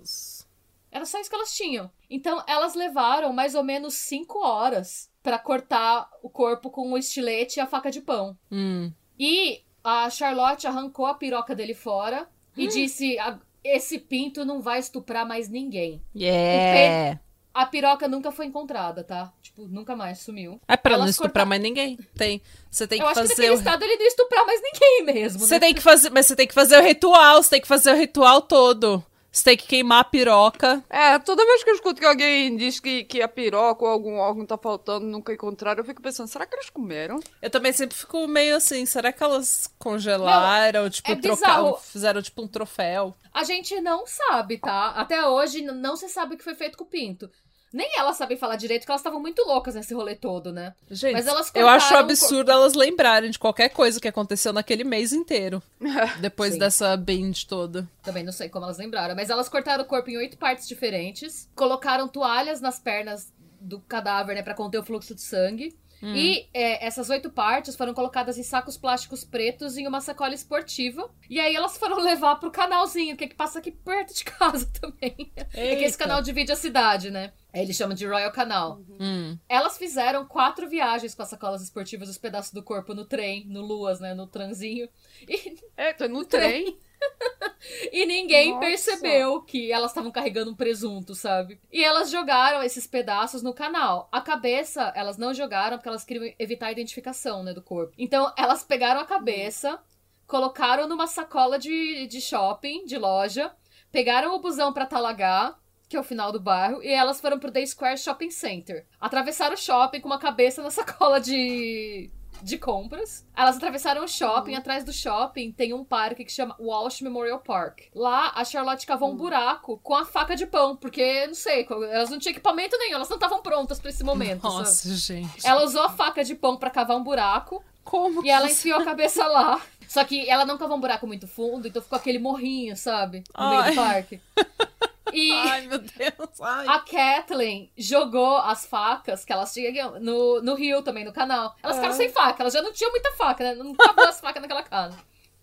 Era 0.93 1.05
só 1.05 1.19
isso 1.19 1.29
que 1.29 1.35
elas 1.35 1.57
tinham. 1.57 1.91
Então 2.09 2.41
elas 2.47 2.77
levaram 2.77 3.33
mais 3.33 3.57
ou 3.57 3.65
menos 3.65 3.95
cinco 3.95 4.39
horas 4.47 5.11
para 5.25 5.41
cortar 5.41 6.09
o 6.23 6.31
corpo 6.31 6.71
com 6.71 6.93
o 6.93 6.97
estilete 6.97 7.59
e 7.59 7.61
a 7.61 7.67
faca 7.67 7.91
de 7.91 8.01
pão. 8.01 8.39
Hum. 8.51 8.93
E 9.21 9.61
a 9.85 10.09
Charlotte 10.09 10.67
arrancou 10.67 11.05
a 11.05 11.13
piroca 11.13 11.55
dele 11.55 11.75
fora 11.75 12.27
e 12.57 12.67
disse: 12.69 13.19
Esse 13.63 13.99
pinto 13.99 14.47
não 14.47 14.63
vai 14.63 14.79
estuprar 14.79 15.29
mais 15.29 15.51
ninguém. 15.51 16.03
Yeah. 16.17 17.21
A 17.53 17.67
piroca 17.67 18.09
nunca 18.09 18.33
foi 18.33 18.47
encontrada, 18.47 19.05
tá? 19.05 19.31
Tipo, 19.43 19.67
nunca 19.69 19.95
mais 19.95 20.21
sumiu. 20.21 20.59
É 20.67 20.77
pra 20.77 20.95
Elas 20.95 21.05
não 21.05 21.11
estuprar 21.11 21.45
mais 21.45 21.61
ninguém. 21.61 21.99
Tem. 22.17 22.41
Você 22.71 22.87
tem 22.87 23.01
Eu 23.01 23.09
que 23.09 23.15
fazer. 23.15 23.35
Que 23.35 23.41
naquele 23.41 23.55
o... 23.55 23.59
estado 23.59 23.83
ele 23.83 23.97
não 23.97 24.07
estuprar 24.07 24.47
mais 24.47 24.61
ninguém 24.63 25.15
mesmo. 25.15 25.41
Você 25.41 25.55
né? 25.55 25.61
tem 25.61 25.75
que 25.75 25.83
fazer. 25.83 26.11
Mas 26.11 26.27
você 26.27 26.37
tem 26.37 26.47
que 26.47 26.55
fazer 26.55 26.79
o 26.79 26.83
ritual. 26.83 27.43
Você 27.43 27.51
tem 27.51 27.61
que 27.61 27.69
fazer 27.69 27.93
o 27.93 27.97
ritual 27.97 28.41
todo. 28.41 29.05
Você 29.33 29.45
tem 29.45 29.57
que 29.57 29.67
queimar 29.67 30.01
a 30.01 30.05
piroca. 30.05 30.83
É, 30.91 31.19
toda 31.19 31.47
vez 31.47 31.63
que 31.63 31.71
eu 31.71 31.75
escuto 31.75 32.01
que 32.01 32.07
alguém 32.07 32.57
diz 32.57 32.81
que, 32.81 33.05
que 33.05 33.23
a 33.23 33.29
piroca 33.29 33.85
ou 33.85 33.91
algum 33.91 34.17
órgão 34.17 34.45
tá 34.45 34.59
faltando, 34.59 35.07
nunca 35.07 35.33
encontraram, 35.33 35.81
eu 35.81 35.85
fico 35.85 36.03
pensando, 36.03 36.29
será 36.29 36.47
que 36.47 36.55
eles 36.55 36.69
comeram? 36.69 37.21
Eu 37.41 37.49
também 37.51 37.73
sempre 37.73 37.97
fico 37.97 38.27
meio 38.27 38.57
assim, 38.57 38.85
será 38.87 39.13
que 39.13 39.23
elas 39.23 39.73
congelaram, 39.79 40.83
não, 40.83 40.91
tipo, 40.91 41.13
é 41.13 41.17
trocaram, 41.17 41.77
fizeram 41.77 42.21
tipo 42.21 42.43
um 42.43 42.49
troféu? 42.49 43.15
A 43.33 43.45
gente 43.45 43.81
não 43.81 44.05
sabe, 44.05 44.59
tá? 44.59 44.89
Até 44.91 45.25
hoje 45.25 45.63
não 45.63 45.95
se 45.95 46.09
sabe 46.09 46.35
o 46.35 46.39
que 46.39 46.45
foi 46.45 46.57
feito 46.57 46.77
com 46.77 46.85
o 46.85 46.89
pinto. 46.89 47.31
Nem 47.73 47.89
elas 47.97 48.17
sabem 48.17 48.37
falar 48.37 48.57
direito, 48.57 48.83
porque 48.83 48.91
elas 48.91 49.01
estavam 49.01 49.21
muito 49.21 49.43
loucas 49.47 49.75
nesse 49.75 49.95
rolê 49.95 50.17
todo, 50.17 50.53
né? 50.53 50.75
Gente, 50.91 51.13
Mas 51.13 51.27
elas 51.27 51.53
eu 51.55 51.69
acho 51.69 51.95
absurdo 51.95 52.51
elas 52.51 52.75
lembrarem 52.75 53.31
de 53.31 53.39
qualquer 53.39 53.69
coisa 53.69 54.01
que 54.01 54.09
aconteceu 54.09 54.53
naquele 54.53 54.83
mês 54.83 55.13
inteiro. 55.13 55.63
depois 56.21 56.59
dessa 56.59 56.97
binge 56.97 57.47
toda. 57.47 57.89
Também 58.03 58.25
não 58.25 58.33
sei 58.33 58.49
como 58.49 58.65
elas 58.65 58.79
lembraram. 58.79 59.15
Mas 59.15 59.31
elas 59.31 59.49
cortaram 59.49 59.85
o 59.85 59.87
corpo 59.87 60.11
em 60.11 60.17
oito 60.17 60.37
partes 60.37 60.67
diferentes. 60.67 61.49
Colocaram 61.55 62.09
toalhas 62.09 62.61
nas 62.61 62.81
pernas 62.81 63.33
do 63.61 63.79
cadáver, 63.81 64.35
né? 64.35 64.43
Pra 64.43 64.55
conter 64.55 64.79
o 64.79 64.85
fluxo 64.85 65.15
de 65.15 65.23
sangue. 65.23 65.77
Hum. 66.03 66.15
E 66.15 66.49
é, 66.55 66.85
essas 66.87 67.11
oito 67.11 67.31
partes 67.31 67.77
foram 67.77 67.93
colocadas 67.93 68.39
em 68.39 68.43
sacos 68.43 68.77
plásticos 68.77 69.25
pretos 69.25 69.77
em 69.77 69.87
uma 69.87 70.01
sacola 70.01 70.35
esportiva. 70.35 71.11
E 71.29 71.39
aí 71.39 71.55
elas 71.55 71.77
foram 71.77 71.99
levar 72.03 72.37
pro 72.37 72.51
canalzinho, 72.51 73.17
que, 73.17 73.25
é 73.25 73.29
que 73.29 73.35
passa 73.35 73.59
aqui 73.59 73.71
perto 73.71 74.15
de 74.15 74.25
casa 74.25 74.67
também. 74.81 75.15
Eita. 75.19 75.49
É 75.53 75.77
que 75.77 75.85
esse 75.85 75.99
canal 75.99 76.23
divide 76.23 76.53
a 76.53 76.57
cidade, 76.57 77.11
né? 77.11 77.33
Eles 77.53 77.77
chamam 77.77 77.95
de 77.95 78.07
Royal 78.07 78.33
Canal. 78.33 78.81
Uhum. 78.89 78.99
Hum. 79.01 79.39
Elas 79.49 79.77
fizeram 79.77 80.25
quatro 80.25 80.69
viagens 80.69 81.15
com 81.15 81.23
as 81.23 81.29
sacolas 81.29 81.63
esportivas, 81.63 82.09
os 82.09 82.19
pedaços 82.19 82.53
do 82.53 82.63
corpo 82.63 82.95
no 82.95 83.05
trem, 83.05 83.45
no 83.47 83.61
Luas, 83.61 84.01
né? 84.01 84.15
No 84.15 84.27
tranzinho. 84.27 84.89
E... 85.29 85.57
Eita, 85.77 86.07
no 86.09 86.25
trem. 86.25 86.65
trem. 86.65 86.79
e 87.93 88.07
ninguém 88.07 88.51
Nossa. 88.51 88.61
percebeu 88.61 89.43
que 89.43 89.73
elas 89.73 89.91
estavam 89.91 90.11
carregando 90.11 90.51
um 90.51 90.55
presunto, 90.55 91.15
sabe? 91.15 91.61
E 91.73 91.85
elas 91.85 92.11
jogaram 92.11 92.63
esses 92.63 92.87
pedaços 92.87 93.43
no 93.43 93.55
canal. 93.55 94.09
A 94.11 94.21
cabeça, 94.21 94.93
elas 94.95 95.17
não 95.17 95.35
jogaram 95.35 95.77
porque 95.77 95.89
elas 95.89 96.05
queriam 96.05 96.33
evitar 96.39 96.67
a 96.67 96.73
identificação, 96.73 97.43
né, 97.43 97.53
do 97.53 97.63
corpo. 97.63 97.93
Então, 97.99 98.33
elas 98.37 98.63
pegaram 98.63 99.01
a 99.01 99.07
cabeça, 99.07 99.81
colocaram 100.27 100.89
numa 100.89 101.07
sacola 101.07 101.59
de, 101.59 102.07
de 102.07 102.21
shopping, 102.21 102.85
de 102.85 102.97
loja, 102.97 103.53
pegaram 103.91 104.35
o 104.35 104.41
busão 104.41 104.73
para 104.73 104.87
Talagá, 104.87 105.57
que 105.89 105.97
é 105.97 106.01
o 106.01 106.05
final 106.05 106.31
do 106.31 106.39
bairro, 106.39 106.81
e 106.83 106.89
elas 106.89 107.21
foram 107.21 107.39
pro 107.39 107.51
The 107.51 107.67
Square 107.67 107.99
Shopping 107.99 108.31
Center. 108.31 108.87
Atravessaram 109.01 109.55
o 109.55 109.59
shopping 109.59 110.01
com 110.01 110.09
uma 110.09 110.21
cabeça 110.21 110.63
na 110.63 110.71
sacola 110.71 111.21
de 111.21 112.11
de 112.43 112.59
compras. 112.59 113.25
Elas 113.37 113.57
atravessaram 113.57 114.05
o 114.05 114.09
shopping. 114.09 114.53
Uhum. 114.53 114.59
Atrás 114.59 114.85
do 114.85 114.93
shopping 114.93 115.53
tem 115.53 115.73
um 115.73 115.85
parque 115.85 116.25
que 116.25 116.33
chama 116.33 116.57
Walsh 116.59 117.01
Memorial 117.03 117.39
Park. 117.39 117.83
Lá, 117.95 118.33
a 118.35 118.45
Charlotte 118.45 118.87
cavou 118.87 119.09
uhum. 119.09 119.15
um 119.15 119.19
buraco 119.19 119.81
com 119.83 119.95
a 119.95 120.05
faca 120.05 120.37
de 120.37 120.47
pão, 120.47 120.77
porque, 120.77 121.27
não 121.27 121.35
sei, 121.35 121.67
elas 121.91 122.11
não 122.11 122.19
tinham 122.19 122.33
equipamento 122.33 122.77
nenhum, 122.79 122.97
elas 122.97 123.09
não 123.09 123.17
estavam 123.17 123.43
prontas 123.43 123.81
para 123.81 123.91
esse 123.91 124.05
momento. 124.05 124.43
Nossa, 124.43 124.89
sabe? 124.89 124.95
gente. 124.97 125.47
Ela 125.47 125.65
usou 125.65 125.83
a 125.83 125.91
faca 125.91 126.25
de 126.25 126.35
pão 126.35 126.57
para 126.57 126.71
cavar 126.71 126.97
um 126.97 127.03
buraco. 127.03 127.63
Como? 127.83 128.25
E 128.25 128.31
ela 128.31 128.51
enfiou 128.51 128.81
a 128.81 128.85
cabeça 128.85 129.27
lá. 129.27 129.61
Só 129.89 130.05
que 130.05 130.29
ela 130.29 130.45
não 130.45 130.57
cavou 130.57 130.77
um 130.77 130.81
buraco 130.81 131.07
muito 131.07 131.27
fundo, 131.27 131.67
então 131.67 131.83
ficou 131.83 131.97
aquele 131.97 132.19
morrinho, 132.19 132.77
sabe? 132.77 133.25
No 133.37 133.45
Ai. 133.45 133.51
meio 133.51 133.71
do 133.71 133.75
parque. 133.75 134.21
E 135.13 135.33
Ai, 135.49 135.67
meu 135.67 135.79
Deus. 135.79 136.41
Ai. 136.41 136.67
a 136.67 136.79
Kathleen 136.81 137.73
jogou 137.77 138.39
as 138.39 138.67
facas 138.67 139.25
que 139.25 139.33
elas 139.33 139.53
tinham 139.53 139.99
no, 140.01 140.41
no 140.43 140.55
rio 140.55 140.83
também, 140.83 141.05
no 141.05 141.13
canal. 141.13 141.55
Elas 141.63 141.77
ficaram 141.77 141.95
é. 141.95 141.97
sem 141.97 142.09
faca, 142.11 142.43
elas 142.43 142.53
já 142.53 142.63
não 142.63 142.73
tinham 142.73 142.91
muita 142.91 143.13
faca, 143.13 143.45
né? 143.45 143.55
Não 143.55 143.73
acabou 143.73 144.07
as 144.07 144.21
facas 144.21 144.43
naquela 144.43 144.63
casa. 144.63 144.97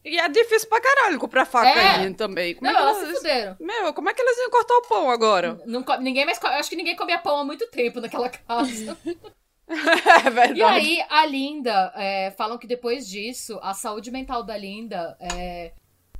E 0.07 0.17
é 0.17 0.29
difícil 0.29 0.69
pra 0.69 0.79
caralho 0.79 1.19
comprar 1.19 1.45
faca 1.45 1.67
é. 1.67 1.97
aí 1.97 2.13
também. 2.13 2.55
Como 2.55 2.71
não, 2.71 2.79
é 2.79 2.81
elas, 2.81 2.97
elas 2.97 3.09
se 3.09 3.15
fuderam. 3.17 3.57
Meu, 3.59 3.93
como 3.93 4.09
é 4.09 4.13
que 4.13 4.21
elas 4.21 4.37
iam 4.37 4.49
cortar 4.49 4.75
o 4.75 4.81
pão 4.83 5.11
agora? 5.11 5.61
Não, 5.65 5.81
não 5.81 6.01
ninguém 6.01 6.25
mais. 6.25 6.41
Eu 6.41 6.49
acho 6.49 6.69
que 6.69 6.75
ninguém 6.77 6.95
comia 6.95 7.19
pão 7.19 7.39
há 7.39 7.43
muito 7.43 7.67
tempo 7.67 7.99
naquela 7.99 8.29
casa. 8.29 8.97
é 9.67 10.29
verdade. 10.29 10.59
E 10.59 10.63
aí, 10.63 11.05
a 11.09 11.25
Linda, 11.25 11.91
é, 11.95 12.31
falam 12.31 12.57
que 12.57 12.65
depois 12.65 13.07
disso, 13.07 13.59
a 13.61 13.73
saúde 13.73 14.09
mental 14.09 14.43
da 14.43 14.57
Linda 14.57 15.17
é, 15.19 15.73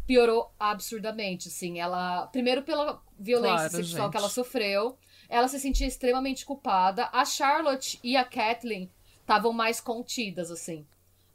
piorou 0.07 0.51
absurdamente, 0.57 1.49
assim. 1.49 1.79
Ela, 1.79 2.25
primeiro 2.27 2.63
pela 2.63 3.03
violência 3.19 3.69
claro, 3.69 3.71
sexual 3.71 4.03
gente. 4.03 4.11
que 4.11 4.17
ela 4.17 4.29
sofreu, 4.29 4.97
ela 5.29 5.47
se 5.49 5.59
sentia 5.59 5.85
extremamente 5.85 6.45
culpada. 6.45 7.09
A 7.11 7.25
Charlotte 7.25 7.99
e 8.01 8.15
a 8.15 8.23
Kathleen 8.23 8.89
estavam 9.19 9.51
mais 9.51 9.81
contidas, 9.81 10.49
assim. 10.49 10.87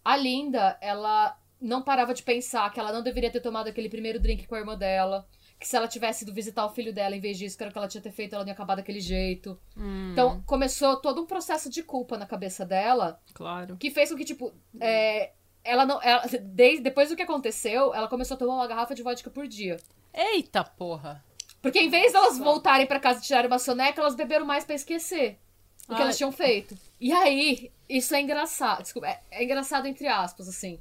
A 0.02 0.16
Linda, 0.16 0.78
ela 0.80 1.38
não 1.60 1.82
parava 1.82 2.14
de 2.14 2.22
pensar 2.22 2.72
que 2.72 2.80
ela 2.80 2.92
não 2.92 3.02
deveria 3.02 3.30
ter 3.30 3.40
tomado 3.40 3.68
aquele 3.68 3.88
primeiro 3.88 4.18
drink 4.18 4.46
com 4.46 4.54
a 4.54 4.58
irmã 4.58 4.76
dela. 4.76 5.28
Que 5.60 5.68
se 5.68 5.76
ela 5.76 5.86
tivesse 5.86 6.24
ido 6.24 6.32
visitar 6.32 6.66
o 6.66 6.70
filho 6.70 6.92
dela, 6.92 7.14
em 7.14 7.20
vez 7.20 7.38
disso, 7.38 7.56
que 7.56 7.62
era 7.62 7.70
o 7.70 7.72
que 7.72 7.78
ela 7.78 7.86
tinha 7.86 8.02
ter 8.02 8.10
feito, 8.10 8.34
ela 8.34 8.42
não 8.42 8.48
ia 8.48 8.54
acabar 8.54 8.74
daquele 8.74 8.98
jeito. 8.98 9.56
Hum. 9.76 10.10
Então, 10.10 10.42
começou 10.44 10.96
todo 10.96 11.22
um 11.22 11.26
processo 11.26 11.70
de 11.70 11.84
culpa 11.84 12.18
na 12.18 12.26
cabeça 12.26 12.66
dela. 12.66 13.20
Claro. 13.32 13.76
Que 13.76 13.88
fez 13.88 14.10
com 14.10 14.16
que, 14.16 14.24
tipo, 14.24 14.52
é, 14.80 15.30
ela 15.64 15.86
não. 15.86 16.00
Ela, 16.02 16.22
desde, 16.42 16.82
depois 16.82 17.08
do 17.08 17.16
que 17.16 17.22
aconteceu, 17.22 17.94
ela 17.94 18.08
começou 18.08 18.34
a 18.34 18.38
tomar 18.38 18.54
uma 18.54 18.66
garrafa 18.66 18.94
de 18.94 19.02
vodka 19.02 19.30
por 19.30 19.46
dia. 19.46 19.76
Eita 20.12 20.62
porra! 20.64 21.24
Porque 21.60 21.78
em 21.78 21.88
vez 21.88 22.12
delas 22.12 22.38
voltarem 22.38 22.86
para 22.86 22.98
casa 22.98 23.20
e 23.20 23.22
tirarem 23.22 23.46
uma 23.46 23.58
soneca, 23.58 24.00
elas 24.00 24.16
beberam 24.16 24.44
mais 24.44 24.64
para 24.64 24.74
esquecer 24.74 25.38
o 25.88 25.94
que 25.94 26.02
elas 26.02 26.16
tinham 26.16 26.32
feito. 26.32 26.76
E 27.00 27.12
aí, 27.12 27.70
isso 27.88 28.14
é 28.14 28.20
engraçado. 28.20 28.82
Desculpa, 28.82 29.08
é, 29.08 29.20
é 29.30 29.44
engraçado 29.44 29.86
entre 29.86 30.06
aspas, 30.08 30.48
assim. 30.48 30.80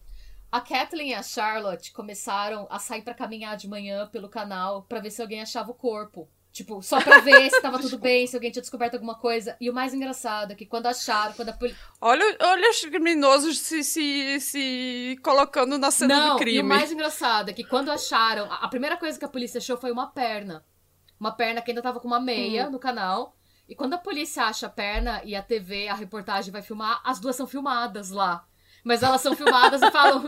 A 0.52 0.60
Kathleen 0.60 1.12
e 1.12 1.14
a 1.14 1.24
Charlotte 1.24 1.94
começaram 1.94 2.68
a 2.70 2.78
sair 2.78 3.04
para 3.04 3.14
caminhar 3.14 3.56
de 3.56 3.70
manhã 3.70 4.08
pelo 4.08 4.28
canal 4.28 4.84
para 4.84 5.00
ver 5.00 5.12
se 5.12 5.22
alguém 5.22 5.42
achava 5.42 5.72
o 5.72 5.76
corpo. 5.76 6.28
Tipo, 6.52 6.82
só 6.82 7.00
pra 7.00 7.20
ver 7.20 7.50
se 7.50 7.62
tava 7.62 7.80
tudo 7.80 7.98
bem, 7.98 8.28
se 8.28 8.36
alguém 8.36 8.52
tinha 8.52 8.62
descoberto 8.62 8.96
alguma 8.96 9.16
coisa. 9.16 9.56
E 9.60 9.70
o 9.70 9.74
mais 9.74 9.94
engraçado 9.94 10.52
é 10.52 10.56
que 10.56 10.66
quando 10.66 10.88
acharam, 10.88 11.34
quando 11.34 11.50
a 11.50 11.54
polícia. 11.54 11.80
Olha, 12.02 12.38
olha 12.42 12.70
os 12.70 12.82
criminosos 12.82 13.58
se, 13.60 13.84
se, 13.84 14.40
se 14.42 15.20
colocando 15.24 15.78
na 15.78 15.90
cena 15.92 16.18
Não, 16.18 16.34
do 16.34 16.40
crime. 16.40 16.58
E 16.58 16.62
o 16.62 16.66
mais 16.66 16.92
engraçado 16.92 17.50
é 17.50 17.54
que 17.54 17.64
quando 17.64 17.90
acharam, 17.90 18.52
a 18.52 18.68
primeira 18.68 18.98
coisa 18.98 19.18
que 19.18 19.24
a 19.24 19.30
polícia 19.30 19.60
achou 19.60 19.78
foi 19.78 19.92
uma 19.92 20.08
perna. 20.08 20.66
Uma 21.18 21.32
perna 21.32 21.62
que 21.62 21.72
ainda 21.72 21.82
tava 21.82 22.02
com 22.02 22.08
uma 22.08 22.20
meia 22.20 22.68
hum. 22.68 22.72
no 22.72 22.80
canal. 22.80 23.38
E 23.70 23.74
quando 23.74 23.94
a 23.94 23.98
polícia 23.98 24.44
acha 24.44 24.68
a 24.68 24.70
perna 24.70 25.22
e 25.24 25.34
a 25.34 25.42
TV, 25.42 25.88
a 25.88 25.94
reportagem 25.94 26.52
vai 26.52 26.62
filmar, 26.62 27.00
as 27.06 27.18
duas 27.18 27.38
são 27.38 27.48
filmadas 27.48 28.10
lá. 28.10 28.46
Mas 28.84 29.04
elas 29.04 29.22
são 29.22 29.34
filmadas 29.36 29.82
e 29.82 29.90
falam. 29.90 30.26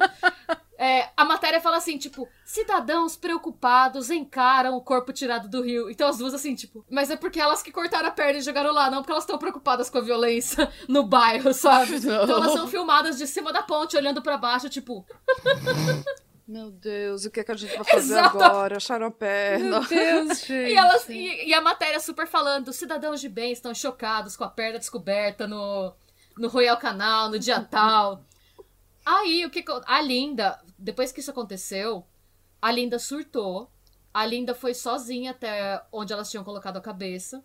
É, 0.84 1.10
a 1.16 1.24
matéria 1.24 1.62
fala 1.62 1.78
assim, 1.78 1.98
tipo, 1.98 2.28
cidadãos 2.44 3.16
preocupados 3.16 4.10
encaram 4.10 4.76
o 4.76 4.82
corpo 4.82 5.14
tirado 5.14 5.48
do 5.48 5.62
rio. 5.62 5.90
Então 5.90 6.10
as 6.10 6.18
duas 6.18 6.34
assim, 6.34 6.56
tipo, 6.56 6.86
mas 6.90 7.10
é 7.10 7.16
porque 7.16 7.40
elas 7.40 7.64
que 7.64 7.72
cortaram 7.72 8.10
a 8.10 8.12
perna 8.12 8.40
e 8.40 8.42
jogaram 8.42 8.74
lá, 8.74 8.92
não 8.92 8.98
porque 8.98 9.14
elas 9.14 9.24
estão 9.24 9.38
preocupadas 9.38 9.90
com 9.90 10.00
a 10.00 10.02
violência 10.02 10.70
no 10.90 11.04
bairro, 11.04 11.54
sabe? 11.56 12.00
Não. 12.04 12.24
Então 12.24 12.36
elas 12.36 12.52
são 12.52 12.68
filmadas 12.68 13.18
de 13.18 13.26
cima 13.26 13.54
da 13.54 13.64
ponte, 13.64 13.96
olhando 13.96 14.22
para 14.22 14.38
baixo, 14.38 14.68
tipo. 14.70 15.06
Meu 16.46 16.70
Deus, 16.70 17.24
o 17.24 17.32
que, 17.32 17.40
é 17.40 17.44
que 17.46 17.52
a 17.54 17.56
gente 17.56 17.78
vai 17.78 17.86
fazer 17.86 18.20
Exato. 18.20 18.44
agora? 18.44 18.76
Acharam 18.76 19.08
a 19.08 19.12
perna. 19.12 19.80
Meu 19.80 19.88
Deus, 19.88 20.40
gente. 20.40 20.54
E, 20.54 20.76
elas, 20.76 21.08
e, 21.08 21.46
e, 21.48 21.54
a 21.54 21.62
matéria 21.62 22.02
super 22.02 22.28
falando: 22.28 22.74
cidadãos 22.74 23.22
de 23.22 23.30
bem 23.30 23.54
estão 23.54 23.74
chocados 23.74 24.36
com 24.36 24.44
a 24.44 24.50
perna 24.50 24.80
descoberta 24.80 25.48
no, 25.48 25.94
no 26.38 26.50
Royal 26.50 26.76
Canal, 26.76 27.30
no 27.30 27.40
dia 27.40 27.62
tal. 27.62 28.26
Aí, 29.06 29.46
o 29.46 29.50
que. 29.50 29.64
A 29.86 30.02
Linda, 30.02 30.60
depois 30.84 31.12
que 31.14 31.22
isso 31.22 31.32
aconteceu, 31.32 32.06
a 32.62 32.70
Linda 32.70 33.00
surtou. 33.00 33.72
A 34.14 34.26
Linda 34.26 34.54
foi 34.54 34.74
sozinha 34.74 35.32
até 35.32 35.82
onde 35.92 36.12
elas 36.12 36.30
tinham 36.30 36.44
colocado 36.44 36.78
a 36.78 36.82
cabeça. 36.82 37.44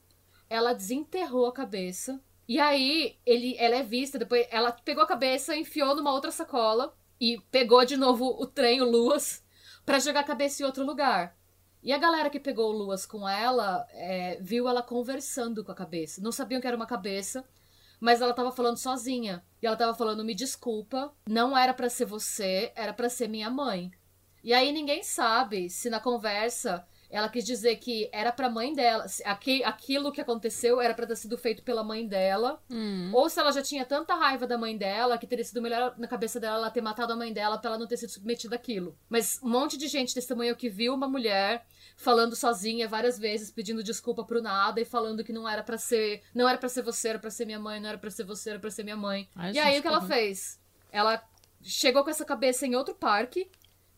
Ela 0.50 0.72
desenterrou 0.72 1.46
a 1.46 1.52
cabeça. 1.52 2.20
E 2.48 2.58
aí, 2.58 3.16
ele, 3.24 3.56
ela 3.58 3.76
é 3.76 3.82
vista, 3.82 4.18
depois 4.18 4.46
ela 4.50 4.72
pegou 4.72 5.04
a 5.04 5.06
cabeça, 5.06 5.54
enfiou 5.54 5.94
numa 5.94 6.12
outra 6.12 6.32
sacola 6.32 6.92
e 7.20 7.40
pegou 7.50 7.84
de 7.84 7.96
novo 7.96 8.26
o 8.26 8.46
trem, 8.46 8.80
o 8.80 8.90
Luas, 8.90 9.44
para 9.86 9.98
jogar 9.98 10.20
a 10.20 10.24
cabeça 10.24 10.62
em 10.62 10.66
outro 10.66 10.84
lugar. 10.84 11.36
E 11.82 11.92
a 11.92 11.98
galera 11.98 12.30
que 12.30 12.40
pegou 12.40 12.72
o 12.72 12.76
Luas 12.76 13.06
com 13.06 13.28
ela 13.28 13.86
é, 13.92 14.38
viu 14.40 14.66
ela 14.66 14.82
conversando 14.82 15.62
com 15.62 15.70
a 15.70 15.76
cabeça. 15.76 16.20
Não 16.20 16.32
sabiam 16.32 16.60
que 16.60 16.66
era 16.66 16.76
uma 16.76 16.86
cabeça, 16.86 17.44
mas 18.00 18.20
ela 18.20 18.34
tava 18.34 18.52
falando 18.52 18.76
sozinha. 18.76 19.44
E 19.62 19.66
ela 19.66 19.76
tava 19.76 19.94
falando: 19.94 20.24
me 20.24 20.34
desculpa, 20.34 21.12
não 21.28 21.56
era 21.56 21.74
para 21.74 21.88
ser 21.88 22.04
você, 22.04 22.72
era 22.74 22.92
para 22.92 23.08
ser 23.08 23.28
minha 23.28 23.50
mãe. 23.50 23.90
E 24.42 24.52
aí 24.52 24.72
ninguém 24.72 25.02
sabe 25.02 25.68
se 25.68 25.90
na 25.90 26.00
conversa 26.00 26.86
ela 27.10 27.28
quis 27.28 27.44
dizer 27.44 27.76
que 27.76 28.08
era 28.12 28.30
pra 28.30 28.50
mãe 28.50 28.74
dela. 28.74 29.06
aquilo 29.64 30.12
que 30.12 30.20
aconteceu 30.20 30.80
era 30.80 30.92
pra 30.92 31.06
ter 31.06 31.16
sido 31.16 31.38
feito 31.38 31.62
pela 31.62 31.82
mãe 31.82 32.06
dela. 32.06 32.62
Hum. 32.70 33.10
Ou 33.14 33.28
se 33.30 33.40
ela 33.40 33.50
já 33.50 33.62
tinha 33.62 33.84
tanta 33.84 34.14
raiva 34.14 34.46
da 34.46 34.58
mãe 34.58 34.76
dela 34.76 35.16
que 35.16 35.26
teria 35.26 35.44
sido 35.44 35.62
melhor 35.62 35.94
na 35.96 36.06
cabeça 36.06 36.38
dela 36.38 36.56
ela 36.56 36.70
ter 36.70 36.80
matado 36.80 37.12
a 37.12 37.16
mãe 37.16 37.32
dela 37.32 37.58
pra 37.58 37.70
ela 37.70 37.78
não 37.78 37.86
ter 37.86 37.96
sido 37.96 38.10
submetida 38.10 38.56
àquilo. 38.56 38.96
Mas 39.08 39.40
um 39.42 39.48
monte 39.48 39.78
de 39.78 39.88
gente 39.88 40.14
testemunhou 40.14 40.54
que 40.54 40.68
viu 40.68 40.94
uma 40.94 41.08
mulher 41.08 41.66
falando 41.96 42.36
sozinha 42.36 42.86
várias 42.86 43.18
vezes, 43.18 43.50
pedindo 43.50 43.82
desculpa 43.82 44.24
pro 44.24 44.42
nada 44.42 44.80
e 44.80 44.84
falando 44.84 45.24
que 45.24 45.32
não 45.32 45.48
era 45.48 45.62
para 45.62 45.78
ser. 45.78 46.22
Não 46.34 46.48
era 46.48 46.58
para 46.58 46.68
ser 46.68 46.82
você, 46.82 47.08
era 47.08 47.18
pra 47.18 47.30
ser 47.30 47.46
minha 47.46 47.58
mãe, 47.58 47.80
não 47.80 47.88
era 47.88 47.98
para 47.98 48.10
ser 48.10 48.24
você, 48.24 48.50
era 48.50 48.58
pra 48.58 48.70
ser 48.70 48.82
minha 48.82 48.96
mãe. 48.96 49.28
Ai, 49.34 49.52
e 49.52 49.58
aí 49.58 49.78
o 49.78 49.82
que 49.82 49.88
ela 49.88 50.02
fez? 50.02 50.60
Ela 50.92 51.22
chegou 51.62 52.04
com 52.04 52.10
essa 52.10 52.24
cabeça 52.24 52.66
em 52.66 52.76
outro 52.76 52.94
parque 52.94 53.50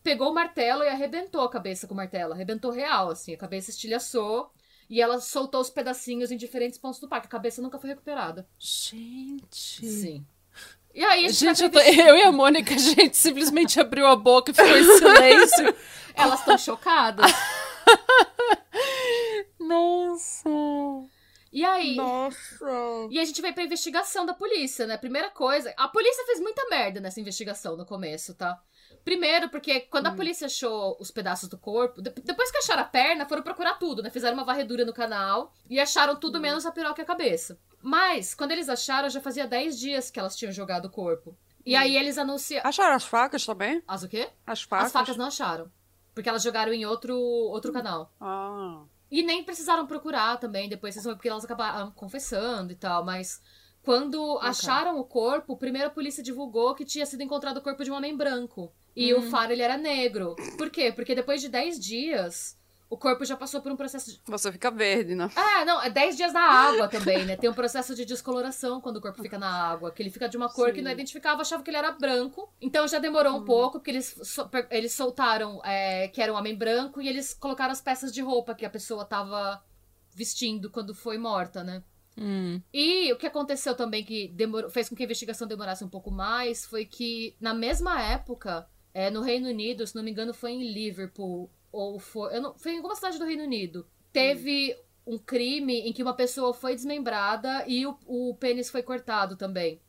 pegou 0.03 0.31
o 0.31 0.35
martelo 0.35 0.83
e 0.83 0.89
arrebentou 0.89 1.43
a 1.43 1.51
cabeça 1.51 1.87
com 1.87 1.95
o 1.95 1.97
martelo. 1.97 2.33
Arrebentou 2.33 2.71
real, 2.71 3.11
assim. 3.11 3.35
A 3.35 3.39
cabeça 3.39 3.71
estilhaçou. 3.71 4.51
E 4.89 5.01
ela 5.01 5.21
soltou 5.21 5.61
os 5.61 5.71
pedacinhos 5.71 6.33
em 6.33 6.37
diferentes 6.37 6.79
pontos 6.79 6.99
do 6.99 7.09
parque. 7.09 7.27
A 7.27 7.31
cabeça 7.31 7.63
nunca 7.63 7.79
foi 7.79 7.91
recuperada. 7.91 8.49
Gente. 8.59 9.87
Sim. 9.87 10.27
E 10.93 11.05
aí, 11.05 11.27
a 11.27 11.29
gente, 11.29 11.39
gente 11.39 11.63
eu, 11.63 11.71
tô, 11.71 11.79
eu, 11.79 12.17
e 12.17 12.23
a 12.23 12.33
Mônica, 12.33 12.75
a 12.75 12.79
gente 12.79 13.17
simplesmente 13.17 13.79
abriu 13.79 14.07
a 14.07 14.17
boca 14.17 14.51
e 14.51 14.55
ficou 14.55 14.77
em 14.77 14.99
silêncio. 14.99 15.77
Elas 16.15 16.41
estão 16.41 16.59
chocadas. 16.59 17.31
Nossa. 19.61 20.49
E 21.53 21.65
aí? 21.65 21.95
Nossa. 21.95 22.67
E 23.11 23.19
a 23.19 23.25
gente 23.25 23.41
vai 23.41 23.53
pra 23.53 23.63
investigação 23.63 24.27
da 24.27 24.35
polícia, 24.35 24.87
né? 24.87 24.97
Primeira 24.97 25.31
coisa, 25.31 25.73
a 25.77 25.89
polícia 25.89 26.25
fez 26.25 26.41
muita 26.41 26.69
merda 26.69 27.01
nessa 27.01 27.21
investigação 27.21 27.77
no 27.77 27.87
começo, 27.87 28.35
tá? 28.35 28.61
Primeiro, 29.05 29.49
porque 29.49 29.81
quando 29.81 30.07
a 30.07 30.11
hum. 30.11 30.17
polícia 30.17 30.47
achou 30.47 30.97
os 31.01 31.11
pedaços 31.11 31.49
do 31.49 31.59
corpo, 31.59 32.03
depois 32.03 32.51
que 32.51 32.59
acharam 32.59 32.83
a 32.83 32.87
perna, 32.87 33.27
foram 33.27 33.43
procurar 33.43 33.75
tudo, 33.75 34.03
né? 34.03 34.11
Fizeram 34.11 34.35
uma 34.35 34.45
varredura 34.45 34.85
no 34.85 34.93
canal 34.93 35.53
e 35.69 35.81
acharam 35.81 36.17
tudo 36.17 36.39
hum. 36.39 36.43
menos 36.43 36.67
a 36.67 36.73
piroca 36.73 37.01
e 37.01 37.05
a 37.05 37.07
cabeça. 37.07 37.59
Mas, 37.83 38.35
quando 38.35 38.53
eles 38.53 38.69
acharam, 38.69 39.09
já 39.09 39.21
fazia 39.21 39.47
10 39.47 39.79
dias 39.79 40.11
que 40.11 40.21
elas 40.21 40.37
tinham 40.37 40.53
jogado 40.53 40.87
o 40.87 40.91
corpo. 40.91 41.37
E 41.65 41.75
hum. 41.75 41.79
aí 41.79 41.97
eles 41.97 42.19
anunciaram. 42.19 42.69
Acharam 42.69 42.95
as 42.95 43.05
facas 43.05 43.45
também? 43.45 43.83
As 43.87 44.03
o 44.03 44.09
quê? 44.09 44.29
As 44.47 44.63
facas. 44.63 44.87
As 44.87 44.93
facas 44.93 45.17
não 45.17 45.27
acharam. 45.27 45.71
Porque 46.15 46.29
elas 46.29 46.43
jogaram 46.43 46.73
em 46.73 46.85
outro, 46.85 47.17
outro 47.17 47.73
canal. 47.73 48.13
Ah. 48.21 48.83
E 49.11 49.23
nem 49.23 49.43
precisaram 49.43 49.87
procurar 49.87 50.37
também 50.39 50.69
depois, 50.69 51.01
porque 51.03 51.29
elas 51.29 51.45
acabaram 51.45 51.91
confessando 51.93 52.73
e 52.73 52.77
tal, 52.77 53.05
mas. 53.05 53.41
Quando 53.83 54.23
okay. 54.35 54.51
acharam 54.51 55.01
o 55.01 55.05
corpo, 55.05 55.57
primeiro 55.57 55.89
a 55.89 55.91
polícia 55.91 56.23
divulgou 56.23 56.75
que 56.75 56.85
tinha 56.85 57.07
sido 57.07 57.23
encontrado 57.23 57.57
o 57.57 57.63
corpo 57.63 57.83
de 57.83 57.91
um 57.91 57.95
homem 57.95 58.15
branco. 58.15 58.71
E 58.95 59.15
o 59.15 59.21
hum. 59.21 59.31
Faro, 59.31 59.53
ele 59.53 59.63
era 59.63 59.77
negro. 59.77 60.37
Por 60.59 60.71
quê? 60.71 60.93
Porque 60.93 61.15
depois 61.15 61.41
de 61.41 61.49
10 61.49 61.79
dias, 61.79 62.59
o 62.91 62.97
corpo 62.97 63.25
já 63.25 63.37
passou 63.37 63.61
por 63.61 63.71
um 63.71 63.77
processo 63.77 64.11
de... 64.11 64.21
Você 64.27 64.51
fica 64.51 64.69
verde, 64.69 65.15
né? 65.15 65.31
Ah, 65.37 65.65
não, 65.65 65.81
é 65.81 65.89
10 65.89 66.17
dias 66.17 66.33
na 66.33 66.41
água 66.41 66.89
também, 66.89 67.25
né? 67.25 67.37
Tem 67.37 67.49
um 67.49 67.55
processo 67.55 67.95
de 67.95 68.05
descoloração 68.05 68.81
quando 68.81 68.97
o 68.97 69.01
corpo 69.01 69.23
fica 69.23 69.39
na 69.39 69.49
água, 69.49 69.93
que 69.93 70.03
ele 70.03 70.11
fica 70.11 70.29
de 70.29 70.37
uma 70.37 70.49
cor 70.49 70.69
Sim. 70.69 70.75
que 70.75 70.83
não 70.83 70.91
identificava, 70.91 71.43
achava 71.43 71.63
que 71.63 71.71
ele 71.71 71.77
era 71.77 71.93
branco. 71.93 72.53
Então 72.61 72.89
já 72.89 72.99
demorou 72.99 73.35
hum. 73.35 73.37
um 73.37 73.45
pouco, 73.45 73.79
porque 73.79 73.93
eles, 73.93 74.19
eles 74.71 74.93
soltaram 74.93 75.61
é, 75.65 76.09
que 76.09 76.21
era 76.21 76.33
um 76.33 76.37
homem 76.37 76.57
branco 76.57 77.01
e 77.01 77.09
eles 77.09 77.33
colocaram 77.33 77.71
as 77.71 77.81
peças 77.81 78.13
de 78.13 78.21
roupa 78.21 78.57
que 78.57 78.67
a 78.67 78.71
pessoa 78.71 79.05
tava 79.05 79.63
vestindo 80.13 80.69
quando 80.69 80.93
foi 80.93 81.17
morta, 81.17 81.63
né? 81.63 81.85
Hum. 82.19 82.61
E 82.75 83.13
o 83.13 83.17
que 83.17 83.27
aconteceu 83.27 83.75
também 83.75 84.05
que 84.05 84.29
demorou, 84.29 84.69
fez 84.69 84.89
com 84.89 84.97
que 84.97 85.03
a 85.03 85.07
investigação 85.07 85.47
demorasse 85.47 85.85
um 85.85 85.89
pouco 85.89 86.11
mais 86.11 86.67
foi 86.67 86.85
que, 86.85 87.37
na 87.41 87.55
mesma 87.55 88.03
época, 88.03 88.69
é, 88.93 89.11
no 89.11 89.21
Reino 89.21 89.49
Unido, 89.49 89.87
se 89.87 89.95
não 89.95 90.03
me 90.03 90.11
engano, 90.11 90.35
foi 90.35 90.53
em 90.53 90.73
Liverpool. 90.73 91.51
Ou 91.73 91.99
foi. 91.99 92.37
Eu 92.37 92.43
não, 92.43 92.59
foi 92.59 92.73
em 92.73 92.77
alguma 92.77 92.95
cidade 92.95 93.19
do 93.19 93.25
Reino 93.25 93.45
Unido. 93.45 93.87
Teve 94.13 94.77
hum. 95.07 95.15
um 95.15 95.19
crime 95.19 95.81
em 95.81 95.93
que 95.93 96.03
uma 96.03 96.15
pessoa 96.15 96.53
foi 96.53 96.75
desmembrada 96.75 97.65
e 97.67 97.87
o, 97.87 97.97
o 98.07 98.35
pênis 98.35 98.71
foi 98.71 98.83
cortado 98.83 99.37
também. 99.37 99.81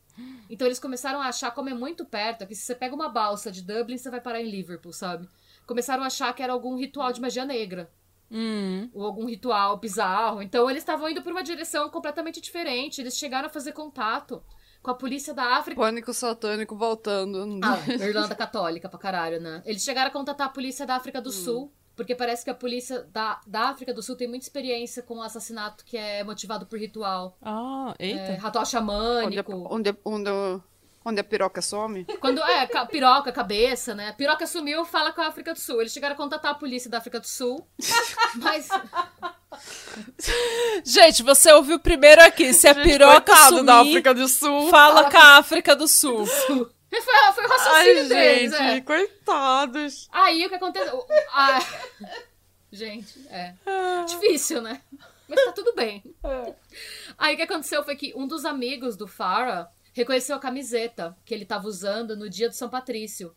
Então 0.48 0.66
eles 0.66 0.78
começaram 0.78 1.20
a 1.20 1.26
achar, 1.28 1.50
como 1.52 1.70
é 1.70 1.74
muito 1.74 2.04
perto, 2.04 2.46
que 2.46 2.54
se 2.54 2.62
você 2.62 2.74
pega 2.74 2.94
uma 2.94 3.08
balsa 3.08 3.50
de 3.50 3.62
Dublin, 3.62 3.96
você 3.96 4.10
vai 4.10 4.20
parar 4.20 4.40
em 4.40 4.50
Liverpool, 4.50 4.92
sabe? 4.92 5.28
Começaram 5.66 6.02
a 6.02 6.06
achar 6.06 6.32
que 6.34 6.42
era 6.42 6.52
algum 6.52 6.76
ritual 6.76 7.12
de 7.12 7.20
magia 7.20 7.44
negra. 7.44 7.90
Hum. 8.30 8.88
Ou 8.92 9.04
algum 9.04 9.26
ritual 9.26 9.78
bizarro. 9.78 10.42
Então 10.42 10.68
eles 10.68 10.82
estavam 10.82 11.08
indo 11.08 11.22
por 11.22 11.32
uma 11.32 11.42
direção 11.42 11.88
completamente 11.88 12.40
diferente. 12.40 13.00
Eles 13.00 13.16
chegaram 13.16 13.46
a 13.46 13.50
fazer 13.50 13.72
contato 13.72 14.42
com 14.82 14.90
a 14.90 14.94
polícia 14.94 15.32
da 15.32 15.56
África. 15.56 15.80
Pânico 15.80 16.12
satânico 16.12 16.74
voltando. 16.74 17.60
Ah, 17.62 17.78
Irlanda 18.04 18.34
católica 18.34 18.88
pra 18.88 18.98
caralho, 18.98 19.40
né? 19.40 19.62
Eles 19.64 19.82
chegaram 19.82 20.08
a 20.08 20.12
contatar 20.12 20.48
a 20.48 20.50
polícia 20.50 20.84
da 20.84 20.96
África 20.96 21.20
do 21.20 21.30
hum. 21.30 21.32
Sul. 21.32 21.72
Porque 21.94 22.14
parece 22.14 22.42
que 22.42 22.50
a 22.50 22.54
polícia 22.54 23.02
da, 23.12 23.38
da 23.46 23.68
África 23.68 23.92
do 23.92 24.02
Sul 24.02 24.16
tem 24.16 24.26
muita 24.26 24.46
experiência 24.46 25.02
com 25.02 25.18
o 25.18 25.22
assassinato 25.22 25.84
que 25.84 25.96
é 25.96 26.24
motivado 26.24 26.64
por 26.64 26.78
ritual. 26.78 27.36
Ah, 27.42 27.94
eita. 27.98 28.18
É, 28.18 28.34
ritual 28.36 28.64
xamânico. 28.64 29.52
Onde, 29.70 29.90
onde, 29.90 29.98
onde, 30.02 30.62
onde 31.04 31.20
a 31.20 31.24
piroca 31.24 31.60
some? 31.60 32.06
Quando, 32.18 32.40
é, 32.40 32.66
piroca, 32.86 33.30
cabeça, 33.30 33.94
né? 33.94 34.12
Piroca 34.12 34.46
sumiu, 34.46 34.86
fala 34.86 35.12
com 35.12 35.20
a 35.20 35.26
África 35.26 35.52
do 35.52 35.60
Sul. 35.60 35.82
Eles 35.82 35.92
chegaram 35.92 36.14
a 36.14 36.16
contatar 36.16 36.52
a 36.52 36.54
polícia 36.54 36.90
da 36.90 36.96
África 36.96 37.20
do 37.20 37.26
Sul. 37.26 37.68
mas 38.40 38.68
Gente, 40.84 41.22
você 41.22 41.52
ouviu 41.52 41.78
primeiro 41.78 42.22
aqui. 42.22 42.52
Se 42.52 42.68
a 42.68 42.74
piroca 42.74 43.34
sumir, 43.48 43.64
da 43.64 43.80
África 43.80 44.14
do 44.14 44.28
Sul. 44.28 44.70
Fala 44.70 45.10
com 45.10 45.16
a 45.16 45.38
África 45.38 45.76
do 45.76 45.86
Sul. 45.86 46.26
Foi, 46.26 47.32
foi 47.34 47.44
o 47.44 47.48
raciocínio 47.48 48.02
Ai, 48.02 48.08
deles, 48.08 48.52
gente, 48.52 48.62
é. 48.62 48.80
coitados. 48.82 50.08
Aí 50.12 50.44
o 50.44 50.48
que 50.48 50.54
aconteceu? 50.54 51.06
A... 51.32 51.58
Gente, 52.72 53.20
é. 53.28 53.54
Difícil, 54.06 54.62
né? 54.62 54.80
Mas 55.28 55.44
tá 55.44 55.52
tudo 55.52 55.74
bem. 55.74 56.02
Aí 57.18 57.34
o 57.34 57.36
que 57.36 57.42
aconteceu 57.42 57.84
foi 57.84 57.94
que 57.96 58.14
um 58.16 58.26
dos 58.26 58.46
amigos 58.46 58.96
do 58.96 59.06
Farah 59.06 59.70
reconheceu 59.92 60.36
a 60.36 60.40
camiseta 60.40 61.14
que 61.24 61.34
ele 61.34 61.44
tava 61.44 61.68
usando 61.68 62.16
no 62.16 62.30
dia 62.30 62.48
do 62.48 62.54
São 62.54 62.70
Patrício. 62.70 63.34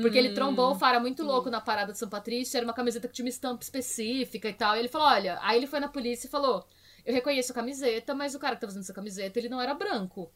Porque 0.00 0.18
ele 0.18 0.34
trombou 0.34 0.72
o 0.72 0.74
Farah 0.74 1.00
muito 1.00 1.22
louco 1.22 1.50
na 1.50 1.60
parada 1.60 1.92
de 1.92 1.98
São 1.98 2.08
Patrício, 2.08 2.56
era 2.56 2.66
uma 2.66 2.72
camiseta 2.72 3.08
que 3.08 3.14
tinha 3.14 3.24
uma 3.24 3.30
estampa 3.30 3.62
específica 3.62 4.48
e 4.48 4.52
tal. 4.52 4.76
E 4.76 4.78
ele 4.78 4.88
falou: 4.88 5.08
olha, 5.08 5.38
aí 5.42 5.56
ele 5.56 5.66
foi 5.66 5.80
na 5.80 5.88
polícia 5.88 6.26
e 6.26 6.30
falou: 6.30 6.66
Eu 7.04 7.14
reconheço 7.14 7.52
a 7.52 7.54
camiseta, 7.54 8.14
mas 8.14 8.34
o 8.34 8.38
cara 8.38 8.54
que 8.54 8.60
tava 8.60 8.70
usando 8.70 8.82
essa 8.82 8.94
camiseta, 8.94 9.38
ele 9.38 9.48
não 9.48 9.60
era 9.60 9.74
branco. 9.74 10.32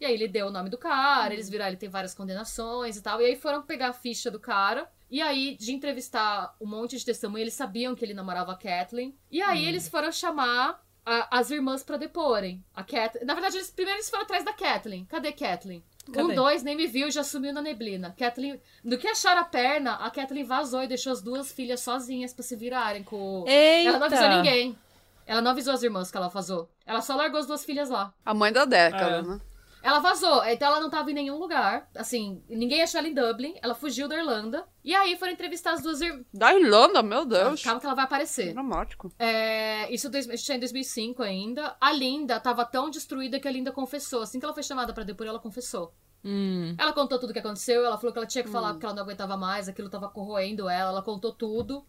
E 0.00 0.04
aí 0.04 0.14
ele 0.14 0.28
deu 0.28 0.46
o 0.46 0.50
nome 0.50 0.70
do 0.70 0.78
cara, 0.78 1.34
eles 1.34 1.50
viram, 1.50 1.66
ele 1.66 1.76
tem 1.76 1.88
várias 1.88 2.14
condenações 2.14 2.96
e 2.96 3.02
tal. 3.02 3.20
E 3.20 3.24
aí 3.24 3.36
foram 3.36 3.62
pegar 3.62 3.88
a 3.88 3.92
ficha 3.92 4.30
do 4.30 4.38
cara. 4.38 4.88
E 5.10 5.20
aí, 5.20 5.56
de 5.58 5.72
entrevistar 5.72 6.54
um 6.60 6.66
monte 6.66 6.96
de 6.96 7.04
testemunha, 7.04 7.42
eles 7.42 7.54
sabiam 7.54 7.94
que 7.94 8.04
ele 8.04 8.14
namorava 8.14 8.52
a 8.52 8.56
Kathleen. 8.56 9.16
E 9.30 9.42
aí 9.42 9.66
eles 9.66 9.88
foram 9.88 10.12
chamar 10.12 10.80
a- 11.08 11.28
as 11.38 11.50
irmãs 11.50 11.82
pra 11.82 11.96
deporem. 11.96 12.62
A 12.74 12.82
Cat... 12.84 13.18
Na 13.24 13.34
verdade, 13.34 13.56
eles 13.56 13.70
primeiro 13.70 13.98
eles 13.98 14.10
foram 14.10 14.22
atrás 14.24 14.44
da 14.44 14.52
Kathleen. 14.52 15.04
Cadê 15.06 15.32
Kathleen? 15.32 15.82
Cadê? 16.12 16.22
Um, 16.22 16.34
dois, 16.34 16.62
nem 16.62 16.76
me 16.76 16.86
viu, 16.86 17.10
já 17.10 17.22
sumiu 17.24 17.52
na 17.52 17.60
neblina. 17.62 18.14
Kathleen... 18.18 18.60
Do 18.84 18.96
que 18.98 19.06
acharam 19.08 19.40
a 19.40 19.44
perna, 19.44 19.94
a 19.94 20.10
Kathleen 20.10 20.44
vazou 20.44 20.82
e 20.82 20.86
deixou 20.88 21.12
as 21.12 21.20
duas 21.22 21.50
filhas 21.52 21.80
sozinhas 21.80 22.32
pra 22.32 22.42
se 22.42 22.56
virarem 22.56 23.02
com... 23.02 23.44
Eita! 23.46 23.88
Ela 23.90 23.98
não 23.98 24.06
avisou 24.06 24.28
ninguém. 24.28 24.78
Ela 25.26 25.42
não 25.42 25.50
avisou 25.50 25.74
as 25.74 25.82
irmãs 25.82 26.10
que 26.10 26.16
ela 26.16 26.28
vazou. 26.28 26.70
Ela 26.86 27.02
só 27.02 27.14
largou 27.14 27.38
as 27.38 27.46
duas 27.46 27.62
filhas 27.64 27.90
lá. 27.90 28.14
A 28.24 28.32
mãe 28.32 28.50
da 28.52 28.64
década, 28.64 29.16
É. 29.16 29.22
né? 29.22 29.40
Ela 29.88 30.00
vazou, 30.00 30.44
então 30.44 30.68
ela 30.68 30.80
não 30.80 30.90
tava 30.90 31.10
em 31.10 31.14
nenhum 31.14 31.38
lugar. 31.38 31.88
Assim, 31.94 32.42
ninguém 32.46 32.82
achou 32.82 32.98
ela 32.98 33.08
em 33.08 33.14
Dublin. 33.14 33.54
Ela 33.62 33.74
fugiu 33.74 34.06
da 34.06 34.16
Irlanda. 34.16 34.66
E 34.84 34.94
aí 34.94 35.16
foram 35.16 35.32
entrevistar 35.32 35.72
as 35.72 35.82
duas 35.82 36.02
irmãs. 36.02 36.26
Da 36.30 36.54
Irlanda, 36.54 37.02
meu 37.02 37.24
Deus. 37.24 37.62
Calma 37.62 37.80
que 37.80 37.86
ela 37.86 37.94
vai 37.94 38.04
aparecer. 38.04 38.52
Dramático. 38.52 39.10
É, 39.18 39.90
isso 39.90 40.10
dois, 40.10 40.28
a 40.28 40.36
gente 40.36 40.46
tá 40.46 40.56
em 40.56 40.60
2005 40.60 41.22
ainda. 41.22 41.74
A 41.80 41.90
Linda 41.90 42.38
tava 42.38 42.66
tão 42.66 42.90
destruída 42.90 43.40
que 43.40 43.48
a 43.48 43.50
Linda 43.50 43.72
confessou. 43.72 44.20
Assim 44.20 44.38
que 44.38 44.44
ela 44.44 44.52
foi 44.52 44.62
chamada 44.62 44.92
pra 44.92 45.04
depor, 45.04 45.26
ela 45.26 45.38
confessou. 45.38 45.94
Hum. 46.22 46.74
Ela 46.76 46.92
contou 46.92 47.18
tudo 47.18 47.30
o 47.30 47.32
que 47.32 47.38
aconteceu, 47.38 47.82
ela 47.82 47.96
falou 47.96 48.12
que 48.12 48.18
ela 48.18 48.26
tinha 48.26 48.44
que 48.44 48.50
falar 48.50 48.72
porque 48.72 48.84
ela 48.84 48.94
não 48.94 49.04
aguentava 49.04 49.36
mais, 49.36 49.68
aquilo 49.68 49.88
tava 49.88 50.08
corroendo 50.08 50.68
ela, 50.68 50.90
ela 50.90 51.02
contou 51.02 51.32
tudo. 51.32 51.86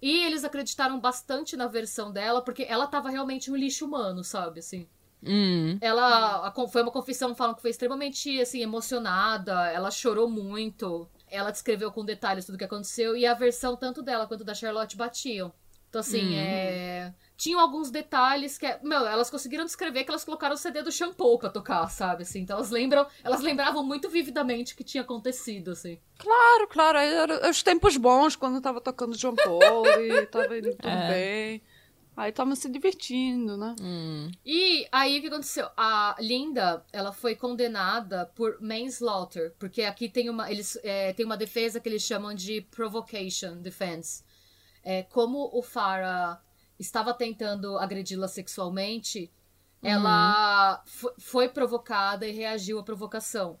E 0.00 0.22
eles 0.24 0.44
acreditaram 0.44 1.00
bastante 1.00 1.56
na 1.56 1.66
versão 1.66 2.12
dela, 2.12 2.42
porque 2.42 2.62
ela 2.68 2.86
tava 2.86 3.10
realmente 3.10 3.50
um 3.50 3.56
lixo 3.56 3.86
humano, 3.86 4.22
sabe, 4.22 4.60
assim. 4.60 4.86
Hum. 5.24 5.78
Ela 5.80 6.46
a 6.48 6.68
foi 6.68 6.82
uma 6.82 6.90
confissão, 6.90 7.34
falam 7.34 7.54
que 7.54 7.62
foi 7.62 7.70
extremamente 7.70 8.40
assim 8.40 8.62
emocionada, 8.62 9.70
ela 9.70 9.90
chorou 9.90 10.28
muito. 10.28 11.08
Ela 11.30 11.50
descreveu 11.50 11.92
com 11.92 12.04
detalhes 12.04 12.44
tudo 12.44 12.54
o 12.56 12.58
que 12.58 12.64
aconteceu 12.64 13.16
e 13.16 13.24
a 13.26 13.34
versão 13.34 13.76
tanto 13.76 14.02
dela 14.02 14.26
quanto 14.26 14.44
da 14.44 14.54
Charlotte 14.54 14.96
batiam. 14.96 15.52
Então 15.88 16.00
assim, 16.00 16.36
é... 16.36 17.12
tinham 17.36 17.58
alguns 17.58 17.90
detalhes 17.90 18.56
que, 18.56 18.64
é- 18.64 18.78
meu, 18.80 19.04
elas 19.08 19.28
conseguiram 19.28 19.64
descrever 19.64 20.04
que 20.04 20.10
elas 20.10 20.24
colocaram 20.24 20.54
o 20.54 20.58
CD 20.58 20.82
do 20.82 20.92
Shampoo 20.92 21.36
pra 21.36 21.50
tocar, 21.50 21.88
sabe 21.90 22.22
assim. 22.22 22.40
Então 22.40 22.56
elas 22.56 22.70
lembram, 22.70 23.04
elas 23.24 23.40
lembravam 23.40 23.82
muito 23.82 24.08
vividamente 24.08 24.72
o 24.72 24.76
que 24.76 24.84
tinha 24.84 25.02
acontecido, 25.02 25.72
assim. 25.72 25.98
Claro, 26.16 26.68
claro. 26.68 26.98
Aí 26.98 27.12
eram 27.12 27.50
os 27.50 27.62
tempos 27.62 27.96
bons, 27.96 28.36
quando 28.36 28.56
eu 28.56 28.62
tava 28.62 28.80
tocando 28.80 29.18
João 29.18 29.34
Paulo 29.34 29.84
e 30.00 30.26
tava 30.26 30.56
indo 30.58 30.70
tudo 30.76 30.88
É. 30.88 31.08
bem. 31.08 31.62
Aí 32.16 32.32
tava 32.32 32.54
se 32.54 32.68
divertindo, 32.68 33.56
né? 33.56 33.74
Hum. 33.80 34.30
E 34.44 34.86
aí 34.92 35.18
o 35.18 35.20
que 35.22 35.28
aconteceu? 35.28 35.68
A 35.76 36.16
Linda, 36.18 36.84
ela 36.92 37.12
foi 37.12 37.34
condenada 37.34 38.26
por 38.34 38.60
manslaughter, 38.60 39.54
porque 39.58 39.82
aqui 39.82 40.08
tem 40.08 40.28
uma, 40.28 40.50
eles 40.50 40.78
é, 40.82 41.12
tem 41.14 41.24
uma 41.24 41.36
defesa 41.36 41.80
que 41.80 41.88
eles 41.88 42.02
chamam 42.02 42.34
de 42.34 42.60
provocation 42.62 43.62
defense. 43.62 44.22
É, 44.82 45.02
como 45.04 45.50
o 45.52 45.62
Farah 45.62 46.42
estava 46.78 47.14
tentando 47.14 47.78
agredi-la 47.78 48.28
sexualmente, 48.28 49.30
ela 49.82 50.82
fo- 50.84 51.14
foi 51.18 51.48
provocada 51.48 52.26
e 52.26 52.32
reagiu 52.32 52.78
à 52.78 52.82
provocação. 52.82 53.58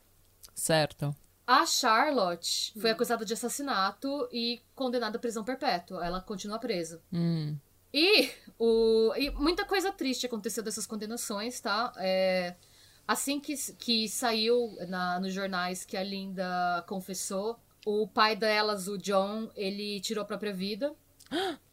Certo. 0.54 1.14
A 1.46 1.66
Charlotte 1.66 2.72
foi 2.78 2.90
acusada 2.90 3.24
de 3.24 3.32
assassinato 3.32 4.28
e 4.30 4.60
condenada 4.74 5.16
à 5.16 5.20
prisão 5.20 5.42
perpétua. 5.42 6.04
Ela 6.04 6.20
continua 6.20 6.58
presa. 6.58 7.02
Hum. 7.12 7.56
E, 7.92 8.30
o, 8.58 9.12
e 9.16 9.30
muita 9.30 9.64
coisa 9.64 9.90
triste 9.92 10.26
aconteceu 10.26 10.62
dessas 10.62 10.86
condenações, 10.86 11.60
tá? 11.60 11.92
É, 11.96 12.54
assim 13.06 13.40
que, 13.40 13.54
que 13.74 14.08
saiu 14.08 14.76
na, 14.88 15.18
nos 15.18 15.32
jornais 15.32 15.84
que 15.84 15.96
a 15.96 16.02
Linda 16.02 16.84
confessou, 16.88 17.58
o 17.84 18.06
pai 18.06 18.36
delas, 18.36 18.86
o 18.88 18.96
John, 18.98 19.50
ele 19.56 20.00
tirou 20.00 20.22
a 20.22 20.26
própria 20.26 20.52
vida. 20.52 20.94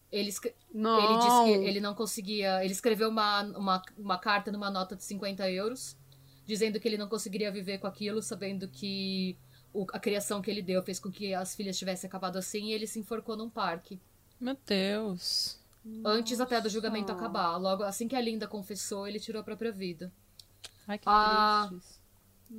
Ele, 0.09 0.33
Não. 0.73 0.99
ele 1.03 1.17
disse 1.19 1.43
que 1.61 1.67
ele 1.67 1.81
não 1.81 1.93
conseguia. 1.93 2.63
Ele 2.63 2.71
escreveu 2.71 3.09
uma, 3.09 3.41
uma, 3.43 3.81
uma 3.97 4.17
carta 4.17 4.49
numa 4.51 4.71
nota 4.71 4.95
de 4.95 5.03
50 5.03 5.49
euros, 5.51 5.97
dizendo 6.45 6.79
que 6.79 6.87
ele 6.87 6.97
não 6.97 7.09
conseguiria 7.09 7.51
viver 7.51 7.77
com 7.79 7.87
aquilo, 7.87 8.21
sabendo 8.21 8.69
que 8.69 9.37
o- 9.73 9.85
a 9.91 9.99
criação 9.99 10.41
que 10.41 10.49
ele 10.49 10.61
deu 10.61 10.81
fez 10.81 10.97
com 10.97 11.11
que 11.11 11.33
as 11.33 11.53
filhas 11.55 11.77
tivessem 11.77 12.07
acabado 12.07 12.37
assim, 12.37 12.67
e 12.67 12.73
ele 12.73 12.87
se 12.87 12.99
enforcou 12.99 13.35
num 13.35 13.49
parque. 13.49 13.99
Meu 14.39 14.57
Deus. 14.65 15.59
Antes 16.05 16.39
até 16.39 16.59
do 16.61 16.69
julgamento 16.69 17.11
acabar. 17.11 17.57
Logo, 17.57 17.83
assim 17.83 18.07
que 18.07 18.15
a 18.15 18.21
Linda 18.21 18.47
confessou, 18.47 19.07
ele 19.07 19.19
tirou 19.19 19.41
a 19.41 19.43
própria 19.43 19.71
vida. 19.71 20.11
Ai, 20.87 20.97
que 20.97 21.03
Ah. 21.07 21.67
triste. 21.69 21.97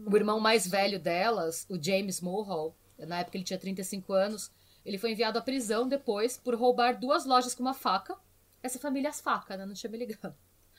O 0.06 0.16
irmão 0.16 0.38
mais 0.38 0.66
velho 0.66 1.00
delas, 1.00 1.66
o 1.68 1.82
James 1.82 2.20
Mulhall, 2.20 2.76
na 2.98 3.20
época 3.20 3.36
ele 3.38 3.44
tinha 3.44 3.58
35 3.58 4.12
anos, 4.12 4.50
ele 4.84 4.98
foi 4.98 5.12
enviado 5.12 5.38
à 5.38 5.42
prisão 5.42 5.88
depois 5.88 6.36
por 6.36 6.54
roubar 6.54 6.98
duas 6.98 7.24
lojas 7.24 7.54
com 7.54 7.62
uma 7.62 7.74
faca. 7.74 8.14
Essa 8.62 8.78
família 8.78 9.08
é 9.08 9.10
as 9.10 9.20
facas, 9.20 9.58
né? 9.58 9.64
Não 9.64 9.72
tinha 9.74 9.90
me 9.90 9.96
ligado. 9.98 10.34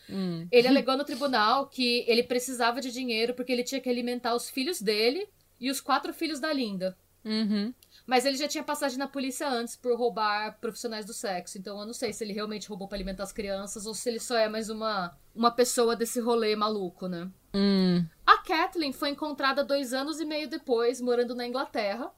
Hum. 0.09 0.47
Ele 0.51 0.67
alegou 0.67 0.97
no 0.97 1.03
tribunal 1.03 1.67
que 1.67 2.03
ele 2.07 2.23
precisava 2.23 2.81
de 2.81 2.91
dinheiro 2.91 3.33
porque 3.33 3.51
ele 3.51 3.63
tinha 3.63 3.81
que 3.81 3.89
alimentar 3.89 4.35
os 4.35 4.49
filhos 4.49 4.81
dele 4.81 5.27
e 5.59 5.69
os 5.69 5.81
quatro 5.81 6.13
filhos 6.13 6.39
da 6.39 6.51
Linda. 6.53 6.97
Uhum. 7.23 7.73
Mas 8.09 8.25
ele 8.25 8.37
já 8.37 8.47
tinha 8.47 8.63
passagem 8.63 8.97
na 8.97 9.07
polícia 9.07 9.47
antes 9.47 9.75
por 9.75 9.95
roubar 9.95 10.57
profissionais 10.59 11.05
do 11.05 11.13
sexo. 11.13 11.59
Então 11.59 11.79
eu 11.79 11.85
não 11.85 11.93
sei 11.93 12.11
se 12.11 12.23
ele 12.23 12.33
realmente 12.33 12.67
roubou 12.67 12.87
pra 12.87 12.97
alimentar 12.97 13.21
as 13.21 13.31
crianças 13.31 13.85
ou 13.85 13.93
se 13.93 14.09
ele 14.09 14.19
só 14.19 14.35
é 14.35 14.49
mais 14.49 14.67
uma, 14.67 15.15
uma 15.35 15.51
pessoa 15.51 15.95
desse 15.95 16.19
rolê 16.19 16.55
maluco, 16.55 17.07
né? 17.07 17.29
Hum. 17.53 18.03
A 18.25 18.39
Kathleen 18.39 18.91
foi 18.91 19.09
encontrada 19.09 19.63
dois 19.63 19.93
anos 19.93 20.19
e 20.19 20.25
meio 20.25 20.49
depois, 20.49 20.99
morando 20.99 21.35
na 21.35 21.45
Inglaterra. 21.45 22.11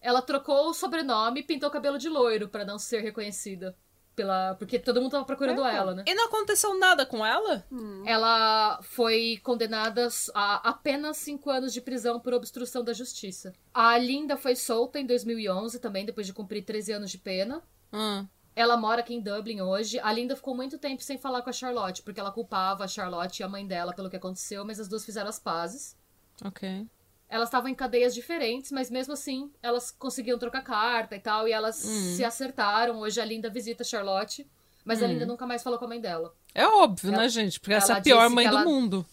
Ela 0.00 0.20
trocou 0.20 0.68
o 0.68 0.74
sobrenome 0.74 1.38
e 1.38 1.44
pintou 1.44 1.68
o 1.68 1.72
cabelo 1.72 1.96
de 1.96 2.08
loiro 2.08 2.48
pra 2.48 2.64
não 2.64 2.76
ser 2.76 3.00
reconhecida. 3.00 3.76
Pela... 4.16 4.54
Porque 4.54 4.78
todo 4.78 5.00
mundo 5.00 5.10
tava 5.12 5.24
procurando 5.26 5.62
É. 5.64 5.76
ela, 5.76 5.94
né? 5.94 6.02
E 6.06 6.14
não 6.14 6.24
aconteceu 6.26 6.76
nada 6.78 7.04
com 7.04 7.24
ela? 7.24 7.64
Ela 8.06 8.80
foi 8.82 9.38
condenada 9.42 10.08
a 10.34 10.70
apenas 10.70 11.18
cinco 11.18 11.50
anos 11.50 11.72
de 11.72 11.82
prisão 11.82 12.18
por 12.18 12.32
obstrução 12.32 12.82
da 12.82 12.94
justiça. 12.94 13.52
A 13.74 13.98
Linda 13.98 14.36
foi 14.38 14.56
solta 14.56 14.98
em 14.98 15.04
2011 15.04 15.78
também, 15.78 16.06
depois 16.06 16.26
de 16.26 16.32
cumprir 16.32 16.64
13 16.64 16.92
anos 16.92 17.10
de 17.10 17.18
pena. 17.18 17.62
Hum. 17.92 18.26
Ela 18.54 18.74
mora 18.78 19.00
aqui 19.02 19.14
em 19.14 19.20
Dublin 19.20 19.60
hoje. 19.60 20.00
A 20.00 20.10
Linda 20.10 20.34
ficou 20.34 20.56
muito 20.56 20.78
tempo 20.78 21.02
sem 21.02 21.18
falar 21.18 21.42
com 21.42 21.50
a 21.50 21.52
Charlotte, 21.52 22.02
porque 22.02 22.18
ela 22.18 22.32
culpava 22.32 22.84
a 22.84 22.88
Charlotte 22.88 23.40
e 23.40 23.44
a 23.44 23.48
mãe 23.48 23.66
dela 23.66 23.92
pelo 23.92 24.08
que 24.08 24.16
aconteceu, 24.16 24.64
mas 24.64 24.80
as 24.80 24.88
duas 24.88 25.04
fizeram 25.04 25.28
as 25.28 25.38
pazes. 25.38 25.94
Ok. 26.42 26.86
Elas 27.28 27.48
estavam 27.48 27.68
em 27.68 27.74
cadeias 27.74 28.14
diferentes, 28.14 28.70
mas 28.70 28.90
mesmo 28.90 29.12
assim 29.12 29.50
elas 29.62 29.90
conseguiam 29.90 30.38
trocar 30.38 30.62
carta 30.62 31.16
e 31.16 31.20
tal, 31.20 31.48
e 31.48 31.52
elas 31.52 31.76
se 31.76 32.24
acertaram. 32.24 32.98
Hoje 33.00 33.20
a 33.20 33.24
Linda 33.24 33.50
visita 33.50 33.82
a 33.82 33.86
Charlotte, 33.86 34.46
mas 34.84 35.02
a 35.02 35.06
Linda 35.08 35.26
nunca 35.26 35.44
mais 35.46 35.62
falou 35.62 35.78
com 35.78 35.84
a 35.86 35.88
mãe 35.88 36.00
dela. 36.00 36.32
É 36.54 36.64
óbvio, 36.66 37.12
Ela- 37.12 37.22
né, 37.22 37.28
gente? 37.28 37.58
Porque 37.58 37.74
essa 37.74 37.88
é 37.88 37.94
ela 37.94 37.98
a 37.98 38.02
pior 38.02 38.30
mãe 38.30 38.44
que 38.44 38.50
do 38.50 38.56
ela- 38.58 38.64
mundo. 38.64 39.04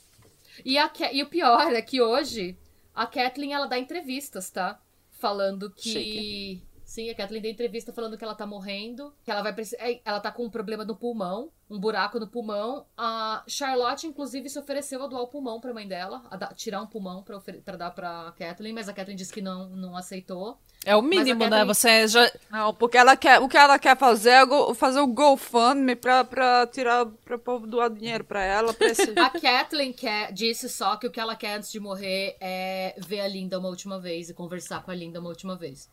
E, 0.63 0.77
a 0.77 0.91
e 1.11 1.23
o 1.23 1.25
pior 1.27 1.73
é 1.73 1.81
que 1.81 1.99
hoje 2.01 2.55
a 2.93 3.07
Kathleen 3.07 3.53
ela 3.53 3.65
dá 3.65 3.79
entrevistas, 3.79 4.51
tá? 4.51 4.79
Falando 5.19 5.71
que. 5.71 5.89
Chique. 5.89 6.63
Sim, 6.93 7.09
a 7.09 7.15
Kathleen 7.15 7.41
dá 7.41 7.49
entrevista 7.49 7.91
falando 7.91 8.15
que 8.19 8.23
ela 8.23 8.35
tá 8.35 8.45
morrendo, 8.45 9.11
que 9.23 9.31
ela 9.31 9.41
vai 9.41 9.51
precisar. 9.51 9.79
Ela 10.05 10.19
tá 10.19 10.31
com 10.31 10.45
um 10.45 10.49
problema 10.49 10.85
no 10.85 10.95
pulmão, 10.95 11.49
um 11.67 11.79
buraco 11.79 12.19
no 12.19 12.27
pulmão. 12.27 12.85
A 12.95 13.43
Charlotte, 13.47 14.05
inclusive, 14.05 14.47
se 14.47 14.59
ofereceu 14.59 15.03
a 15.03 15.07
doar 15.07 15.23
o 15.23 15.27
pulmão 15.27 15.59
pra 15.59 15.73
mãe 15.73 15.87
dela, 15.87 16.21
a 16.29 16.37
dar- 16.37 16.53
tirar 16.53 16.83
um 16.83 16.85
pulmão 16.85 17.23
pra, 17.23 17.35
ofere- 17.37 17.61
pra 17.61 17.75
dar 17.77 17.89
pra 17.89 18.31
Kathleen, 18.37 18.75
mas 18.75 18.87
a 18.87 18.93
Kathleen 18.93 19.17
disse 19.17 19.33
que 19.33 19.41
não, 19.41 19.69
não 19.69 19.97
aceitou. 19.97 20.59
É 20.85 20.95
o 20.95 21.01
mínimo, 21.01 21.39
né? 21.39 21.49
Kathleen- 21.49 21.65
Você 21.65 22.07
já. 22.07 22.31
Não, 22.51 22.71
porque 22.75 22.95
ela 22.95 23.17
quer, 23.17 23.39
o 23.39 23.49
que 23.49 23.57
ela 23.57 23.79
quer 23.79 23.97
fazer 23.97 24.29
é 24.29 24.45
go- 24.45 24.75
fazer 24.75 24.99
o 24.99 25.07
GoFundMe 25.07 25.95
pra, 25.95 26.23
pra 26.23 26.67
tirar, 26.67 27.07
pra 27.25 27.39
povo 27.39 27.65
doar 27.65 27.89
dinheiro 27.89 28.23
pra 28.23 28.43
ela. 28.43 28.71
Pra 28.71 28.85
esse... 28.89 29.13
A 29.17 29.31
Kathleen 29.31 29.93
quer, 29.93 30.31
disse 30.31 30.69
só 30.69 30.95
que 30.97 31.07
o 31.07 31.11
que 31.11 31.19
ela 31.19 31.35
quer 31.35 31.55
antes 31.55 31.71
de 31.71 31.79
morrer 31.79 32.37
é 32.39 32.93
ver 32.99 33.21
a 33.21 33.27
Linda 33.27 33.57
uma 33.57 33.69
última 33.69 33.99
vez 33.99 34.29
e 34.29 34.33
conversar 34.35 34.83
com 34.83 34.91
a 34.91 34.95
Linda 34.95 35.19
uma 35.19 35.29
última 35.29 35.55
vez. 35.55 35.89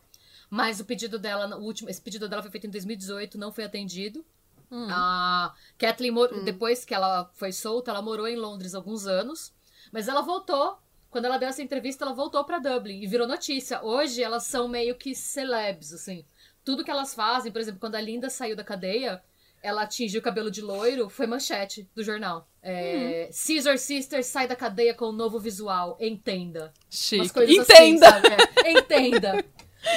Mas 0.51 0.81
o 0.81 0.85
pedido 0.85 1.17
dela, 1.17 1.57
o 1.57 1.63
último, 1.63 1.89
esse 1.89 2.01
pedido 2.01 2.27
dela 2.27 2.41
foi 2.43 2.51
feito 2.51 2.67
em 2.67 2.69
2018, 2.69 3.37
não 3.37 3.51
foi 3.53 3.63
atendido. 3.63 4.23
A 4.89 5.53
Kathleen, 5.77 6.11
mor- 6.11 6.43
depois 6.43 6.85
que 6.85 6.93
ela 6.93 7.29
foi 7.33 7.51
solta, 7.53 7.89
ela 7.91 8.01
morou 8.01 8.27
em 8.27 8.35
Londres 8.35 8.75
alguns 8.75 9.07
anos. 9.07 9.53
Mas 9.91 10.07
ela 10.07 10.21
voltou 10.21 10.77
quando 11.09 11.25
ela 11.25 11.37
deu 11.37 11.49
essa 11.49 11.61
entrevista, 11.61 12.05
ela 12.05 12.13
voltou 12.13 12.43
para 12.45 12.59
Dublin 12.59 13.01
e 13.01 13.07
virou 13.07 13.27
notícia. 13.27 13.81
Hoje 13.83 14.21
elas 14.23 14.43
são 14.43 14.67
meio 14.67 14.95
que 14.95 15.13
celebs, 15.15 15.91
assim. 15.93 16.23
Tudo 16.63 16.83
que 16.85 16.91
elas 16.91 17.13
fazem, 17.13 17.51
por 17.51 17.59
exemplo, 17.59 17.79
quando 17.79 17.95
a 17.95 18.01
Linda 18.01 18.29
saiu 18.29 18.55
da 18.55 18.63
cadeia, 18.63 19.21
ela 19.61 19.81
atingiu 19.83 20.19
o 20.21 20.23
cabelo 20.23 20.49
de 20.51 20.61
loiro, 20.61 21.09
foi 21.09 21.27
manchete 21.27 21.89
do 21.95 22.03
jornal. 22.03 22.47
É, 22.61 23.27
hum. 23.29 23.33
Caesar 23.47 23.77
Sisters 23.77 24.27
sai 24.27 24.47
da 24.47 24.55
cadeia 24.55 24.93
com 24.93 25.07
um 25.09 25.11
novo 25.13 25.37
visual. 25.39 25.97
Entenda. 25.99 26.71
Chique. 26.89 27.25
Entenda! 27.59 28.07
Assim, 28.07 28.27
é, 28.65 28.71
entenda. 28.71 29.43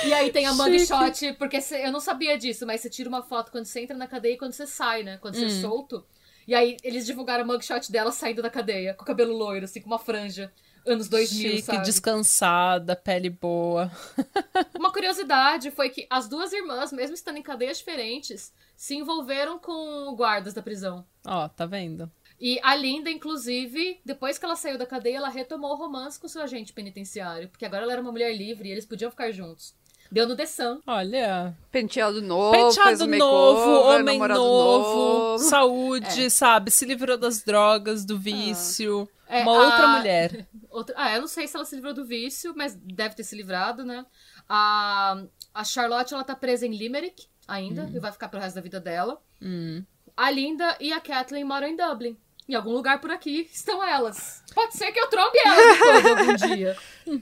E 0.04 0.12
aí 0.12 0.30
tem 0.30 0.46
a 0.46 0.54
mugshot, 0.54 1.34
porque 1.34 1.60
cê, 1.60 1.86
eu 1.86 1.92
não 1.92 2.00
sabia 2.00 2.38
disso, 2.38 2.66
mas 2.66 2.80
você 2.80 2.88
tira 2.88 3.08
uma 3.08 3.22
foto 3.22 3.50
quando 3.50 3.66
você 3.66 3.80
entra 3.80 3.96
na 3.96 4.06
cadeia 4.06 4.34
e 4.34 4.38
quando 4.38 4.52
você 4.52 4.66
sai, 4.66 5.02
né? 5.02 5.18
Quando 5.18 5.34
você 5.34 5.44
é 5.44 5.48
hum. 5.48 5.58
é 5.58 5.60
solto. 5.60 6.04
E 6.46 6.54
aí 6.54 6.76
eles 6.82 7.06
divulgaram 7.06 7.44
a 7.44 7.46
mugshot 7.46 7.90
dela 7.90 8.12
saindo 8.12 8.42
da 8.42 8.50
cadeia, 8.50 8.94
com 8.94 9.02
o 9.02 9.06
cabelo 9.06 9.36
loiro, 9.36 9.64
assim, 9.64 9.80
com 9.80 9.86
uma 9.86 9.98
franja. 9.98 10.52
Anos 10.86 11.08
2000, 11.08 11.50
Chique, 11.50 11.62
sabe? 11.62 11.82
descansada, 11.82 12.94
pele 12.94 13.30
boa. 13.30 13.90
uma 14.78 14.92
curiosidade 14.92 15.70
foi 15.70 15.88
que 15.88 16.06
as 16.10 16.28
duas 16.28 16.52
irmãs, 16.52 16.92
mesmo 16.92 17.14
estando 17.14 17.38
em 17.38 17.42
cadeias 17.42 17.78
diferentes, 17.78 18.52
se 18.76 18.94
envolveram 18.94 19.58
com 19.58 20.14
guardas 20.14 20.52
da 20.52 20.60
prisão. 20.60 21.06
Ó, 21.26 21.48
tá 21.48 21.64
vendo? 21.64 22.12
E 22.40 22.58
a 22.62 22.74
Linda, 22.74 23.10
inclusive, 23.10 24.00
depois 24.04 24.38
que 24.38 24.44
ela 24.44 24.56
saiu 24.56 24.76
da 24.76 24.86
cadeia, 24.86 25.16
ela 25.16 25.28
retomou 25.28 25.72
o 25.72 25.76
romance 25.76 26.18
com 26.18 26.28
seu 26.28 26.42
agente 26.42 26.72
penitenciário. 26.72 27.48
Porque 27.48 27.64
agora 27.64 27.84
ela 27.84 27.92
era 27.92 28.02
uma 28.02 28.12
mulher 28.12 28.36
livre 28.36 28.68
e 28.68 28.72
eles 28.72 28.86
podiam 28.86 29.10
ficar 29.10 29.30
juntos. 29.30 29.74
Deu 30.10 30.28
no 30.28 30.36
The 30.36 30.46
Sun. 30.46 30.80
Olha. 30.86 31.56
Penteado 31.72 32.20
novo. 32.20 32.52
Penteado 32.52 33.06
novo, 33.06 33.88
homem 33.88 34.18
novo, 34.18 34.34
novo, 34.34 35.38
saúde, 35.38 36.26
é. 36.26 36.30
sabe? 36.30 36.70
Se 36.70 36.84
livrou 36.84 37.16
das 37.16 37.42
drogas, 37.42 38.04
do 38.04 38.18
vício. 38.18 39.08
Ah. 39.28 39.38
É, 39.38 39.42
uma 39.42 39.52
a... 39.52 39.64
outra 39.64 39.88
mulher. 39.88 40.46
Outra... 40.70 40.94
Ah, 40.98 41.14
eu 41.14 41.20
não 41.20 41.28
sei 41.28 41.46
se 41.46 41.56
ela 41.56 41.64
se 41.64 41.74
livrou 41.74 41.94
do 41.94 42.04
vício, 42.04 42.52
mas 42.56 42.74
deve 42.74 43.14
ter 43.14 43.22
se 43.22 43.34
livrado, 43.34 43.84
né? 43.84 44.04
A, 44.48 45.22
a 45.54 45.64
Charlotte, 45.64 46.12
ela 46.12 46.24
tá 46.24 46.34
presa 46.34 46.66
em 46.66 46.76
Limerick 46.76 47.26
ainda, 47.46 47.84
hum. 47.84 47.92
e 47.94 47.98
vai 48.00 48.12
ficar 48.12 48.28
pro 48.28 48.40
resto 48.40 48.56
da 48.56 48.60
vida 48.60 48.80
dela. 48.80 49.20
Hum. 49.40 49.84
A 50.16 50.30
Linda 50.30 50.76
e 50.80 50.92
a 50.92 51.00
Kathleen 51.00 51.44
moram 51.44 51.66
em 51.66 51.76
Dublin. 51.76 52.16
Em 52.46 52.54
algum 52.54 52.72
lugar 52.72 53.00
por 53.00 53.10
aqui 53.10 53.48
estão 53.52 53.82
elas. 53.82 54.42
Pode 54.54 54.76
ser 54.76 54.92
que 54.92 55.00
eu 55.00 55.08
trombe 55.08 55.38
elas 55.44 55.78
depois 55.78 56.06
algum 56.06 56.34
dia. 56.54 56.76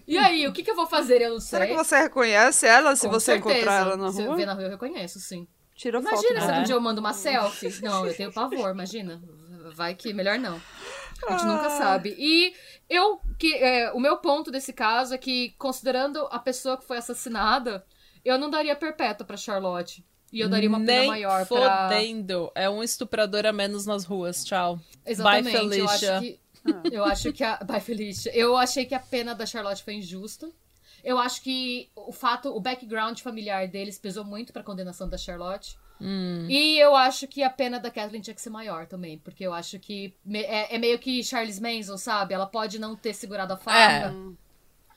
E 0.07 0.19
aí, 0.19 0.47
o 0.49 0.53
que, 0.53 0.65
que 0.65 0.71
eu 0.71 0.75
vou 0.75 0.87
fazer? 0.87 1.23
Eu 1.23 1.35
não 1.35 1.41
sei. 1.41 1.59
Será 1.61 1.67
que 1.67 1.75
você 1.75 1.97
reconhece 1.97 2.67
ela 2.67 2.97
se 2.97 3.07
Com 3.07 3.13
você 3.13 3.33
certeza. 3.33 3.55
encontrar 3.55 3.81
ela 3.81 3.97
na 3.97 4.05
rua? 4.05 4.13
Se 4.13 4.23
eu 4.23 4.35
ver 4.35 4.47
na 4.47 4.55
rua, 4.55 4.65
eu 4.65 4.71
reconheço, 4.71 5.21
sim. 5.21 5.47
Tira 5.75 6.01
imagina 6.01 6.21
foto. 6.21 6.45
Se 6.45 6.51
algum 6.51 6.63
dia 6.65 6.75
eu 6.75 6.81
mando 6.81 7.01
uma 7.01 7.13
selfie. 7.13 7.83
Não, 7.83 8.07
eu 8.07 8.15
tenho 8.17 8.33
pavor, 8.33 8.71
imagina. 8.71 9.23
Vai 9.75 9.95
que 9.95 10.13
melhor 10.13 10.39
não. 10.39 10.61
A 11.27 11.33
gente 11.33 11.43
ah. 11.43 11.47
nunca 11.47 11.71
sabe. 11.71 12.15
E 12.19 12.53
eu, 12.89 13.21
que 13.39 13.55
é, 13.55 13.93
o 13.93 14.01
meu 14.01 14.17
ponto 14.17 14.51
desse 14.51 14.73
caso 14.73 15.15
é 15.15 15.19
que, 15.19 15.55
considerando 15.59 16.27
a 16.31 16.39
pessoa 16.39 16.77
que 16.77 16.87
foi 16.87 16.99
assassinada, 16.99 17.85
eu 18.25 18.39
não 18.39 18.51
daria 18.51 18.75
perpétua 18.77 19.27
pra 19.27 19.37
Charlotte. 19.37 20.05
E 20.33 20.41
eu 20.41 20.49
daria 20.49 20.69
uma 20.69 20.81
pena 20.81 21.01
Nem 21.01 21.09
maior 21.09 21.47
fodendo. 21.47 22.51
Pra... 22.53 22.63
É 22.63 22.71
um 22.71 22.83
estuprador 22.83 23.45
a 23.45 23.53
menos 23.53 23.85
nas 23.85 24.05
ruas. 24.05 24.45
Tchau. 24.45 24.81
Exatamente. 25.05 25.53
Bye, 25.53 25.61
Felicia. 25.61 25.83
Eu 25.83 25.89
acho 25.89 26.21
que... 26.21 26.43
Eu 26.93 27.05
acho 27.05 27.33
que 27.33 27.45
a... 27.45 27.57
Bye, 27.67 27.81
Felicia. 27.81 28.35
Eu 28.35 28.57
achei 28.57 28.87
que 28.87 28.95
a 28.95 29.01
pena 29.01 29.35
da 29.35 29.45
Charlotte 29.45 29.83
foi 29.83 29.95
injusta. 29.95 30.49
Eu 31.05 31.19
acho 31.19 31.43
que 31.43 31.91
o 31.95 32.13
fato, 32.13 32.49
o 32.49 32.61
background 32.61 33.19
familiar 33.21 33.69
deles 33.69 33.99
pesou 33.99 34.25
muito 34.25 34.53
pra 34.53 34.63
condenação 34.63 35.09
da 35.09 35.19
Charlotte. 35.19 35.77
Hum. 36.01 36.47
E 36.49 36.79
eu 36.79 36.97
acho 36.97 37.27
que 37.27 37.43
a 37.43 37.51
pena 37.51 37.79
da 37.79 37.91
Kathleen 37.91 38.23
tinha 38.23 38.35
que 38.35 38.41
ser 38.41 38.51
maior 38.51 38.87
também. 38.87 39.19
Porque 39.19 39.45
eu 39.45 39.53
acho 39.53 39.79
que 39.79 40.15
é, 40.33 40.77
é 40.77 40.79
meio 40.79 40.99
que 40.99 41.23
Charles 41.23 41.61
Manson, 41.61 41.99
sabe? 41.99 42.33
Ela 42.33 42.47
pode 42.47 42.79
não 42.79 42.97
ter 42.97 43.13
segurado 43.13 43.53
a 43.53 43.57
faca. 43.57 44.09
É. 44.09 44.11
Mas, 44.11 44.37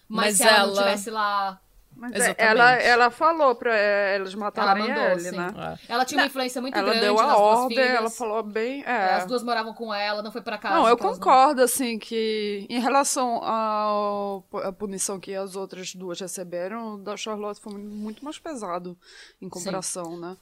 mas 0.08 0.38
se 0.38 0.44
ela, 0.44 0.58
ela 0.58 0.68
não 0.68 0.74
tivesse 0.76 1.10
lá 1.10 1.62
mas 1.96 2.12
é, 2.14 2.36
ela, 2.38 2.74
ela 2.74 3.10
falou 3.10 3.56
pra 3.56 3.74
é, 3.74 4.16
eles 4.16 4.36
matarem 4.36 4.84
ela 4.84 4.96
mandou, 4.96 5.12
ele, 5.12 5.30
sim. 5.30 5.38
né? 5.38 5.80
É. 5.88 5.94
Ela 5.94 6.04
tinha 6.04 6.22
uma 6.22 6.28
influência 6.28 6.62
muito 6.62 6.78
ela 6.78 6.90
grande 6.90 7.06
deu 7.06 7.20
a 7.20 7.38
ordem, 7.38 7.80
ela 7.80 8.10
falou 8.10 8.44
bem. 8.44 8.84
É. 8.84 9.14
As 9.14 9.26
duas 9.26 9.42
moravam 9.44 9.74
com 9.74 9.94
ela, 9.94 10.22
não 10.22 10.32
foi 10.32 10.42
pra 10.42 10.58
casa. 10.58 10.76
Não, 10.76 10.90
eu 10.90 10.98
concordo, 10.98 11.58
não... 11.58 11.64
assim, 11.64 11.98
que 11.98 12.68
em 12.70 12.80
relação 12.80 13.42
à 13.44 14.74
punição 14.78 15.20
que 15.20 15.34
as 15.34 15.56
outras 15.56 15.96
duas 15.96 16.20
receberam, 16.20 17.02
da 17.02 17.16
Charlotte 17.16 17.62
foi 17.62 17.74
muito 17.74 18.24
mais 18.26 18.38
pesado 18.38 18.98
em 19.42 19.48
comparação, 19.48 20.16
sim. 20.16 20.20
né? 20.20 20.38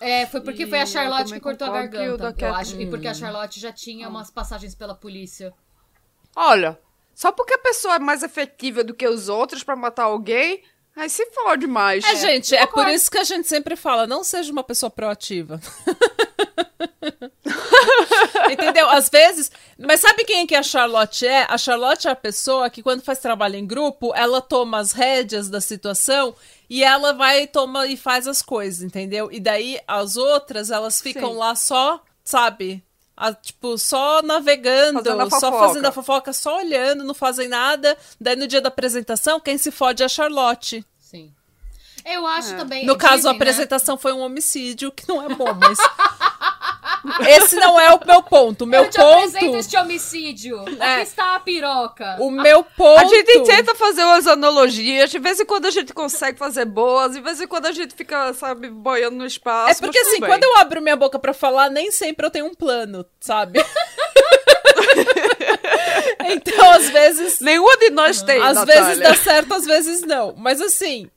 É, 0.00 0.26
foi 0.26 0.40
porque 0.40 0.64
e 0.64 0.66
foi 0.66 0.80
a 0.80 0.86
Charlotte 0.86 1.32
que 1.32 1.40
cortou 1.40 1.66
a 1.68 1.72
garganta, 1.72 2.34
eu 2.38 2.54
acho. 2.54 2.80
E 2.80 2.88
porque 2.88 3.08
a 3.08 3.14
Charlotte 3.14 3.58
já 3.58 3.72
tinha 3.72 4.06
hum. 4.06 4.10
umas 4.10 4.30
passagens 4.30 4.74
pela 4.74 4.94
polícia. 4.94 5.52
Olha, 6.36 6.78
só 7.14 7.32
porque 7.32 7.54
a 7.54 7.58
pessoa 7.58 7.96
é 7.96 7.98
mais 7.98 8.22
efetiva 8.22 8.84
do 8.84 8.94
que 8.94 9.08
os 9.08 9.28
outros 9.28 9.64
para 9.64 9.74
matar 9.74 10.04
alguém, 10.04 10.62
Ai, 10.98 11.08
se 11.08 11.24
fode 11.26 11.68
mais. 11.68 12.02
É, 12.02 12.10
é 12.10 12.16
gente, 12.16 12.56
é 12.56 12.66
por 12.66 12.88
isso 12.88 13.08
que 13.08 13.18
a 13.18 13.22
gente 13.22 13.46
sempre 13.46 13.76
fala, 13.76 14.04
não 14.04 14.24
seja 14.24 14.50
uma 14.50 14.64
pessoa 14.64 14.90
proativa. 14.90 15.60
Entendeu? 18.50 18.90
Às 18.90 19.08
vezes. 19.08 19.48
Mas 19.78 20.00
sabe 20.00 20.24
quem 20.24 20.44
que 20.44 20.56
a 20.56 20.62
Charlotte 20.62 21.24
é? 21.24 21.46
A 21.48 21.56
Charlotte 21.56 22.08
é 22.08 22.10
a 22.10 22.16
pessoa 22.16 22.68
que, 22.68 22.82
quando 22.82 23.00
faz 23.00 23.20
trabalho 23.20 23.54
em 23.54 23.64
grupo, 23.64 24.12
ela 24.12 24.40
toma 24.40 24.80
as 24.80 24.90
rédeas 24.90 25.48
da 25.48 25.60
situação 25.60 26.34
e 26.68 26.82
ela 26.82 27.12
vai, 27.12 27.46
toma 27.46 27.86
e 27.86 27.96
faz 27.96 28.26
as 28.26 28.42
coisas, 28.42 28.82
entendeu? 28.82 29.28
E 29.30 29.38
daí 29.38 29.78
as 29.86 30.16
outras, 30.16 30.72
elas 30.72 31.00
ficam 31.00 31.30
Sim. 31.30 31.38
lá 31.38 31.54
só, 31.54 32.02
sabe? 32.24 32.82
A, 33.20 33.34
tipo, 33.34 33.76
só 33.76 34.22
navegando, 34.22 35.02
fazendo 35.02 35.30
só 35.40 35.58
fazendo 35.58 35.86
a 35.86 35.92
fofoca, 35.92 36.32
só 36.32 36.58
olhando, 36.58 37.02
não 37.02 37.14
fazem 37.14 37.48
nada. 37.48 37.98
Daí 38.20 38.36
no 38.36 38.46
dia 38.46 38.60
da 38.60 38.68
apresentação, 38.68 39.40
quem 39.40 39.58
se 39.58 39.72
fode 39.72 40.04
é 40.04 40.06
a 40.06 40.08
Charlotte. 40.08 40.86
Eu 42.08 42.26
acho 42.26 42.54
é. 42.54 42.56
também. 42.56 42.86
No 42.86 42.96
caso, 42.96 43.16
dizem, 43.16 43.30
a 43.30 43.32
né? 43.32 43.36
apresentação 43.36 43.94
né? 43.96 44.00
foi 44.00 44.12
um 44.12 44.20
homicídio, 44.20 44.90
que 44.90 45.06
não 45.08 45.22
é 45.22 45.34
bom, 45.34 45.52
mas. 45.54 45.78
Esse 47.26 47.56
não 47.56 47.78
é 47.78 47.92
o 47.94 48.00
meu 48.04 48.22
ponto. 48.22 48.64
O 48.64 48.66
meu 48.66 48.84
eu 48.84 48.90
te 48.90 48.96
ponto. 48.96 49.28
apresento 49.28 49.56
este 49.56 49.76
homicídio. 49.76 50.64
É. 50.80 50.94
Aqui 50.94 51.02
está 51.02 51.36
a 51.36 51.40
piroca. 51.40 52.16
O 52.18 52.30
meu 52.30 52.64
ponto. 52.64 53.00
A 53.00 53.04
gente 53.04 53.40
tenta 53.44 53.74
fazer 53.74 54.04
umas 54.04 54.26
analogias. 54.26 55.10
De 55.10 55.18
vez 55.18 55.38
em 55.40 55.44
quando 55.44 55.66
a 55.66 55.70
gente 55.70 55.92
consegue 55.94 56.38
fazer 56.38 56.64
boas. 56.64 57.12
De 57.12 57.20
vez 57.20 57.40
em 57.40 57.46
quando 57.46 57.66
a 57.66 57.72
gente 57.72 57.94
fica, 57.94 58.32
sabe, 58.34 58.68
boiando 58.68 59.16
no 59.16 59.26
espaço. 59.26 59.70
É 59.70 59.74
porque 59.74 59.98
assim, 59.98 60.20
bem. 60.20 60.28
quando 60.28 60.44
eu 60.44 60.56
abro 60.56 60.82
minha 60.82 60.96
boca 60.96 61.18
para 61.18 61.32
falar, 61.32 61.70
nem 61.70 61.90
sempre 61.90 62.26
eu 62.26 62.30
tenho 62.30 62.46
um 62.46 62.54
plano, 62.54 63.04
sabe? 63.20 63.64
então, 66.28 66.70
às 66.72 66.90
vezes. 66.90 67.40
Nenhuma 67.40 67.76
de 67.76 67.90
nós 67.90 68.22
tem. 68.22 68.40
Às 68.42 68.56
Natália. 68.56 68.84
vezes 68.84 69.02
dá 69.02 69.14
certo, 69.14 69.54
às 69.54 69.64
vezes 69.64 70.00
não. 70.02 70.34
Mas 70.36 70.60
assim, 70.60 71.10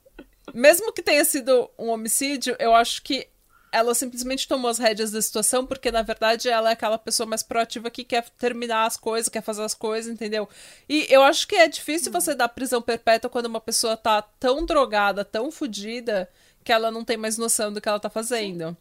mesmo 0.54 0.92
que 0.92 1.02
tenha 1.02 1.24
sido 1.24 1.70
um 1.78 1.88
homicídio, 1.88 2.56
eu 2.58 2.74
acho 2.74 3.02
que 3.02 3.28
ela 3.72 3.94
simplesmente 3.94 4.46
tomou 4.46 4.70
as 4.70 4.78
rédeas 4.78 5.10
da 5.10 5.22
situação, 5.22 5.64
porque 5.64 5.90
na 5.90 6.02
verdade 6.02 6.48
ela 6.48 6.68
é 6.68 6.72
aquela 6.74 6.98
pessoa 6.98 7.26
mais 7.26 7.42
proativa 7.42 7.90
que 7.90 8.04
quer 8.04 8.28
terminar 8.30 8.84
as 8.84 8.98
coisas, 8.98 9.30
quer 9.30 9.42
fazer 9.42 9.62
as 9.62 9.72
coisas, 9.72 10.12
entendeu? 10.12 10.46
E 10.86 11.06
eu 11.08 11.22
acho 11.22 11.48
que 11.48 11.56
é 11.56 11.66
difícil 11.66 12.12
você 12.12 12.34
dar 12.34 12.48
prisão 12.48 12.82
perpétua 12.82 13.30
quando 13.30 13.46
uma 13.46 13.60
pessoa 13.60 13.96
tá 13.96 14.20
tão 14.20 14.66
drogada, 14.66 15.24
tão 15.24 15.50
fodida, 15.50 16.28
que 16.62 16.70
ela 16.70 16.90
não 16.90 17.02
tem 17.02 17.16
mais 17.16 17.38
noção 17.38 17.72
do 17.72 17.80
que 17.80 17.88
ela 17.88 17.98
tá 17.98 18.10
fazendo. 18.10 18.68
Sim. 18.68 18.76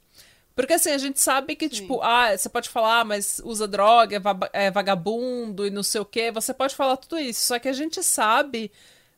Porque 0.56 0.74
assim, 0.74 0.92
a 0.92 0.98
gente 0.98 1.20
sabe 1.20 1.56
que, 1.56 1.66
Sim. 1.70 1.76
tipo, 1.76 2.02
ah, 2.02 2.36
você 2.38 2.50
pode 2.50 2.70
falar, 2.70 3.00
ah, 3.00 3.06
mas 3.06 3.42
usa 3.44 3.68
droga, 3.68 4.22
é, 4.54 4.66
é 4.68 4.72
vagabundo 4.72 5.66
e 5.66 5.70
não 5.70 5.82
sei 5.82 6.02
o 6.02 6.06
quê. 6.06 6.32
Você 6.32 6.54
pode 6.54 6.76
falar 6.76 6.98
tudo 6.98 7.18
isso. 7.18 7.48
Só 7.48 7.58
que 7.58 7.70
a 7.70 7.74
gente 7.74 8.04
sabe 8.04 8.72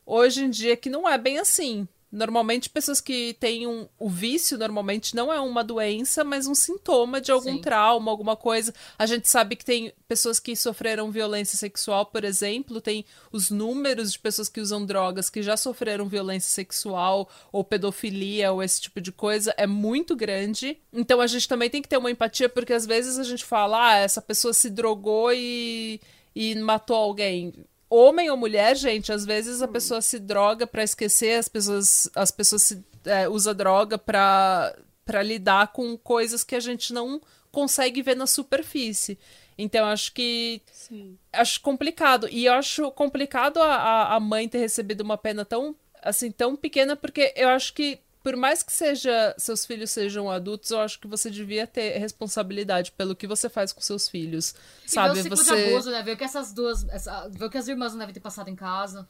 hoje 0.06 0.44
em 0.44 0.50
dia 0.50 0.76
que 0.76 0.88
não 0.88 1.08
é 1.08 1.18
bem 1.18 1.38
assim. 1.38 1.88
Normalmente, 2.14 2.70
pessoas 2.70 3.00
que 3.00 3.34
têm 3.40 3.66
um, 3.66 3.88
o 3.98 4.08
vício, 4.08 4.56
normalmente 4.56 5.16
não 5.16 5.32
é 5.32 5.40
uma 5.40 5.64
doença, 5.64 6.22
mas 6.22 6.46
um 6.46 6.54
sintoma 6.54 7.20
de 7.20 7.32
algum 7.32 7.54
Sim. 7.54 7.60
trauma, 7.60 8.08
alguma 8.08 8.36
coisa. 8.36 8.72
A 8.96 9.04
gente 9.04 9.28
sabe 9.28 9.56
que 9.56 9.64
tem 9.64 9.92
pessoas 10.06 10.38
que 10.38 10.54
sofreram 10.54 11.10
violência 11.10 11.58
sexual, 11.58 12.06
por 12.06 12.22
exemplo, 12.22 12.80
tem 12.80 13.04
os 13.32 13.50
números 13.50 14.12
de 14.12 14.20
pessoas 14.20 14.48
que 14.48 14.60
usam 14.60 14.86
drogas 14.86 15.28
que 15.28 15.42
já 15.42 15.56
sofreram 15.56 16.06
violência 16.06 16.50
sexual 16.50 17.28
ou 17.50 17.64
pedofilia 17.64 18.52
ou 18.52 18.62
esse 18.62 18.82
tipo 18.82 19.00
de 19.00 19.10
coisa 19.10 19.52
é 19.56 19.66
muito 19.66 20.14
grande. 20.14 20.78
Então 20.92 21.20
a 21.20 21.26
gente 21.26 21.48
também 21.48 21.68
tem 21.68 21.82
que 21.82 21.88
ter 21.88 21.96
uma 21.96 22.12
empatia, 22.12 22.48
porque 22.48 22.72
às 22.72 22.86
vezes 22.86 23.18
a 23.18 23.24
gente 23.24 23.44
fala, 23.44 23.90
ah, 23.90 23.96
essa 23.96 24.22
pessoa 24.22 24.54
se 24.54 24.70
drogou 24.70 25.32
e, 25.32 26.00
e 26.32 26.54
matou 26.54 26.96
alguém 26.96 27.52
homem 27.88 28.30
ou 28.30 28.36
mulher, 28.36 28.76
gente, 28.76 29.12
às 29.12 29.24
vezes 29.24 29.62
a 29.62 29.68
pessoa 29.68 30.00
se 30.00 30.18
droga 30.18 30.66
para 30.66 30.82
esquecer, 30.82 31.38
as 31.38 31.48
pessoas, 31.48 32.10
as 32.14 32.30
pessoas 32.30 32.62
se, 32.62 32.84
é, 33.04 33.28
usa 33.28 33.54
droga 33.54 33.98
para 33.98 34.74
para 35.04 35.22
lidar 35.22 35.68
com 35.68 35.96
coisas 35.98 36.42
que 36.42 36.54
a 36.54 36.60
gente 36.60 36.92
não 36.92 37.20
consegue 37.52 38.02
ver 38.02 38.16
na 38.16 38.26
superfície. 38.26 39.18
Então, 39.56 39.86
acho 39.86 40.12
que. 40.12 40.62
Sim. 40.72 41.16
Acho 41.32 41.60
complicado. 41.60 42.28
E 42.28 42.46
eu 42.46 42.54
acho 42.54 42.90
complicado 42.92 43.60
a, 43.60 44.14
a 44.14 44.20
mãe 44.20 44.48
ter 44.48 44.58
recebido 44.58 45.02
uma 45.02 45.16
pena 45.16 45.44
tão, 45.44 45.76
assim, 46.02 46.30
tão 46.30 46.56
pequena, 46.56 46.96
porque 46.96 47.32
eu 47.36 47.48
acho 47.48 47.72
que 47.72 48.00
por 48.24 48.36
mais 48.36 48.62
que 48.62 48.72
seja 48.72 49.34
seus 49.36 49.66
filhos 49.66 49.90
sejam 49.90 50.30
adultos, 50.30 50.70
eu 50.70 50.80
acho 50.80 50.98
que 50.98 51.06
você 51.06 51.30
devia 51.30 51.66
ter 51.66 51.98
responsabilidade 51.98 52.90
pelo 52.92 53.14
que 53.14 53.26
você 53.26 53.50
faz 53.50 53.70
com 53.70 53.82
seus 53.82 54.08
filhos. 54.08 54.54
E 54.86 54.90
sabe? 54.90 55.12
Ver 55.14 55.20
o 55.20 55.22
ciclo 55.22 55.36
você... 55.36 55.56
de 55.56 55.70
abuso, 55.74 55.90
né? 55.90 56.02
Ver 56.02 56.12
o 56.12 56.16
que 56.16 56.24
essas 56.24 56.50
duas. 56.50 56.88
Essa... 56.88 57.28
Ver 57.28 57.44
o 57.44 57.50
que 57.50 57.58
as 57.58 57.68
irmãs 57.68 57.92
não 57.92 57.98
devem 57.98 58.14
ter 58.14 58.20
passado 58.20 58.48
em 58.48 58.56
casa. 58.56 59.06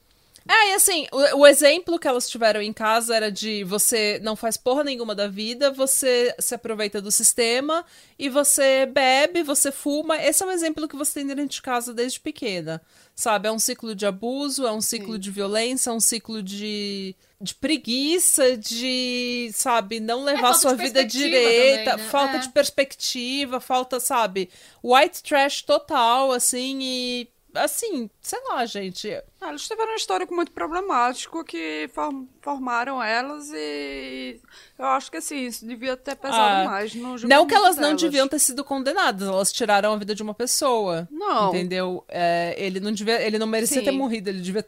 É, 0.46 0.72
e 0.72 0.74
assim, 0.74 1.06
o, 1.10 1.38
o, 1.38 1.46
exemplo 1.46 1.98
que 1.98 2.06
elas 2.06 2.28
tiveram 2.28 2.60
em 2.60 2.72
casa 2.72 3.16
era 3.16 3.32
de 3.32 3.64
você 3.64 4.20
não 4.22 4.36
faz 4.36 4.58
porra 4.58 4.84
nenhuma 4.84 5.14
da 5.14 5.26
vida, 5.26 5.70
você 5.70 6.34
se 6.38 6.54
aproveita 6.54 7.00
do 7.00 7.10
sistema 7.10 7.82
e 8.18 8.28
você 8.28 8.84
bebe, 8.84 9.42
você 9.42 9.72
fuma. 9.72 10.22
Esse 10.22 10.42
é 10.42 10.46
um 10.46 10.50
exemplo 10.50 10.86
que 10.86 10.96
você 10.96 11.14
tem 11.20 11.26
dentro 11.26 11.46
de 11.46 11.62
casa 11.62 11.94
desde 11.94 12.20
pequena. 12.20 12.82
Sabe? 13.14 13.48
É 13.48 13.52
um 13.52 13.58
ciclo 13.58 13.94
de 13.94 14.04
abuso, 14.04 14.66
é 14.66 14.72
um 14.72 14.82
ciclo 14.82 15.14
Sim. 15.14 15.20
de 15.20 15.30
violência, 15.30 15.88
é 15.88 15.92
um 15.94 16.00
ciclo 16.00 16.42
de, 16.42 17.16
de 17.40 17.54
preguiça, 17.54 18.54
de, 18.56 19.50
sabe, 19.54 19.98
não 19.98 20.28
é 20.28 20.34
levar 20.34 20.50
é, 20.50 20.54
sua 20.54 20.74
vida 20.74 21.04
direita, 21.04 21.92
também, 21.92 22.04
né? 22.04 22.10
falta 22.10 22.36
é. 22.36 22.40
de 22.40 22.48
perspectiva, 22.50 23.60
falta, 23.60 24.00
sabe, 24.00 24.50
white 24.82 25.22
trash 25.22 25.62
total, 25.62 26.32
assim, 26.32 26.80
e 26.82 27.28
assim, 27.54 28.10
sei 28.20 28.38
lá, 28.48 28.64
gente. 28.66 29.10
Ah, 29.40 29.50
eles 29.50 29.66
tiveram 29.66 29.92
um 29.92 29.96
histórico 29.96 30.34
muito 30.34 30.52
problemático 30.52 31.44
que 31.44 31.88
form 31.92 32.24
formaram 32.40 33.02
elas 33.02 33.50
e 33.54 34.40
eu 34.78 34.84
acho 34.86 35.10
que 35.10 35.16
assim, 35.16 35.46
isso 35.46 35.66
devia 35.66 35.96
ter 35.96 36.14
pesado 36.14 36.68
ah, 36.68 36.70
mais 36.70 36.94
no 36.94 37.16
Não 37.26 37.46
que 37.46 37.54
elas 37.54 37.76
delas. 37.76 37.90
não 37.90 37.96
deviam 37.96 38.28
ter 38.28 38.38
sido 38.38 38.62
condenadas, 38.62 39.26
elas 39.26 39.52
tiraram 39.52 39.92
a 39.92 39.96
vida 39.96 40.14
de 40.14 40.22
uma 40.22 40.34
pessoa. 40.34 41.08
Não. 41.10 41.48
Entendeu? 41.48 42.04
É, 42.08 42.54
ele 42.58 42.80
não 42.80 42.92
devia, 42.92 43.22
ele 43.22 43.38
não 43.38 43.46
merecia 43.46 43.78
Sim. 43.78 43.84
ter 43.84 43.92
morrido, 43.92 44.28
ele 44.28 44.40
devia, 44.40 44.66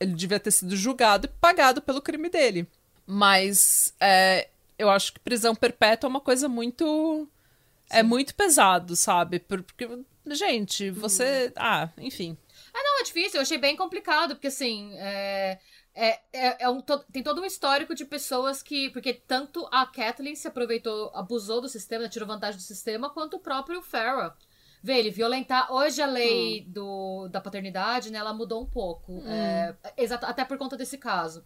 ele 0.00 0.14
devia 0.14 0.40
ter 0.40 0.50
sido 0.50 0.74
julgado 0.76 1.26
e 1.26 1.40
pagado 1.40 1.82
pelo 1.82 2.00
crime 2.00 2.28
dele. 2.30 2.66
Mas 3.06 3.94
é, 4.00 4.48
eu 4.78 4.88
acho 4.88 5.12
que 5.12 5.20
prisão 5.20 5.54
perpétua 5.54 6.06
é 6.08 6.10
uma 6.10 6.20
coisa 6.20 6.48
muito. 6.48 7.28
É 7.90 7.94
Sim. 7.94 8.00
É 8.00 8.02
muito 8.02 8.34
pesado, 8.34 8.94
sabe? 8.94 9.38
Porque 9.38 9.88
Gente, 10.34 10.90
você. 10.90 11.48
Hum. 11.48 11.52
Ah, 11.56 11.90
enfim. 11.98 12.36
Ah, 12.72 12.82
não, 12.82 13.00
é 13.00 13.02
difícil. 13.04 13.38
Eu 13.38 13.42
achei 13.42 13.58
bem 13.58 13.76
complicado, 13.76 14.34
porque 14.34 14.48
assim. 14.48 14.92
É... 14.96 15.58
É, 16.00 16.20
é, 16.32 16.64
é 16.64 16.68
um, 16.68 16.80
to, 16.80 16.96
tem 17.12 17.24
todo 17.24 17.40
um 17.40 17.44
histórico 17.44 17.92
de 17.92 18.04
pessoas 18.04 18.62
que. 18.62 18.88
Porque 18.90 19.12
tanto 19.12 19.66
a 19.72 19.84
Kathleen 19.84 20.36
se 20.36 20.46
aproveitou, 20.46 21.10
abusou 21.12 21.60
do 21.60 21.68
sistema, 21.68 22.08
tirou 22.08 22.28
vantagem 22.28 22.56
do 22.56 22.62
sistema, 22.62 23.10
quanto 23.10 23.34
o 23.34 23.40
próprio 23.40 23.82
Farrah. 23.82 24.36
Vê, 24.80 24.98
ele 24.98 25.10
violentar. 25.10 25.72
Hoje 25.72 26.00
a 26.00 26.06
lei 26.06 26.60
hum. 26.60 26.72
do, 26.72 27.28
da 27.28 27.40
paternidade, 27.40 28.12
né, 28.12 28.18
ela 28.18 28.32
mudou 28.32 28.62
um 28.62 28.66
pouco. 28.66 29.12
Hum. 29.12 29.26
É, 29.26 29.76
exato, 29.96 30.24
até 30.24 30.44
por 30.44 30.56
conta 30.56 30.76
desse 30.76 30.98
caso. 30.98 31.44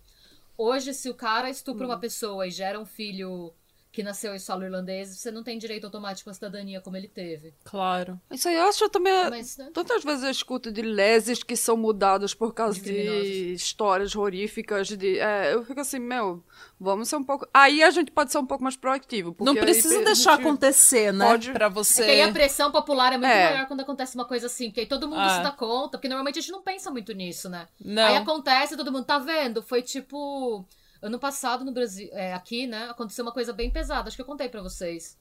Hoje, 0.56 0.92
se 0.92 1.08
o 1.08 1.14
cara 1.14 1.48
estupra 1.48 1.86
hum. 1.86 1.90
uma 1.90 1.98
pessoa 1.98 2.46
e 2.46 2.50
gera 2.50 2.78
um 2.78 2.84
filho 2.84 3.54
que 3.92 4.02
nasceu 4.02 4.34
em 4.34 4.38
solo 4.38 4.64
irlandês, 4.64 5.10
você 5.10 5.30
não 5.30 5.42
tem 5.44 5.58
direito 5.58 5.84
automático 5.84 6.30
à 6.30 6.34
cidadania 6.34 6.80
como 6.80 6.96
ele 6.96 7.08
teve. 7.08 7.54
Claro. 7.62 8.18
Isso 8.30 8.48
aí 8.48 8.56
eu 8.56 8.62
acho 8.62 8.88
também. 8.88 9.28
Mas, 9.28 9.58
né? 9.58 9.70
Tantas 9.74 10.02
vezes 10.02 10.24
eu 10.24 10.30
escuto 10.30 10.72
de 10.72 10.80
leses 10.80 11.42
que 11.42 11.54
são 11.54 11.76
mudadas 11.76 12.32
por 12.32 12.54
causa 12.54 12.80
de, 12.80 12.90
de 12.90 13.52
histórias 13.52 14.16
horríficas. 14.16 14.88
De, 14.88 15.18
é, 15.18 15.52
eu 15.52 15.62
fico 15.62 15.78
assim, 15.78 15.98
meu, 15.98 16.42
vamos 16.80 17.06
ser 17.06 17.16
um 17.16 17.22
pouco. 17.22 17.46
Aí 17.52 17.82
a 17.82 17.90
gente 17.90 18.10
pode 18.10 18.32
ser 18.32 18.38
um 18.38 18.46
pouco 18.46 18.64
mais 18.64 18.76
proativo. 18.76 19.36
Não 19.38 19.54
precisa 19.54 19.98
aí, 19.98 20.04
deixar 20.04 20.34
acontecer, 20.34 21.12
né? 21.12 21.26
Pode... 21.26 21.52
Pra 21.52 21.68
você. 21.68 22.02
É 22.02 22.10
aí 22.10 22.22
a 22.22 22.32
pressão 22.32 22.72
popular 22.72 23.12
é 23.12 23.18
muito 23.18 23.30
é. 23.30 23.52
maior 23.52 23.68
quando 23.68 23.80
acontece 23.80 24.14
uma 24.14 24.24
coisa 24.24 24.46
assim, 24.46 24.68
porque 24.68 24.80
aí 24.80 24.86
todo 24.86 25.06
mundo 25.06 25.20
ah. 25.20 25.36
se 25.36 25.42
dá 25.42 25.50
conta, 25.50 25.98
porque 25.98 26.08
normalmente 26.08 26.38
a 26.38 26.42
gente 26.42 26.52
não 26.52 26.62
pensa 26.62 26.90
muito 26.90 27.12
nisso, 27.12 27.50
né? 27.50 27.68
Não. 27.78 28.06
Aí 28.06 28.16
acontece, 28.16 28.74
todo 28.74 28.90
mundo 28.90 29.04
tá 29.04 29.18
vendo. 29.18 29.62
Foi 29.62 29.82
tipo. 29.82 30.66
Ano 31.02 31.18
passado 31.18 31.64
no 31.64 31.72
Brasil, 31.72 32.08
é, 32.12 32.32
aqui, 32.32 32.66
né, 32.66 32.84
aconteceu 32.88 33.24
uma 33.24 33.32
coisa 33.32 33.52
bem 33.52 33.70
pesada. 33.70 34.06
Acho 34.06 34.16
que 34.16 34.22
eu 34.22 34.26
contei 34.26 34.48
para 34.48 34.62
vocês. 34.62 35.18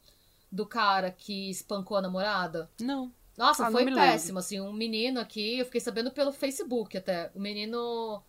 Do 0.51 0.65
cara 0.65 1.09
que 1.09 1.49
espancou 1.49 1.97
a 1.97 2.01
namorada. 2.01 2.69
Não. 2.79 3.11
Nossa, 3.37 3.67
ah, 3.67 3.71
foi 3.71 3.85
péssimo, 3.91 4.37
assim, 4.37 4.59
um 4.59 4.73
menino 4.73 5.19
aqui, 5.19 5.57
eu 5.57 5.65
fiquei 5.65 5.81
sabendo 5.81 6.11
pelo 6.11 6.31
Facebook 6.31 6.95
até. 6.95 7.31
O 7.33 7.39
menino. 7.39 8.21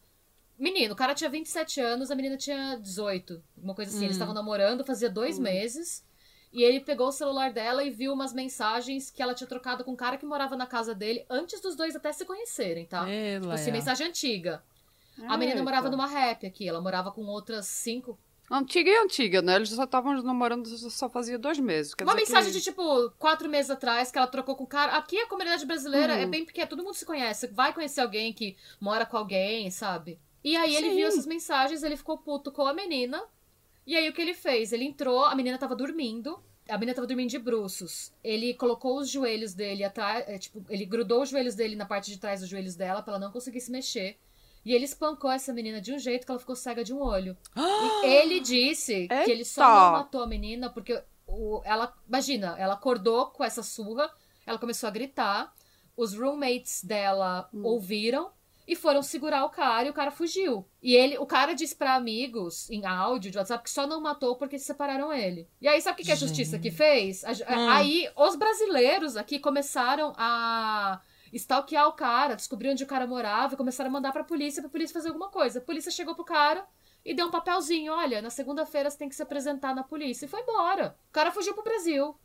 Menino, 0.58 0.94
o 0.94 0.96
cara 0.96 1.14
tinha 1.14 1.28
27 1.28 1.80
anos, 1.80 2.10
a 2.10 2.14
menina 2.14 2.36
tinha 2.36 2.76
18. 2.76 3.42
Uma 3.56 3.74
coisa 3.74 3.90
assim. 3.90 4.00
Hum. 4.00 4.04
Eles 4.04 4.16
estavam 4.16 4.32
namorando, 4.32 4.84
fazia 4.84 5.10
dois 5.10 5.38
hum. 5.38 5.42
meses. 5.42 6.04
E 6.52 6.62
ele 6.62 6.80
pegou 6.80 7.08
o 7.08 7.12
celular 7.12 7.52
dela 7.52 7.82
e 7.82 7.90
viu 7.90 8.12
umas 8.12 8.32
mensagens 8.32 9.10
que 9.10 9.22
ela 9.22 9.34
tinha 9.34 9.48
trocado 9.48 9.84
com 9.84 9.92
um 9.92 9.96
cara 9.96 10.18
que 10.18 10.26
morava 10.26 10.54
na 10.54 10.66
casa 10.66 10.94
dele 10.94 11.24
antes 11.28 11.60
dos 11.60 11.74
dois 11.74 11.96
até 11.96 12.12
se 12.12 12.26
conhecerem, 12.26 12.84
tá? 12.84 13.08
Ela 13.08 13.40
tipo 13.40 13.52
assim, 13.52 13.72
mensagem 13.72 14.06
antiga. 14.06 14.62
A 15.26 15.36
menina 15.36 15.62
morava 15.62 15.90
numa 15.90 16.06
rap 16.06 16.46
aqui, 16.46 16.68
ela 16.68 16.80
morava 16.80 17.10
com 17.10 17.22
outras 17.26 17.66
cinco. 17.66 18.18
Antiga 18.50 18.90
e 18.90 18.96
antiga, 18.98 19.40
né? 19.40 19.56
Eles 19.56 19.70
só 19.70 19.84
estavam 19.84 20.20
namorando 20.22 20.66
só 20.66 21.08
fazia 21.08 21.38
dois 21.38 21.58
meses. 21.58 21.94
Uma 22.02 22.14
mensagem 22.14 22.52
que... 22.52 22.58
de 22.58 22.64
tipo 22.64 23.10
quatro 23.18 23.48
meses 23.48 23.70
atrás 23.70 24.10
que 24.10 24.18
ela 24.18 24.26
trocou 24.26 24.54
com 24.54 24.64
o 24.64 24.66
cara. 24.66 24.92
Aqui 24.96 25.18
a 25.18 25.26
comunidade 25.26 25.64
brasileira 25.64 26.14
é 26.14 26.24
uhum. 26.24 26.30
bem 26.30 26.44
pequena, 26.44 26.66
todo 26.66 26.82
mundo 26.82 26.94
se 26.94 27.06
conhece. 27.06 27.46
Vai 27.46 27.72
conhecer 27.72 28.02
alguém 28.02 28.32
que 28.32 28.56
mora 28.78 29.06
com 29.06 29.16
alguém, 29.16 29.70
sabe? 29.70 30.18
E 30.44 30.56
aí 30.56 30.74
ele 30.76 30.90
Sim. 30.90 30.96
viu 30.96 31.08
essas 31.08 31.26
mensagens, 31.26 31.82
ele 31.82 31.96
ficou 31.96 32.18
puto 32.18 32.52
com 32.52 32.66
a 32.66 32.74
menina. 32.74 33.22
E 33.86 33.96
aí 33.96 34.08
o 34.08 34.12
que 34.12 34.20
ele 34.20 34.34
fez? 34.34 34.72
Ele 34.72 34.84
entrou, 34.84 35.24
a 35.24 35.34
menina 35.34 35.56
tava 35.56 35.74
dormindo. 35.74 36.38
A 36.68 36.76
menina 36.76 36.94
tava 36.94 37.06
dormindo 37.06 37.30
de 37.30 37.38
bruços. 37.38 38.12
Ele 38.22 38.54
colocou 38.54 38.98
os 38.98 39.08
joelhos 39.08 39.54
dele 39.54 39.82
atrás. 39.82 40.24
É, 40.28 40.38
tipo, 40.38 40.62
ele 40.68 40.84
grudou 40.84 41.22
os 41.22 41.30
joelhos 41.30 41.54
dele 41.54 41.74
na 41.74 41.86
parte 41.86 42.10
de 42.10 42.18
trás 42.18 42.40
dos 42.40 42.48
joelhos 42.48 42.76
dela 42.76 43.02
pra 43.02 43.14
ela 43.14 43.24
não 43.24 43.32
conseguir 43.32 43.60
se 43.60 43.70
mexer. 43.70 44.18
E 44.64 44.72
ele 44.72 44.84
espancou 44.84 45.30
essa 45.30 45.52
menina 45.52 45.80
de 45.80 45.92
um 45.92 45.98
jeito 45.98 46.24
que 46.24 46.30
ela 46.30 46.38
ficou 46.38 46.54
cega 46.54 46.84
de 46.84 46.92
um 46.92 47.00
olho. 47.00 47.36
e 47.56 48.06
ele 48.06 48.40
disse 48.40 48.92
Eita. 48.92 49.24
que 49.24 49.30
ele 49.30 49.44
só 49.44 49.62
não 49.62 49.92
matou 49.92 50.22
a 50.22 50.26
menina 50.26 50.70
porque 50.70 51.02
o, 51.26 51.60
ela. 51.64 51.92
Imagina, 52.08 52.54
ela 52.58 52.74
acordou 52.74 53.26
com 53.26 53.42
essa 53.42 53.62
surra, 53.62 54.10
ela 54.46 54.58
começou 54.58 54.86
a 54.86 54.92
gritar, 54.92 55.52
os 55.96 56.14
roommates 56.14 56.84
dela 56.84 57.48
hum. 57.52 57.62
ouviram 57.64 58.30
e 58.66 58.76
foram 58.76 59.02
segurar 59.02 59.44
o 59.44 59.50
cara 59.50 59.88
e 59.88 59.90
o 59.90 59.94
cara 59.94 60.10
fugiu. 60.10 60.64
E 60.80 60.94
ele, 60.94 61.18
o 61.18 61.26
cara 61.26 61.52
disse 61.52 61.74
para 61.74 61.94
amigos 61.94 62.70
em 62.70 62.86
áudio 62.86 63.30
de 63.30 63.38
WhatsApp 63.38 63.64
que 63.64 63.70
só 63.70 63.86
não 63.86 64.00
matou 64.00 64.36
porque 64.36 64.58
separaram 64.58 65.12
ele. 65.12 65.48
E 65.60 65.66
aí 65.66 65.80
sabe 65.80 65.94
o 65.94 65.96
que, 65.98 66.04
que 66.04 66.12
a 66.12 66.16
justiça 66.16 66.56
aqui 66.56 66.70
fez? 66.70 67.24
A, 67.24 67.32
hum. 67.32 67.70
Aí 67.70 68.08
os 68.16 68.36
brasileiros 68.36 69.16
aqui 69.16 69.38
começaram 69.38 70.12
a 70.16 71.00
stalkear 71.32 71.88
o 71.88 71.92
cara, 71.92 72.34
descobrir 72.34 72.70
onde 72.70 72.84
o 72.84 72.86
cara 72.86 73.06
morava 73.06 73.54
e 73.54 73.56
começaram 73.56 73.90
a 73.90 73.92
mandar 73.92 74.12
pra 74.12 74.24
polícia, 74.24 74.62
pra 74.62 74.70
polícia 74.70 74.94
fazer 74.94 75.08
alguma 75.08 75.28
coisa. 75.28 75.58
A 75.58 75.62
polícia 75.62 75.90
chegou 75.90 76.14
pro 76.14 76.24
cara 76.24 76.64
e 77.04 77.14
deu 77.14 77.26
um 77.26 77.30
papelzinho: 77.30 77.92
olha, 77.92 78.20
na 78.22 78.30
segunda-feira 78.30 78.90
você 78.90 78.98
tem 78.98 79.08
que 79.08 79.14
se 79.14 79.22
apresentar 79.22 79.74
na 79.74 79.82
polícia. 79.82 80.26
E 80.26 80.28
foi 80.28 80.40
embora. 80.40 80.96
O 81.08 81.12
cara 81.12 81.32
fugiu 81.32 81.54
pro 81.54 81.64
Brasil. 81.64 82.16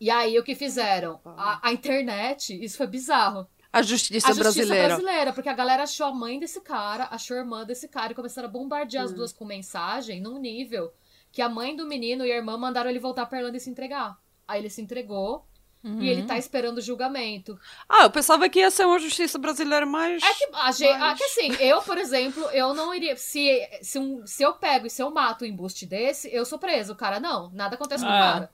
E 0.00 0.10
aí 0.10 0.38
o 0.38 0.42
que 0.42 0.54
fizeram? 0.54 1.20
A, 1.24 1.68
a 1.68 1.72
internet, 1.72 2.52
isso 2.62 2.76
foi 2.76 2.86
bizarro. 2.86 3.46
A 3.72 3.80
justiça, 3.80 4.28
a 4.28 4.32
justiça 4.32 4.66
brasileira. 4.66 4.88
brasileira, 4.88 5.32
porque 5.32 5.48
a 5.48 5.54
galera 5.54 5.84
achou 5.84 6.06
a 6.06 6.12
mãe 6.12 6.38
desse 6.38 6.60
cara, 6.60 7.08
achou 7.10 7.36
a 7.36 7.40
irmã 7.40 7.64
desse 7.64 7.88
cara 7.88 8.12
e 8.12 8.14
começaram 8.14 8.48
a 8.48 8.50
bombardear 8.50 9.04
hum. 9.04 9.06
as 9.06 9.14
duas 9.14 9.32
com 9.32 9.46
mensagem 9.46 10.20
num 10.20 10.38
nível 10.38 10.92
que 11.32 11.40
a 11.40 11.48
mãe 11.48 11.74
do 11.74 11.86
menino 11.86 12.26
e 12.26 12.30
a 12.30 12.36
irmã 12.36 12.58
mandaram 12.58 12.90
ele 12.90 12.98
voltar 12.98 13.24
pra 13.24 13.38
Irlanda 13.38 13.56
e 13.56 13.60
se 13.60 13.70
entregar. 13.70 14.18
Aí 14.46 14.60
ele 14.60 14.68
se 14.68 14.82
entregou. 14.82 15.46
Uhum. 15.84 16.00
E 16.00 16.08
ele 16.08 16.22
tá 16.22 16.38
esperando 16.38 16.78
o 16.78 16.82
julgamento. 16.82 17.58
Ah, 17.88 18.04
eu 18.04 18.10
pensava 18.10 18.48
que 18.48 18.60
ia 18.60 18.70
ser 18.70 18.86
uma 18.86 19.00
justiça 19.00 19.36
brasileira 19.36 19.84
mais. 19.84 20.22
É 20.22 20.34
que, 20.34 20.48
a 20.52 20.70
gente, 20.70 20.98
mais... 20.98 21.18
que 21.18 21.24
assim, 21.24 21.52
eu, 21.58 21.82
por 21.82 21.98
exemplo, 21.98 22.44
eu 22.50 22.72
não 22.72 22.94
iria. 22.94 23.16
Se, 23.16 23.68
se, 23.82 23.98
um, 23.98 24.24
se 24.24 24.44
eu 24.44 24.54
pego 24.54 24.86
e 24.86 24.90
se 24.90 25.02
eu 25.02 25.10
mato 25.10 25.44
um 25.44 25.48
embuste 25.48 25.84
desse, 25.84 26.32
eu 26.32 26.44
sou 26.44 26.58
preso. 26.58 26.92
O 26.92 26.96
cara 26.96 27.18
não. 27.18 27.50
Nada 27.50 27.74
acontece 27.74 28.04
com 28.04 28.10
o 28.10 28.14
ah. 28.14 28.20
cara. 28.20 28.50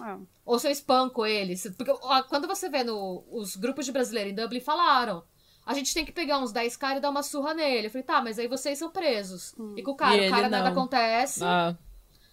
Ah. 0.00 0.18
Ou 0.46 0.58
se 0.58 0.66
eu 0.66 0.72
espanco 0.72 1.26
ele. 1.26 1.54
Porque 1.76 1.92
quando 2.28 2.48
você 2.48 2.70
vê 2.70 2.82
no, 2.82 3.24
os 3.30 3.56
grupos 3.56 3.84
de 3.84 3.92
brasileiros 3.92 4.32
em 4.32 4.34
Dublin 4.34 4.60
falaram. 4.60 5.22
A 5.66 5.72
gente 5.72 5.94
tem 5.94 6.04
que 6.04 6.12
pegar 6.12 6.38
uns 6.38 6.52
10 6.52 6.76
caras 6.76 6.98
e 6.98 7.00
dar 7.00 7.08
uma 7.08 7.22
surra 7.22 7.54
nele. 7.54 7.86
Eu 7.86 7.90
falei, 7.90 8.04
tá, 8.04 8.20
mas 8.20 8.38
aí 8.38 8.46
vocês 8.46 8.78
são 8.78 8.90
presos. 8.90 9.54
Hum. 9.58 9.74
E 9.76 9.82
com 9.82 9.92
o 9.92 9.96
cara, 9.96 10.16
e 10.16 10.28
o 10.28 10.30
cara 10.30 10.48
nada 10.48 10.68
acontece. 10.68 11.42
Ah. 11.42 11.74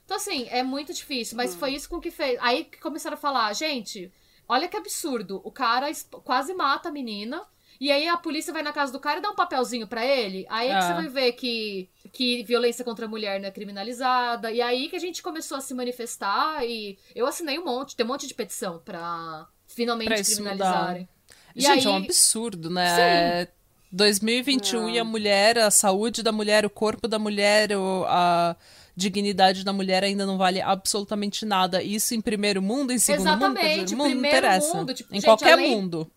Então, 0.04 0.18
assim, 0.18 0.48
é 0.50 0.62
muito 0.64 0.94
difícil. 0.94 1.38
Mas 1.38 1.56
hum. 1.56 1.58
foi 1.58 1.74
isso 1.74 1.88
com 1.88 2.02
que 2.02 2.12
fez. 2.12 2.38
Aí 2.42 2.66
que 2.66 2.78
começaram 2.80 3.16
a 3.16 3.20
falar, 3.20 3.54
gente, 3.54 4.12
Olha 4.52 4.68
que 4.68 4.76
absurdo. 4.76 5.40
O 5.46 5.50
cara 5.50 5.90
quase 6.26 6.54
mata 6.54 6.90
a 6.90 6.92
menina. 6.92 7.42
E 7.80 7.90
aí 7.90 8.06
a 8.06 8.18
polícia 8.18 8.52
vai 8.52 8.62
na 8.62 8.74
casa 8.74 8.92
do 8.92 9.00
cara 9.00 9.20
e 9.20 9.22
dá 9.22 9.30
um 9.30 9.36
papelzinho 9.36 9.88
para 9.88 10.06
ele. 10.06 10.46
Aí 10.50 10.68
é, 10.68 10.78
que 10.78 10.84
você 10.84 10.92
é. 10.92 10.96
vai 10.96 11.08
ver 11.08 11.32
que, 11.32 11.90
que 12.12 12.44
violência 12.44 12.84
contra 12.84 13.06
a 13.06 13.08
mulher 13.08 13.40
não 13.40 13.48
é 13.48 13.52
criminalizada. 13.52 14.52
E 14.52 14.62
aí 14.62 14.90
que 14.90 14.96
a 14.98 15.00
gente 15.00 15.24
começou 15.24 15.58
a 15.58 15.62
se 15.62 15.74
manifestar 15.74 16.66
e 16.66 17.00
eu 17.16 17.26
assinei 17.26 17.58
um 17.58 17.64
monte, 17.64 17.96
tem 17.96 18.06
um 18.06 18.10
monte 18.10 18.28
de 18.28 18.34
petição 18.34 18.82
pra 18.84 19.48
finalmente 19.66 20.10
pra 20.10 20.22
criminalizarem. 20.22 21.08
E 21.56 21.62
gente, 21.62 21.88
aí... 21.88 21.94
é 21.94 21.98
um 21.98 22.04
absurdo, 22.04 22.70
né? 22.70 22.90
Sim. 22.90 23.02
É 23.02 23.48
2021 23.90 24.90
é. 24.90 24.92
e 24.92 25.00
a 25.00 25.04
mulher, 25.06 25.60
a 25.60 25.72
saúde 25.72 26.22
da 26.22 26.34
mulher, 26.34 26.66
o 26.66 26.70
corpo 26.70 27.08
da 27.08 27.18
mulher, 27.18 27.72
o, 27.72 28.04
a 28.06 28.58
dignidade 28.96 29.64
da 29.64 29.74
mulher 29.74 30.04
ainda 30.04 30.26
não 30.26 30.38
vale 30.38 30.62
absolutamente 30.62 31.46
nada. 31.46 31.82
Isso 31.82 32.14
em 32.14 32.22
primeiro 32.22 32.62
mundo, 32.62 32.92
em 32.92 33.00
segundo 33.00 33.28
Exatamente, 33.28 33.96
mundo, 33.96 34.10
mundo 34.10 34.22
não 34.22 34.28
interessa. 34.28 34.78
Mundo, 34.78 34.94
tipo, 34.94 35.12
em 35.12 35.16
gente, 35.16 35.26
qualquer 35.26 35.56
lei, 35.56 35.70
mundo. 35.70 36.12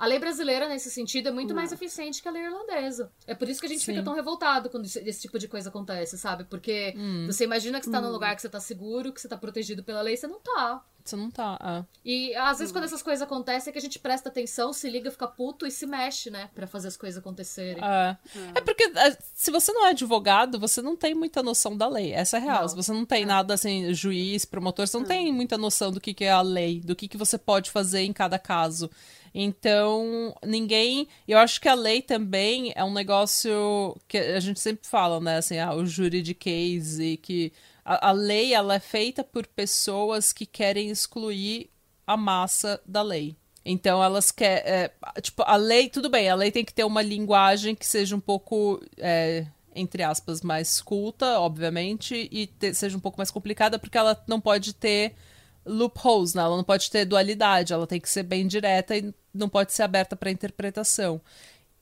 A 0.00 0.06
lei 0.06 0.18
brasileira, 0.18 0.66
nesse 0.66 0.90
sentido, 0.90 1.28
é 1.28 1.30
muito 1.30 1.54
mais 1.54 1.72
eficiente 1.72 2.22
que 2.22 2.28
a 2.28 2.30
lei 2.30 2.42
irlandesa. 2.42 3.12
É 3.26 3.34
por 3.34 3.46
isso 3.50 3.60
que 3.60 3.66
a 3.66 3.68
gente 3.68 3.84
Sim. 3.84 3.92
fica 3.92 4.02
tão 4.02 4.14
revoltado 4.14 4.70
quando 4.70 4.86
esse 4.86 5.20
tipo 5.20 5.38
de 5.38 5.46
coisa 5.46 5.68
acontece, 5.68 6.16
sabe? 6.16 6.44
Porque 6.44 6.94
hum. 6.96 7.26
você 7.26 7.44
imagina 7.44 7.78
que 7.78 7.84
você 7.84 7.92
tá 7.92 7.98
hum. 7.98 8.04
num 8.04 8.10
lugar 8.10 8.34
que 8.34 8.40
você 8.40 8.48
tá 8.48 8.58
seguro, 8.58 9.12
que 9.12 9.20
você 9.20 9.28
tá 9.28 9.36
protegido 9.36 9.84
pela 9.84 10.00
lei, 10.00 10.16
você 10.16 10.26
não 10.26 10.40
tá. 10.40 10.82
Você 11.04 11.16
não 11.16 11.30
tá. 11.30 11.58
É. 11.62 11.84
E 12.04 12.34
às 12.34 12.58
vezes, 12.58 12.72
quando 12.72 12.84
essas 12.84 13.02
coisas 13.02 13.20
acontecem, 13.22 13.70
é 13.70 13.72
que 13.72 13.78
a 13.78 13.82
gente 13.82 13.98
presta 13.98 14.28
atenção, 14.28 14.72
se 14.72 14.88
liga, 14.88 15.10
fica 15.10 15.26
puto 15.26 15.66
e 15.66 15.70
se 15.70 15.86
mexe, 15.86 16.30
né? 16.30 16.48
Pra 16.54 16.66
fazer 16.66 16.88
as 16.88 16.96
coisas 16.96 17.18
acontecerem. 17.18 17.82
É, 17.82 18.16
é. 18.36 18.52
é 18.56 18.60
porque 18.60 18.84
é, 18.84 19.18
se 19.34 19.50
você 19.50 19.72
não 19.72 19.86
é 19.86 19.90
advogado, 19.90 20.58
você 20.58 20.80
não 20.80 20.96
tem 20.96 21.14
muita 21.14 21.42
noção 21.42 21.76
da 21.76 21.88
lei. 21.88 22.12
Essa 22.12 22.36
é 22.36 22.40
real. 22.40 22.62
Não. 22.62 22.68
Se 22.68 22.76
você 22.76 22.92
não 22.92 23.04
tem 23.04 23.22
é. 23.22 23.26
nada 23.26 23.54
assim, 23.54 23.92
juiz, 23.92 24.44
promotor, 24.44 24.86
você 24.86 24.96
não 24.96 25.04
tem 25.04 25.32
muita 25.32 25.58
noção 25.58 25.90
do 25.90 26.00
que, 26.00 26.14
que 26.14 26.24
é 26.24 26.30
a 26.30 26.42
lei, 26.42 26.80
do 26.80 26.94
que, 26.94 27.08
que 27.08 27.16
você 27.16 27.36
pode 27.36 27.70
fazer 27.70 28.00
em 28.00 28.12
cada 28.12 28.38
caso. 28.38 28.90
Então, 29.34 30.34
ninguém. 30.44 31.08
Eu 31.26 31.38
acho 31.38 31.60
que 31.60 31.68
a 31.68 31.74
lei 31.74 32.02
também 32.02 32.72
é 32.74 32.84
um 32.84 32.92
negócio 32.92 33.96
que 34.08 34.18
a 34.18 34.40
gente 34.40 34.60
sempre 34.60 34.86
fala, 34.88 35.20
né? 35.20 35.36
Assim, 35.38 35.58
ah, 35.58 35.74
o 35.74 35.86
júri 35.86 36.20
de 36.22 36.34
case, 36.34 37.16
que 37.16 37.52
a, 37.84 38.08
a 38.08 38.12
lei 38.12 38.52
ela 38.52 38.74
é 38.74 38.80
feita 38.80 39.22
por 39.22 39.46
pessoas 39.46 40.32
que 40.32 40.46
querem 40.46 40.90
excluir 40.90 41.70
a 42.06 42.16
massa 42.16 42.80
da 42.84 43.02
lei. 43.02 43.36
Então 43.64 44.02
elas 44.02 44.30
querem. 44.30 44.64
É, 44.64 44.90
tipo, 45.20 45.42
a 45.42 45.56
lei, 45.56 45.88
tudo 45.88 46.08
bem, 46.08 46.28
a 46.28 46.34
lei 46.34 46.50
tem 46.50 46.64
que 46.64 46.74
ter 46.74 46.84
uma 46.84 47.02
linguagem 47.02 47.74
que 47.74 47.86
seja 47.86 48.16
um 48.16 48.20
pouco. 48.20 48.82
É, 48.96 49.46
entre 49.72 50.02
aspas, 50.02 50.40
mais 50.42 50.80
culta, 50.80 51.38
obviamente, 51.38 52.28
e 52.32 52.48
te, 52.48 52.74
seja 52.74 52.96
um 52.96 53.00
pouco 53.00 53.18
mais 53.18 53.30
complicada, 53.30 53.78
porque 53.78 53.96
ela 53.96 54.20
não 54.26 54.40
pode 54.40 54.74
ter 54.74 55.14
loopholes, 55.64 56.34
né? 56.34 56.42
ela 56.42 56.56
não 56.56 56.64
pode 56.64 56.90
ter 56.90 57.04
dualidade, 57.04 57.72
ela 57.72 57.86
tem 57.86 58.00
que 58.00 58.08
ser 58.08 58.22
bem 58.22 58.46
direta 58.46 58.96
e 58.96 59.14
não 59.32 59.48
pode 59.48 59.72
ser 59.72 59.82
aberta 59.82 60.16
para 60.16 60.30
interpretação. 60.30 61.20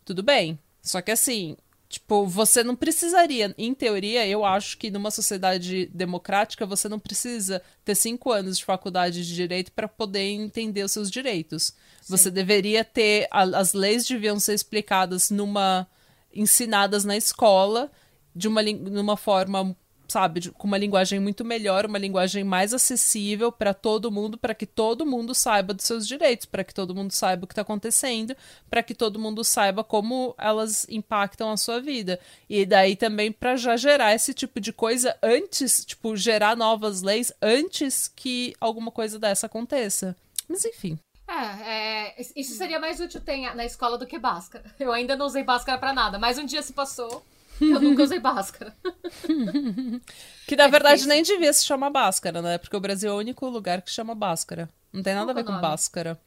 Tudo 0.05 0.23
bem. 0.23 0.59
Só 0.83 1.01
que 1.01 1.11
assim, 1.11 1.57
Tipo, 1.89 2.27
você 2.27 2.63
não 2.63 2.77
precisaria, 2.77 3.55
em 3.57 3.73
teoria, 3.73 4.27
eu 4.27 4.45
acho 4.45 4.77
que 4.77 4.91
numa 4.91 5.11
sociedade 5.11 5.87
democrática 5.87 6.67
você 6.67 6.87
não 6.87 6.99
precisa 6.99 7.63
ter 7.83 7.95
cinco 7.95 8.31
anos 8.31 8.59
de 8.59 8.65
faculdade 8.65 9.27
de 9.27 9.35
direito 9.35 9.73
para 9.73 9.89
poder 9.89 10.21
entender 10.21 10.83
os 10.83 10.93
seus 10.93 11.11
direitos. 11.11 11.69
Sim. 12.03 12.11
Você 12.11 12.31
deveria 12.31 12.85
ter. 12.85 13.27
As 13.31 13.73
leis 13.73 14.07
deviam 14.07 14.39
ser 14.39 14.53
explicadas 14.53 15.31
numa. 15.31 15.87
ensinadas 16.31 17.07
na 17.07 17.17
escola 17.17 17.91
de 18.37 18.49
uma, 18.49 18.63
numa 18.63 19.17
forma 19.17 19.75
sabe, 20.09 20.51
com 20.53 20.67
uma 20.67 20.79
linguagem 20.79 21.21
muito 21.21 21.45
melhor, 21.45 21.85
uma 21.85 21.99
linguagem 21.99 22.43
mais 22.43 22.73
acessível 22.73 23.53
para 23.53 23.75
todo 23.75 24.11
mundo, 24.11 24.39
para 24.39 24.55
que 24.55 24.65
todo 24.65 25.05
mundo 25.05 25.35
saiba 25.35 25.75
dos 25.75 25.85
seus 25.85 26.09
direitos, 26.09 26.47
para 26.47 26.65
que 26.65 26.75
todo 26.75 26.95
mundo 26.95 27.13
saiba 27.13 27.45
o 27.45 27.47
que 27.47 27.53
está 27.53 27.63
acontecendo, 27.63 28.35
para 28.71 28.83
que 28.83 28.95
todo 28.95 29.19
mundo 29.19 29.45
saiba 29.45 29.85
como 29.85 30.35
elas 30.39 30.87
impactam 30.89 31.51
a 31.51 31.57
sua 31.59 31.81
vida. 31.81 32.19
E 32.49 32.65
daí 32.65 32.97
também 32.97 33.31
para 33.31 33.55
já 33.57 33.77
gerar 33.77 34.15
esse 34.15 34.33
tipo 34.33 34.59
de 34.59 34.73
coisa 34.73 35.15
antes, 35.23 35.85
tipo, 35.85 36.17
gerar 36.17 36.57
novas 36.57 37.03
leis 37.03 37.31
antes 37.43 38.09
que 38.09 38.55
alguma 38.59 38.91
coisa 38.91 39.19
dessa 39.19 39.47
aconteça. 39.47 40.17
Mas 40.49 40.65
enfim. 40.65 40.99
É, 41.29 42.15
é, 42.15 42.23
isso 42.35 42.57
seria 42.57 42.81
mais 42.81 42.99
útil 43.01 43.21
ter 43.21 43.55
na 43.55 43.67
escola 43.67 43.99
do 43.99 44.07
que 44.07 44.19
Bhaskara. 44.19 44.65
Eu 44.81 44.91
ainda 44.91 45.15
não 45.15 45.27
usei 45.27 45.45
Bhaskara 45.45 45.77
para 45.77 45.93
nada, 45.93 46.19
mas 46.19 46.39
um 46.39 46.47
dia 46.47 46.63
se 46.63 46.73
passou. 46.73 47.23
Eu 47.61 47.81
nunca 47.81 48.03
usei 48.03 48.19
Bhaskara. 48.19 48.77
que 50.47 50.57
na 50.57 50.65
é 50.65 50.69
verdade 50.69 51.03
difícil. 51.03 51.09
nem 51.09 51.23
devia 51.23 51.53
se 51.53 51.65
chamar 51.65 51.91
Bhaskara, 51.91 52.43
né? 52.43 52.59
Porque 52.59 52.77
o 52.77 52.81
Brasil 52.81 53.11
é 53.11 53.15
o 53.15 53.19
único 53.19 53.49
lugar 53.49 53.83
que 53.83 53.91
chama 53.91 54.15
Bhaskara. 54.15 54.69
Não 54.93 55.03
tem 55.03 55.15
nada 55.15 55.27
Qual 55.27 55.39
a 55.39 55.43
ver 55.43 55.45
com 55.45 55.61
Bhaskara. 55.61 56.21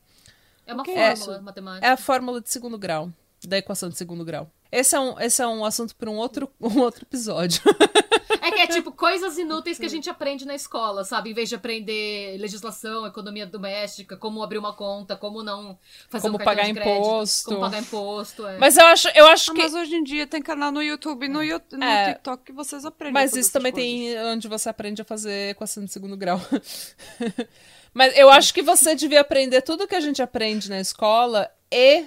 É 0.65 0.73
uma 0.73 0.85
fórmula 0.85 1.37
é, 1.37 1.41
matemática. 1.41 1.87
É 1.87 1.89
a 1.89 1.97
fórmula 1.97 2.41
de 2.41 2.49
segundo 2.49 2.77
grau. 2.77 3.11
Da 3.43 3.57
equação 3.57 3.89
de 3.89 3.97
segundo 3.97 4.23
grau. 4.23 4.51
Esse 4.71 4.95
é 4.95 4.99
um, 4.99 5.19
esse 5.19 5.41
é 5.41 5.47
um 5.47 5.65
assunto 5.65 5.95
para 5.95 6.09
um 6.09 6.15
outro, 6.15 6.49
um 6.61 6.79
outro 6.79 7.03
episódio. 7.03 7.61
É 8.41 8.51
que 8.51 8.59
é 8.59 8.67
tipo 8.67 8.91
coisas 8.91 9.37
inúteis 9.37 9.77
que 9.77 9.85
a 9.85 9.89
gente 9.89 10.09
aprende 10.09 10.45
na 10.45 10.55
escola, 10.55 11.03
sabe? 11.03 11.29
Em 11.29 11.33
vez 11.33 11.47
de 11.47 11.55
aprender 11.55 12.37
legislação, 12.39 13.05
economia 13.05 13.45
doméstica, 13.45 14.17
como 14.17 14.41
abrir 14.41 14.57
uma 14.57 14.73
conta, 14.73 15.15
como 15.15 15.43
não 15.43 15.77
fazer 16.09 16.27
como 16.27 16.41
um 16.41 16.43
pagar 16.43 16.65
de 16.65 16.73
crédito, 16.73 16.91
imposto. 16.91 17.49
como 17.49 17.61
pagar 17.61 17.79
imposto. 17.79 18.47
É. 18.47 18.57
Mas 18.57 18.77
eu 18.77 18.85
acho, 18.85 19.07
eu 19.09 19.27
acho 19.27 19.51
ah, 19.51 19.53
que. 19.53 19.61
Mas 19.61 19.73
hoje 19.75 19.95
em 19.95 20.03
dia 20.03 20.25
tem 20.25 20.41
canal 20.41 20.71
no 20.71 20.81
YouTube 20.81 21.25
e 21.25 21.29
no, 21.29 21.43
YouTube, 21.43 21.77
no 21.77 21.85
é. 21.85 22.13
TikTok 22.13 22.43
que 22.43 22.51
vocês 22.51 22.83
aprendem. 22.83 23.13
Mas 23.13 23.35
isso 23.35 23.53
também 23.53 23.71
coisas. 23.71 23.89
tem 23.89 24.19
onde 24.25 24.47
você 24.47 24.69
aprende 24.69 25.01
a 25.03 25.05
fazer 25.05 25.51
equação 25.51 25.85
de 25.85 25.91
segundo 25.91 26.17
grau. 26.17 26.41
mas 27.93 28.17
eu 28.17 28.29
acho 28.31 28.53
que 28.53 28.63
você 28.63 28.95
devia 28.95 29.21
aprender 29.21 29.61
tudo 29.61 29.87
que 29.87 29.95
a 29.95 30.01
gente 30.01 30.21
aprende 30.21 30.67
na 30.67 30.79
escola 30.79 31.47
e 31.71 32.05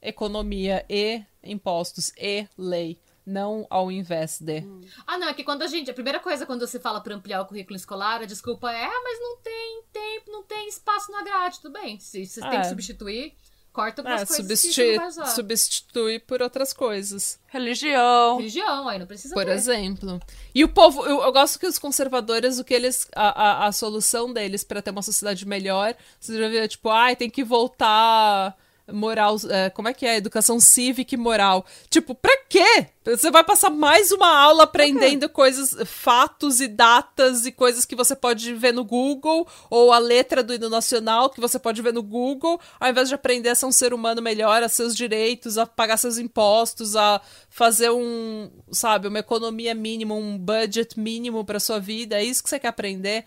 economia 0.00 0.86
e 0.88 1.22
impostos 1.42 2.12
e 2.16 2.46
lei 2.56 2.98
não 3.26 3.66
ao 3.68 3.90
invés 3.90 4.40
de. 4.40 4.60
Hum. 4.60 4.80
Ah, 5.06 5.18
não, 5.18 5.28
é 5.28 5.34
que 5.34 5.42
quando 5.42 5.62
a 5.62 5.66
gente. 5.66 5.90
A 5.90 5.94
primeira 5.94 6.20
coisa 6.20 6.46
quando 6.46 6.66
você 6.66 6.78
fala 6.78 7.00
para 7.00 7.14
ampliar 7.14 7.42
o 7.42 7.46
currículo 7.46 7.76
escolar, 7.76 8.22
a 8.22 8.26
desculpa 8.26 8.70
é, 8.70 8.84
ah, 8.84 9.00
mas 9.02 9.18
não 9.18 9.36
tem 9.38 9.82
tempo, 9.92 10.30
não 10.30 10.42
tem 10.44 10.68
espaço 10.68 11.10
na 11.10 11.22
grade. 11.22 11.60
Tudo 11.60 11.72
bem. 11.72 11.98
Se 11.98 12.24
você 12.24 12.40
tem 12.40 12.50
que 12.50 12.56
é. 12.56 12.64
substituir, 12.64 13.34
corta 13.72 14.02
para 14.02 14.20
é, 14.20 14.24
coisas 14.24 14.36
substitui, 14.36 14.98
que 14.98 15.30
substitui 15.30 16.18
por 16.20 16.40
outras 16.40 16.72
coisas. 16.72 17.38
Religião. 17.48 18.38
Religião, 18.38 18.88
aí 18.88 18.98
não 18.98 19.06
precisa 19.06 19.34
Por 19.34 19.44
ter. 19.44 19.52
exemplo. 19.52 20.20
E 20.54 20.64
o 20.64 20.68
povo, 20.68 21.04
eu, 21.04 21.22
eu, 21.22 21.32
gosto 21.32 21.58
que 21.58 21.66
os 21.66 21.78
conservadores, 21.78 22.58
o 22.58 22.64
que 22.64 22.72
eles. 22.72 23.08
A, 23.14 23.64
a, 23.64 23.66
a 23.66 23.72
solução 23.72 24.32
deles 24.32 24.62
para 24.62 24.80
ter 24.80 24.90
uma 24.90 25.02
sociedade 25.02 25.46
melhor, 25.46 25.94
você 26.18 26.38
já 26.38 26.48
viu, 26.48 26.68
tipo, 26.68 26.88
ai, 26.88 27.12
ah, 27.12 27.16
tem 27.16 27.28
que 27.28 27.42
voltar 27.42 28.56
moral, 28.92 29.36
é, 29.48 29.70
como 29.70 29.88
é 29.88 29.94
que 29.94 30.06
é? 30.06 30.16
Educação 30.16 30.60
cívica 30.60 31.14
e 31.14 31.18
moral. 31.18 31.66
Tipo, 31.90 32.14
pra 32.14 32.36
quê? 32.48 32.86
Você 33.04 33.30
vai 33.30 33.44
passar 33.44 33.70
mais 33.70 34.10
uma 34.10 34.28
aula 34.28 34.64
aprendendo 34.64 35.28
coisas, 35.28 35.76
fatos 35.86 36.60
e 36.60 36.66
datas 36.66 37.46
e 37.46 37.52
coisas 37.52 37.84
que 37.84 37.94
você 37.94 38.16
pode 38.16 38.52
ver 38.54 38.72
no 38.72 38.84
Google, 38.84 39.46
ou 39.70 39.92
a 39.92 39.98
letra 39.98 40.42
do 40.42 40.52
hino 40.52 40.68
nacional 40.68 41.30
que 41.30 41.40
você 41.40 41.58
pode 41.58 41.80
ver 41.82 41.92
no 41.92 42.02
Google, 42.02 42.60
ao 42.80 42.90
invés 42.90 43.08
de 43.08 43.14
aprender 43.14 43.50
a 43.50 43.54
ser 43.54 43.66
um 43.66 43.72
ser 43.72 43.94
humano 43.94 44.20
melhor, 44.20 44.62
a 44.62 44.68
seus 44.68 44.94
direitos, 44.96 45.56
a 45.56 45.66
pagar 45.66 45.96
seus 45.96 46.18
impostos, 46.18 46.96
a 46.96 47.20
fazer 47.48 47.90
um, 47.90 48.50
sabe, 48.72 49.08
uma 49.08 49.20
economia 49.20 49.74
mínima, 49.74 50.14
um 50.14 50.36
budget 50.36 50.98
mínimo 50.98 51.44
para 51.44 51.60
sua 51.60 51.78
vida. 51.78 52.16
É 52.16 52.24
isso 52.24 52.42
que 52.42 52.48
você 52.48 52.58
quer 52.58 52.68
aprender. 52.68 53.24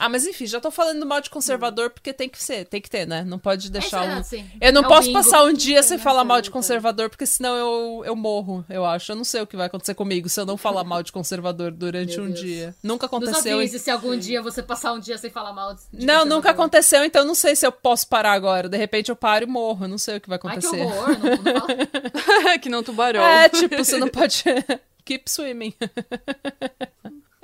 Ah, 0.00 0.08
mas 0.08 0.26
enfim, 0.26 0.46
já 0.46 0.58
tô 0.58 0.70
falando 0.70 1.04
mal 1.04 1.20
de 1.20 1.28
conservador 1.28 1.90
porque 1.90 2.10
tem 2.14 2.26
que 2.26 2.42
ser, 2.42 2.64
tem 2.64 2.80
que 2.80 2.88
ter, 2.88 3.06
né? 3.06 3.22
Não 3.22 3.38
pode 3.38 3.70
deixar 3.70 4.06
é, 4.06 4.14
um... 4.14 4.18
Assim, 4.20 4.50
eu 4.58 4.72
não 4.72 4.82
é 4.82 4.88
posso 4.88 5.12
passar 5.12 5.44
um 5.44 5.52
dia 5.52 5.82
sem 5.82 5.98
falar 5.98 6.24
mal 6.24 6.40
de 6.40 6.50
conservador, 6.50 7.10
porque 7.10 7.26
senão 7.26 7.54
eu, 7.54 8.02
eu 8.06 8.16
morro, 8.16 8.64
eu 8.70 8.82
acho. 8.86 9.12
Eu 9.12 9.16
não 9.16 9.24
sei 9.24 9.42
o 9.42 9.46
que 9.46 9.58
vai 9.58 9.66
acontecer 9.66 9.92
comigo 9.92 10.26
se 10.26 10.40
eu 10.40 10.46
não 10.46 10.56
falar 10.56 10.84
mal 10.84 11.02
de 11.02 11.12
conservador 11.12 11.70
durante 11.70 12.16
Meu 12.16 12.24
um 12.24 12.28
Deus. 12.28 12.40
dia. 12.40 12.74
Nunca 12.82 13.04
aconteceu. 13.04 13.58
Nos 13.58 13.64
avise 13.66 13.78
se 13.78 13.90
algum 13.90 14.16
dia 14.16 14.40
você 14.40 14.62
passar 14.62 14.94
um 14.94 14.98
dia 14.98 15.18
sem 15.18 15.28
falar 15.28 15.52
mal 15.52 15.74
de 15.74 15.82
Não, 15.92 16.24
nunca 16.24 16.48
aconteceu, 16.48 17.04
então 17.04 17.22
não 17.22 17.34
sei 17.34 17.54
se 17.54 17.66
eu 17.66 17.72
posso 17.72 18.08
parar 18.08 18.32
agora. 18.32 18.70
De 18.70 18.78
repente 18.78 19.10
eu 19.10 19.16
paro 19.16 19.44
e 19.44 19.46
morro, 19.46 19.84
eu 19.84 19.88
não 19.88 19.98
sei 19.98 20.16
o 20.16 20.20
que 20.20 20.30
vai 20.30 20.36
acontecer. 20.36 20.80
Ai, 20.80 20.86
que 20.86 20.92
horror, 20.94 21.18
não, 21.44 22.48
não 22.48 22.56
Que 22.58 22.68
não 22.70 22.82
tubarão. 22.82 23.22
É, 23.22 23.50
tipo, 23.50 23.76
você 23.76 23.98
não 23.98 24.08
pode... 24.08 24.44
Keep 25.04 25.30
swimming. 25.30 25.74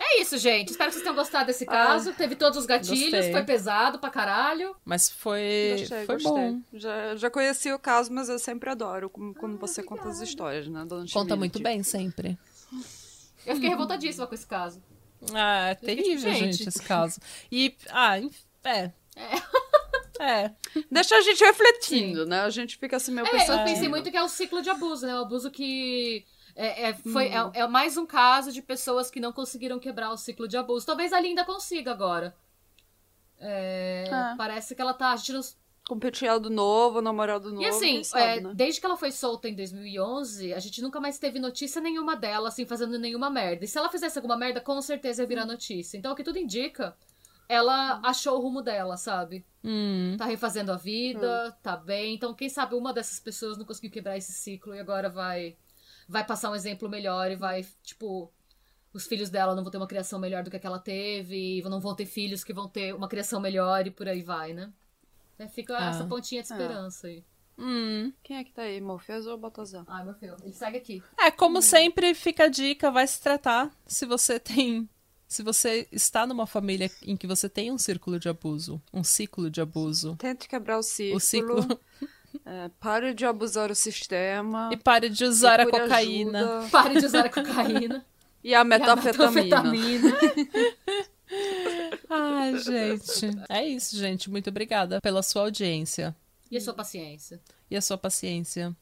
É 0.09 0.21
isso, 0.21 0.39
gente. 0.39 0.71
Espero 0.71 0.89
que 0.89 0.95
vocês 0.95 1.03
tenham 1.03 1.17
gostado 1.17 1.47
desse 1.47 1.67
caso. 1.67 2.11
Ah, 2.11 2.13
Teve 2.13 2.37
todos 2.37 2.57
os 2.57 2.65
gatilhos, 2.65 3.11
gostei. 3.11 3.33
foi 3.33 3.43
pesado 3.43 3.99
pra 3.99 4.09
caralho. 4.09 4.77
Mas 4.85 5.11
foi, 5.11 5.77
gostei, 5.79 6.07
foi 6.07 6.15
gostei. 6.15 6.33
bom. 6.33 6.61
Já, 6.73 7.17
já 7.17 7.29
conheci 7.29 7.73
o 7.73 7.79
caso, 7.79 8.13
mas 8.13 8.29
eu 8.29 8.39
sempre 8.39 8.71
adoro 8.71 9.11
quando 9.11 9.57
ah, 9.57 9.59
você 9.59 9.81
obrigada. 9.81 10.03
conta 10.03 10.09
as 10.09 10.21
histórias, 10.21 10.69
né, 10.69 10.85
dona 10.85 11.07
Conta 11.13 11.35
muito 11.35 11.61
bem, 11.61 11.83
sempre. 11.83 12.39
Eu 13.45 13.55
fiquei 13.57 13.69
revoltadíssima 13.69 14.27
com 14.27 14.35
esse 14.35 14.47
caso. 14.47 14.81
Ah, 15.35 15.71
é 15.71 15.75
terrível, 15.75 16.19
fiquei, 16.19 16.35
gente. 16.35 16.57
gente, 16.59 16.69
esse 16.69 16.83
caso. 16.83 17.21
E, 17.51 17.75
ah, 17.91 18.19
é. 18.65 18.93
É. 19.15 19.43
É. 20.19 20.51
Deixa 20.91 21.17
a 21.17 21.21
gente 21.21 21.45
refletindo, 21.45 22.25
Sim. 22.25 22.29
né? 22.31 22.41
A 22.41 22.51
gente 22.51 22.77
fica 22.79 22.97
assim 22.97 23.13
meio 23.13 23.27
é, 23.27 23.31
pensativo. 23.31 23.59
Eu 23.59 23.65
pensei 23.65 23.89
muito 23.89 24.11
que 24.11 24.17
é 24.17 24.23
o 24.23 24.29
ciclo 24.29 24.63
de 24.63 24.71
abuso, 24.71 25.07
né? 25.07 25.15
O 25.15 25.23
abuso 25.23 25.51
que 25.51 26.25
é, 26.57 26.89
é, 26.89 26.95
foi, 26.95 27.29
é, 27.29 27.45
hum. 27.45 27.51
é, 27.53 27.69
mais 27.69 27.99
um 27.99 28.07
caso 28.07 28.51
de 28.51 28.63
pessoas 28.63 29.11
que 29.11 29.21
não 29.21 29.31
conseguiram 29.31 29.79
quebrar 29.79 30.11
o 30.11 30.17
ciclo 30.17 30.49
de 30.49 30.57
abuso. 30.57 30.87
Talvez 30.87 31.13
a 31.13 31.21
Linda 31.21 31.45
consiga 31.45 31.91
agora. 31.91 32.35
É, 33.39 34.05
é. 34.09 34.35
Parece 34.39 34.75
que 34.75 34.81
ela 34.81 34.95
tá. 34.95 35.13
A 35.13 35.17
gente 35.17 35.35
não... 35.35 35.43
Com 35.87 35.99
penteado 36.01 36.51
novo, 36.51 37.01
namorado 37.01 37.51
novo. 37.51 37.63
E 37.63 37.67
assim, 37.67 38.03
sabe, 38.03 38.23
é, 38.25 38.41
né? 38.41 38.53
desde 38.55 38.81
que 38.81 38.87
ela 38.87 38.97
foi 38.97 39.13
solta 39.13 39.49
em 39.49 39.55
2011, 39.55 40.53
a 40.53 40.59
gente 40.59 40.83
nunca 40.83 40.99
mais 40.99 41.17
teve 41.17 41.39
notícia 41.39 41.81
nenhuma 41.81 42.17
dela, 42.17 42.49
assim, 42.49 42.65
fazendo 42.65 42.99
nenhuma 42.99 43.31
merda. 43.31 43.65
E 43.65 43.69
se 43.69 43.79
ela 43.79 43.89
fizesse 43.89 44.19
alguma 44.19 44.37
merda, 44.37 44.61
com 44.61 44.81
certeza 44.81 45.23
ia 45.23 45.29
virar 45.29 45.45
hum. 45.45 45.49
notícia. 45.49 45.99
Então, 45.99 46.13
o 46.13 46.17
que 46.17 46.25
tudo 46.25 46.39
indica, 46.39 46.97
ela 47.49 47.99
hum. 47.99 48.01
achou 48.03 48.37
o 48.37 48.41
rumo 48.41 48.63
dela, 48.63 48.97
sabe? 48.97 49.45
Hum. 49.63 50.17
Tá 50.17 50.25
refazendo 50.25 50.73
a 50.73 50.77
vida, 50.77 51.51
hum. 51.51 51.59
tá 51.63 51.77
bem. 51.77 52.15
Então, 52.15 52.33
quem 52.33 52.49
sabe 52.49 52.75
uma 52.75 52.95
dessas 52.95 53.21
pessoas 53.21 53.59
não 53.59 53.67
conseguiu 53.67 53.91
quebrar 53.91 54.17
esse 54.17 54.33
ciclo 54.33 54.75
e 54.75 54.81
agora 54.81 55.11
vai 55.11 55.55
vai 56.09 56.25
passar 56.25 56.51
um 56.51 56.55
exemplo 56.55 56.89
melhor 56.89 57.31
e 57.31 57.37
vai, 57.37 57.67
tipo, 57.83 58.33
os 58.93 59.07
filhos 59.07 59.31
dela 59.31 59.55
não 59.55 59.63
vão 59.63 59.71
ter 59.71 59.79
uma 59.79 59.87
criação 59.87 60.19
melhor 60.19 60.43
do 60.43 60.51
que, 60.51 60.59
que 60.59 60.67
ela 60.67 60.79
teve, 60.79 61.59
e 61.59 61.63
não 61.63 61.81
vão 61.81 61.95
ter 61.95 62.07
filhos 62.07 62.43
que 62.43 62.53
vão 62.53 62.69
ter 62.69 62.95
uma 62.95 63.09
criação 63.09 63.41
melhor 63.41 63.87
e 63.87 63.91
por 63.91 64.09
aí 64.09 64.23
vai, 64.23 64.53
né? 64.53 64.73
É, 65.39 65.49
fica 65.49 65.77
ah. 65.77 65.91
essa 65.91 66.05
pontinha 66.05 66.43
de 66.43 66.53
é. 66.53 66.57
esperança 66.57 67.07
aí. 67.07 67.25
Hum. 67.59 68.13
Quem 68.23 68.37
é 68.37 68.45
que 68.45 68.53
tá 68.53 68.63
aí? 68.63 68.81
Morpheus 68.81 69.27
ou 69.27 69.39
Baltazar? 69.39 69.85
Ai, 69.87 70.05
Morfeu. 70.05 70.37
Ele 70.43 70.53
segue 70.53 70.77
aqui. 70.77 71.03
É, 71.19 71.31
como 71.31 71.59
hum. 71.59 71.63
sempre, 71.63 72.15
fica 72.15 72.45
a 72.45 72.49
dica, 72.49 72.91
vai 72.91 73.07
se 73.07 73.21
tratar. 73.21 73.71
Se 73.87 74.05
você 74.05 74.39
tem 74.39 74.89
se 75.29 75.43
você 75.43 75.89
está 75.91 76.25
numa 76.27 76.47
família 76.47 76.91
em 77.03 77.17
que 77.17 77.27
você 77.27 77.49
tem 77.49 77.73
um 77.73 77.79
círculo 77.79 78.19
de 78.19 78.29
abuso, 78.29 78.81
um 78.93 79.03
ciclo 79.03 79.51
de 79.51 79.61
abuso. 79.61 80.15
Tente 80.17 80.49
quebrar 80.49 80.79
o 80.79 80.83
ciclo. 80.83 81.17
O 81.17 81.21
ciclo. 81.21 81.81
É, 82.45 82.71
pare 82.81 83.15
de 83.15 83.25
abusar 83.25 83.71
o 83.71 83.75
sistema. 83.75 84.71
E 84.73 84.77
pare 84.77 85.09
de 85.09 85.25
usar 85.25 85.61
a 85.61 85.71
cocaína. 85.71 86.39
Ajuda. 86.39 86.69
Pare 86.71 87.01
de 87.01 87.07
usar 87.07 87.27
a 87.27 87.31
cocaína. 87.31 88.05
e 88.43 88.55
a 88.55 88.65
metafetamina. 88.65 90.17
Ai, 92.09 92.59
gente. 92.59 93.31
É 93.49 93.67
isso, 93.67 93.97
gente. 93.97 94.31
Muito 94.31 94.51
obrigada 94.51 95.01
pela 95.01 95.23
sua 95.23 95.43
audiência. 95.43 96.15
E 96.51 96.57
a 96.57 96.61
sua 96.61 96.75
paciência. 96.75 97.41
E 97.71 97.77
a 97.77 97.81
sua 97.81 97.99
paciência. 97.99 98.77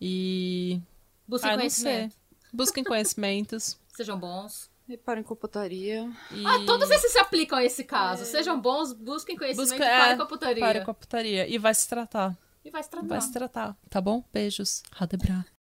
E. 0.00 0.80
Busquem 1.26 1.50
ah, 1.50 1.56
conhecimento. 1.56 2.16
Busquem 2.52 2.84
conhecimentos. 2.84 3.78
Sejam 3.94 4.18
bons. 4.18 4.70
E 4.88 4.96
parem 4.96 5.22
com 5.22 5.34
a 5.34 5.36
putaria. 5.36 6.10
E... 6.30 6.46
Ah, 6.46 6.64
todos 6.64 6.90
esses 6.90 7.12
se 7.12 7.18
aplicam 7.18 7.58
a 7.58 7.64
esse 7.64 7.84
caso. 7.84 8.22
É... 8.22 8.24
Sejam 8.24 8.58
bons, 8.58 8.94
busquem 8.94 9.36
conhecimento 9.36 9.68
Busca... 9.68 9.84
e 9.84 9.88
parem 9.88 10.12
é, 10.12 10.16
com 10.16 10.22
a 10.22 10.26
putaria. 10.26 10.60
Parem 10.60 10.84
com 10.84 10.90
a 10.90 10.94
putaria. 10.94 11.46
E 11.46 11.58
vai 11.58 11.74
se 11.74 11.86
tratar. 11.86 12.34
E 12.68 12.70
vai 12.70 12.82
se 12.82 12.90
tratar. 12.90 13.08
Vai 13.08 13.20
se 13.22 13.32
tratar. 13.32 13.76
Tá 13.88 13.98
bom? 13.98 14.22
Beijos. 14.30 14.82
Radebra. 14.92 15.46